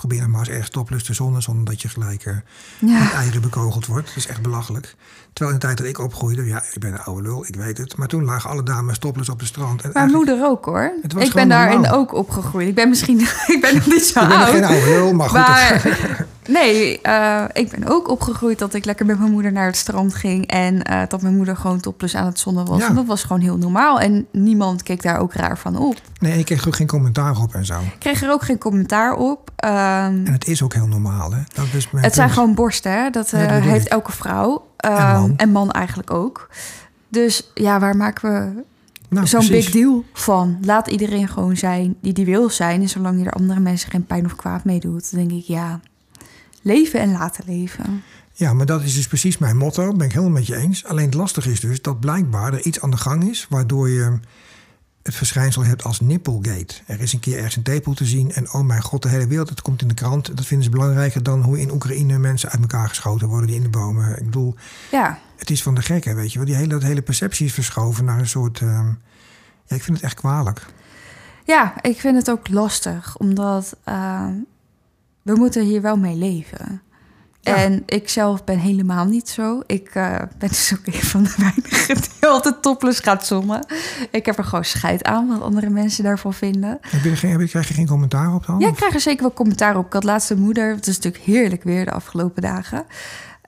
probeer 0.00 0.18
nou 0.18 0.30
maar 0.30 0.40
eens 0.40 0.48
ergens 0.48 0.70
topless 0.70 1.04
te 1.04 1.14
zonnen... 1.14 1.42
zonder 1.42 1.64
dat 1.64 1.82
je 1.82 1.88
gelijk 1.88 2.24
eh, 2.24 2.34
met 2.78 2.90
ja. 2.90 3.12
eieren 3.12 3.40
bekogeld 3.40 3.86
wordt. 3.86 4.06
Dat 4.06 4.16
is 4.16 4.26
echt 4.26 4.42
belachelijk. 4.42 4.94
Terwijl 5.32 5.54
in 5.54 5.60
de 5.60 5.66
tijd 5.66 5.78
dat 5.78 5.86
ik 5.86 5.98
opgroeide, 5.98 6.44
ja, 6.44 6.62
ik 6.72 6.80
ben 6.80 6.92
een 6.92 7.00
oude 7.00 7.22
lul, 7.22 7.46
ik 7.46 7.54
weet 7.56 7.78
het. 7.78 7.96
Maar 7.96 8.08
toen 8.08 8.24
lagen 8.24 8.50
alle 8.50 8.62
dames 8.62 8.98
topless 8.98 9.28
op 9.28 9.38
het 9.38 9.48
strand. 9.48 9.82
En 9.82 9.90
Mijn 9.92 10.10
moeder 10.10 10.44
ook 10.44 10.64
hoor. 10.64 10.92
Ik 11.18 11.32
ben 11.32 11.48
daarin 11.48 11.80
normaal. 11.80 11.98
ook 11.98 12.14
opgegroeid. 12.14 12.68
Ik 12.68 12.74
ben 12.74 12.88
misschien, 12.88 13.20
ik 13.54 13.58
ben 13.60 13.74
nog 13.74 13.86
niet 13.86 14.04
zo 14.04 14.20
Ik 14.20 14.28
ben 14.28 14.36
oud. 14.36 14.48
geen 14.48 14.64
oude 14.64 14.86
lul, 14.86 15.12
maar 15.12 15.28
goed. 15.28 15.38
Maar 15.38 15.86
nee, 16.48 17.00
eh, 17.00 17.44
ik 17.52 17.70
ben 17.70 17.88
ook 17.88 18.08
opgegroeid 18.08 18.58
dat 18.58 18.74
ik 18.74 18.84
lekker 18.84 19.06
met 19.06 19.18
mijn 19.18 19.30
moeder 19.30 19.52
naar 19.52 19.66
het 19.66 19.76
strand 19.76 20.14
ging. 20.14 20.46
En 20.46 20.82
eh, 20.82 21.02
dat 21.08 21.22
mijn 21.22 21.36
moeder 21.36 21.56
gewoon 21.56 21.80
topless 21.80 22.14
aan 22.14 22.26
het 22.26 22.38
zonnen 22.38 22.66
was. 22.66 22.80
Ja. 22.80 22.88
En 22.88 22.94
dat 22.94 23.06
was 23.06 23.22
gewoon 23.22 23.42
heel 23.42 23.56
normaal. 23.56 24.00
En 24.00 24.26
niemand 24.32 24.82
keek 24.82 25.02
daar 25.02 25.18
ook 25.18 25.34
raar 25.34 25.58
van 25.58 25.76
op. 25.76 26.00
Nee, 26.18 26.38
ik 26.38 26.44
kreeg 26.44 26.60
er 26.60 26.66
ook 26.66 26.76
geen 26.76 26.86
commentaar 26.86 27.38
op 27.38 27.54
en 27.54 27.64
zo. 27.64 27.80
Ik 27.80 27.98
kreeg 27.98 28.22
er 28.22 28.30
ook 28.30 28.42
geen 28.42 28.58
commentaar 28.58 29.14
op. 29.14 29.50
En 30.26 30.32
het 30.32 30.46
is 30.48 30.62
ook 30.62 30.74
heel 30.74 30.86
normaal, 30.86 31.32
hè? 31.32 31.40
Dat 31.54 31.66
is 31.72 31.90
mijn 31.90 32.04
het 32.04 32.14
zijn 32.14 32.26
punt. 32.26 32.38
gewoon 32.38 32.54
borsten, 32.54 32.92
hè? 32.92 33.10
dat 33.10 33.30
Ja, 33.30 33.38
dat 33.38 33.48
bedoel 33.48 33.70
heeft 33.70 33.86
ik. 33.86 33.92
elke 33.92 34.12
vrouw. 34.12 34.68
En 34.76 34.90
Ehm, 34.90 35.20
man. 35.20 35.36
en 35.36 35.52
man 35.52 35.70
eigenlijk 35.70 36.10
ook. 36.12 36.48
Dus 37.08 37.50
ja, 37.54 37.80
waar 37.80 37.96
maken 37.96 38.30
we 38.32 38.62
Nou, 39.08 39.26
zo'n 39.26 39.46
big 39.48 39.70
deal 39.70 40.04
van? 40.12 40.58
Laat 40.64 40.88
iedereen 40.88 41.28
gewoon 41.28 41.56
zijn 41.56 41.94
die 42.00 42.12
die 42.12 42.24
wil 42.24 42.50
zijn. 42.50 42.80
En 42.80 42.88
zolang 42.88 43.18
je 43.18 43.24
er 43.24 43.32
andere 43.32 43.60
mensen 43.60 43.90
geen 43.90 44.06
pijn 44.06 44.24
of 44.24 44.36
kwaad 44.36 44.64
mee 44.64 44.80
doet, 44.80 45.10
denk 45.14 45.30
ik 45.30 45.44
ja, 45.44 45.80
leven 46.62 47.00
en 47.00 47.12
laten 47.12 47.44
leven. 47.46 48.02
Ja, 48.32 48.52
maar 48.54 48.66
dat 48.66 48.82
is 48.82 48.94
dus 48.94 49.06
precies 49.06 49.38
mijn 49.38 49.56
motto. 49.56 49.92
Ben 49.92 50.06
ik 50.06 50.12
helemaal 50.12 50.32
met 50.38 50.46
je 50.46 50.56
eens. 50.56 50.84
Alleen 50.84 51.04
het 51.04 51.14
lastige 51.14 51.50
is 51.50 51.60
dus 51.60 51.82
dat 51.82 52.00
blijkbaar 52.00 52.52
er 52.52 52.62
iets 52.66 52.80
aan 52.80 52.90
de 52.90 52.96
gang 52.96 53.28
is... 53.30 53.46
waardoor 53.50 53.88
je 53.88 54.18
het 55.02 55.14
verschijnsel 55.14 55.64
hebt 55.64 55.84
als 55.84 56.00
nipplegate. 56.00 56.74
Er 56.86 57.00
is 57.00 57.12
een 57.12 57.20
keer 57.20 57.36
ergens 57.36 57.56
een 57.56 57.62
tepel 57.62 57.94
te 57.94 58.04
zien... 58.04 58.32
en 58.32 58.52
oh 58.52 58.62
mijn 58.62 58.82
god, 58.82 59.02
de 59.02 59.08
hele 59.08 59.26
wereld, 59.26 59.48
het 59.48 59.62
komt 59.62 59.82
in 59.82 59.88
de 59.88 59.94
krant. 59.94 60.36
Dat 60.36 60.46
vinden 60.46 60.64
ze 60.64 60.70
belangrijker 60.70 61.22
dan 61.22 61.42
hoe 61.42 61.60
in 61.60 61.70
Oekraïne 61.70 62.18
mensen 62.18 62.50
uit 62.50 62.60
elkaar 62.60 62.88
geschoten 62.88 63.28
worden... 63.28 63.46
die 63.46 63.56
in 63.56 63.62
de 63.62 63.68
bomen... 63.68 64.18
Ik 64.18 64.24
bedoel, 64.24 64.54
Ja, 64.90 65.18
het 65.36 65.50
is 65.50 65.62
van 65.62 65.74
de 65.74 65.82
gekken, 65.82 66.14
weet 66.16 66.32
je 66.32 66.38
wel. 66.38 66.46
Die 66.46 66.56
hele, 66.56 66.68
dat 66.68 66.82
hele 66.82 67.02
perceptie 67.02 67.46
is 67.46 67.52
verschoven 67.54 68.04
naar 68.04 68.18
een 68.18 68.28
soort... 68.28 68.60
ehm, 68.60 68.86
ja, 69.66 69.76
ik 69.76 69.82
vind 69.82 69.96
het 69.96 70.06
echt 70.06 70.14
kwalijk. 70.14 70.66
Ja, 71.44 71.82
ik 71.82 72.00
vind 72.00 72.16
het 72.16 72.30
ook 72.30 72.48
lastig, 72.48 73.16
omdat 73.16 73.76
eh, 73.84 74.26
we 75.22 75.34
moeten 75.34 75.64
hier 75.64 75.82
wel 75.82 75.96
mee 75.96 76.16
leven. 76.16 76.82
Ja. 77.40 77.56
En 77.56 77.82
ik 77.86 78.08
zelf 78.08 78.44
ben 78.44 78.58
helemaal 78.58 79.04
niet 79.04 79.28
zo. 79.28 79.62
Ik 79.66 79.90
eh, 79.92 80.16
ben 80.38 80.48
dus 80.48 80.74
ook 80.78 80.94
een 80.94 81.02
van 81.02 81.22
de 81.22 81.34
weinigen 81.36 81.94
die 82.20 82.28
altijd 82.28 82.62
topless 82.62 83.00
gaat 83.00 83.26
zonnen. 83.26 83.66
Ik 84.10 84.26
heb 84.26 84.38
er 84.38 84.44
gewoon 84.44 84.64
scheid 84.64 85.04
aan 85.04 85.28
wat 85.28 85.42
andere 85.42 85.70
mensen 85.70 86.04
daarvan 86.04 86.34
vinden. 86.34 86.78
Heb 86.80 87.02
je 87.02 87.26
heb 87.26 87.40
je, 87.40 87.48
krijg 87.48 87.68
je 87.68 87.74
geen 87.74 87.86
commentaar 87.86 88.34
op 88.34 88.46
dan? 88.46 88.58
Ja, 88.58 88.68
ik 88.68 88.74
krijg 88.74 88.94
er 88.94 89.00
zeker 89.00 89.22
wel 89.22 89.32
commentaar 89.32 89.76
op. 89.76 89.86
Ik 89.86 89.92
had 89.92 90.04
laatst 90.04 90.30
een 90.30 90.40
moeder, 90.40 90.74
het 90.74 90.86
is 90.86 90.96
natuurlijk 90.96 91.24
heerlijk 91.24 91.62
weer 91.62 91.84
de 91.84 91.90
afgelopen 91.90 92.42
dagen. 92.42 92.84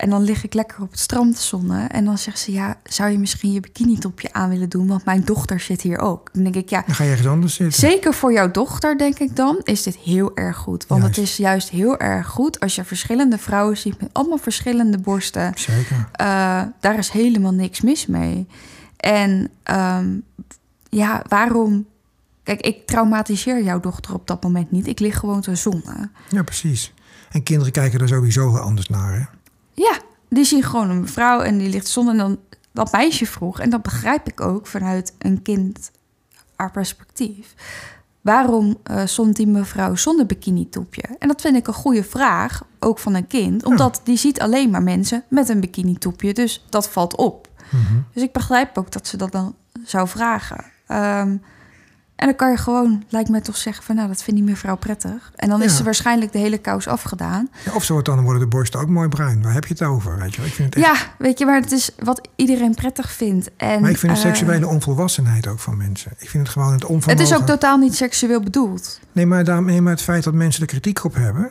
En 0.03 0.11
dan 0.11 0.23
lig 0.23 0.45
ik 0.45 0.55
lekker 0.55 0.83
op 0.83 0.91
het 0.91 1.01
strand 1.01 1.37
te 1.37 1.43
zonnen. 1.43 1.91
En 1.91 2.05
dan 2.05 2.19
zegt 2.19 2.39
ze, 2.39 2.53
ja, 2.53 2.77
zou 2.85 3.11
je 3.11 3.19
misschien 3.19 3.53
je 3.53 3.61
bikini-topje 3.61 4.33
aan 4.33 4.49
willen 4.49 4.69
doen? 4.69 4.87
Want 4.87 5.05
mijn 5.05 5.25
dochter 5.25 5.61
zit 5.61 5.83
hier 5.83 5.99
ook. 5.99 6.31
Dan 6.33 6.43
denk 6.43 6.55
ik, 6.55 6.69
ja, 6.69 6.83
Dan 6.87 6.95
ga 6.95 7.05
je 7.05 7.11
ergens 7.11 7.29
anders 7.29 7.55
zitten. 7.55 7.81
Zeker 7.81 8.15
voor 8.15 8.33
jouw 8.33 8.51
dochter, 8.51 8.99
denk 8.99 9.19
ik 9.19 9.37
dan, 9.37 9.61
is 9.63 9.83
dit 9.83 9.97
heel 9.97 10.37
erg 10.37 10.57
goed. 10.57 10.87
Want 10.87 11.03
het 11.03 11.19
is 11.19 11.37
juist 11.37 11.71
heel 11.71 11.99
erg 11.99 12.27
goed 12.27 12.61
als 12.61 12.75
je 12.75 12.85
verschillende 12.85 13.39
vrouwen 13.39 13.77
ziet 13.77 14.01
met 14.01 14.11
allemaal 14.13 14.39
verschillende 14.39 14.99
borsten. 14.99 15.53
Zeker. 15.55 16.09
Eh, 16.13 16.63
daar 16.81 16.99
is 16.99 17.11
helemaal 17.11 17.53
niks 17.53 17.81
mis 17.81 18.07
mee. 18.07 18.47
En 18.97 19.51
ehm, 19.63 20.09
ja, 20.89 21.23
waarom... 21.29 21.87
Kijk, 22.43 22.61
ik 22.61 22.87
traumatiseer 22.87 23.63
jouw 23.63 23.81
dochter 23.81 24.15
op 24.15 24.27
dat 24.27 24.43
moment 24.43 24.71
niet. 24.71 24.87
Ik 24.87 25.01
lig 25.01 25.19
gewoon 25.19 25.41
te 25.41 25.55
zonnen. 25.55 26.13
Ja, 26.29 26.43
precies. 26.43 26.93
En 27.31 27.43
kinderen 27.43 27.73
kijken 27.73 28.01
er 28.01 28.09
sowieso 28.09 28.53
wel 28.53 28.63
anders 28.63 28.89
naar, 28.89 29.13
hè? 29.13 29.25
Ja, 29.73 29.99
die 30.29 30.45
zien 30.45 30.63
gewoon 30.63 30.91
een 30.91 31.09
vrouw 31.09 31.41
en 31.41 31.59
die 31.59 31.69
ligt 31.69 31.89
zonder. 31.89 32.17
Dan 32.17 32.39
dat 32.73 32.93
meisje 32.93 33.27
vroeg, 33.27 33.61
en 33.61 33.71
dat 33.71 33.83
begrijp 33.83 34.29
ik 34.29 34.41
ook 34.41 34.67
vanuit 34.67 35.15
een 35.19 35.43
kind 35.43 35.91
haar 36.57 36.71
perspectief. 36.71 37.55
Waarom 38.21 38.77
eh 38.83 39.03
stond 39.05 39.37
die 39.37 39.47
mevrouw 39.47 39.95
zonder 39.95 40.27
bikini-topje? 40.27 41.03
En 41.19 41.29
dat 41.29 41.41
vind 41.41 41.57
ik 41.57 41.67
een 41.67 41.75
goede 41.75 42.05
vraag, 42.05 42.63
ook 42.79 42.99
van 42.99 43.15
een 43.15 43.27
kind. 43.27 43.65
Omdat 43.65 44.01
die 44.05 44.17
ziet 44.17 44.41
alleen 44.41 44.71
maar 44.71 44.83
mensen 44.83 45.25
met 45.29 45.49
een 45.49 45.61
bikini-topje. 45.61 46.35
Dus 46.35 46.65
dat 46.71 46.89
valt 46.89 47.17
op. 47.17 47.49
Mhm. 47.71 48.01
Dus 48.13 48.23
ik 48.23 48.33
begrijp 48.33 48.79
ook 48.79 48.93
dat 48.93 49.07
ze 49.07 49.17
dat 49.17 49.33
dan 49.33 49.55
zou 49.85 50.09
vragen. 50.09 50.65
Ehm, 50.87 51.37
en 52.23 52.29
dan 52.29 52.37
kan 52.37 52.51
je 52.51 52.57
gewoon, 52.57 53.05
lijkt 53.09 53.29
mij 53.29 53.41
toch 53.41 53.57
zeggen 53.57 53.85
van... 53.85 53.95
nou, 53.95 54.09
dat 54.09 54.23
vindt 54.23 54.41
die 54.41 54.51
mevrouw 54.51 54.77
prettig. 54.77 55.33
En 55.37 55.49
dan 55.49 55.63
is 55.63 55.77
ze 55.77 55.85
waarschijnlijk 55.85 56.33
de 56.33 56.39
hele 56.39 56.59
kous 56.59 56.89
afgedaan. 56.89 57.49
Ja, 57.65 57.73
of 57.75 57.85
zo 57.85 57.93
wordt 57.93 58.09
dan 58.09 58.23
worden 58.23 58.41
de 58.43 58.49
borsten 58.49 58.81
ook 58.81 58.89
mooi 58.89 59.09
bruin. 59.09 59.43
Waar 59.43 59.53
heb 59.53 59.65
je 59.65 59.73
het 59.73 59.83
over? 59.83 60.19
Weet 60.19 60.35
je? 60.35 60.41
wel? 60.41 60.47
Ik 60.47 60.55
vind 60.55 60.75
het 60.75 60.85
echt, 60.85 60.97
Ja, 60.97 61.07
weet 61.19 61.39
je, 61.39 61.47
maar 61.47 61.61
het 61.61 61.73
is 61.73 61.91
wat 61.99 62.29
iedereen 62.37 62.75
prettig 62.75 63.13
vindt. 63.13 63.51
En, 63.57 63.81
maar 63.81 63.91
ik 63.91 63.99
vind 63.99 64.13
de 64.13 64.19
eh, 64.19 64.25
seksuele 64.25 64.67
onvolwassenheid 64.67 65.47
ook 65.47 65.59
van 65.59 65.77
mensen. 65.77 66.13
Ik 66.19 66.29
vind 66.29 66.43
het 66.43 66.53
gewoon 66.53 66.73
het 66.73 66.85
onvermogen. 66.85 67.25
Het 67.25 67.33
is 67.33 67.41
ook 67.41 67.47
totaal 67.47 67.79
niet 67.79 67.95
seksueel 67.95 68.41
bedoeld. 68.41 69.01
Nee, 69.13 69.27
maar, 69.27 69.45
daarom, 69.45 69.65
nee, 69.65 69.81
maar 69.81 69.93
het 69.93 70.03
feit 70.03 70.25
dat 70.25 70.35
mensen 70.35 70.63
er 70.63 70.69
kritiek 70.69 71.05
op 71.05 71.15
hebben. 71.15 71.51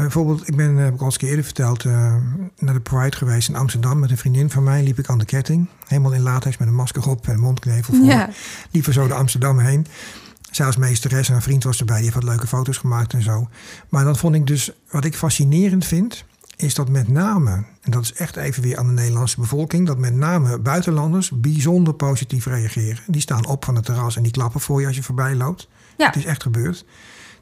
Eh, 0.00 0.06
bijvoorbeeld, 0.06 0.48
ik 0.48 0.56
ben, 0.56 0.78
eh, 0.78 0.84
heb 0.84 0.94
ik 0.94 1.00
al 1.00 1.06
eens 1.06 1.16
keer 1.16 1.28
eerder 1.28 1.44
verteld, 1.44 1.84
eh, 1.84 2.14
naar 2.58 2.74
de 2.74 2.80
Pride 2.80 3.16
geweest 3.16 3.48
in 3.48 3.56
Amsterdam 3.56 3.98
met 3.98 4.10
een 4.10 4.16
vriendin 4.16 4.50
van 4.50 4.62
mij. 4.62 4.82
Liep 4.82 4.98
ik 4.98 5.08
aan 5.08 5.18
de 5.18 5.24
ketting, 5.24 5.68
helemaal 5.86 6.12
in 6.12 6.22
latex 6.22 6.56
met 6.56 6.68
een 6.68 6.74
masker 6.74 7.08
op 7.08 7.26
en 7.26 7.34
een 7.34 7.40
mondknevel 7.40 7.94
voor. 7.94 8.04
Ja. 8.04 8.28
Liep 8.70 8.86
er 8.86 8.92
zo 8.92 9.06
de 9.06 9.14
Amsterdam 9.14 9.58
heen. 9.58 9.86
Als 10.64 10.76
meesteres 10.76 11.28
en 11.28 11.34
een 11.34 11.42
vriend 11.42 11.64
was 11.64 11.78
erbij, 11.78 11.96
die 11.96 12.04
heeft 12.04 12.16
wat 12.16 12.24
leuke 12.24 12.46
foto's 12.46 12.76
gemaakt 12.76 13.12
en 13.12 13.22
zo. 13.22 13.48
Maar 13.88 14.04
dan 14.04 14.16
vond 14.16 14.34
ik 14.34 14.46
dus, 14.46 14.70
wat 14.90 15.04
ik 15.04 15.16
fascinerend 15.16 15.84
vind, 15.84 16.24
is 16.56 16.74
dat 16.74 16.88
met 16.88 17.08
name, 17.08 17.64
en 17.80 17.90
dat 17.90 18.02
is 18.02 18.12
echt 18.12 18.36
even 18.36 18.62
weer 18.62 18.78
aan 18.78 18.86
de 18.86 18.92
Nederlandse 18.92 19.40
bevolking, 19.40 19.86
dat 19.86 19.98
met 19.98 20.14
name 20.14 20.58
buitenlanders 20.58 21.30
bijzonder 21.34 21.94
positief 21.94 22.46
reageren. 22.46 23.02
Die 23.06 23.20
staan 23.20 23.46
op 23.46 23.64
van 23.64 23.74
het 23.74 23.84
terras 23.84 24.16
en 24.16 24.22
die 24.22 24.32
klappen 24.32 24.60
voor 24.60 24.80
je 24.80 24.86
als 24.86 24.96
je 24.96 25.02
voorbij 25.02 25.34
loopt. 25.34 25.68
Ja. 25.96 26.06
Het 26.06 26.16
is 26.16 26.24
echt 26.24 26.42
gebeurd. 26.42 26.84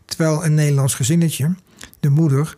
Terwijl 0.05 0.45
een 0.45 0.55
Nederlands 0.55 0.95
gezinnetje, 0.95 1.55
de 2.01 2.09
moeder, 2.09 2.57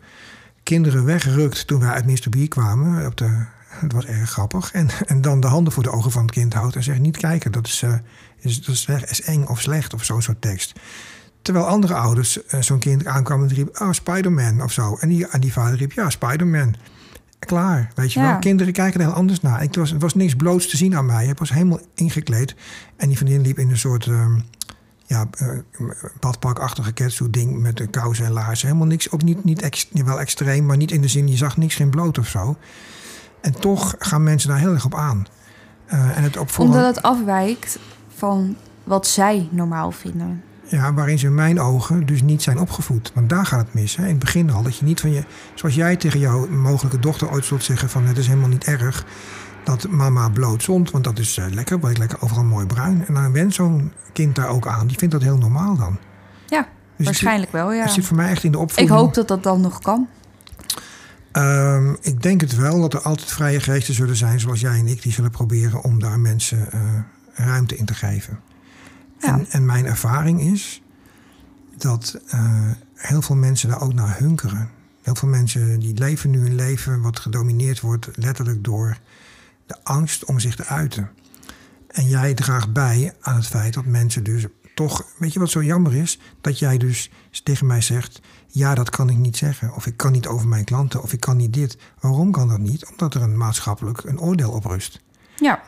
kinderen 0.63 1.05
wegrukt 1.05 1.67
toen 1.67 1.79
wij 1.79 1.89
uit 1.89 2.05
Mr. 2.05 2.29
Bier 2.29 2.47
kwamen. 2.47 3.05
Op 3.05 3.17
de, 3.17 3.45
het 3.67 3.93
was 3.93 4.05
erg 4.05 4.29
grappig. 4.29 4.71
En, 4.71 4.87
en 5.05 5.21
dan 5.21 5.39
de 5.39 5.47
handen 5.47 5.73
voor 5.73 5.83
de 5.83 5.91
ogen 5.91 6.11
van 6.11 6.21
het 6.21 6.31
kind 6.31 6.53
houdt 6.53 6.75
en 6.75 6.83
zegt 6.83 6.99
niet 6.99 7.17
kijken, 7.17 7.51
dat 7.51 7.67
is, 7.67 7.81
eh, 7.81 7.93
is, 8.39 8.61
dat 8.61 8.75
is, 8.75 8.87
is 9.09 9.21
eng 9.21 9.43
of 9.43 9.61
slecht 9.61 9.93
of 9.93 10.03
zo'n 10.03 10.21
soort 10.21 10.41
tekst. 10.41 10.79
Terwijl 11.41 11.65
andere 11.67 11.93
ouders 11.93 12.45
eh, 12.45 12.61
zo'n 12.61 12.79
kind 12.79 13.05
aankwamen 13.05 13.49
en 13.49 13.55
riep, 13.55 13.81
oh, 13.81 13.91
Spider-Man 13.91 14.61
of 14.63 14.71
zo. 14.71 14.97
En 14.99 15.09
die, 15.09 15.27
en 15.27 15.39
die 15.39 15.53
vader 15.53 15.77
riep, 15.77 15.91
ja, 15.91 16.09
Spider-Man. 16.09 16.75
Klaar, 17.39 17.91
weet 17.95 18.13
je 18.13 18.19
Ja. 18.19 18.29
wel. 18.29 18.39
Kinderen 18.39 18.73
kijken 18.73 18.99
er 18.99 19.05
heel 19.05 19.15
anders 19.15 19.41
naar. 19.41 19.63
Ik, 19.63 19.75
was, 19.75 19.91
er 19.91 19.99
was 19.99 20.13
niks 20.13 20.35
bloots 20.35 20.67
te 20.69 20.77
zien 20.77 20.95
aan 20.95 21.05
mij. 21.05 21.27
Ik 21.27 21.37
was 21.37 21.49
helemaal 21.49 21.79
ingekleed. 21.95 22.55
En 22.97 23.07
die 23.07 23.17
vriendin 23.17 23.41
liep 23.41 23.59
in 23.59 23.69
een 23.69 23.77
soort 23.77 24.05
ehm, 24.05 24.39
ja, 25.11 25.27
eh, 25.37 25.47
badpakachtige 26.19 26.93
catsuit 26.93 27.33
ding 27.33 27.59
met 27.59 27.77
de 27.77 27.87
kousen 27.87 28.25
en 28.25 28.31
laarzen. 28.31 28.67
Helemaal 28.67 28.87
niks, 28.87 29.11
ook 29.11 29.23
niet, 29.23 29.43
niet 29.43 29.61
ex, 29.61 29.89
wel 29.91 30.19
extreem, 30.19 30.65
maar 30.65 30.77
niet 30.77 30.91
in 30.91 31.01
de 31.01 31.07
zin, 31.07 31.27
je 31.27 31.37
zag 31.37 31.57
niks, 31.57 31.75
geen 31.75 31.89
bloot 31.89 32.17
of 32.17 32.27
zo. 32.27 32.55
En 33.41 33.59
toch 33.59 33.95
gaan 33.99 34.23
mensen 34.23 34.49
daar 34.49 34.59
heel 34.59 34.73
erg 34.73 34.85
op 34.85 34.95
aan. 34.95 35.25
Eh, 35.85 36.17
en 36.17 36.23
het 36.23 36.37
op 36.37 36.49
Omdat 36.57 36.95
het 36.95 37.01
afwijkt 37.01 37.79
van 38.15 38.55
wat 38.83 39.07
zij 39.07 39.47
normaal 39.51 39.91
vinden. 39.91 40.43
Ja, 40.63 40.93
waarin 40.93 41.19
ze 41.19 41.25
in 41.25 41.35
mijn 41.35 41.59
ogen 41.59 42.05
dus 42.05 42.21
niet 42.21 42.41
zijn 42.41 42.59
opgevoed. 42.59 43.11
Want 43.13 43.29
daar 43.29 43.45
gaat 43.45 43.59
het 43.59 43.73
mis. 43.73 43.95
Hè? 43.95 44.03
In 44.03 44.09
het 44.09 44.19
begin 44.19 44.51
al. 44.51 44.63
Dat 44.63 44.77
je 44.77 44.85
niet 44.85 44.99
van 44.99 45.11
je. 45.11 45.23
Zoals 45.53 45.75
jij 45.75 45.95
tegen 45.95 46.19
jouw 46.19 46.47
mogelijke 46.47 46.99
dochter 46.99 47.31
ooit 47.31 47.45
zult 47.45 47.63
zeggen: 47.63 47.89
van 47.89 48.05
het 48.05 48.17
is 48.17 48.27
helemaal 48.27 48.49
niet 48.49 48.63
erg 48.63 49.05
dat 49.63 49.89
mama 49.89 50.29
bloot 50.29 50.63
zond. 50.63 50.91
Want 50.91 51.03
dat 51.03 51.19
is 51.19 51.37
eh, 51.37 51.45
lekker. 51.49 51.79
Word 51.79 51.91
ik 51.91 51.97
lekker 51.97 52.21
overal 52.21 52.43
mooi 52.43 52.65
bruin. 52.65 53.05
En 53.07 53.13
dan 53.13 53.31
went 53.31 53.53
zo'n 53.53 53.91
kind 54.13 54.35
daar 54.35 54.47
ook 54.47 54.67
aan. 54.67 54.87
Die 54.87 54.97
vindt 54.97 55.13
dat 55.13 55.23
heel 55.23 55.37
normaal 55.37 55.75
dan. 55.75 55.97
Ja, 56.47 56.67
Dus 56.97 57.05
waarschijnlijk 57.05 57.51
wel, 57.51 57.73
ja. 57.73 57.81
het 57.83 57.91
zit 57.91 58.05
voor 58.05 58.17
mij 58.17 58.29
echt 58.29 58.43
in 58.43 58.51
de 58.51 58.57
Ik 58.57 58.63
opvoeding. 58.63 58.97
hoop 58.99 59.13
dat 59.13 59.27
dat 59.27 59.43
dan 59.43 59.61
nog 59.61 59.79
kan. 59.79 60.07
Ehm, 61.31 61.93
ik 62.01 62.21
denk 62.21 62.41
het 62.41 62.55
wel 62.55 62.81
dat 62.81 62.93
er 62.93 63.01
altijd 63.01 63.31
vrije 63.31 63.59
geesten 63.59 63.93
zullen 63.93 64.15
zijn, 64.15 64.39
zoals 64.39 64.59
jij 64.59 64.79
en 64.79 64.87
ik, 64.87 65.01
die 65.01 65.11
zullen 65.11 65.31
proberen 65.31 65.83
om 65.83 65.99
daar 65.99 66.19
mensen 66.19 66.71
eh, 66.71 66.79
ruimte 67.33 67.77
in 67.77 67.85
te 67.85 67.93
geven. 67.93 68.39
Ja. 69.19 69.27
En, 69.33 69.45
en 69.49 69.65
mijn 69.65 69.85
ervaring 69.85 70.41
is 70.41 70.81
dat 71.77 72.19
eh, 72.27 72.71
heel 72.95 73.21
veel 73.21 73.35
mensen 73.35 73.69
daar 73.69 73.81
ook 73.81 73.93
naar 73.93 74.17
hunkeren. 74.17 74.69
Heel 75.01 75.15
veel 75.15 75.29
mensen 75.29 75.79
die 75.79 75.93
leven 75.93 76.29
nu 76.29 76.45
een 76.45 76.55
leven 76.55 77.01
wat 77.01 77.19
gedomineerd 77.19 77.79
wordt 77.79 78.09
letterlijk 78.15 78.63
door 78.63 78.97
de 79.71 79.83
angst 79.83 80.25
om 80.25 80.39
zich 80.39 80.55
te 80.55 80.65
uiten. 80.65 81.09
En 81.87 82.07
jij 82.07 82.33
draagt 82.33 82.73
bij 82.73 83.13
aan 83.21 83.35
het 83.35 83.47
feit 83.47 83.73
dat 83.73 83.85
mensen 83.85 84.23
dus 84.23 84.45
toch, 84.75 85.05
weet 85.17 85.33
je 85.33 85.39
wat 85.39 85.49
zo 85.49 85.63
jammer 85.63 85.95
is? 85.95 86.19
Dat 86.41 86.59
jij 86.59 86.77
dus 86.77 87.11
tegen 87.43 87.67
mij 87.67 87.81
zegt, 87.81 88.21
ja 88.47 88.75
dat 88.75 88.89
kan 88.89 89.09
ik 89.09 89.17
niet 89.17 89.37
zeggen. 89.37 89.73
Of 89.75 89.85
ik 89.85 89.97
kan 89.97 90.11
niet 90.11 90.27
over 90.27 90.47
mijn 90.47 90.63
klanten, 90.63 91.01
of 91.01 91.13
ik 91.13 91.19
kan 91.19 91.37
niet 91.37 91.53
dit. 91.53 91.77
Waarom 91.99 92.31
kan 92.31 92.47
dat 92.47 92.59
niet? 92.59 92.85
Omdat 92.85 93.13
er 93.13 93.21
een 93.21 93.37
maatschappelijk 93.37 94.03
een 94.03 94.19
oordeel 94.19 94.51
op 94.51 94.65
rust. 94.65 95.01
Ja, 95.35 95.61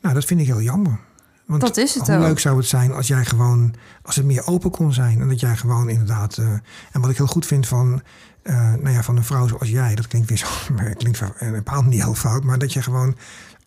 Nou, 0.00 0.14
dat 0.14 0.24
vind 0.24 0.40
ik 0.40 0.46
heel 0.46 0.62
jammer. 0.62 1.00
Want 1.48 1.60
Dat 1.60 1.76
is 1.76 1.94
het 1.94 2.06
hoe 2.06 2.16
ook. 2.16 2.22
leuk 2.22 2.38
zou 2.38 2.56
het 2.56 2.66
zijn 2.66 2.92
als 2.92 3.06
jij 3.06 3.24
gewoon, 3.24 3.74
als 4.02 4.16
het 4.16 4.24
meer 4.24 4.46
open 4.46 4.70
kon 4.70 4.92
zijn. 4.92 5.20
En 5.20 5.28
dat 5.28 5.40
jij 5.40 5.56
gewoon 5.56 5.88
inderdaad, 5.88 6.36
eh, 6.36 6.52
en 6.92 7.00
wat 7.00 7.10
ik 7.10 7.16
heel 7.16 7.26
goed 7.26 7.46
vind 7.46 7.66
van, 7.66 8.02
eh, 8.42 8.54
nou 8.54 8.90
ja, 8.90 9.02
van 9.02 9.16
een 9.16 9.24
vrouw 9.24 9.48
zoals 9.48 9.68
jij, 9.68 9.94
dat 9.94 10.06
klinkt 10.06 10.28
weer 10.28 10.38
zo, 10.38 10.46
maar 10.74 10.88
het 10.88 10.98
klinkt 10.98 11.20
een 11.38 11.52
bepaald 11.52 11.86
niet 11.86 12.02
heel 12.02 12.14
fout, 12.14 12.44
maar 12.44 12.58
dat 12.58 12.72
je 12.72 12.82
gewoon 12.82 13.16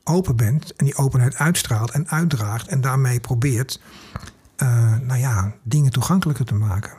open 0.04 0.36
bent 0.36 0.76
en 0.76 0.86
die 0.86 0.96
openheid 0.96 1.36
uitstraalt 1.36 1.92
en 1.92 2.10
uitdraagt 2.10 2.68
en 2.68 2.82
daarmee 2.82 3.20
probeert, 3.20 3.82
eh, 4.56 4.98
nou 5.00 5.20
ja, 5.20 5.54
dingen 5.64 5.92
toegankelijker 5.92 6.46
te 6.46 6.56
maken. 6.56 6.92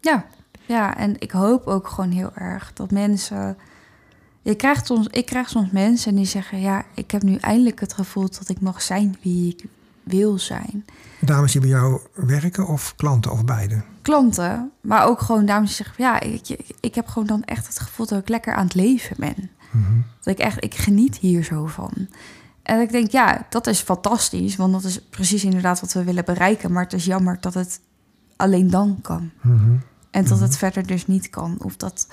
ja. 0.00 0.26
Ja, 0.66 0.96
en 0.96 1.20
ik 1.20 1.30
hoop 1.30 1.66
ook 1.66 1.88
gewoon 1.88 2.10
heel 2.10 2.30
erg 2.34 2.72
dat 2.74 2.90
mensen... 2.90 3.56
Je 4.42 4.54
krijgt 4.54 4.86
soms, 4.86 5.06
ik 5.06 5.26
krijg 5.26 5.48
soms 5.48 5.70
mensen 5.70 6.14
die 6.14 6.24
zeggen... 6.24 6.60
ja, 6.60 6.84
ik 6.94 7.10
heb 7.10 7.22
nu 7.22 7.36
eindelijk 7.36 7.80
het 7.80 7.92
gevoel 7.92 8.28
dat 8.28 8.48
ik 8.48 8.60
mag 8.60 8.82
zijn 8.82 9.16
wie 9.22 9.48
ik 9.48 9.64
wil 10.08 10.38
zijn. 10.38 10.84
Dames 11.20 11.52
die 11.52 11.60
bij 11.60 11.70
jou 11.70 12.00
werken 12.14 12.66
of 12.66 12.94
klanten 12.96 13.30
of 13.30 13.44
beide? 13.44 13.82
Klanten, 14.02 14.70
maar 14.80 15.06
ook 15.06 15.20
gewoon 15.20 15.46
dames 15.46 15.76
die 15.76 15.84
zeggen... 15.84 16.04
ja, 16.04 16.20
ik, 16.20 16.74
ik 16.80 16.94
heb 16.94 17.06
gewoon 17.06 17.28
dan 17.28 17.44
echt 17.44 17.66
het 17.66 17.80
gevoel 17.80 18.06
dat 18.06 18.18
ik 18.18 18.28
lekker 18.28 18.54
aan 18.54 18.64
het 18.64 18.74
leven 18.74 19.16
ben. 19.18 19.50
Mhm. 19.70 20.00
Dat 20.22 20.38
ik 20.38 20.38
echt, 20.38 20.64
ik 20.64 20.74
geniet 20.74 21.16
hier 21.16 21.42
zo 21.42 21.66
van. 21.66 22.08
En 22.62 22.80
ik 22.80 22.90
denk, 22.90 23.10
ja, 23.10 23.46
dat 23.48 23.66
is 23.66 23.80
fantastisch, 23.80 24.56
want 24.56 24.72
dat 24.72 24.84
is 24.84 25.02
precies 25.02 25.44
inderdaad 25.44 25.80
wat 25.80 25.92
we 25.92 26.04
willen 26.04 26.24
bereiken. 26.24 26.72
Maar 26.72 26.82
het 26.82 26.92
is 26.92 27.04
jammer 27.04 27.36
dat 27.40 27.54
het 27.54 27.80
alleen 28.36 28.70
dan 28.70 28.98
kan. 29.02 29.30
Mhm. 29.42 29.76
En 30.10 30.24
dat 30.24 30.40
het 30.40 30.56
verder 30.56 30.86
dus 30.86 31.06
niet 31.06 31.30
kan. 31.30 31.56
Of 31.62 31.76
dat 31.76 32.08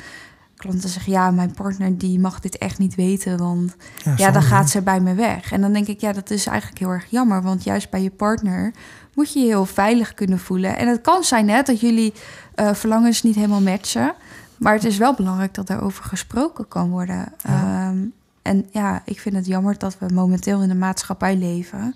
klanten 0.55 0.89
zeggen, 0.89 1.11
ja, 1.11 1.31
mijn 1.31 1.53
partner 1.53 1.97
die 1.97 2.19
mag 2.19 2.39
dit 2.39 2.57
echt 2.57 2.77
niet 2.77 2.95
weten, 2.95 3.37
want 3.37 3.75
ja, 4.15 4.31
dan 4.31 4.41
gaat 4.41 4.69
ze 4.69 4.81
bij 4.81 4.99
me 4.99 5.13
weg. 5.13 5.51
En 5.51 5.61
dan 5.61 5.73
denk 5.73 5.87
ik, 5.87 6.01
ja, 6.01 6.11
dat 6.11 6.29
is 6.29 6.45
eigenlijk 6.45 6.79
heel 6.79 6.89
erg 6.89 7.05
jammer, 7.09 7.41
want 7.41 7.63
juist 7.63 7.89
bij 7.89 8.01
je 8.01 8.11
partner 8.11 8.73
moet 9.13 9.33
je 9.33 9.39
je 9.39 9.45
heel 9.45 9.65
veilig 9.65 10.13
kunnen 10.13 10.39
voelen. 10.39 10.77
En 10.77 10.87
het 10.87 11.01
kan 11.01 11.23
zijn 11.23 11.49
hè, 11.49 11.61
dat 11.61 11.79
jullie 11.79 12.13
eh, 12.55 12.73
verlangens 12.73 13.23
niet 13.23 13.35
helemaal 13.35 13.61
matchen, 13.61 14.13
maar 14.57 14.73
het 14.73 14.85
is 14.85 14.97
wel 14.97 15.13
belangrijk 15.13 15.53
dat 15.53 15.67
daarover 15.67 16.03
gesproken 16.03 16.67
kan 16.67 16.89
worden. 16.89 17.33
Ja. 17.43 17.87
Ehm, 17.87 17.97
en 18.41 18.65
ja, 18.71 19.01
ik 19.05 19.19
vind 19.19 19.35
het 19.35 19.45
jammer 19.45 19.77
dat 19.77 19.97
we 19.99 20.13
momenteel 20.13 20.61
in 20.61 20.69
een 20.69 20.77
maatschappij 20.77 21.35
leven 21.35 21.95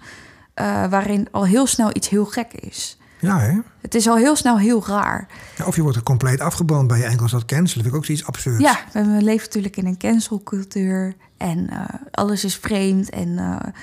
eh, 0.54 0.86
waarin 0.90 1.28
al 1.32 1.46
heel 1.46 1.68
snel 1.68 1.90
iets 1.94 2.10
heel 2.10 2.26
gek 2.26 2.54
is. 2.54 2.98
Ja, 3.20 3.40
hè? 3.40 3.60
Het 3.82 3.96
is 3.96 4.08
al 4.08 4.18
heel 4.18 4.36
snel 4.36 4.58
heel 4.60 4.86
raar. 4.86 5.28
Ja, 5.58 5.66
of 5.66 5.76
je 5.76 5.82
wordt 5.82 5.98
er 5.98 6.04
compleet 6.04 6.40
afgebrand 6.40 6.88
bij 6.88 6.98
je 6.98 7.06
enkels 7.06 7.32
dat 7.32 7.46
cancelen. 7.46 7.84
vind 7.84 7.86
ik 7.86 7.96
ook 7.96 8.06
zoiets 8.06 8.26
absurds. 8.26 8.60
Ja, 8.60 8.80
we 8.94 9.22
leven 9.22 9.46
natuurlijk 9.46 9.78
in 9.78 9.86
een 9.86 9.98
cancelcultuur 9.98 11.16
en 11.38 11.70
eh, 11.70 11.84
alles 12.12 12.44
is 12.44 12.56
vreemd 12.56 13.10
en 13.10 13.38
eh, 13.38 13.74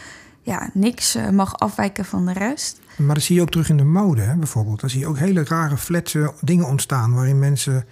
ja, 0.42 0.70
niks 0.72 1.14
eh, 1.14 1.28
mag 1.28 1.58
afwijken 1.58 2.04
van 2.04 2.26
de 2.26 2.32
rest. 2.32 2.78
Maar 2.96 3.14
dat 3.14 3.24
zie 3.24 3.36
je 3.36 3.42
ook 3.42 3.50
terug 3.50 3.68
in 3.68 3.76
de 3.76 3.84
mode, 3.84 4.20
hè, 4.20 4.36
bijvoorbeeld. 4.36 4.80
Dan 4.80 4.90
zie 4.90 5.00
je 5.00 5.06
ook 5.06 5.18
hele 5.18 5.44
rare, 5.44 5.76
fletse 5.76 6.32
dingen 6.40 6.66
ontstaan... 6.66 7.14
waarin 7.14 7.38
mensen... 7.38 7.84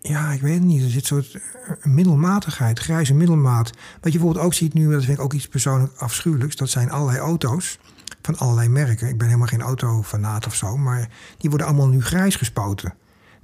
Ja, 0.00 0.30
ik 0.30 0.40
weet 0.40 0.54
het 0.54 0.62
niet. 0.62 0.82
Er 0.82 0.90
zit 0.90 1.10
een 1.10 1.24
soort 1.24 1.38
middelmatigheid, 1.82 2.78
grijze 2.78 3.14
middelmaat. 3.14 3.70
Wat 4.00 4.12
je 4.12 4.18
bijvoorbeeld 4.18 4.44
ook 4.44 4.54
ziet 4.54 4.74
nu, 4.74 4.90
dat 4.90 5.04
vind 5.04 5.18
ik 5.18 5.24
ook 5.24 5.32
iets 5.32 5.48
persoonlijk 5.48 5.92
afschuwelijks... 5.96 6.56
dat 6.56 6.70
zijn 6.70 6.90
allerlei 6.90 7.18
auto's 7.18 7.78
van 8.22 8.38
allerlei 8.38 8.68
merken. 8.68 9.08
Ik 9.08 9.18
ben 9.18 9.26
helemaal 9.26 9.48
geen 9.48 9.62
autofanaat 9.62 10.46
of 10.46 10.54
zo... 10.54 10.76
maar 10.76 11.08
die 11.38 11.50
worden 11.50 11.68
allemaal 11.68 11.88
nu 11.88 12.02
grijs 12.02 12.36
gespoten. 12.36 12.94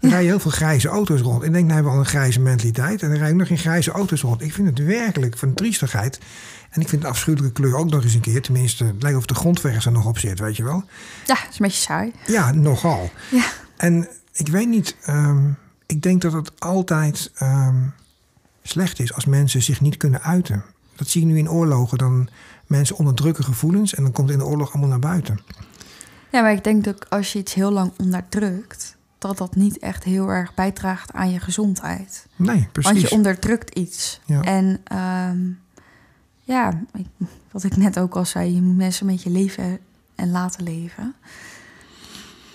Er 0.00 0.08
rijden 0.08 0.28
heel 0.28 0.40
veel 0.40 0.50
grijze 0.50 0.88
auto's 0.88 1.20
rond. 1.20 1.42
Ik 1.42 1.52
denk, 1.52 1.64
nou 1.64 1.74
hebben 1.74 1.92
we 1.92 1.98
al 1.98 2.04
een 2.04 2.10
grijze 2.10 2.40
mentaliteit... 2.40 3.02
en 3.02 3.10
er 3.10 3.18
rijden 3.18 3.36
nog 3.36 3.46
geen 3.46 3.58
grijze 3.58 3.90
auto's 3.90 4.20
rond. 4.20 4.42
Ik 4.42 4.52
vind 4.52 4.68
het 4.68 4.86
werkelijk 4.86 5.38
van 5.38 5.54
triestigheid... 5.54 6.18
En 6.70 6.80
ik 6.80 6.88
vind 6.88 7.02
de 7.02 7.08
afschuwelijke 7.08 7.52
kleur 7.52 7.76
ook 7.76 7.90
nog 7.90 8.02
eens 8.02 8.14
een 8.14 8.20
keer. 8.20 8.42
Tenminste, 8.42 8.84
het 8.84 9.02
lijkt 9.02 9.18
of 9.18 9.26
de 9.26 9.34
grondverf 9.34 9.84
er 9.84 9.92
nog 9.92 10.06
op 10.06 10.18
zit, 10.18 10.38
weet 10.38 10.56
je 10.56 10.64
wel. 10.64 10.84
Ja, 11.26 11.34
dat 11.34 11.46
is 11.50 11.58
een 11.58 11.66
beetje 11.66 11.80
saai. 11.80 12.12
Ja, 12.26 12.52
nogal. 12.52 13.10
Ja. 13.30 13.44
En 13.76 14.08
ik 14.32 14.48
weet 14.48 14.68
niet, 14.68 14.96
ehm, 15.02 15.50
ik 15.86 16.02
denk 16.02 16.22
dat 16.22 16.32
het 16.32 16.60
altijd 16.60 17.30
ehm, 17.34 17.76
slecht 18.62 19.00
is 19.00 19.14
als 19.14 19.24
mensen 19.24 19.62
zich 19.62 19.80
niet 19.80 19.96
kunnen 19.96 20.22
uiten. 20.22 20.64
Dat 20.96 21.08
zie 21.08 21.20
je 21.20 21.26
nu 21.26 21.38
in 21.38 21.50
oorlogen. 21.50 21.98
Dan 21.98 22.28
mensen 22.68 22.96
onderdrukken 22.96 23.44
gevoelens 23.44 23.94
en 23.94 24.02
dan 24.02 24.12
komt 24.12 24.28
het 24.28 24.38
in 24.38 24.44
de 24.44 24.50
oorlog 24.50 24.70
allemaal 24.70 24.88
naar 24.88 24.98
buiten. 24.98 25.40
Ja, 26.30 26.40
maar 26.40 26.52
ik 26.52 26.64
denk 26.64 26.84
dat 26.84 27.10
als 27.10 27.32
je 27.32 27.38
iets 27.38 27.54
heel 27.54 27.70
lang 27.70 27.92
onderdrukt, 27.96 28.96
dat 29.18 29.38
dat 29.38 29.56
niet 29.56 29.78
echt 29.78 30.04
heel 30.04 30.28
erg 30.28 30.54
bijdraagt 30.54 31.12
aan 31.12 31.30
je 31.30 31.40
gezondheid. 31.40 32.26
Nee, 32.36 32.68
precies. 32.72 32.92
Want 32.92 33.08
je 33.08 33.16
onderdrukt 33.16 33.78
iets. 33.78 34.20
Ja. 34.26 34.42
En 34.42 34.80
ehm, 34.84 35.38
ja, 36.40 36.82
wat 37.50 37.64
ik 37.64 37.76
net 37.76 37.98
ook 37.98 38.16
al 38.16 38.24
zei, 38.24 38.54
je 38.54 38.62
moet 38.62 38.76
mensen 38.76 39.06
met 39.06 39.22
je 39.22 39.30
leven 39.30 39.78
en 40.14 40.30
laten 40.30 40.62
leven. 40.62 41.14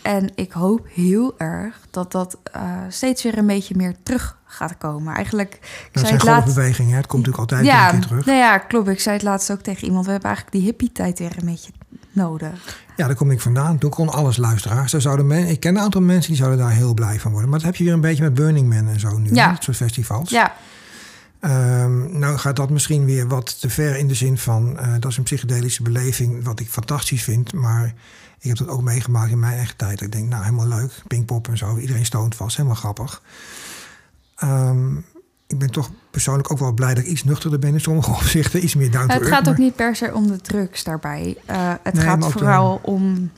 En 0.01 0.31
ik 0.35 0.51
hoop 0.51 0.87
heel 0.89 1.39
erg 1.39 1.87
dat 1.89 2.11
dat 2.11 2.37
eh, 2.51 2.81
steeds 2.89 3.23
weer 3.23 3.37
een 3.37 3.47
beetje 3.47 3.75
meer 3.75 3.95
terug 4.03 4.37
gaat 4.53 4.77
komen. 4.77 5.13
Eigenlijk, 5.15 5.53
ik 5.53 5.59
Dat 5.61 5.69
zei 5.93 6.05
zijn 6.05 6.13
het 6.13 6.23
laatst. 6.55 6.77
hè? 6.77 6.83
het 6.95 7.07
komt 7.07 7.25
natuurlijk 7.25 7.37
altijd 7.37 7.65
Ja, 7.65 7.85
een 7.93 7.99
keer 7.99 8.07
terug. 8.07 8.25
nou 8.25 8.37
ja, 8.37 8.57
klopt. 8.57 8.87
Ik 8.87 8.99
zei 8.99 9.15
het 9.15 9.23
laatst 9.25 9.51
ook 9.51 9.61
tegen 9.61 9.87
iemand. 9.87 10.05
We 10.05 10.11
hebben 10.11 10.29
eigenlijk 10.29 10.57
die 10.57 10.65
hippie-tijd 10.65 11.19
weer 11.19 11.35
een 11.39 11.45
beetje 11.45 11.71
nodig. 12.11 12.77
Ja, 12.95 13.05
daar 13.07 13.15
kom 13.15 13.31
ik 13.31 13.41
vandaan. 13.41 13.77
Toen 13.77 13.89
kon 13.89 14.09
alles 14.09 14.37
luisteraars. 14.37 14.91
Daar 14.91 15.01
zouden 15.01 15.27
men, 15.27 15.47
ik 15.47 15.59
ken 15.59 15.75
een 15.75 15.81
aantal 15.81 16.01
mensen 16.01 16.29
die 16.31 16.37
zouden 16.41 16.59
daar 16.59 16.71
heel 16.71 16.93
blij 16.93 17.19
van 17.19 17.31
worden. 17.31 17.49
Maar 17.49 17.59
dat 17.59 17.67
heb 17.67 17.77
je 17.77 17.83
weer 17.83 17.93
een 17.93 18.01
beetje 18.01 18.23
met 18.23 18.33
Burning 18.33 18.69
Man 18.69 18.87
en 18.87 18.99
zo 18.99 19.17
nu. 19.17 19.33
Ja. 19.33 19.51
Dat 19.51 19.63
soort 19.63 19.77
festivals. 19.77 20.29
Ja, 20.29 20.53
Ehm, 21.39 22.19
nou 22.19 22.37
gaat 22.37 22.55
dat 22.55 22.69
misschien 22.69 23.05
weer 23.05 23.27
wat 23.27 23.59
te 23.61 23.69
ver 23.69 23.97
in 23.97 24.07
de 24.07 24.13
zin 24.13 24.37
van... 24.37 24.79
eh, 24.79 24.93
dat 24.99 25.11
is 25.11 25.17
een 25.17 25.23
psychedelische 25.23 25.83
beleving, 25.83 26.43
wat 26.43 26.59
ik 26.59 26.69
fantastisch 26.69 27.23
vind. 27.23 27.53
Maar 27.53 27.93
ik 28.39 28.47
heb 28.49 28.57
dat 28.57 28.67
ook 28.67 28.81
meegemaakt 28.81 29.31
in 29.31 29.39
mijn 29.39 29.53
eigen 29.55 29.75
tijd. 29.75 30.01
Ik 30.01 30.11
denk, 30.11 30.29
nou, 30.29 30.43
helemaal 30.43 30.67
leuk. 30.67 30.91
Pinkpop 31.07 31.47
en 31.47 31.57
zo. 31.57 31.77
Iedereen 31.77 32.05
stoont 32.05 32.35
vast. 32.35 32.55
Helemaal 32.57 32.77
grappig. 32.77 33.21
Ehm, 34.43 34.95
ik 35.47 35.59
ben 35.59 35.71
toch 35.71 35.89
persoonlijk 36.11 36.51
ook 36.51 36.59
wel 36.59 36.71
blij 36.73 36.93
dat 36.93 37.03
ik 37.03 37.09
iets 37.09 37.23
nuchterder 37.23 37.59
ben 37.59 37.73
in 37.73 37.79
sommige 37.81 38.11
opzichten. 38.21 38.63
Iets 38.63 38.75
meer 38.75 38.91
down 38.91 39.07
to 39.07 39.13
het 39.13 39.27
gaat 39.27 39.49
ook 39.49 39.57
niet 39.57 39.75
per 39.75 39.95
se 39.95 40.13
om 40.13 40.27
de 40.27 40.41
drugs 40.41 40.83
daarbij. 40.83 41.37
Eh, 41.45 41.73
het 41.83 41.93
Nee, 41.93 42.03
gaat 42.03 42.31
vooral 42.31 42.79
om 42.83 43.31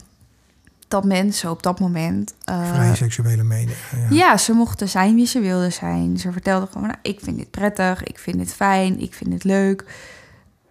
dat 0.88 1.04
mensen 1.04 1.50
op 1.50 1.62
dat 1.62 1.80
moment... 1.80 2.34
eh, 2.44 2.72
Vrije 2.72 2.94
seksuele 2.94 3.42
mening. 3.42 3.76
Ja. 3.96 4.06
Ja, 4.16 4.36
ze 4.36 4.52
mochten 4.52 4.88
zijn 4.88 5.14
wie 5.14 5.26
ze 5.26 5.40
wilden 5.40 5.72
zijn. 5.72 6.18
Ze 6.18 6.32
vertelden 6.32 6.68
gewoon, 6.68 6.86
nou, 6.86 6.98
ik 7.02 7.20
vind 7.22 7.36
dit 7.36 7.50
prettig, 7.50 8.02
ik 8.04 8.18
vind 8.18 8.38
dit 8.38 8.52
fijn, 8.54 9.00
ik 9.00 9.14
vind 9.14 9.30
dit 9.30 9.44
leuk. 9.44 9.84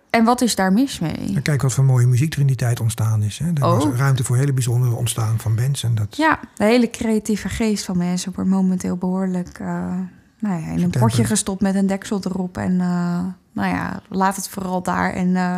En 0.09 0.23
wat 0.23 0.41
is 0.41 0.55
daar 0.55 0.73
mis 0.73 0.99
mee? 0.99 1.31
En 1.35 1.41
kijk 1.41 1.61
wat 1.61 1.73
voor 1.73 1.83
mooie 1.83 2.07
muziek 2.07 2.33
er 2.33 2.39
in 2.39 2.47
die 2.47 2.55
tijd 2.55 2.79
ontstaan 2.79 3.23
is. 3.23 3.37
Hè. 3.37 3.45
Er 3.53 3.65
Oh. 3.65 3.73
was 3.83 3.85
ruimte 3.99 4.23
voor 4.23 4.37
hele 4.37 4.53
bijzondere 4.53 4.95
ontstaan 4.95 5.39
van 5.39 5.55
bands. 5.55 5.83
En 5.83 5.95
dat, 5.95 6.17
Ja, 6.17 6.39
de 6.55 6.63
hele 6.63 6.89
creatieve 6.89 7.49
geest 7.49 7.85
van 7.85 7.97
mensen 7.97 8.31
wordt 8.35 8.49
momenteel 8.49 8.95
behoorlijk 8.97 9.59
eh, 9.59 9.93
nou 10.39 10.61
ja, 10.61 10.67
in 10.67 10.83
een 10.83 10.89
potje 10.89 11.23
gestopt 11.23 11.61
met 11.61 11.75
een 11.75 11.87
deksel 11.87 12.19
erop. 12.23 12.57
En 12.57 12.81
eh, 12.81 13.23
nou 13.51 13.69
ja, 13.75 14.01
laat 14.09 14.35
het 14.35 14.49
vooral 14.49 14.83
daar. 14.83 15.13
En 15.13 15.35
eh, 15.35 15.57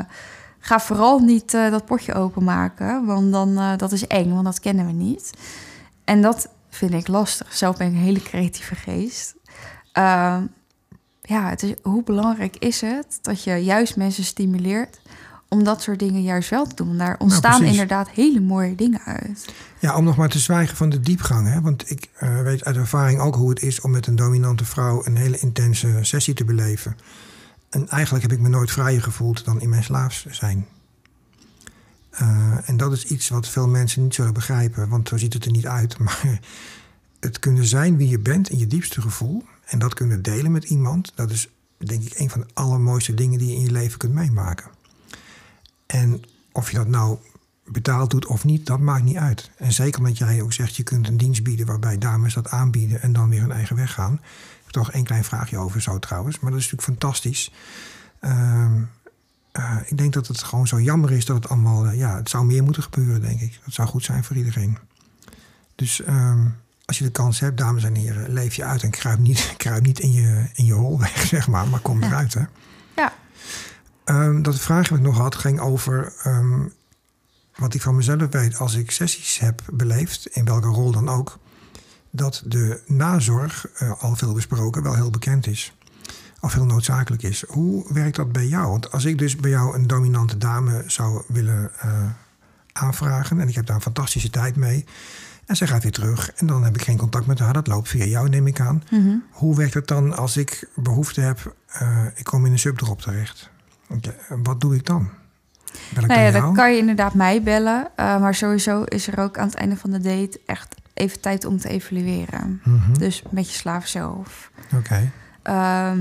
ga 0.59 0.79
vooral 0.79 1.19
niet 1.19 1.53
eh, 1.53 1.71
dat 1.71 1.85
potje 1.85 2.13
openmaken, 2.13 3.05
want 3.05 3.31
dan, 3.31 3.77
dat 3.77 3.91
is 3.91 4.07
eng, 4.07 4.33
want 4.33 4.45
dat 4.45 4.59
kennen 4.59 4.85
we 4.85 4.91
niet. 4.91 5.31
En 6.03 6.21
dat 6.21 6.49
vind 6.69 6.93
ik 6.93 7.07
lastig. 7.07 7.53
Zelf 7.53 7.77
ben 7.77 7.87
ik 7.87 7.93
een 7.93 7.99
hele 7.99 8.21
creatieve 8.21 8.75
geest. 8.75 9.35
Ehm, 9.91 10.43
ja, 11.21 11.49
het 11.49 11.63
is, 11.63 11.73
hoe 11.83 12.03
belangrijk 12.03 12.55
is 12.57 12.81
het 12.81 13.19
dat 13.21 13.43
je 13.43 13.55
juist 13.55 13.95
mensen 13.95 14.23
stimuleert 14.23 14.99
om 15.49 15.63
dat 15.63 15.81
soort 15.81 15.99
dingen 15.99 16.21
juist 16.21 16.49
wel 16.49 16.67
te 16.67 16.75
doen? 16.75 16.97
Daar 16.97 17.15
ontstaan 17.19 17.63
inderdaad 17.63 18.09
hele 18.09 18.39
mooie 18.39 18.75
dingen 18.75 19.01
uit. 19.05 19.53
Ja, 19.79 19.95
om 19.95 20.03
nog 20.03 20.17
maar 20.17 20.29
te 20.29 20.39
zwijgen 20.39 20.77
van 20.77 20.89
de 20.89 20.99
diepgang. 20.99 21.47
Hè? 21.47 21.61
Want 21.61 21.89
ik 21.89 22.09
eh, 22.15 22.41
weet 22.41 22.63
uit 22.63 22.75
ervaring 22.75 23.19
ook 23.19 23.35
hoe 23.35 23.49
het 23.49 23.61
is 23.61 23.81
om 23.81 23.91
met 23.91 24.07
een 24.07 24.15
dominante 24.15 24.65
vrouw 24.65 25.05
een 25.05 25.15
hele 25.15 25.39
intense 25.39 25.99
sessie 26.01 26.33
te 26.33 26.45
beleven. 26.45 26.97
En 27.69 27.89
eigenlijk 27.89 28.23
heb 28.23 28.33
ik 28.33 28.39
me 28.39 28.49
nooit 28.49 28.71
vrijer 28.71 29.01
gevoeld 29.01 29.45
dan 29.45 29.61
in 29.61 29.69
mijn 29.69 29.83
slaafs 29.83 30.25
zijn. 30.25 30.67
Eh, 32.09 32.69
en 32.69 32.77
dat 32.77 32.91
is 32.91 33.05
iets 33.05 33.29
wat 33.29 33.47
veel 33.47 33.67
mensen 33.67 34.03
niet 34.03 34.15
zullen 34.15 34.33
begrijpen, 34.33 34.89
want 34.89 35.07
zo 35.07 35.17
ziet 35.17 35.33
het 35.33 35.45
er 35.45 35.51
niet 35.51 35.67
uit. 35.67 35.97
Maar 36.03 36.39
het 37.19 37.39
kunnen 37.39 37.65
zijn 37.65 37.97
wie 37.97 38.09
je 38.09 38.19
bent 38.19 38.49
in 38.49 38.57
je 38.57 38.67
diepste 38.67 39.01
gevoel 39.01 39.43
en 39.65 39.79
dat 39.79 39.93
kunnen 39.93 40.21
delen 40.21 40.51
met 40.51 40.63
iemand, 40.63 41.11
dat 41.15 41.31
is 41.31 41.49
denk 41.77 42.03
ik 42.03 42.19
een 42.19 42.29
van 42.29 42.39
de 42.39 42.47
allermooiste 42.53 43.13
dingen 43.13 43.39
die 43.39 43.47
je 43.47 43.55
in 43.55 43.61
je 43.61 43.71
leven 43.71 43.97
kunt 43.97 44.13
meemaken. 44.13 44.69
En 45.87 46.23
of 46.51 46.71
je 46.71 46.77
dat 46.77 46.87
nou 46.87 47.17
betaald 47.65 48.09
doet 48.09 48.25
of 48.25 48.43
niet, 48.43 48.65
dat 48.65 48.79
maakt 48.79 49.03
niet 49.03 49.17
uit. 49.17 49.51
En 49.57 49.71
zeker 49.71 49.99
omdat 49.99 50.17
jij 50.17 50.41
ook 50.41 50.53
zegt, 50.53 50.75
je 50.75 50.83
kunt 50.83 51.07
een 51.07 51.17
dienst 51.17 51.43
bieden 51.43 51.65
waarbij 51.65 51.97
dames 51.97 52.33
dat 52.33 52.49
aanbieden 52.49 53.01
en 53.01 53.13
dan 53.13 53.29
weer 53.29 53.41
hun 53.41 53.51
eigen 53.51 53.75
weg 53.75 53.93
gaan. 53.93 54.13
Ik 54.13 54.63
heb 54.63 54.71
toch 54.71 54.91
één 54.91 55.03
klein 55.03 55.23
vraagje 55.23 55.57
over 55.57 55.81
zo 55.81 55.99
trouwens, 55.99 56.39
maar 56.39 56.51
dat 56.51 56.59
is 56.59 56.71
natuurlijk 56.71 56.99
fantastisch. 56.99 57.51
Ehm, 58.19 58.81
eh, 59.51 59.77
ik 59.85 59.97
denk 59.97 60.13
dat 60.13 60.27
het 60.27 60.43
gewoon 60.43 60.67
zo 60.67 60.81
jammer 60.81 61.11
is 61.11 61.25
dat 61.25 61.35
het 61.35 61.49
allemaal, 61.49 61.85
eh, 61.85 61.97
ja, 61.97 62.15
het 62.15 62.29
zou 62.29 62.45
meer 62.45 62.63
moeten 62.63 62.83
gebeuren, 62.83 63.21
denk 63.21 63.41
ik. 63.41 63.59
Dat 63.65 63.73
zou 63.73 63.87
goed 63.87 64.03
zijn 64.03 64.23
voor 64.23 64.35
iedereen. 64.35 64.77
Dus 65.75 66.01
ehm, 66.01 66.47
als 66.85 66.97
je 66.97 67.03
de 67.03 67.11
kans 67.11 67.39
hebt, 67.39 67.57
dames 67.57 67.83
en 67.83 67.95
heren, 67.95 68.33
leef 68.33 68.53
je 68.55 68.63
uit 68.63 68.83
en 68.83 68.89
kruip 68.89 69.19
niet, 69.19 69.53
kruip 69.57 69.83
niet 69.83 69.99
in 69.99 70.11
je, 70.11 70.49
in 70.53 70.65
je 70.65 70.73
hol 70.73 70.99
weg, 70.99 71.25
zeg 71.35 71.47
maar, 71.47 71.67
maar 71.67 71.79
kom 71.79 72.03
eruit, 72.03 72.33
hè. 72.33 72.43
Ehm, 74.07 74.41
dat 74.41 74.59
vraag 74.59 74.91
ik 74.91 74.99
nog 74.99 75.17
had, 75.17 75.35
ging 75.35 75.59
over 75.59 76.13
ehm, 76.23 76.67
wat 77.55 77.73
ik 77.73 77.81
van 77.81 77.95
mezelf 77.95 78.31
weet 78.31 78.57
als 78.57 78.75
ik 78.75 78.91
sessies 78.91 79.39
heb 79.39 79.61
beleefd, 79.71 80.27
in 80.27 80.45
welke 80.45 80.67
rol 80.67 80.91
dan 80.91 81.09
ook, 81.09 81.37
dat 82.11 82.43
de 82.45 82.81
nazorg, 82.85 83.67
eh, 83.67 84.03
al 84.03 84.15
veel 84.15 84.33
besproken, 84.33 84.83
wel 84.83 84.95
heel 84.95 85.09
bekend 85.09 85.47
is. 85.47 85.77
Of 86.39 86.53
heel 86.53 86.65
noodzakelijk 86.65 87.23
is. 87.23 87.43
Hoe 87.47 87.93
werkt 87.93 88.15
dat 88.15 88.31
bij 88.31 88.47
jou? 88.47 88.69
Want 88.69 88.91
als 88.91 89.05
ik 89.05 89.17
dus 89.17 89.35
bij 89.35 89.49
jou 89.49 89.75
een 89.75 89.87
dominante 89.87 90.37
dame 90.37 90.83
zou 90.85 91.23
willen 91.27 91.71
eh, 91.79 92.09
aanvragen, 92.71 93.39
en 93.39 93.47
ik 93.47 93.55
heb 93.55 93.65
daar 93.65 93.75
een 93.75 93.81
fantastische 93.81 94.29
tijd 94.29 94.55
mee, 94.55 94.85
en 95.45 95.55
zij 95.55 95.67
gaat 95.67 95.83
weer 95.83 95.91
terug, 95.91 96.31
en 96.31 96.47
dan 96.47 96.63
heb 96.63 96.75
ik 96.75 96.81
geen 96.81 96.97
contact 96.97 97.25
met 97.25 97.39
haar, 97.39 97.53
dat 97.53 97.67
loopt 97.67 97.89
via 97.89 98.05
jou, 98.05 98.29
neem 98.29 98.47
ik 98.47 98.59
aan. 98.59 98.83
Mhm. 98.91 99.15
Hoe 99.31 99.55
werkt 99.55 99.73
het 99.73 99.87
dan 99.87 100.17
als 100.17 100.37
ik 100.37 100.69
behoefte 100.75 101.21
heb, 101.21 101.55
eh, 101.67 102.05
ik 102.15 102.23
kom 102.23 102.45
in 102.45 102.51
een 102.51 102.59
subdrop 102.59 103.01
terecht? 103.01 103.49
Wat 104.43 104.61
doe 104.61 104.75
ik 104.75 104.85
dan? 104.85 105.09
Bel 105.93 106.03
ik 106.03 106.09
Nou 106.09 106.21
ja, 106.21 106.31
dan 106.31 106.53
kan 106.53 106.71
je 106.71 106.77
inderdaad 106.77 107.13
mij 107.13 107.43
bellen. 107.43 107.87
eh, 107.95 108.19
maar 108.19 108.35
sowieso 108.35 108.83
is 108.83 109.07
er 109.07 109.19
ook 109.19 109.37
aan 109.37 109.45
het 109.47 109.55
einde 109.55 109.77
van 109.77 109.89
de 109.91 109.99
date 109.99 110.39
echt 110.45 110.75
even 110.93 111.19
tijd 111.21 111.45
om 111.45 111.57
te 111.57 111.69
evalueren. 111.69 112.61
Mhm, 112.63 112.93
Dus 112.93 113.23
met 113.29 113.47
je 113.51 113.57
slaaf 113.57 113.87
zelf. 113.87 114.51
Oké, 114.75 115.11
Ehm, 115.41 115.99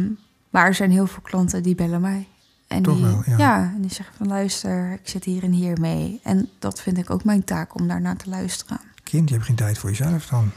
maar 0.51 0.67
er 0.67 0.75
zijn 0.75 0.91
heel 0.91 1.07
veel 1.07 1.23
klanten 1.23 1.63
die 1.63 1.75
bellen 1.75 2.01
mij. 2.01 2.29
En 2.69 2.83
Toch 2.83 2.95
die, 2.97 3.05
wel, 3.05 3.23
ja. 3.37 3.73
en 3.75 3.81
die 3.81 3.93
zeggen 3.93 4.15
van 4.17 4.27
luister, 4.27 4.93
ik 4.93 5.09
zit 5.09 5.25
hier 5.25 5.43
en 5.43 5.51
hier 5.53 5.81
mee. 5.81 6.21
En 6.23 6.49
dat 6.59 6.81
vind 6.83 6.99
ik 6.99 7.11
ook 7.11 7.25
mijn 7.25 7.45
taak 7.45 7.75
om 7.81 7.89
daarnaar 7.89 8.17
te 8.17 8.29
luisteren. 8.31 8.81
kind, 9.03 9.29
je 9.29 9.35
hebt 9.35 9.47
geen 9.47 9.57
tijd 9.57 9.79
voor 9.79 9.91
jezelf 9.91 10.27
dan. 10.27 10.51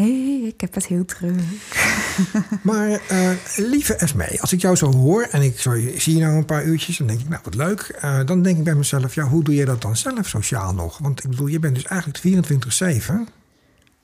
Nee, 0.00 0.46
ik 0.46 0.60
heb 0.60 0.74
het 0.74 0.86
heel 0.86 1.04
druk. 1.04 1.40
Maar 2.62 2.90
eh, 2.90 3.30
lieve 3.56 3.94
Esmee, 3.94 4.40
als 4.40 4.52
ik 4.52 4.60
jou 4.60 4.76
zo 4.76 4.92
hoor 4.92 5.22
en 5.22 5.42
ik 5.42 5.58
zo, 5.60 5.72
zie 5.96 6.14
je 6.14 6.20
nou 6.20 6.36
een 6.36 6.44
paar 6.44 6.64
uurtjes, 6.64 6.96
dan 6.96 7.06
denk 7.06 7.20
ik, 7.20 7.28
nou 7.28 7.40
wat 7.44 7.54
leuk. 7.54 7.80
Eh, 7.80 8.20
dan 8.24 8.42
denk 8.42 8.58
ik 8.58 8.64
bij 8.64 8.74
mezelf, 8.74 9.14
ja, 9.14 9.24
hoe 9.24 9.44
doe 9.44 9.54
je 9.54 9.64
dat 9.64 9.82
dan 9.82 9.96
zelf 9.96 10.28
sociaal 10.28 10.74
nog? 10.74 10.98
Want 10.98 11.24
ik 11.24 11.30
bedoel, 11.30 11.46
je 11.46 11.58
bent 11.58 11.74
dus 11.74 11.84
eigenlijk 11.84 12.18
24-7, 12.18 13.12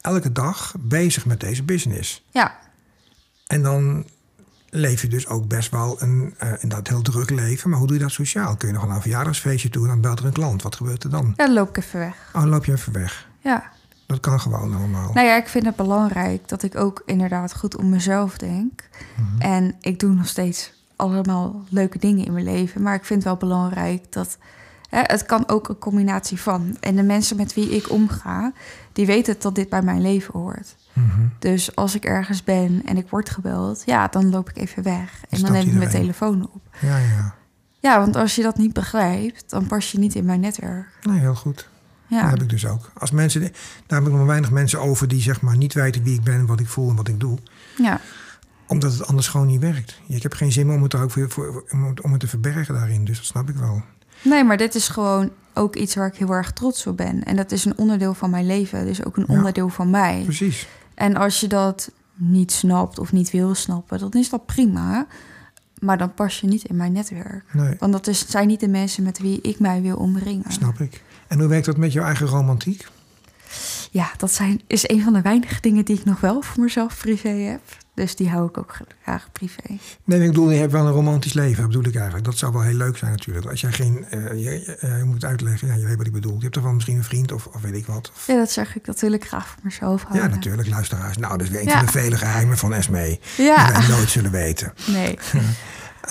elke 0.01 0.33
dag 0.33 0.75
bezig 0.79 1.27
met 1.27 1.41
deze 1.41 1.63
business. 1.63 2.25
Ja, 2.31 2.59
En 3.47 3.63
dan 3.63 4.07
leef 4.71 5.03
je 5.03 5.09
dus 5.09 5.27
ook 5.27 5.49
best 5.49 5.71
wel 5.71 6.03
een 6.03 6.35
eh 6.39 6.49
inderdaad 6.49 6.89
heel 6.89 7.03
druk 7.03 7.31
leven. 7.31 7.71
Maar 7.71 7.79
hoe 7.79 7.89
doe 7.89 7.97
je 7.97 8.03
dat 8.03 8.13
sociaal? 8.13 8.57
Kun 8.57 8.69
je 8.69 8.75
nog 8.75 8.85
wel 8.85 8.95
een 8.95 9.01
verjaardagsfeestje 9.01 9.69
toe 9.69 9.83
en 9.83 9.89
dan 9.89 10.01
belt 10.01 10.19
er 10.19 10.25
een 10.25 10.33
klant. 10.33 10.63
Wat 10.63 10.77
gebeurt 10.77 11.05
er 11.05 11.11
dan? 11.11 11.35
ja, 11.37 11.45
dan 11.45 11.55
loop 11.55 11.69
ik 11.69 11.77
even 11.77 11.99
weg. 11.99 12.31
Oh, 12.33 12.41
dan 12.41 12.49
loop 12.49 12.65
je 12.65 12.73
even 12.73 12.93
weg. 12.93 13.29
Ja. 13.41 13.75
Dat 14.07 14.21
kan 14.21 14.41
gewoon 14.41 14.75
allemaal. 14.75 15.13
Nou 15.13 15.27
ja, 15.27 15.37
ik 15.37 15.49
vind 15.49 15.67
het 15.67 15.77
belangrijk 15.77 16.49
dat 16.49 16.63
ik 16.63 16.77
ook 16.77 17.03
inderdaad 17.07 17.57
goed 17.57 17.77
om 17.77 17.89
mezelf 17.89 18.39
denk. 18.39 18.89
Mhm. 19.15 19.41
En 19.41 19.75
ik 19.81 19.99
doe 19.99 20.15
nog 20.15 20.27
steeds 20.27 20.73
allemaal 20.97 21.65
leuke 21.69 21.99
dingen 21.99 22.25
in 22.25 22.33
mijn 22.33 22.45
leven. 22.45 22.83
Maar 22.83 22.95
ik 22.95 23.05
vind 23.05 23.25
het 23.25 23.29
wel 23.29 23.49
belangrijk 23.49 24.13
dat. 24.13 24.39
Hè, 24.89 25.01
het 25.03 25.27
kan 25.27 25.49
ook 25.49 25.69
een 25.69 25.79
combinatie 25.79 26.41
van. 26.41 26.77
En 26.81 26.97
de 26.97 27.03
mensen 27.03 27.37
met 27.37 27.55
wie 27.55 27.71
ik 27.71 27.91
omga, 27.91 28.53
die 28.93 29.07
weten 29.07 29.37
dat 29.39 29.55
dit 29.55 29.69
bij 29.69 29.83
mijn 29.83 30.01
leven 30.01 30.41
hoort. 30.41 30.77
Mhm. 30.93 31.27
Dus 31.39 31.77
als 31.77 31.95
ik 31.95 32.05
ergens 32.05 32.45
ben 32.45 32.83
en 32.85 32.97
ik 32.97 33.11
word 33.11 33.31
gebeld, 33.31 33.83
ja, 33.87 34.09
dan 34.09 34.31
loop 34.31 34.51
ik 34.51 34.57
even 34.57 34.83
weg. 34.83 35.25
En 35.29 35.41
dan 35.41 35.53
neem 35.53 35.67
ik 35.69 35.75
mijn 35.75 35.91
telefoon 35.91 36.49
op. 36.53 36.63
Ja, 36.81 36.99
ja. 36.99 37.35
Ja, 37.81 37.99
want 37.99 38.17
als 38.17 38.35
je 38.35 38.43
dat 38.43 38.59
niet 38.59 38.73
begrijpt, 38.73 39.51
dan 39.51 39.67
pas 39.67 39.93
je 39.93 39.99
niet 39.99 40.15
in 40.15 40.25
mijn 40.25 40.41
netwerk. 40.41 40.99
Nee, 41.03 41.19
heel 41.19 41.35
goed. 41.35 41.69
Dat 42.09 42.19
Ja, 42.21 42.29
heb 42.31 42.43
ik 42.43 42.49
dus 42.49 42.67
ook. 42.67 42.91
Als 42.99 43.11
mensen, 43.11 43.41
daar 43.87 43.99
heb 44.03 44.09
ik 44.09 44.15
nog 44.15 44.27
weinig 44.27 44.51
mensen 44.51 44.81
over 44.81 45.09
die 45.09 45.21
zeg 45.23 45.41
maar 45.41 45.57
niet 45.57 45.73
weten 45.75 46.03
wie 46.03 46.15
ik 46.15 46.23
ben, 46.23 46.47
wat 46.47 46.61
ik 46.61 46.67
voel 46.69 46.89
en 46.91 46.97
wat 46.97 47.09
ik 47.09 47.21
doe. 47.21 47.39
ja. 47.77 48.01
Omdat 48.69 48.93
het 48.93 49.07
anders 49.07 49.29
gewoon 49.29 49.47
niet 49.47 49.61
werkt. 49.61 50.01
Ik 50.09 50.23
heb 50.23 50.33
geen 50.33 50.53
zin 50.53 50.71
om 50.71 50.83
het, 50.83 50.95
ook 50.95 51.11
voor, 51.11 51.31
voor, 51.31 51.65
om 51.73 51.85
het- 51.85 52.01
om 52.01 52.11
het 52.11 52.21
te 52.21 52.29
verbergen 52.29 52.75
daarin. 52.75 53.05
Dus 53.05 53.17
dat 53.17 53.27
snap 53.27 53.49
ik 53.49 53.57
wel. 53.57 53.83
Nee, 54.23 54.45
maar 54.45 54.57
dit 54.57 54.75
is 54.75 54.89
gewoon 54.89 55.31
ook 55.55 55.77
iets 55.77 55.95
waar 55.95 56.07
ik 56.07 56.15
heel 56.17 56.31
erg 56.31 56.53
trots 56.53 56.87
op 56.87 56.97
ben. 56.97 57.25
En 57.25 57.37
dat 57.37 57.53
is 57.53 57.65
een 57.65 57.79
onderdeel 57.79 58.15
van 58.15 58.31
mijn 58.31 58.47
leven, 58.47 58.85
dus 58.87 59.05
ook 59.05 59.17
een 59.17 59.25
Ja. 59.29 59.35
onderdeel 59.37 59.69
van 59.69 59.91
mij. 59.91 60.23
Precies. 60.25 60.69
En 60.95 61.17
als 61.17 61.41
je 61.41 61.47
dat 61.47 61.91
niet 62.15 62.53
snapt 62.53 62.99
of 62.99 63.13
niet 63.13 63.31
wil 63.31 63.55
snappen, 63.55 63.99
dan 63.99 64.11
is 64.13 64.31
dat 64.31 64.47
prima. 64.47 65.07
Maar 65.81 65.99
dan 65.99 66.15
pas 66.15 66.41
je 66.41 66.47
niet 66.47 66.65
in 66.65 66.77
mijn 66.77 66.93
netwerk. 66.93 67.45
Nee, 67.53 67.75
Want 67.79 67.93
dat 67.93 68.07
is, 68.07 68.29
zijn 68.29 68.47
niet 68.47 68.61
de 68.61 68.69
mensen 68.69 69.03
met 69.03 69.19
wie 69.19 69.41
ik 69.41 69.59
mij 69.59 69.83
wil 69.83 69.97
omringen. 69.97 70.53
snap 70.53 70.81
ik. 70.81 71.03
En 71.29 71.39
hoe 71.39 71.49
werkt 71.49 71.67
dat 71.67 71.77
met 71.77 71.93
jouw 71.93 72.05
eigen 72.05 72.27
romantiek? 72.27 72.87
Ja, 73.91 74.11
dat 74.17 74.33
zijn, 74.33 74.61
is 74.67 74.89
een 74.89 75.03
van 75.03 75.13
de 75.13 75.23
weinige 75.23 75.61
dingen 75.61 75.85
die 75.85 75.99
ik 75.99 76.05
nog 76.05 76.21
wel 76.21 76.43
voor 76.43 76.63
mezelf 76.63 76.99
privé 76.99 77.29
heb. 77.29 77.61
Dus 77.95 78.17
die 78.17 78.29
hou 78.29 78.49
ik 78.49 78.59
ook 78.59 78.77
graag 79.03 79.29
privé. 79.33 79.79
Nee, 80.05 80.21
ik 80.21 80.27
bedoel, 80.27 80.51
je 80.51 80.59
hebt 80.59 80.73
wel 80.73 80.87
een 80.87 80.93
romantisch 80.93 81.33
leven, 81.33 81.67
bedoel 81.67 81.85
ik 81.85 81.95
eigenlijk. 81.95 82.25
Dat 82.25 82.39
zou 82.39 82.53
wel 82.53 82.63
heel 82.63 82.77
leuk 82.77 82.97
zijn 82.97 83.11
natuurlijk. 83.11 83.47
Als 83.47 83.61
jij 83.61 83.73
geen, 83.73 84.07
uh, 84.15 84.45
je, 84.45 84.79
uh, 84.83 84.99
je, 84.99 85.05
moet 85.05 85.15
het 85.15 85.25
uitleggen, 85.25 85.69
ja, 85.69 85.75
je 85.75 85.87
weet 85.87 85.97
wat 85.97 86.07
ik 86.07 86.13
bedoel. 86.13 86.35
Je 86.35 86.41
hebt 86.41 86.53
toch 86.53 86.63
wel 86.63 86.73
misschien 86.73 86.97
een 86.97 87.05
vriend 87.05 87.33
of, 87.33 87.47
of 87.47 87.61
weet 87.61 87.75
ik 87.75 87.87
wat. 87.87 88.13
Of... 88.15 88.27
Ja, 88.27 88.37
dat 88.37 88.51
zeg 88.51 88.77
ik 88.77 88.87
natuurlijk 88.87 89.27
graag 89.27 89.47
voor 89.47 89.61
mezelf 89.63 90.03
houden. 90.03 90.29
Ja, 90.29 90.35
natuurlijk, 90.35 90.69
luisteraars. 90.69 91.17
Nou, 91.17 91.39
dat 91.39 91.47
is 91.47 91.53
weer 91.53 91.61
een 91.61 91.67
ja. 91.67 91.77
van 91.77 91.87
de 91.87 91.93
vele 91.93 92.17
geheimen 92.17 92.59
van 92.59 92.73
Esmee. 92.73 93.21
Ja. 93.37 93.67
Die 93.67 93.77
wij 93.77 93.97
nooit 93.97 94.11
zullen 94.11 94.31
weten. 94.31 94.73
Nee. 94.87 95.19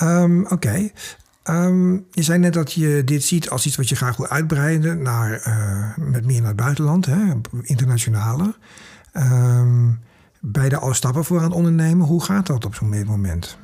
um, 0.02 0.42
Oké. 0.44 0.54
Okay. 0.54 0.92
Um, 1.50 2.06
je 2.10 2.22
zei 2.22 2.38
net 2.38 2.52
dat 2.52 2.72
je 2.72 3.02
dit 3.04 3.24
ziet 3.24 3.50
als 3.50 3.66
iets 3.66 3.76
wat 3.76 3.88
je 3.88 3.96
graag 3.96 4.16
wil 4.16 4.28
uitbreiden 4.28 5.02
naar, 5.02 5.46
uh, 5.46 6.06
met 6.06 6.24
meer 6.24 6.40
naar 6.40 6.48
het 6.48 6.56
buitenland, 6.56 7.06
hè, 7.06 7.32
internationaler. 7.62 8.58
Um, 9.12 10.00
ben 10.40 10.64
je 10.64 10.70
er 10.70 10.78
al 10.78 10.94
stappen 10.94 11.24
voor 11.24 11.38
aan 11.38 11.44
het 11.44 11.52
ondernemen? 11.52 12.06
Hoe 12.06 12.22
gaat 12.22 12.46
dat 12.46 12.64
op 12.64 12.74
zo'n 12.74 13.04
moment? 13.04 13.58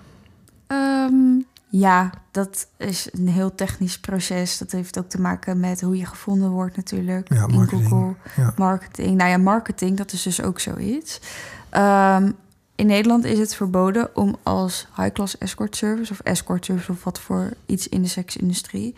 Um, 0.66 1.44
ja, 1.68 2.10
dat 2.30 2.66
is 2.76 3.08
een 3.12 3.28
heel 3.28 3.54
technisch 3.54 4.00
proces. 4.00 4.58
Dat 4.58 4.70
heeft 4.70 4.98
ook 4.98 5.08
te 5.08 5.20
maken 5.20 5.60
met 5.60 5.80
hoe 5.80 5.96
je 5.96 6.06
gevonden 6.06 6.50
wordt 6.50 6.76
natuurlijk. 6.76 7.32
Ja, 7.32 7.46
marketing. 7.46 7.82
In 7.82 7.88
Google. 7.88 8.14
Ja. 8.36 8.52
Marketing. 8.56 9.16
Nou 9.16 9.30
ja, 9.30 9.36
marketing, 9.36 9.96
dat 9.96 10.12
is 10.12 10.22
dus 10.22 10.42
ook 10.42 10.60
zoiets. 10.60 11.20
In 12.74 12.86
Nederland 12.86 13.24
is 13.24 13.38
het 13.38 13.54
verboden 13.54 14.16
om 14.16 14.36
als 14.42 14.86
high-class 14.96 15.38
escort 15.38 15.76
service... 15.76 16.12
of 16.12 16.20
escort 16.20 16.64
service 16.64 16.92
of 16.92 17.04
wat 17.04 17.20
voor 17.20 17.52
iets 17.66 17.88
in 17.88 18.02
de 18.02 18.08
seksindustrie... 18.08 18.94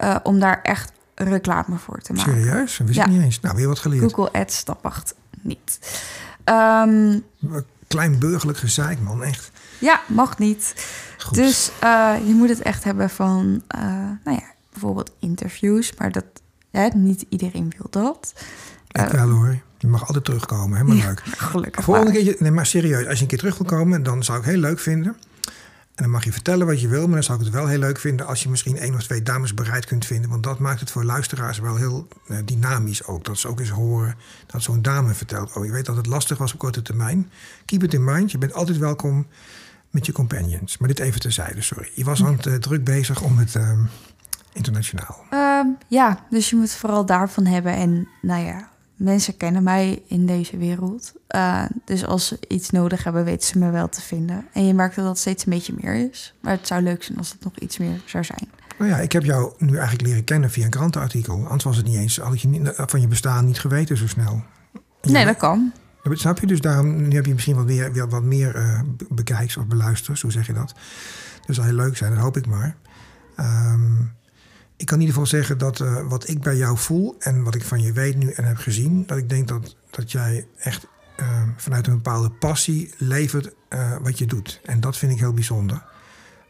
Uh, 0.00 0.16
om 0.22 0.38
daar 0.38 0.62
echt 0.62 0.92
reclame 1.14 1.78
voor 1.78 2.00
te 2.00 2.12
maken. 2.12 2.32
Serieus? 2.32 2.76
Dat 2.76 2.86
wist 2.86 2.98
ik 2.98 3.06
niet 3.06 3.22
eens. 3.22 3.40
Nou, 3.40 3.56
weer 3.56 3.68
wat 3.68 3.78
geleerd. 3.78 4.02
Google 4.02 4.40
Ads, 4.40 4.56
stap 4.56 4.86
8, 4.86 5.14
niet. 5.42 5.78
Um, 6.44 7.24
Klein 7.86 8.18
burgerlijk 8.18 8.58
gezeik, 8.58 9.00
man, 9.00 9.22
echt. 9.22 9.50
Ja, 9.78 10.00
mag 10.06 10.38
niet. 10.38 10.74
Goed. 11.18 11.34
Dus 11.34 11.70
uh, 11.84 12.14
je 12.26 12.34
moet 12.34 12.48
het 12.48 12.62
echt 12.62 12.84
hebben 12.84 13.10
van, 13.10 13.62
uh, 13.76 13.82
nou 14.24 14.36
ja, 14.36 14.54
bijvoorbeeld 14.72 15.10
interviews. 15.18 15.92
Maar 15.98 16.12
dat, 16.12 16.24
hè, 16.70 16.88
niet 16.88 17.24
iedereen 17.28 17.72
wil 17.76 17.86
dat. 17.90 18.32
Ik 18.88 19.08
wel 19.08 19.30
hoor. 19.30 19.58
Je 19.78 19.86
mag 19.86 20.06
altijd 20.06 20.24
terugkomen, 20.24 20.76
helemaal 20.76 20.96
ja, 20.96 21.06
leuk. 21.06 21.22
Gelukkig 21.24 21.84
Volgende 21.84 22.12
keer, 22.12 22.36
nee, 22.38 22.50
maar 22.50 22.66
serieus, 22.66 23.06
als 23.06 23.16
je 23.16 23.22
een 23.22 23.28
keer 23.28 23.38
terug 23.38 23.58
wil 23.58 23.66
komen, 23.66 24.02
dan 24.02 24.24
zou 24.24 24.38
ik 24.38 24.44
heel 24.44 24.58
leuk 24.58 24.78
vinden. 24.78 25.16
En 25.98 26.04
dan 26.04 26.12
mag 26.12 26.24
je 26.24 26.32
vertellen 26.32 26.66
wat 26.66 26.80
je 26.80 26.88
wil, 26.88 27.04
maar 27.04 27.14
dan 27.14 27.22
zou 27.22 27.38
ik 27.38 27.44
het 27.44 27.54
wel 27.54 27.66
heel 27.66 27.78
leuk 27.78 27.98
vinden 27.98 28.26
als 28.26 28.42
je 28.42 28.48
misschien 28.48 28.76
één 28.76 28.94
of 28.94 29.02
twee 29.02 29.22
dames 29.22 29.54
bereid 29.54 29.84
kunt 29.84 30.06
vinden. 30.06 30.30
Want 30.30 30.42
dat 30.42 30.58
maakt 30.58 30.80
het 30.80 30.90
voor 30.90 31.04
luisteraars 31.04 31.58
wel 31.58 31.76
heel 31.76 32.08
uh, 32.26 32.36
dynamisch 32.44 33.06
ook. 33.06 33.24
Dat 33.24 33.38
ze 33.38 33.48
ook 33.48 33.60
eens 33.60 33.68
horen 33.68 34.14
dat 34.46 34.62
zo'n 34.62 34.82
dame 34.82 35.14
vertelt. 35.14 35.52
Oh, 35.52 35.64
je 35.64 35.72
weet 35.72 35.86
dat 35.86 35.96
het 35.96 36.06
lastig 36.06 36.38
was 36.38 36.52
op 36.52 36.58
korte 36.58 36.82
termijn. 36.82 37.30
Keep 37.64 37.82
it 37.82 37.94
in 37.94 38.04
mind. 38.04 38.30
Je 38.30 38.38
bent 38.38 38.54
altijd 38.54 38.78
welkom 38.78 39.26
met 39.90 40.06
je 40.06 40.12
companions. 40.12 40.78
Maar 40.78 40.88
dit 40.88 40.98
even 40.98 41.20
terzijde, 41.20 41.62
sorry. 41.62 41.90
Je 41.94 42.04
was 42.04 42.24
aan 42.24 42.36
het 42.36 42.46
uh, 42.46 42.54
druk 42.54 42.84
bezig 42.84 43.22
om 43.22 43.38
het 43.38 43.54
uh, 43.54 43.70
internationaal. 44.52 45.24
Um, 45.30 45.76
ja, 45.88 46.24
dus 46.30 46.50
je 46.50 46.56
moet 46.56 46.72
vooral 46.72 47.06
daarvan 47.06 47.46
hebben. 47.46 47.72
En 47.72 48.08
nou 48.22 48.44
ja, 48.44 48.68
mensen 48.98 49.36
kennen 49.36 49.62
mij 49.62 50.02
in 50.06 50.26
deze 50.26 50.56
wereld. 50.56 51.12
Uh, 51.36 51.64
dus 51.84 52.04
als 52.04 52.26
ze 52.26 52.38
iets 52.48 52.70
nodig 52.70 53.04
hebben, 53.04 53.24
weten 53.24 53.48
ze 53.48 53.58
me 53.58 53.70
wel 53.70 53.88
te 53.88 54.00
vinden. 54.00 54.46
En 54.52 54.66
je 54.66 54.74
merkt 54.74 54.96
dat 54.96 55.04
dat 55.04 55.18
steeds 55.18 55.46
een 55.46 55.52
beetje 55.52 55.74
meer 55.80 56.10
is. 56.10 56.34
Maar 56.40 56.52
het 56.52 56.66
zou 56.66 56.82
leuk 56.82 57.02
zijn 57.02 57.18
als 57.18 57.32
het 57.32 57.44
nog 57.44 57.58
iets 57.58 57.78
meer 57.78 58.00
zou 58.04 58.24
zijn. 58.24 58.48
Nou 58.78 58.90
ja, 58.90 58.96
ik 58.98 59.12
heb 59.12 59.24
jou 59.24 59.52
nu 59.58 59.76
eigenlijk 59.76 60.08
leren 60.08 60.24
kennen 60.24 60.50
via 60.50 60.64
een 60.64 60.70
krantenartikel. 60.70 61.46
Anders 61.46 61.64
was 61.64 61.76
het 61.76 61.86
niet 61.86 61.96
eens, 61.96 62.16
had 62.16 62.40
je 62.40 62.48
niet, 62.48 62.72
van 62.74 63.00
je 63.00 63.08
bestaan 63.08 63.46
niet 63.46 63.60
geweten 63.60 63.96
zo 63.96 64.06
snel. 64.06 64.42
Nee, 65.02 65.24
dat 65.24 65.36
kan. 65.36 65.72
Snap 66.10 66.38
je? 66.38 66.46
Dus 66.46 66.60
daarom 66.60 67.08
nu 67.08 67.14
heb 67.14 67.26
je 67.26 67.32
misschien 67.32 67.54
wat 67.54 67.66
meer, 67.66 67.92
weer 67.92 68.08
wat 68.08 68.22
meer 68.22 68.56
uh, 68.56 68.80
bekijks 69.08 69.56
of 69.56 69.66
beluisters, 69.66 70.22
hoe 70.22 70.32
zeg 70.32 70.46
je 70.46 70.52
dat? 70.52 70.74
Dat 71.46 71.54
zou 71.54 71.66
heel 71.66 71.76
leuk 71.76 71.96
zijn, 71.96 72.14
dat 72.14 72.22
hoop 72.22 72.36
ik 72.36 72.46
maar. 72.46 72.76
Um, 73.36 74.12
ik 74.78 74.86
kan 74.86 75.00
in 75.00 75.06
ieder 75.06 75.14
geval 75.14 75.38
zeggen 75.38 75.58
dat 75.58 75.80
uh, 75.80 76.08
wat 76.08 76.28
ik 76.28 76.40
bij 76.40 76.56
jou 76.56 76.78
voel 76.78 77.16
en 77.18 77.42
wat 77.42 77.54
ik 77.54 77.64
van 77.64 77.82
je 77.82 77.92
weet 77.92 78.16
nu 78.16 78.30
en 78.30 78.44
heb 78.44 78.56
gezien, 78.56 79.04
dat 79.06 79.18
ik 79.18 79.28
denk 79.28 79.48
dat, 79.48 79.76
dat 79.90 80.12
jij 80.12 80.46
echt 80.58 80.86
uh, 81.20 81.42
vanuit 81.56 81.86
een 81.86 81.94
bepaalde 81.94 82.30
passie 82.30 82.94
levert 82.96 83.54
uh, 83.70 83.96
wat 84.02 84.18
je 84.18 84.26
doet. 84.26 84.60
En 84.64 84.80
dat 84.80 84.96
vind 84.96 85.12
ik 85.12 85.18
heel 85.18 85.32
bijzonder. 85.32 85.82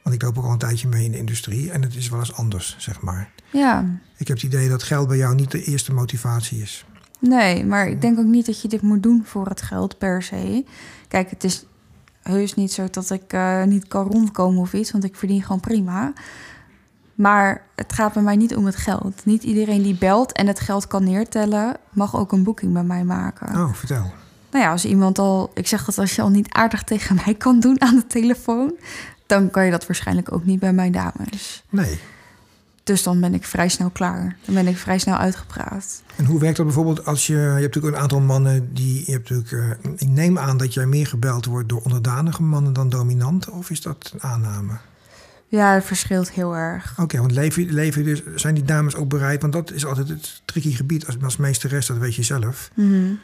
Want 0.02 0.14
ik 0.14 0.22
loop 0.22 0.38
ook 0.38 0.44
al 0.44 0.52
een 0.52 0.58
tijdje 0.58 0.88
mee 0.88 1.04
in 1.04 1.12
de 1.12 1.18
industrie 1.18 1.70
en 1.70 1.82
het 1.82 1.94
is 1.94 2.08
wel 2.08 2.18
eens 2.18 2.32
anders, 2.32 2.76
zeg 2.78 3.00
maar. 3.00 3.30
Ja. 3.52 4.00
Ik 4.16 4.28
heb 4.28 4.36
het 4.36 4.46
idee 4.46 4.68
dat 4.68 4.82
geld 4.82 5.08
bij 5.08 5.16
jou 5.16 5.34
niet 5.34 5.50
de 5.50 5.64
eerste 5.64 5.92
motivatie 5.92 6.62
is. 6.62 6.84
Nee, 7.20 7.64
maar 7.64 7.88
ik 7.88 8.00
denk 8.00 8.18
ook 8.18 8.24
niet 8.24 8.46
dat 8.46 8.62
je 8.62 8.68
dit 8.68 8.82
moet 8.82 9.02
doen 9.02 9.22
voor 9.24 9.46
het 9.46 9.62
geld 9.62 9.98
per 9.98 10.22
se. 10.22 10.64
Kijk, 11.08 11.30
het 11.30 11.44
is 11.44 11.66
heus 12.22 12.54
niet 12.54 12.72
zo 12.72 12.88
dat 12.90 13.10
ik 13.10 13.36
niet 13.66 13.88
kan 13.88 14.06
rondkomen 14.06 14.60
of 14.60 14.72
iets, 14.72 14.90
want 14.90 15.04
ik 15.04 15.16
verdien 15.16 15.42
gewoon 15.42 15.60
prima. 15.60 16.12
Maar 17.18 17.62
het 17.74 17.92
gaat 17.92 18.12
bij 18.12 18.22
mij 18.22 18.36
niet 18.36 18.56
om 18.56 18.66
het 18.66 18.76
geld. 18.76 19.24
Niet 19.24 19.42
iedereen 19.42 19.82
die 19.82 19.94
belt 19.94 20.32
en 20.32 20.46
het 20.46 20.60
geld 20.60 20.86
kan 20.86 21.04
neertellen, 21.04 21.76
mag 21.90 22.16
ook 22.16 22.32
een 22.32 22.42
boeking 22.42 22.72
bij 22.72 22.82
mij 22.82 23.04
maken. 23.04 23.56
Oh, 23.56 23.72
vertel. 23.72 24.12
Nou 24.50 24.64
ja, 24.64 24.70
als 24.70 24.84
iemand 24.84 25.18
al, 25.18 25.50
ik 25.54 25.66
zeg 25.66 25.84
dat 25.84 25.98
als 25.98 26.14
je 26.14 26.22
al 26.22 26.28
niet 26.28 26.52
aardig 26.52 26.82
tegen 26.82 27.16
mij 27.24 27.34
kan 27.34 27.60
doen 27.60 27.80
aan 27.80 27.94
de 27.94 28.06
telefoon, 28.06 28.72
dan 29.26 29.50
kan 29.50 29.64
je 29.64 29.70
dat 29.70 29.86
waarschijnlijk 29.86 30.32
ook 30.32 30.44
niet 30.44 30.60
bij 30.60 30.72
mijn 30.72 30.92
dames. 30.92 31.64
Nee. 31.68 32.00
Dus 32.84 33.02
dan 33.02 33.20
ben 33.20 33.34
ik 33.34 33.44
vrij 33.44 33.68
snel 33.68 33.90
klaar. 33.90 34.36
Dan 34.44 34.54
ben 34.54 34.66
ik 34.66 34.76
vrij 34.76 34.98
snel 34.98 35.16
uitgepraat. 35.16 36.02
En 36.16 36.24
hoe 36.24 36.40
werkt 36.40 36.56
dat 36.56 36.66
bijvoorbeeld 36.66 37.06
als 37.06 37.26
je... 37.26 37.32
Je 37.32 37.38
hebt 37.38 37.60
natuurlijk 37.60 37.96
een 37.96 38.02
aantal 38.02 38.20
mannen 38.20 38.74
die... 38.74 39.02
Je 39.06 39.12
hebt 39.12 39.30
natuurlijk, 39.30 39.84
uh, 39.86 39.92
ik 39.96 40.08
neem 40.08 40.38
aan 40.38 40.56
dat 40.56 40.74
jij 40.74 40.86
meer 40.86 41.06
gebeld 41.06 41.44
wordt 41.44 41.68
door 41.68 41.80
onderdanige 41.80 42.42
mannen 42.42 42.72
dan 42.72 42.88
dominante. 42.88 43.50
Of 43.50 43.70
is 43.70 43.82
dat 43.82 44.10
een 44.14 44.22
aanname? 44.22 44.72
Ja, 45.48 45.74
het 45.74 45.84
verschilt 45.84 46.30
heel 46.30 46.54
erg. 46.54 46.92
Oké, 46.92 47.02
okay, 47.02 47.20
want 47.20 47.32
leven, 47.32 47.72
leven 47.72 48.04
dus, 48.04 48.22
zijn 48.34 48.54
die 48.54 48.64
dames 48.64 48.94
ook 48.94 49.08
bereid? 49.08 49.40
Want 49.40 49.52
dat 49.52 49.72
is 49.72 49.86
altijd 49.86 50.08
het 50.08 50.42
tricky 50.44 50.72
gebied 50.72 51.06
als, 51.06 51.16
als 51.22 51.36
meesteres, 51.36 51.86
dat 51.86 51.96
weet 51.96 52.14
je 52.14 52.22
zelf. 52.22 52.70
Mm 52.74 52.90
-hmm. 52.90 53.18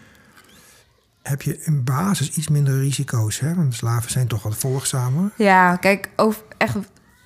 Heb 1.22 1.42
je 1.42 1.62
in 1.64 1.84
basis 1.84 2.30
iets 2.30 2.48
minder 2.48 2.78
risico's, 2.78 3.40
hè? 3.40 3.54
Want 3.54 3.74
slaven 3.74 4.10
zijn 4.10 4.26
toch 4.26 4.42
wat 4.42 4.56
volgzamer. 4.56 5.30
Ja, 5.36 5.76
kijk, 5.76 6.10
over, 6.16 6.42
echt 6.56 6.76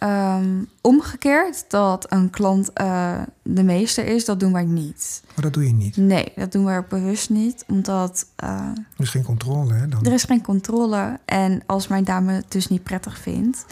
um, 0.00 0.68
omgekeerd 0.80 1.64
dat 1.68 2.12
een 2.12 2.30
klant 2.30 2.70
uh, 2.80 3.20
de 3.42 3.62
meester 3.62 4.06
is, 4.06 4.24
dat 4.24 4.40
doen 4.40 4.52
wij 4.52 4.64
niet. 4.64 5.22
Maar 5.34 5.44
dat 5.44 5.52
doe 5.52 5.66
je 5.66 5.72
niet? 5.72 5.96
Nee, 5.96 6.32
dat 6.36 6.52
doen 6.52 6.64
wij 6.64 6.78
ook 6.78 6.88
bewust 6.88 7.30
niet, 7.30 7.64
omdat... 7.66 8.26
Uh, 8.44 8.48
er 8.96 9.04
is 9.04 9.10
geen 9.10 9.24
controle, 9.24 9.72
hè? 9.74 9.88
Dan? 9.88 10.04
Er 10.04 10.12
is 10.12 10.24
geen 10.24 10.42
controle. 10.42 11.18
En 11.24 11.62
als 11.66 11.88
mijn 11.88 12.04
dame 12.04 12.32
het 12.32 12.52
dus 12.52 12.68
niet 12.68 12.82
prettig 12.82 13.18
vindt... 13.18 13.64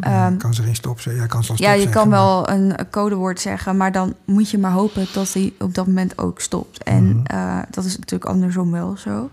Um, 0.00 0.38
kan 0.38 0.54
ze 0.54 0.62
geen 0.62 0.74
stop 0.74 1.00
zeggen? 1.00 1.22
Ja, 1.22 1.28
kan 1.28 1.44
ze 1.44 1.52
ja, 1.56 1.72
je 1.72 1.80
zeggen, 1.80 2.00
kan 2.00 2.08
maar... 2.08 2.18
wel 2.18 2.50
een, 2.50 2.80
een, 2.80 2.90
codewoord 2.90 3.40
zeggen, 3.40 3.76
maar 3.76 3.92
dan 3.92 4.14
moet 4.24 4.50
je 4.50 4.58
maar 4.58 4.70
hopen 4.70 5.06
dat 5.12 5.32
hij 5.32 5.52
op 5.58 5.74
dat 5.74 5.86
moment 5.86 6.18
ook 6.18 6.40
stopt. 6.40 6.82
En 6.82 7.04
-hmm. 7.04 7.22
uh, 7.32 7.58
dat 7.70 7.84
is 7.84 7.98
natuurlijk 7.98 8.30
andersom 8.30 8.70
wel 8.70 8.96
zo. 8.96 9.30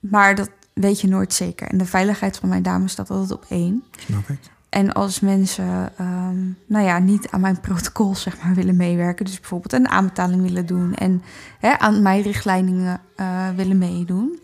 Maar 0.00 0.34
dat 0.34 0.50
weet 0.72 1.00
je 1.00 1.08
nooit 1.08 1.32
zeker. 1.32 1.68
En 1.68 1.78
de 1.78 1.84
veiligheid 1.84 2.36
van 2.36 2.48
mijn 2.48 2.62
dame 2.62 2.88
staat 2.88 3.10
altijd 3.10 3.32
op 3.32 3.44
één. 3.48 3.82
Snap 3.98 4.28
ik. 4.28 4.38
En 4.70 4.92
als 4.92 5.20
mensen, 5.20 5.92
um, 6.00 6.56
nou 6.66 6.84
ja, 6.84 6.98
niet 6.98 7.30
aan 7.30 7.40
mijn 7.40 7.60
protocol 7.60 8.16
zeg 8.16 8.42
maar 8.42 8.54
willen 8.54 8.76
meewerken, 8.76 9.24
dus 9.24 9.40
bijvoorbeeld 9.40 9.72
een 9.72 9.88
aanbetaling 9.88 10.42
willen 10.42 10.66
doen 10.66 10.94
en 10.94 11.22
hè, 11.58 11.78
aan 11.78 12.02
mijn 12.02 12.22
richtlijnen 12.22 13.00
uh, 13.16 13.48
willen 13.56 13.78
meedoen, 13.78 14.38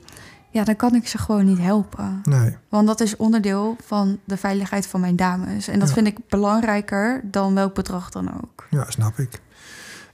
ja, 0.56 0.64
dan 0.64 0.76
kan 0.76 0.94
ik 0.94 1.08
ze 1.08 1.18
gewoon 1.18 1.44
niet 1.44 1.58
helpen. 1.58 2.20
Nee. 2.24 2.56
Want 2.68 2.86
dat 2.86 3.00
is 3.00 3.16
onderdeel 3.16 3.76
van 3.86 4.18
de 4.24 4.36
veiligheid 4.36 4.86
van 4.86 5.00
mijn 5.00 5.16
dames. 5.16 5.68
En 5.68 5.78
dat 5.78 5.88
Ja. 5.88 5.94
vind 5.94 6.06
ik 6.06 6.18
belangrijker 6.28 7.20
dan 7.24 7.54
welk 7.54 7.74
bedrag 7.74 8.10
dan 8.10 8.34
ook. 8.42 8.66
Ja, 8.70 8.84
snap 8.90 9.18
ik. 9.18 9.40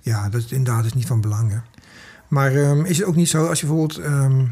Ja, 0.00 0.28
dat 0.28 0.40
is 0.40 0.52
inderdaad 0.52 0.84
is 0.84 0.92
niet 0.92 1.06
van 1.06 1.20
belang. 1.20 1.50
Hè. 1.50 1.58
Maar 2.28 2.54
ehm, 2.54 2.84
is 2.84 2.98
het 2.98 3.06
ook 3.06 3.14
niet 3.16 3.28
zo 3.28 3.46
als 3.46 3.60
je 3.60 3.66
bijvoorbeeld 3.66 3.98
ehm, 3.98 4.44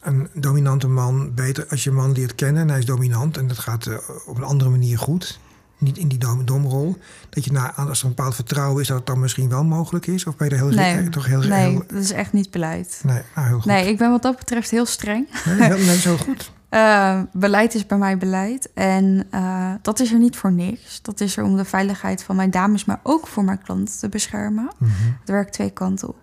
een 0.00 0.28
dominante 0.34 0.88
man 0.88 1.34
beter 1.34 1.66
als 1.70 1.84
je 1.84 1.90
man 1.90 2.12
leert 2.12 2.34
kennen 2.34 2.62
en 2.62 2.68
hij 2.68 2.78
is 2.78 2.84
dominant 2.84 3.36
en 3.36 3.46
dat 3.46 3.58
gaat 3.58 3.86
eh, 3.86 3.96
op 4.26 4.36
een 4.36 4.42
andere 4.44 4.70
manier 4.70 4.98
goed, 4.98 5.40
niet 5.80 5.98
in 5.98 6.08
die 6.08 6.18
dom 6.18 6.44
domrol, 6.44 6.96
dat 7.28 7.44
je 7.44 7.52
na, 7.52 7.74
als 7.74 7.98
er 7.98 8.04
een 8.08 8.14
bepaald 8.14 8.34
vertrouwen 8.34 8.80
is 8.80 8.88
dat 8.88 8.96
het 8.96 9.06
dan 9.06 9.20
misschien 9.20 9.48
wel 9.48 9.64
mogelijk 9.64 10.06
is? 10.06 10.24
Of 10.26 10.36
ben 10.36 10.48
je 10.48 10.54
er 10.54 10.60
heel, 10.60 10.70
Nee, 10.76 11.08
toch 11.08 11.26
heel, 11.26 11.40
nee 11.40 11.68
heel, 11.70 11.84
dat 11.86 12.02
is 12.02 12.10
echt 12.10 12.32
niet 12.32 12.50
beleid. 12.50 13.00
nee, 13.04 13.22
nou, 13.34 13.46
heel 13.46 13.56
goed. 13.56 13.64
Nee, 13.64 13.88
ik 13.88 13.98
ben 13.98 14.10
wat 14.10 14.22
dat 14.22 14.36
betreft 14.38 14.70
heel 14.70 14.86
streng. 14.86 15.28
Nee, 15.44 15.62
heel- 15.62 15.86
nee, 15.86 15.98
zo 15.98 16.16
goed. 16.16 16.52
Eh, 16.70 17.20
beleid 17.32 17.74
is 17.74 17.86
bij 17.86 17.98
mij 17.98 18.16
beleid. 18.18 18.72
En 18.74 19.26
eh, 19.30 19.72
dat 19.82 20.00
is 20.00 20.12
er 20.12 20.18
niet 20.18 20.36
voor 20.36 20.52
niks. 20.52 21.02
Dat 21.02 21.20
is 21.20 21.36
er 21.36 21.44
om 21.44 21.56
de 21.56 21.64
veiligheid 21.64 22.22
van 22.22 22.36
mijn 22.36 22.50
dames, 22.50 22.84
maar 22.84 23.00
ook 23.02 23.26
voor 23.26 23.44
mijn 23.44 23.62
klanten 23.62 23.98
te 23.98 24.08
beschermen. 24.08 24.70
Mhm. 24.78 24.90
Het 25.20 25.28
werkt 25.28 25.52
twee 25.52 25.70
kanten 25.70 26.08
op. 26.08 26.16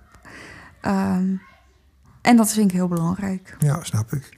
Ehm, 0.81 1.25
en 2.21 2.35
dat 2.38 2.53
vind 2.53 2.69
ik 2.69 2.75
heel 2.75 2.88
belangrijk. 2.88 3.55
Ja, 3.59 3.84
snap 3.84 4.13
ik. 4.13 4.38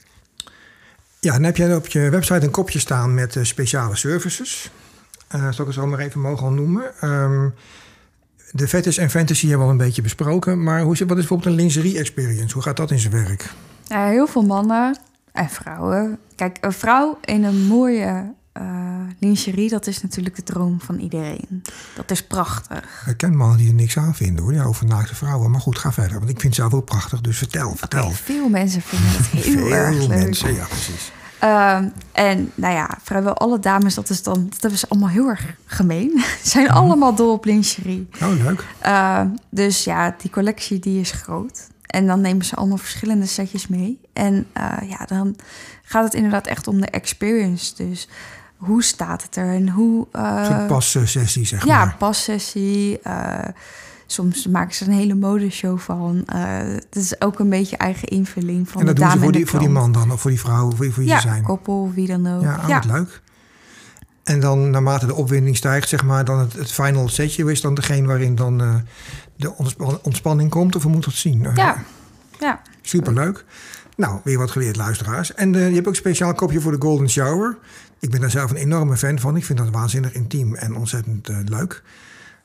Ja, 1.20 1.32
dan 1.32 1.42
heb 1.42 1.56
jij 1.56 1.74
op 1.76 1.86
je 1.86 2.08
website 2.10 2.44
een 2.44 2.50
kopje 2.50 2.78
staan 2.78 3.14
met 3.14 3.36
eh, 3.36 3.44
speciale 3.44 3.96
services. 3.96 4.70
Eh 5.30 5.40
zal 5.42 5.50
ik 5.50 5.56
het 5.66 5.74
zo 5.74 5.86
maar 5.86 5.98
even 5.98 6.20
mogen 6.20 6.54
noemen. 6.54 7.00
Ehm, 7.00 7.48
de 8.52 8.68
fetish 8.68 8.98
en 8.98 9.10
fantasy 9.10 9.42
hebben 9.48 9.58
we 9.66 9.72
al 9.72 9.78
een 9.78 9.86
beetje 9.86 10.02
besproken. 10.02 10.62
Maar 10.62 10.80
hoe, 10.82 10.96
zit- 10.96 11.08
wat 11.08 11.18
is 11.18 11.26
bijvoorbeeld 11.26 11.50
een 11.58 11.62
lingerie 11.64 11.98
experience? 11.98 12.54
Hoe 12.54 12.62
gaat 12.62 12.76
dat 12.76 12.90
in 12.90 12.98
zijn 12.98 13.12
werk? 13.12 13.52
Ja, 13.86 14.06
heel 14.06 14.26
veel 14.26 14.42
mannen 14.42 14.98
En 15.32 15.48
vrouwen. 15.50 16.18
Kijk, 16.36 16.58
een 16.60 16.72
vrouw 16.72 17.18
in 17.24 17.44
een 17.44 17.66
mooie 17.66 18.32
uh, 18.60 18.64
lingerie, 19.18 19.68
dat 19.68 19.86
is 19.86 20.02
natuurlijk 20.02 20.36
de 20.36 20.42
droom 20.42 20.80
van 20.80 20.98
iedereen. 20.98 21.62
Dat 21.94 22.10
is 22.10 22.26
prachtig. 22.26 23.06
Ik 23.08 23.16
ken 23.16 23.36
mannen 23.36 23.58
die 23.58 23.68
er 23.68 23.74
niks 23.74 23.96
aan 23.98 24.14
vinden 24.14 24.42
hoor, 24.44 24.52
ja, 24.54 24.64
over 24.64 24.86
naakte 24.86 25.14
vrouwen. 25.14 25.50
Maar 25.50 25.60
goed, 25.60 25.78
ga 25.78 25.92
verder, 25.92 26.18
want 26.18 26.30
ik 26.30 26.40
vind 26.40 26.54
zelf 26.54 26.74
ook 26.74 26.84
prachtig, 26.84 27.20
dus 27.20 27.38
vertel, 27.38 27.74
vertel. 27.76 28.10
veel 28.10 28.48
mensen 28.48 28.82
vinden 28.82 29.08
het 29.12 29.26
heel 29.44 29.58
veel 29.58 29.72
erg 29.72 29.98
leuk. 29.98 30.08
mensen, 30.08 30.54
ja 30.54 30.64
precies. 30.64 31.12
Uh, 31.44 31.76
en 32.12 32.52
nou 32.54 32.74
ja, 32.74 32.98
vrijwel 33.02 33.36
alle 33.36 33.58
dames, 33.58 33.94
dat 33.94 34.10
is 34.10 34.22
dan 34.22 34.50
dat 34.58 34.72
is 34.72 34.88
allemaal 34.88 35.08
heel 35.08 35.28
erg 35.28 35.54
gemeen. 35.64 36.22
zijn 36.42 36.64
mm. 36.64 36.70
allemaal 36.70 37.14
dol 37.14 37.32
op 37.32 37.44
lingerie. 37.44 38.08
Oh, 38.22 38.44
leuk. 38.44 38.64
Uh, 38.86 39.20
dus 39.50 39.84
ja, 39.84 40.14
die 40.18 40.30
collectie 40.30 40.78
die 40.78 41.00
is 41.00 41.10
groot. 41.10 41.68
En 41.86 42.06
dan 42.06 42.20
nemen 42.20 42.44
ze 42.44 42.56
allemaal 42.56 42.76
verschillende 42.76 43.26
setjes 43.26 43.68
mee. 43.68 44.00
En 44.12 44.46
uh, 44.56 44.90
ja, 44.90 45.04
dan 45.04 45.36
gaat 45.82 46.04
het 46.04 46.14
inderdaad 46.14 46.46
echt 46.46 46.66
om 46.66 46.80
de 46.80 46.86
experience. 46.86 47.74
Dus 47.76 48.08
hoe 48.56 48.82
staat 48.82 49.22
het 49.22 49.36
er 49.36 49.54
en 49.54 49.68
hoe... 49.68 50.06
Uh, 50.12 50.46
Een 50.50 50.66
passessie, 50.66 51.46
zeg 51.46 51.64
ja, 51.64 51.76
maar. 51.76 51.86
Ja, 51.86 51.94
passessie. 51.98 53.00
Uh, 53.06 53.38
soms 54.12 54.46
maken 54.46 54.74
ze 54.74 54.84
een 54.84 54.92
hele 54.92 55.14
modeshow 55.14 55.78
van. 55.78 56.24
Uh, 56.34 56.42
het 56.58 56.96
is 56.96 57.20
ook 57.20 57.38
een 57.38 57.48
beetje 57.48 57.76
eigen 57.76 58.08
invulling 58.08 58.68
van 58.68 58.80
en 58.80 58.86
dat 58.86 58.96
de 58.96 59.00
doen 59.00 59.10
dame 59.10 59.18
ze 59.20 59.24
voor 59.24 59.32
die, 59.32 59.46
voor 59.46 59.58
die 59.58 59.68
man 59.68 59.92
dan, 59.92 60.12
of 60.12 60.20
voor 60.20 60.30
die 60.30 60.40
vrouw, 60.40 60.66
of 60.66 60.76
voor 60.76 60.92
wie 60.94 61.06
Ja, 61.06 61.20
zijn? 61.20 61.42
koppel, 61.42 61.92
wie 61.94 62.06
dan 62.06 62.26
ook. 62.26 62.42
Ja, 62.42 62.54
ah, 62.54 62.68
wat 62.68 62.84
leuk. 62.84 63.20
En 64.24 64.40
dan 64.40 64.70
naarmate 64.70 65.06
de 65.06 65.14
opwinding 65.14 65.56
stijgt, 65.56 65.88
zeg 65.88 66.04
maar, 66.04 66.24
dan 66.24 66.38
het, 66.38 66.52
het 66.52 66.72
final 66.72 67.08
setje 67.08 67.50
is 67.50 67.60
dan 67.60 67.74
degene 67.74 68.06
waarin 68.06 68.34
dan 68.34 68.62
uh, 68.62 68.74
de 69.36 69.54
ontspan 69.56 69.98
ontspanning 70.02 70.50
komt, 70.50 70.76
of 70.76 70.82
hoe 70.82 70.92
moet 70.92 71.04
dat 71.04 71.14
zien? 71.14 71.42
Uh, 71.44 71.54
Ja, 71.54 71.82
ja. 72.38 72.60
Superleuk. 72.82 73.44
Nou, 73.96 74.20
weer 74.24 74.38
wat 74.38 74.50
geleerd, 74.50 74.76
luisteraars. 74.76 75.34
En 75.34 75.54
uh, 75.54 75.68
je 75.68 75.74
hebt 75.74 75.86
ook 75.86 75.92
een 75.92 75.98
speciaal 75.98 76.34
kopje 76.34 76.60
voor 76.60 76.72
de 76.72 76.80
Golden 76.80 77.10
Shower. 77.10 77.58
Ik 77.98 78.10
ben 78.10 78.20
daar 78.20 78.30
zelf 78.30 78.50
een 78.50 78.56
enorme 78.56 78.96
fan 78.96 79.18
van. 79.18 79.36
Ik 79.36 79.44
vind 79.44 79.58
dat 79.58 79.70
waanzinnig 79.70 80.12
intiem 80.12 80.54
en 80.54 80.76
ontzettend 80.76 81.28
uh, 81.28 81.36
leuk. 81.44 81.82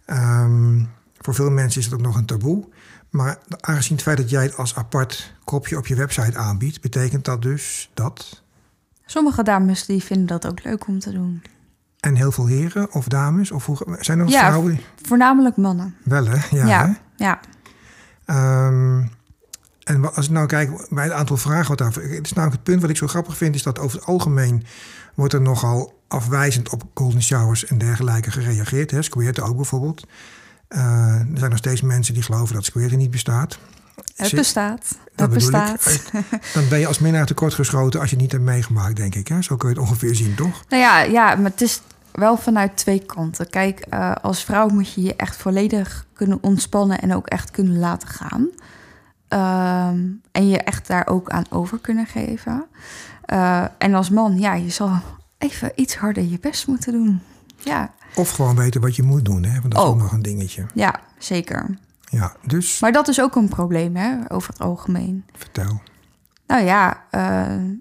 Um, 0.08 0.90
voor 1.26 1.36
veel 1.36 1.52
mensen 1.52 1.80
is 1.80 1.86
het 1.86 1.96
ook 1.96 2.02
nog 2.02 2.16
een 2.16 2.26
taboe. 2.26 2.68
Maar 3.10 3.38
aangezien 3.60 3.96
het 3.96 4.06
feit 4.06 4.18
dat 4.18 4.30
jij 4.30 4.44
het 4.44 4.58
als 4.58 4.76
apart 4.76 5.34
kopje 5.44 5.78
op 5.78 5.88
je 5.88 5.96
website 5.96 6.38
aanbiedt, 6.38 6.82
betekent 6.82 7.26
dat 7.26 7.42
dus 7.42 7.92
dat. 7.94 8.44
Sommige 9.06 9.44
dames 9.44 9.86
die 9.86 10.04
vinden 10.04 10.28
dat 10.28 10.48
ook 10.48 10.64
leuk 10.64 10.88
om 10.88 11.00
te 11.00 11.12
doen. 11.12 11.44
En 12.00 12.16
heel 12.16 12.32
veel 12.32 12.46
heren 12.46 12.92
of 12.92 13.08
dames? 13.08 13.52
Of 13.52 13.66
hoe, 13.66 13.98
zijn 14.00 14.20
er 14.20 14.28
ja, 14.28 14.40
vrouwen? 14.40 14.80
Voornamelijk 15.02 15.58
mannen. 15.58 15.96
Wel 16.04 16.26
hè? 16.26 16.58
Ja. 16.58 16.66
Ja. 16.66 17.00
Hè? 17.18 17.26
ja. 17.26 17.40
Um, 18.68 19.10
en 19.84 20.16
als 20.16 20.26
ik 20.26 20.32
nou 20.32 20.48
kijk 20.48 20.88
bij 20.90 21.04
het 21.04 21.14
aantal 21.14 21.38
vragen 21.38 21.68
wat 21.68 21.78
daar. 21.78 21.94
Het 21.94 22.26
is 22.26 22.34
namelijk 22.34 22.52
het 22.52 22.64
punt 22.64 22.82
wat 22.82 22.90
ik 22.90 22.98
zo 22.98 23.08
grappig 23.08 23.38
vind, 23.38 23.56
is 23.56 23.64
dat 23.64 23.80
over 23.80 23.98
het 23.98 24.08
algemeen 24.08 24.66
wordt 25.14 25.34
er 25.34 25.42
nogal 25.42 26.02
afwijzend 26.08 26.70
op 26.70 26.84
golden 26.94 27.24
showers 27.24 27.66
en 27.66 27.78
dergelijke 27.78 28.32
gereageerd. 28.32 28.92
Hè? 28.92 29.02
Squirten 29.02 29.44
ook 29.44 29.56
bijvoorbeeld. 29.56 30.08
Uh, 30.76 30.82
er 31.20 31.38
zijn 31.38 31.50
nog 31.50 31.60
steeds 31.60 31.82
mensen 31.82 32.14
die 32.14 32.24
geloven 32.24 32.56
dat 32.56 32.66
squirten 32.66 32.98
niet 32.98 33.12
bestaat. 33.12 33.58
Het 34.16 34.34
bestaat. 34.34 34.98
Dat 35.16 35.26
het 35.26 35.34
bestaat. 35.34 35.86
Ik. 35.86 36.24
Dan 36.54 36.68
ben 36.70 36.80
je 36.80 36.88
als 36.88 37.00
minnaar 37.00 37.26
tekort 37.26 37.54
geschoten 37.54 38.00
als 38.00 38.10
je 38.10 38.16
het 38.16 38.24
niet 38.24 38.34
hebt 38.34 38.44
meegemaakt, 38.44 38.96
denk 38.96 39.16
ik. 39.16 39.28
Hè? 39.28 39.42
Zo 39.42 39.56
kun 39.56 39.70
je 39.70 39.76
het 39.76 39.84
ongeveer 39.84 40.16
zien, 40.16 40.36
toch? 40.36 40.64
Nou 40.70 40.82
ja, 40.82 41.02
ja 41.02 41.36
maar 41.36 41.52
het 41.52 41.62
is 41.62 41.82
wel 42.12 42.38
vanuit 42.38 42.78
twee 42.78 43.06
kanten. 43.06 43.50
Kijk, 43.50 43.86
uh, 43.94 44.12
als 44.22 44.44
vrouw 44.44 44.68
moet 44.68 44.94
je 44.94 45.02
je 45.02 45.16
echt 45.16 45.36
volledig 45.36 46.06
kunnen 46.14 46.38
ontspannen 46.42 47.02
en 47.02 47.16
ook 47.16 47.28
echt 47.28 47.52
kunnen 47.52 47.80
laten 47.80 48.08
gaan. 48.08 48.50
Um, 49.30 50.22
en 50.32 50.50
je 50.50 50.58
echt 50.58 50.88
daar 50.88 51.08
ook 51.08 51.30
aan 51.30 51.46
over 51.50 51.80
kunnen 51.80 52.06
geven. 52.06 52.66
Uh, 53.34 53.66
en 53.78 53.94
als 53.94 54.10
man, 54.10 54.40
ja, 54.40 54.54
je 54.54 54.70
zal 54.70 55.02
even 55.38 55.72
iets 55.76 55.96
harder 55.96 56.24
je 56.24 56.40
best 56.40 56.68
moeten 56.68 56.92
doen. 56.92 57.22
Ja. 57.58 57.94
Of 58.16 58.30
gewoon 58.30 58.56
weten 58.56 58.82
wat 58.82 58.96
je 58.96 59.04
moet 59.04 59.26
doen, 59.26 59.44
hè? 59.44 59.60
want 59.62 59.74
dat 59.74 59.82
is 59.82 59.88
Ook. 59.88 59.94
ook 59.94 60.02
nog 60.02 60.12
een 60.12 60.22
dingetje. 60.22 60.66
Ja, 60.74 61.00
zeker. 61.18 61.78
Ja, 62.10 62.34
dus 62.46 62.80
Maar 62.80 62.92
dat 62.92 63.08
is 63.08 63.22
ook 63.22 63.36
een 63.36 63.50
probleem, 63.50 63.96
hè, 63.96 64.16
over 64.28 64.50
het 64.50 64.60
algemeen. 64.62 65.26
vertel. 65.36 65.82
Nou 66.48 66.64
ja, 66.64 67.04
uh, 67.12 67.72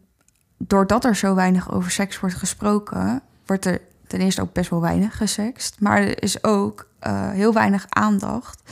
doordat 0.59 1.05
er 1.05 1.16
zo 1.16 1.34
weinig 1.34 1.72
over 1.72 1.90
seks 1.90 2.20
wordt 2.20 2.34
gesproken, 2.36 3.22
wordt 3.46 3.64
er 3.64 3.80
ten 4.06 4.20
eerste 4.20 4.40
ook 4.42 4.52
best 4.52 4.70
wel 4.70 4.80
weinig 4.80 5.16
gesext. 5.16 5.80
Maar 5.80 5.98
er 5.98 6.22
is 6.22 6.44
ook 6.44 6.88
uh, 7.06 7.30
heel 7.30 7.52
weinig 7.52 7.86
aandacht 7.88 8.62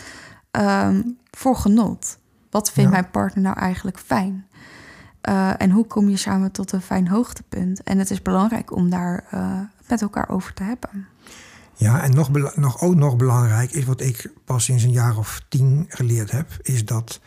um, 0.51 1.19
voor 1.31 1.57
genot. 1.57 2.19
Wat 2.51 2.71
vindt 2.73 2.91
Ja. 2.91 2.97
mijn 3.01 3.11
partner 3.11 3.43
nou 3.45 3.59
eigenlijk 3.59 3.99
fijn? 3.99 4.47
Uh, 5.29 5.61
en 5.63 5.71
hoe 5.71 5.87
kom 5.87 6.09
je 6.09 6.17
samen 6.17 6.51
tot 6.53 6.73
een 6.73 6.81
fijn 6.81 7.09
hoogtepunt? 7.09 7.83
En 7.83 7.99
het 7.99 8.11
is 8.11 8.23
belangrijk 8.23 8.77
om 8.77 8.91
daar 8.91 9.25
uh, 9.35 9.59
met 9.93 10.03
elkaar 10.03 10.29
over 10.29 10.55
te 10.55 10.63
hebben. 10.63 11.07
Ja, 11.75 12.03
en 12.03 12.15
nog, 12.15 12.57
nog, 12.57 12.81
ook 12.81 12.95
nog 12.95 13.17
belangrijk 13.17 13.71
is 13.71 13.85
wat 13.85 14.01
ik 14.01 14.31
pas 14.45 14.65
sinds 14.65 14.83
een 14.83 14.91
jaar 14.91 15.17
of 15.17 15.41
tien 15.49 15.85
geleerd 15.89 16.31
heb, 16.31 16.51
is 16.63 16.85
dat 16.85 17.21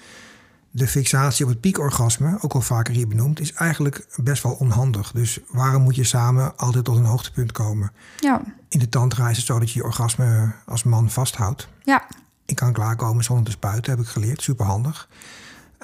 de 0.72 0.88
fixatie 0.88 1.46
op 1.46 1.52
het 1.52 1.60
piekorgasme, 1.62 2.38
ook 2.42 2.54
al 2.54 2.62
vaker 2.62 2.94
hier 2.94 3.08
benoemd, 3.08 3.40
is 3.40 3.54
eigenlijk 3.54 4.08
best 4.16 4.44
wel 4.44 4.52
onhandig. 4.54 5.12
Dus 5.12 5.40
waarom 5.48 5.82
moet 5.82 5.96
je 5.96 6.04
samen 6.04 6.58
altijd 6.58 6.86
tot 6.86 6.98
een 6.98 7.06
hoogtepunt 7.06 7.52
komen? 7.52 7.92
Ja, 8.20 8.42
In 8.70 8.80
de 8.80 8.90
tantra 8.90 9.30
is 9.30 9.38
het 9.38 9.46
zo 9.46 9.60
dat 9.60 9.72
je 9.72 9.80
je 9.80 9.86
orgasme 9.86 10.52
als 10.66 10.84
man 10.84 11.10
vasthoudt. 11.10 11.68
ja, 11.84 12.08
Ik 12.46 12.56
kan 12.56 12.74
klaarkomen 12.74 13.24
zonder 13.24 13.46
te 13.46 13.52
spuiten, 13.52 13.92
heb 13.92 14.02
ik 14.02 14.08
geleerd. 14.08 14.42
Superhandig. 14.42 15.08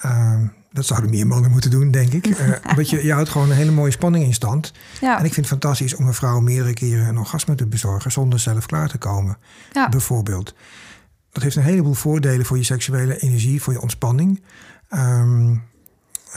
Uh, 0.05 0.33
dat 0.71 0.85
zouden 0.85 1.09
meer 1.09 1.27
mannen 1.27 1.51
moeten 1.51 1.71
doen, 1.71 1.91
denk 1.91 2.13
ik. 2.13 2.27
Uh, 2.39 2.49
want 2.75 2.89
je, 2.89 3.05
je 3.05 3.13
houdt 3.13 3.29
gewoon 3.29 3.49
een 3.49 3.55
hele 3.55 3.71
mooie 3.71 3.91
spanning 3.91 4.25
in 4.25 4.33
stand. 4.33 4.73
ja. 5.01 5.19
En 5.19 5.25
ik 5.25 5.33
vind 5.33 5.49
het 5.49 5.59
fantastisch 5.59 5.95
om 5.95 6.07
een 6.07 6.13
vrouw 6.13 6.39
meerdere 6.39 6.73
keren 6.73 7.07
een 7.07 7.17
orgasme 7.17 7.55
te 7.55 7.67
bezorgen 7.67 8.11
zonder 8.11 8.39
zelf 8.39 8.65
klaar 8.65 8.89
te 8.89 8.97
komen. 8.97 9.37
ja. 9.73 9.89
Bijvoorbeeld. 9.89 10.55
Dat 11.31 11.43
heeft 11.43 11.55
een 11.55 11.63
heleboel 11.63 11.93
voordelen 11.93 12.45
voor 12.45 12.57
je 12.57 12.63
seksuele 12.63 13.19
energie, 13.19 13.61
voor 13.61 13.73
je 13.73 13.81
ontspanning. 13.81 14.41
Um, 14.93 15.51
uh, 15.51 15.57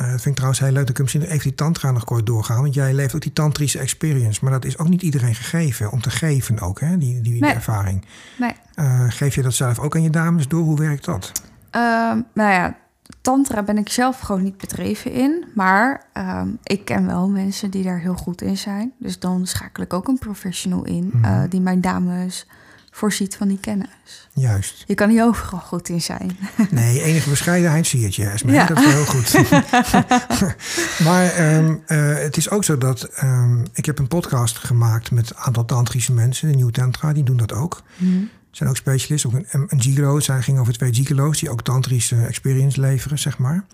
dat 0.01 0.09
vind 0.09 0.27
ik 0.27 0.35
trouwens 0.35 0.61
heel 0.61 0.71
leuk. 0.73 0.87
Dat 0.87 0.97
ik 0.97 1.03
misschien 1.03 1.23
even 1.23 1.43
die 1.43 1.55
tantra 1.55 1.91
nog 1.91 2.05
kort 2.05 2.27
doorgaan. 2.27 2.61
Want 2.61 2.75
jij 2.75 2.95
leeft 2.95 3.15
ook 3.15 3.21
die 3.23 3.33
tantrische 3.33 3.79
experience. 3.79 4.41
Maar 4.43 4.53
dat 4.53 4.65
is 4.65 4.79
ook 4.79 4.89
niet 4.89 5.03
iedereen 5.03 5.35
gegeven. 5.35 5.91
Om 5.91 6.01
te 6.01 6.11
geven 6.11 6.61
ook, 6.61 6.81
hè? 6.81 6.99
Die, 6.99 7.21
die, 7.21 7.33
die 7.33 7.41
Nee. 7.41 7.53
ervaring. 7.55 8.05
Nee. 8.39 8.53
Uh, 8.77 9.05
geef 9.09 9.35
je 9.35 9.43
dat 9.43 9.55
zelf 9.55 9.79
ook 9.79 9.95
aan 9.95 10.03
je 10.03 10.11
dames 10.11 10.49
door? 10.49 10.63
Hoe 10.63 10.79
werkt 10.79 11.05
dat? 11.05 11.33
Ehm, 11.71 12.21
nou 12.35 12.51
ja, 12.53 12.77
tantra 13.25 13.63
ben 13.63 13.79
ik 13.79 13.89
zelf 13.89 14.21
gewoon 14.21 14.43
niet 14.43 14.57
bedreven 14.57 15.13
in. 15.13 15.45
Maar 15.55 16.05
ehm, 16.13 16.49
ik 16.63 16.85
ken 16.85 17.07
wel 17.07 17.29
mensen 17.29 17.71
die 17.71 17.83
daar 17.83 18.01
heel 18.01 18.15
goed 18.15 18.43
in 18.43 18.57
zijn. 18.57 18.93
Dus 18.99 19.19
dan 19.19 19.47
schakel 19.47 19.83
ik 19.83 19.93
ook 19.93 20.09
een 20.09 20.19
professional 20.19 20.85
in... 20.85 21.11
Mhm. 21.13 21.25
eh, 21.25 21.43
die 21.49 21.61
mijn 21.61 21.81
dames 21.81 22.47
voorziet 22.91 23.37
van 23.37 23.49
die 23.49 23.59
kennis. 23.61 24.29
Juist. 24.33 24.85
Je 24.87 24.95
kan 24.95 25.09
niet 25.09 25.21
overal 25.21 25.59
goed 25.59 25.89
in 25.89 26.01
zijn. 26.01 26.37
Nee, 26.71 27.03
enige 27.03 27.29
bescheidenheid 27.31 27.87
zie 27.87 28.01
je, 28.11 28.29
Esme. 28.29 28.53
Ja. 28.53 28.67
Dat 28.67 28.79
is 28.79 28.85
wel 28.85 28.95
heel 28.95 29.05
goed. 29.05 29.33
maar 31.07 31.55
um, 31.57 31.83
uh, 31.87 32.15
het 32.17 32.37
is 32.37 32.51
ook 32.51 32.65
zo 32.65 32.79
dat... 32.79 33.23
Um, 33.23 33.63
ik 33.73 33.87
heb 33.87 33.99
een 33.99 34.09
podcast 34.09 34.59
gemaakt 34.59 35.11
met 35.11 35.31
een 35.31 35.37
aantal 35.37 35.65
tantrische 35.65 36.13
mensen. 36.13 36.49
De 36.49 36.55
Nieuw 36.55 36.71
Tantra, 36.71 37.13
die 37.13 37.25
doen 37.25 37.37
dat 37.37 37.53
ook. 37.53 37.83
Mm. 37.97 38.31
Zijn 38.57 38.69
ook 38.69 38.77
specialisten. 38.77 39.31
Ook 39.31 39.45
een, 39.51 39.67
een 39.69 39.83
gigolo. 39.83 40.21
Zij 40.21 40.43
ging 40.43 40.59
over 40.59 40.73
twee 40.73 40.95
gigolo's 40.95 41.41
die 41.41 41.51
ook 41.51 41.63
tantrische 41.63 42.25
experience 42.25 42.81
leveren, 42.81 43.19
zeg 43.19 43.39
maar. 43.39 43.65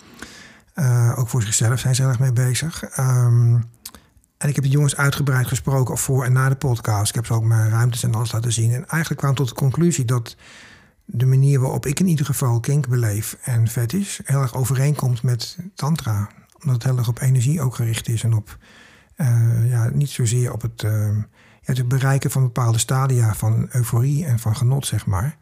Uh, 0.75 1.15
ook 1.17 1.29
voor 1.29 1.43
zichzelf 1.43 1.81
zijn 1.81 1.95
ze 1.95 2.03
erg 2.03 2.19
mee 2.19 2.33
bezig. 2.33 2.99
Um, 2.99 3.65
en 4.37 4.49
ik 4.49 4.55
heb 4.55 4.65
de 4.65 4.71
jongens 4.71 4.97
uitgebreid 4.97 5.47
gesproken 5.47 5.99
voor 5.99 6.25
en 6.25 6.33
na 6.33 6.49
de 6.49 6.55
podcast. 6.55 7.09
Ik 7.09 7.15
heb 7.15 7.27
ze 7.27 7.33
ook 7.33 7.45
mijn 7.45 7.71
ruimtes 7.71 8.03
en 8.03 8.15
alles 8.15 8.33
laten 8.33 8.53
zien. 8.53 8.73
En 8.73 8.89
eigenlijk 8.89 9.21
kwam 9.21 9.35
tot 9.35 9.49
de 9.49 9.55
conclusie 9.55 10.05
dat 10.05 10.37
de 11.05 11.27
manier 11.27 11.61
waarop 11.61 11.87
ik 11.87 12.01
in 12.01 12.07
ieder 12.07 12.27
geval 12.27 12.61
kink 12.61 12.89
beleef 12.89 13.37
en 13.43 13.69
fetish 13.69 14.19
heel 14.25 14.41
erg 14.41 14.55
overeenkomt 14.55 15.23
met 15.23 15.59
tantra. 15.75 16.29
Omdat 16.55 16.75
het 16.75 16.85
heel 16.85 16.97
erg 16.97 17.09
op 17.09 17.21
energie 17.21 17.61
ook 17.61 17.75
gericht 17.75 18.09
is 18.09 18.23
en 18.23 18.35
op 18.35 18.59
uh, 19.17 19.71
ja, 19.71 19.91
niet 19.93 20.11
zozeer 20.11 20.53
op 20.53 20.63
het, 20.63 20.81
ja, 20.81 21.27
het 21.79 21.89
bereiken 21.89 22.31
van 22.31 22.43
bepaalde 22.43 22.79
stadia 22.79 23.35
van 23.35 23.69
euforie 23.71 24.25
en 24.25 24.39
van 24.39 24.57
genot, 24.57 24.87
zeg 24.87 25.07
maar. 25.07 25.37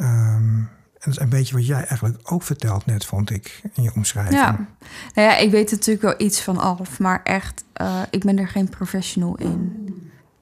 Um, 0.00 0.68
en 1.00 1.10
dat 1.10 1.14
is 1.14 1.20
een 1.20 1.28
beetje 1.28 1.54
wat 1.54 1.66
jij 1.66 1.84
eigenlijk 1.84 2.18
ook 2.22 2.42
vertelt 2.42 2.86
net, 2.86 3.06
vond 3.06 3.30
ik, 3.30 3.62
in 3.74 3.82
je 3.82 3.92
omschrijving. 3.94 4.34
Ja, 4.34 4.66
nou 5.14 5.28
ja, 5.28 5.36
ik 5.36 5.50
weet 5.50 5.70
natuurlijk 5.70 6.02
wel 6.02 6.26
iets 6.26 6.42
van 6.42 6.58
af, 6.58 6.98
maar 6.98 7.20
echt, 7.22 7.64
uh, 7.80 8.00
ik 8.10 8.24
ben 8.24 8.38
er 8.38 8.48
geen 8.48 8.68
professional 8.68 9.36
in. 9.36 9.86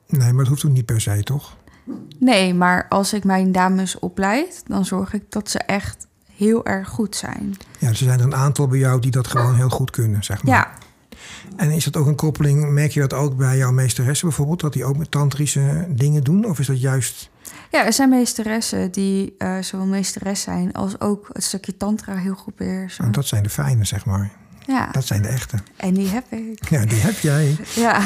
Nee, 0.07 0.33
maar 0.33 0.45
dat 0.45 0.49
hoeft 0.49 0.65
ook 0.65 0.73
niet 0.73 0.85
per 0.85 1.01
se, 1.01 1.23
toch? 1.23 1.57
Nee, 2.19 2.55
maar 2.55 2.87
als 2.89 3.13
ik 3.13 3.25
mijn 3.25 3.53
dames 3.53 3.99
opleid, 3.99 4.63
dan 4.67 4.85
zorg 4.85 5.13
ik 5.13 5.23
dat 5.29 5.51
ze 5.51 5.59
echt 5.59 6.07
heel 6.37 6.67
erg 6.67 6.89
goed 6.89 7.17
zijn. 7.17 7.57
Ja, 7.79 7.89
dus 7.89 8.01
er 8.01 8.07
zijn 8.07 8.19
er 8.19 8.25
een 8.25 8.35
aantal 8.35 8.67
bij 8.67 8.79
jou 8.79 9.01
die 9.01 9.11
dat 9.11 9.27
gewoon 9.27 9.55
heel 9.55 9.69
goed 9.69 9.91
kunnen, 9.91 10.25
zeg 10.25 10.43
maar. 10.43 10.55
Ja. 10.55 10.71
En 11.57 11.71
is 11.71 11.85
dat 11.85 11.97
ook 11.97 12.07
een 12.07 12.15
koppeling, 12.15 12.71
merk 12.71 12.91
je 12.91 13.01
dat 13.01 13.13
ook 13.13 13.37
bij 13.37 13.57
jouw 13.57 13.73
meesteressen 13.73 14.29
bijvoorbeeld, 14.29 14.61
dat 14.61 14.73
die 14.73 14.85
ook 14.85 14.97
met 14.97 15.11
tantrische 15.11 15.87
dingen 15.89 16.25
doen? 16.25 16.45
Of 16.45 16.59
is 16.59 16.67
dat 16.67 16.81
juist... 16.81 17.31
Ja, 17.71 17.87
er 17.87 17.93
zijn 17.93 18.09
meesteressen 18.09 18.91
die 18.91 19.35
uh, 19.39 19.59
zowel 19.61 19.87
meesteres 19.87 20.41
zijn 20.41 20.73
als 20.73 21.01
ook 21.01 21.29
het 21.33 21.45
stukje 21.45 21.77
tantra 21.77 22.17
heel 22.17 22.35
goed 22.35 22.57
beheersen. 22.57 23.03
Nou, 23.03 23.15
dat 23.15 23.27
zijn 23.27 23.43
de 23.43 23.49
fijne, 23.49 23.85
zeg 23.85 24.05
maar. 24.05 24.31
Ja. 24.67 24.89
Dat 24.93 25.07
zijn 25.07 25.23
de 25.23 25.29
echte. 25.29 25.57
En 25.77 25.95
die 25.95 26.09
heb 26.09 26.33
ik. 26.33 26.69
Ja, 26.69 26.85
die 26.85 26.99
heb 26.99 27.19
jij. 27.19 27.57
Ja. 27.75 28.03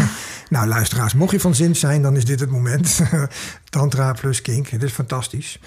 Nou, 0.49 0.67
luisteraars, 0.67 1.15
mocht 1.15 1.33
je 1.33 1.41
van 1.41 1.55
zin 1.55 1.77
zijn, 1.77 2.03
dan 2.03 2.17
is 2.17 2.25
dit 2.25 2.41
het 2.41 2.51
moment. 2.51 3.01
Tantra 3.71 4.13
plus 4.13 4.43
kink. 4.43 4.69
Het 4.69 4.83
is 4.83 4.93
fantastisch. 4.93 5.61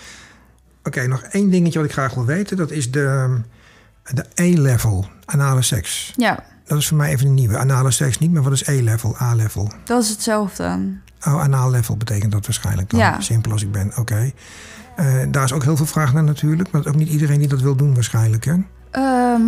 Oké, 0.84 1.07
nog 1.07 1.22
één 1.22 1.49
dingetje 1.49 1.80
wat 1.80 1.88
ik 1.88 1.94
graag 1.94 2.14
wil 2.14 2.26
weten. 2.26 2.57
Dat 2.57 2.72
is 2.72 2.91
de, 2.91 3.38
de 4.14 4.26
A-level, 4.40 5.07
anale 5.26 5.61
seks. 5.61 6.14
Ja, 6.15 6.44
Dat 6.65 6.77
is 6.77 6.87
voor 6.87 6.97
mij 6.97 7.11
even 7.11 7.27
een 7.27 7.33
nieuwe. 7.33 7.57
Anale 7.57 7.91
seks 7.91 8.19
niet, 8.19 8.31
maar 8.31 8.43
wat 8.43 8.53
is 8.53 8.69
A-level, 8.69 9.15
A-level? 9.21 9.71
dat 9.83 10.03
is 10.03 10.09
hetzelfde. 10.09 10.79
Oh, 11.27 11.41
anaal 11.41 11.69
level 11.69 11.97
betekent 11.97 12.31
dat 12.31 12.45
waarschijnlijk 12.45 12.89
dan. 12.89 12.99
Ja. 12.99 13.21
Simpel 13.21 13.51
als 13.51 13.63
ik 13.63 13.71
ben, 13.71 13.91
oké. 13.97 14.31
Eh, 14.95 15.15
daar 15.29 15.43
is 15.43 15.53
ook 15.53 15.63
heel 15.63 15.77
veel 15.77 15.85
vraag 15.85 16.13
naar 16.13 16.23
natuurlijk. 16.23 16.71
Maar 16.71 16.85
ook 16.87 16.95
niet 16.95 17.09
iedereen 17.09 17.39
die 17.39 17.47
dat 17.47 17.61
wil 17.61 17.75
doen 17.75 17.93
waarschijnlijk, 17.93 18.45
hè? 18.45 18.53
Ehm, 18.91 19.41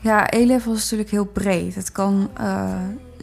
ja, 0.00 0.30
E-level 0.30 0.72
is 0.72 0.82
natuurlijk 0.82 1.10
heel 1.10 1.24
breed. 1.24 1.74
Het 1.74 1.92
kan 1.92 2.30
eh, 2.36 2.72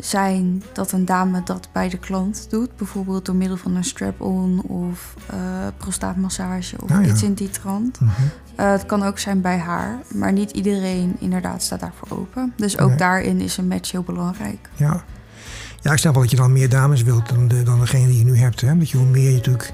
zijn 0.01 0.63
dat 0.73 0.91
een 0.91 1.05
dame 1.05 1.41
dat 1.45 1.67
bij 1.71 1.89
de 1.89 1.97
klant 1.97 2.47
doet. 2.49 2.75
Bijvoorbeeld 2.77 3.25
door 3.25 3.35
middel 3.35 3.57
van 3.57 3.75
een 3.75 3.83
strap-on 3.83 4.61
of 4.61 5.13
eh, 5.29 5.37
prostaatmassage 5.77 6.75
of 6.83 6.91
Ah, 6.91 7.05
ja. 7.05 7.11
iets 7.11 7.23
in 7.23 7.33
die 7.33 7.49
trant. 7.49 7.99
Mhm. 7.99 8.11
Eh, 8.55 8.71
het 8.71 8.85
kan 8.85 9.03
ook 9.03 9.19
zijn 9.19 9.41
bij 9.41 9.57
haar, 9.57 9.97
maar 10.13 10.31
niet 10.33 10.51
iedereen 10.51 11.15
inderdaad 11.19 11.63
staat 11.63 11.79
daarvoor 11.79 12.17
open. 12.17 12.53
Dus 12.57 12.77
ook 12.77 12.87
Nee. 12.89 12.97
daarin 12.97 13.39
is 13.41 13.57
een 13.57 13.67
match 13.67 13.91
heel 13.91 14.03
belangrijk. 14.03 14.69
Ja. 14.75 15.03
ja, 15.81 15.91
ik 15.91 15.97
snap 15.97 16.13
wel 16.13 16.21
dat 16.21 16.31
je 16.31 16.37
dan 16.37 16.53
meer 16.53 16.69
dames 16.69 17.03
wilt 17.03 17.29
dan, 17.29 17.47
de, 17.47 17.63
dan 17.63 17.79
degene 17.79 18.07
die 18.07 18.17
je 18.17 18.23
nu 18.25 18.37
hebt. 18.37 18.61
Hè? 18.61 18.77
Dat 18.77 18.89
je 18.89 18.97
hoe 18.97 19.05
meer 19.07 19.29
je 19.29 19.35
natuurlijk... 19.35 19.73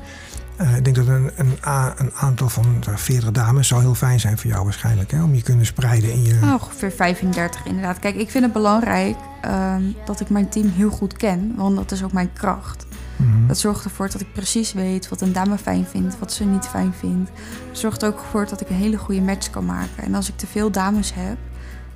eh, 0.58 0.76
ik 0.76 0.84
denk 0.84 0.96
dat 0.96 1.08
een, 1.08 1.32
een, 1.36 1.58
een 1.98 2.12
aantal 2.14 2.50
van 2.50 2.84
eh, 2.88 2.96
40 2.96 3.32
dames 3.32 3.68
zou 3.68 3.82
heel 3.82 3.96
fijn 3.96 4.20
zijn 4.20 4.38
voor 4.38 4.50
jou 4.50 4.64
waarschijnlijk. 4.64 5.12
Hè? 5.12 5.24
Om 5.24 5.36
je 5.36 5.42
kunnen 5.42 5.66
spreiden 5.66 6.12
in 6.12 6.24
je... 6.24 6.34
Nou, 6.34 6.54
ongeveer 6.62 6.92
35 6.92 7.66
inderdaad. 7.66 8.00
Kijk, 8.00 8.16
ik 8.16 8.30
vind 8.30 8.44
het 8.44 8.54
belangrijk 8.54 9.16
ehm, 9.42 9.82
dat 10.06 10.20
ik 10.20 10.30
mijn 10.30 10.50
team 10.50 10.70
heel 10.70 10.90
goed 10.90 11.14
ken, 11.14 11.54
want 11.56 11.76
dat 11.76 11.92
is 11.92 12.04
ook 12.04 12.12
mijn 12.14 12.34
kracht. 12.34 12.86
Mhm. 13.16 13.48
Dat 13.48 13.58
zorgt 13.58 13.84
ervoor 13.84 14.10
dat 14.10 14.22
ik 14.22 14.34
precies 14.34 14.74
weet 14.74 15.10
wat 15.10 15.22
een 15.22 15.34
dame 15.34 15.58
fijn 15.58 15.86
vindt, 15.86 16.20
wat 16.20 16.34
ze 16.34 16.44
niet 16.44 16.66
fijn 16.66 16.94
vindt. 17.00 17.30
Het 17.70 17.78
zorgt 17.78 18.06
ook 18.06 18.20
voor 18.32 18.48
dat 18.48 18.62
ik 18.62 18.70
een 18.70 18.76
hele 18.76 18.98
goede 18.98 19.22
match 19.22 19.50
kan 19.50 19.66
maken. 19.66 20.04
En 20.04 20.16
als 20.16 20.30
ik 20.30 20.38
te 20.38 20.48
veel 20.48 20.72
dames 20.72 21.14
heb, 21.14 21.38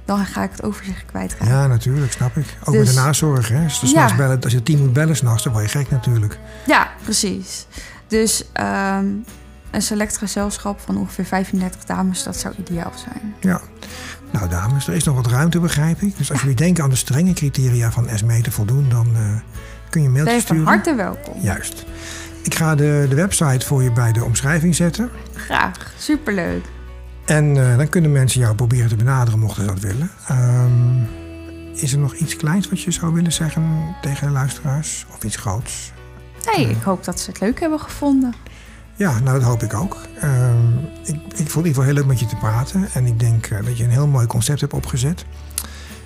dan 0.06 0.26
ga 0.26 0.44
ik 0.44 0.52
het 0.52 0.64
overzicht 0.64 1.06
kwijtraken. 1.06 1.48
Ja, 1.48 1.68
natuurlijk, 1.68 2.12
snap 2.12 2.38
ik. 2.38 2.58
Ook 2.64 2.74
Dus- 2.74 2.86
met 2.86 2.96
de 2.96 3.02
nazorg, 3.02 3.48
hè? 3.48 3.64
Als, 3.64 3.92
Ja. 3.92 4.16
bellen, 4.16 4.42
als 4.42 4.52
je 4.52 4.58
het 4.58 4.66
team 4.66 4.80
moet 4.80 4.94
bellen 4.94 5.16
s'nachts, 5.16 5.44
dan 5.44 5.54
word 5.54 5.72
je 5.72 5.78
gek 5.78 5.90
natuurlijk. 5.90 6.40
Ja, 6.66 6.90
precies. 7.04 7.66
Dus 8.12 8.44
ehm, 8.54 9.06
een 9.72 9.82
select 9.82 10.18
gezelschap 10.18 10.80
van 10.80 10.98
ongeveer 10.98 11.26
35 11.26 11.84
dames, 11.84 12.24
dat 12.24 12.38
zou 12.38 12.54
ideaal 12.58 12.92
zijn. 12.96 13.34
Ja. 13.40 13.62
Nou, 14.32 14.50
dames, 14.50 14.88
er 14.88 14.94
is 14.94 15.04
nog 15.04 15.16
wat 15.16 15.28
ruimte, 15.28 15.60
begrijp 15.60 16.02
ik. 16.02 16.18
Dus 16.18 16.32
als 16.32 16.42
jullie 16.42 16.56
denken 16.56 16.84
aan 16.84 16.90
de 16.90 16.96
strenge 16.96 17.34
criteria 17.34 17.92
van 17.92 18.08
SME 18.16 18.42
te 18.42 18.52
voldoen, 18.52 18.90
dan 18.90 19.08
eh, 19.16 19.22
kun 19.90 20.02
je 20.02 20.08
een 20.08 20.14
mailtje 20.14 20.34
je 20.34 20.42
van 20.42 20.56
sturen. 20.56 20.74
harte 20.74 20.96
welkom. 20.96 21.42
Juist. 21.42 21.86
Ik 22.44 22.56
ga 22.56 22.76
de, 22.76 23.06
de 23.10 23.16
website 23.16 23.66
voor 23.66 23.84
je 23.84 23.92
bij 23.92 24.12
de 24.12 24.24
omschrijving 24.24 24.76
zetten. 24.76 25.10
Graag. 25.34 25.94
Superleuk. 25.98 26.66
En 27.26 27.70
eh, 27.70 27.78
dan 27.78 27.90
kunnen 27.90 28.12
mensen 28.12 28.40
jou 28.40 28.56
proberen 28.56 28.90
te 28.90 28.96
benaderen, 28.96 29.40
mochten 29.40 29.64
ze 29.64 29.68
dat 29.70 29.80
willen. 29.80 30.12
Ehm, 30.28 31.04
is 31.74 31.94
er 31.94 32.00
nog 32.00 32.16
iets 32.16 32.36
kleins 32.36 32.70
wat 32.70 32.82
je 32.82 32.92
zou 32.92 33.14
willen 33.14 33.32
zeggen 33.32 33.96
tegen 34.02 34.28
de 34.28 34.34
luisteraars? 34.34 35.06
Of 35.16 35.24
iets 35.24 35.36
groots? 35.36 35.92
Nee, 36.46 36.70
ik 36.70 36.82
hoop 36.82 37.04
dat 37.04 37.20
ze 37.20 37.30
het 37.30 37.40
leuk 37.40 37.60
hebben 37.60 37.80
gevonden. 37.80 38.34
Ja, 38.96 39.20
nou 39.20 39.40
dat 39.40 39.48
hoop 39.48 39.64
ik 39.64 39.74
ook. 39.74 39.98
Ehm, 40.20 40.78
ik, 41.04 41.16
ik 41.16 41.36
vond 41.36 41.38
het 41.38 41.56
in 41.56 41.58
ieder 41.58 41.68
geval 41.68 41.84
heel 41.84 41.94
leuk 41.94 42.06
met 42.06 42.20
je 42.20 42.26
te 42.26 42.36
praten. 42.36 42.88
En 42.94 43.06
ik 43.06 43.20
denk 43.20 43.46
eh, 43.46 43.66
dat 43.66 43.78
je 43.78 43.84
een 43.84 43.90
heel 43.90 44.08
mooi 44.08 44.28
concept 44.28 44.62
hebt 44.62 44.74
opgezet. 44.74 45.26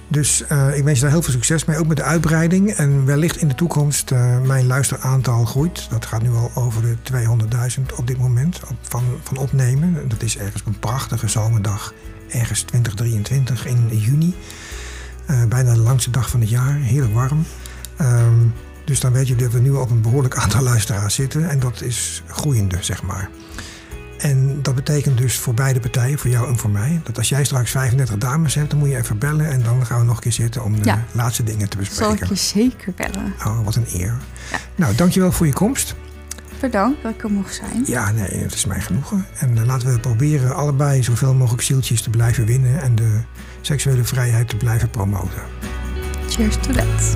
Dus 0.08 0.46
eh, 0.48 0.78
ik 0.78 0.84
wens 0.84 0.98
je 0.98 1.04
daar 1.04 1.14
heel 1.14 1.22
veel 1.22 1.34
succes 1.34 1.66
mee, 1.66 1.78
ook 1.78 1.88
met 1.88 1.98
de 1.98 2.04
uitbreiding. 2.04 2.72
En 2.72 3.06
wellicht 3.06 3.38
in 3.38 3.48
de 3.48 3.56
toekomst 3.56 4.12
uh, 4.12 4.42
mijn 4.42 4.68
luisteraantal 4.68 5.46
groeit. 5.46 5.90
Dat 5.90 6.06
gaat 6.06 6.22
nu 6.22 6.30
al 6.30 6.52
over 6.56 6.82
de 6.82 6.96
200.000 7.78 7.96
op 7.96 8.08
dit 8.08 8.18
moment 8.18 8.60
van, 8.82 9.04
van 9.24 9.38
opnemen. 9.38 10.08
Dat 10.08 10.24
is 10.24 10.38
ergens 10.38 10.62
op 10.62 10.68
een 10.68 10.80
prachtige 10.80 11.28
zomerdag, 11.28 11.94
ergens 12.30 12.62
2023 12.62 13.66
in 13.66 13.88
juni. 13.98 14.36
Bijna 15.50 15.74
de 15.74 15.80
langste 15.80 16.12
dag 16.12 16.30
van 16.30 16.40
het 16.40 16.50
jaar, 16.50 16.74
heerlijk 16.74 17.14
warm. 17.14 17.46
Dus 18.86 19.00
dan 19.00 19.12
weet 19.12 19.28
je 19.28 19.36
dat 19.36 19.52
we 19.52 19.60
nu 19.60 19.70
op 19.72 19.90
een 19.90 20.02
behoorlijk 20.02 20.36
aantal 20.38 20.62
luisteraars 20.72 21.16
zitten. 21.16 21.50
En 21.50 21.60
dat 21.60 21.82
is 21.82 22.24
groeiende, 22.28 22.78
zeg 22.80 23.04
maar. 23.04 23.30
En 24.18 24.60
dat 24.62 24.76
betekent 24.76 25.18
dus 25.18 25.38
voor 25.38 25.54
beide 25.54 25.80
partijen, 25.80 26.20
voor 26.20 26.30
jou 26.30 26.48
en 26.48 26.58
voor 26.58 26.70
mij, 26.70 27.02
dat 27.04 27.18
als 27.18 27.30
jij 27.30 27.44
straks 27.44 27.72
35 27.72 28.18
dames 28.18 28.56
hebt, 28.56 28.70
dan 28.70 28.80
moet 28.80 28.90
je 28.90 28.98
even 28.98 29.18
bellen 29.18 29.50
en 29.52 29.64
dan 29.64 29.86
gaan 29.86 30.00
we 30.00 30.06
nog 30.06 30.16
een 30.16 30.22
keer 30.22 30.32
zitten 30.32 30.64
om 30.64 30.80
de 30.80 30.86
Ja. 30.86 31.04
laatste 31.12 31.44
dingen 31.44 31.70
te 31.70 31.78
bespreken. 31.78 32.06
Zal 32.18 32.24
ik 32.24 32.30
je 32.30 32.36
zeker 32.36 32.94
bellen. 32.96 33.34
Oh, 33.46 33.64
wat 33.66 33.76
een 33.76 33.86
eer. 33.94 34.18
Ja. 34.52 34.58
Nou, 34.76 34.96
dankjewel 34.96 35.32
voor 35.32 35.46
je 35.46 35.54
komst. 35.54 35.96
Bedankt 36.60 37.04
dat 37.04 37.12
ik 37.14 37.24
er 37.24 37.32
mocht 37.32 37.54
zijn. 37.54 37.84
Ja, 37.86 38.12
nee, 38.12 38.30
het 38.44 38.54
is 38.54 38.66
mij 38.66 38.82
genoegen. 38.82 39.26
En 39.40 39.58
uh, 39.58 39.66
laten 39.66 39.94
we 39.94 40.00
proberen 40.00 40.56
allebei 40.56 41.04
zoveel 41.04 41.34
mogelijk 41.34 41.64
zieltjes 41.64 42.02
te 42.02 42.10
blijven 42.10 42.46
winnen 42.46 42.82
en 42.82 42.96
de 42.96 43.20
seksuele 43.62 44.04
vrijheid 44.04 44.50
te 44.50 44.58
blijven 44.58 44.90
promoten. 44.90 45.42
Cheers 46.30 46.56
to 46.56 46.72
that. 46.72 47.16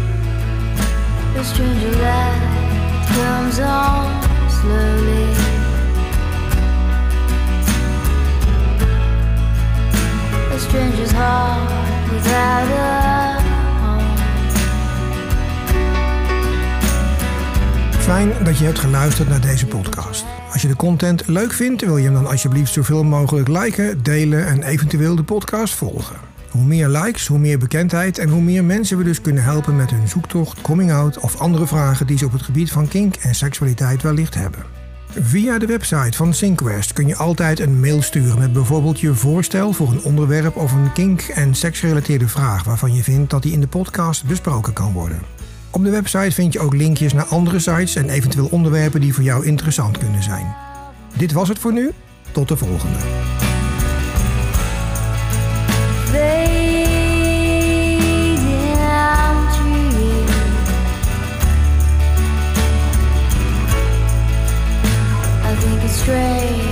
Fijn 18.00 18.32
dat 18.44 18.58
je 18.58 18.66
hebt 18.66 18.80
geluisterd 18.80 19.30
naar 19.30 19.42
deze 19.42 19.66
podcast. 19.66 20.26
Als 20.52 20.62
je 20.62 20.68
de 20.68 20.76
content 20.76 21.28
leuk 21.28 21.54
vindt, 21.54 21.82
wil 21.86 21.98
je 21.98 22.04
hem 22.04 22.14
dan 22.14 22.28
alsjeblieft 22.28 22.74
zoveel 22.74 23.04
mogelijk 23.04 23.48
liken, 23.48 24.04
delen 24.04 24.46
en 24.46 24.64
eventueel 24.64 25.16
de 25.16 25.24
podcast 25.24 25.74
volgen. 25.74 26.29
Hoe 26.52 26.64
meer 26.64 26.88
likes, 26.88 27.28
hoe 27.28 27.40
meer 27.40 27.58
bekendheid 27.58 28.18
en 28.18 28.30
hoe 28.30 28.42
meer 28.42 28.64
mensen 28.64 28.98
we 28.98 29.04
dus 29.04 29.22
kunnen 29.22 29.44
helpen 29.44 29.76
met 29.76 29.92
hun 29.92 30.08
zoektocht, 30.08 30.62
coming 30.62 30.92
out 30.92 31.20
of 31.20 31.38
andere 31.38 31.68
vragen 31.68 32.08
die 32.08 32.18
ze 32.18 32.26
op 32.26 32.32
het 32.32 32.42
gebied 32.42 32.72
van 32.72 32.88
kink 32.88 33.16
en 33.16 33.36
seksualiteit 33.36 34.02
wellicht 34.02 34.36
hebben. 34.36 34.64
Via 35.10 35.60
de 35.60 35.66
website 35.66 36.18
van 36.18 36.34
Syncquest 36.34 36.94
kun 36.94 37.08
je 37.08 37.16
altijd 37.16 37.60
een 37.60 37.80
mail 37.80 38.02
sturen 38.02 38.40
met 38.40 38.54
bijvoorbeeld 38.54 39.00
je 39.00 39.14
voorstel 39.14 39.74
voor 39.74 39.92
een 39.92 40.04
onderwerp 40.04 40.56
of 40.56 40.72
een 40.72 40.94
kink- 40.94 41.22
en 41.22 41.56
seksgerelateerde 41.56 42.28
vraag 42.28 42.64
waarvan 42.64 42.94
je 42.94 43.04
vindt 43.04 43.30
dat 43.30 43.44
die 43.44 43.54
in 43.54 43.62
de 43.62 43.68
podcast 43.68 44.26
besproken 44.26 44.74
kan 44.74 44.94
worden. 44.94 45.22
Op 45.70 45.84
de 45.84 45.90
website 45.90 46.32
vind 46.32 46.54
je 46.54 46.60
ook 46.60 46.76
linkjes 46.76 47.14
naar 47.14 47.26
andere 47.26 47.60
sites 47.60 47.96
en 47.96 48.10
eventueel 48.10 48.48
onderwerpen 48.52 49.02
die 49.02 49.14
voor 49.14 49.24
jou 49.24 49.46
interessant 49.46 49.98
kunnen 49.98 50.24
zijn. 50.24 50.56
Dit 51.18 51.32
was 51.32 51.48
het 51.48 51.60
voor 51.60 51.74
nu. 51.74 51.92
Tot 52.32 52.48
de 52.48 52.58
volgende. 52.58 52.98
stray 66.10 66.69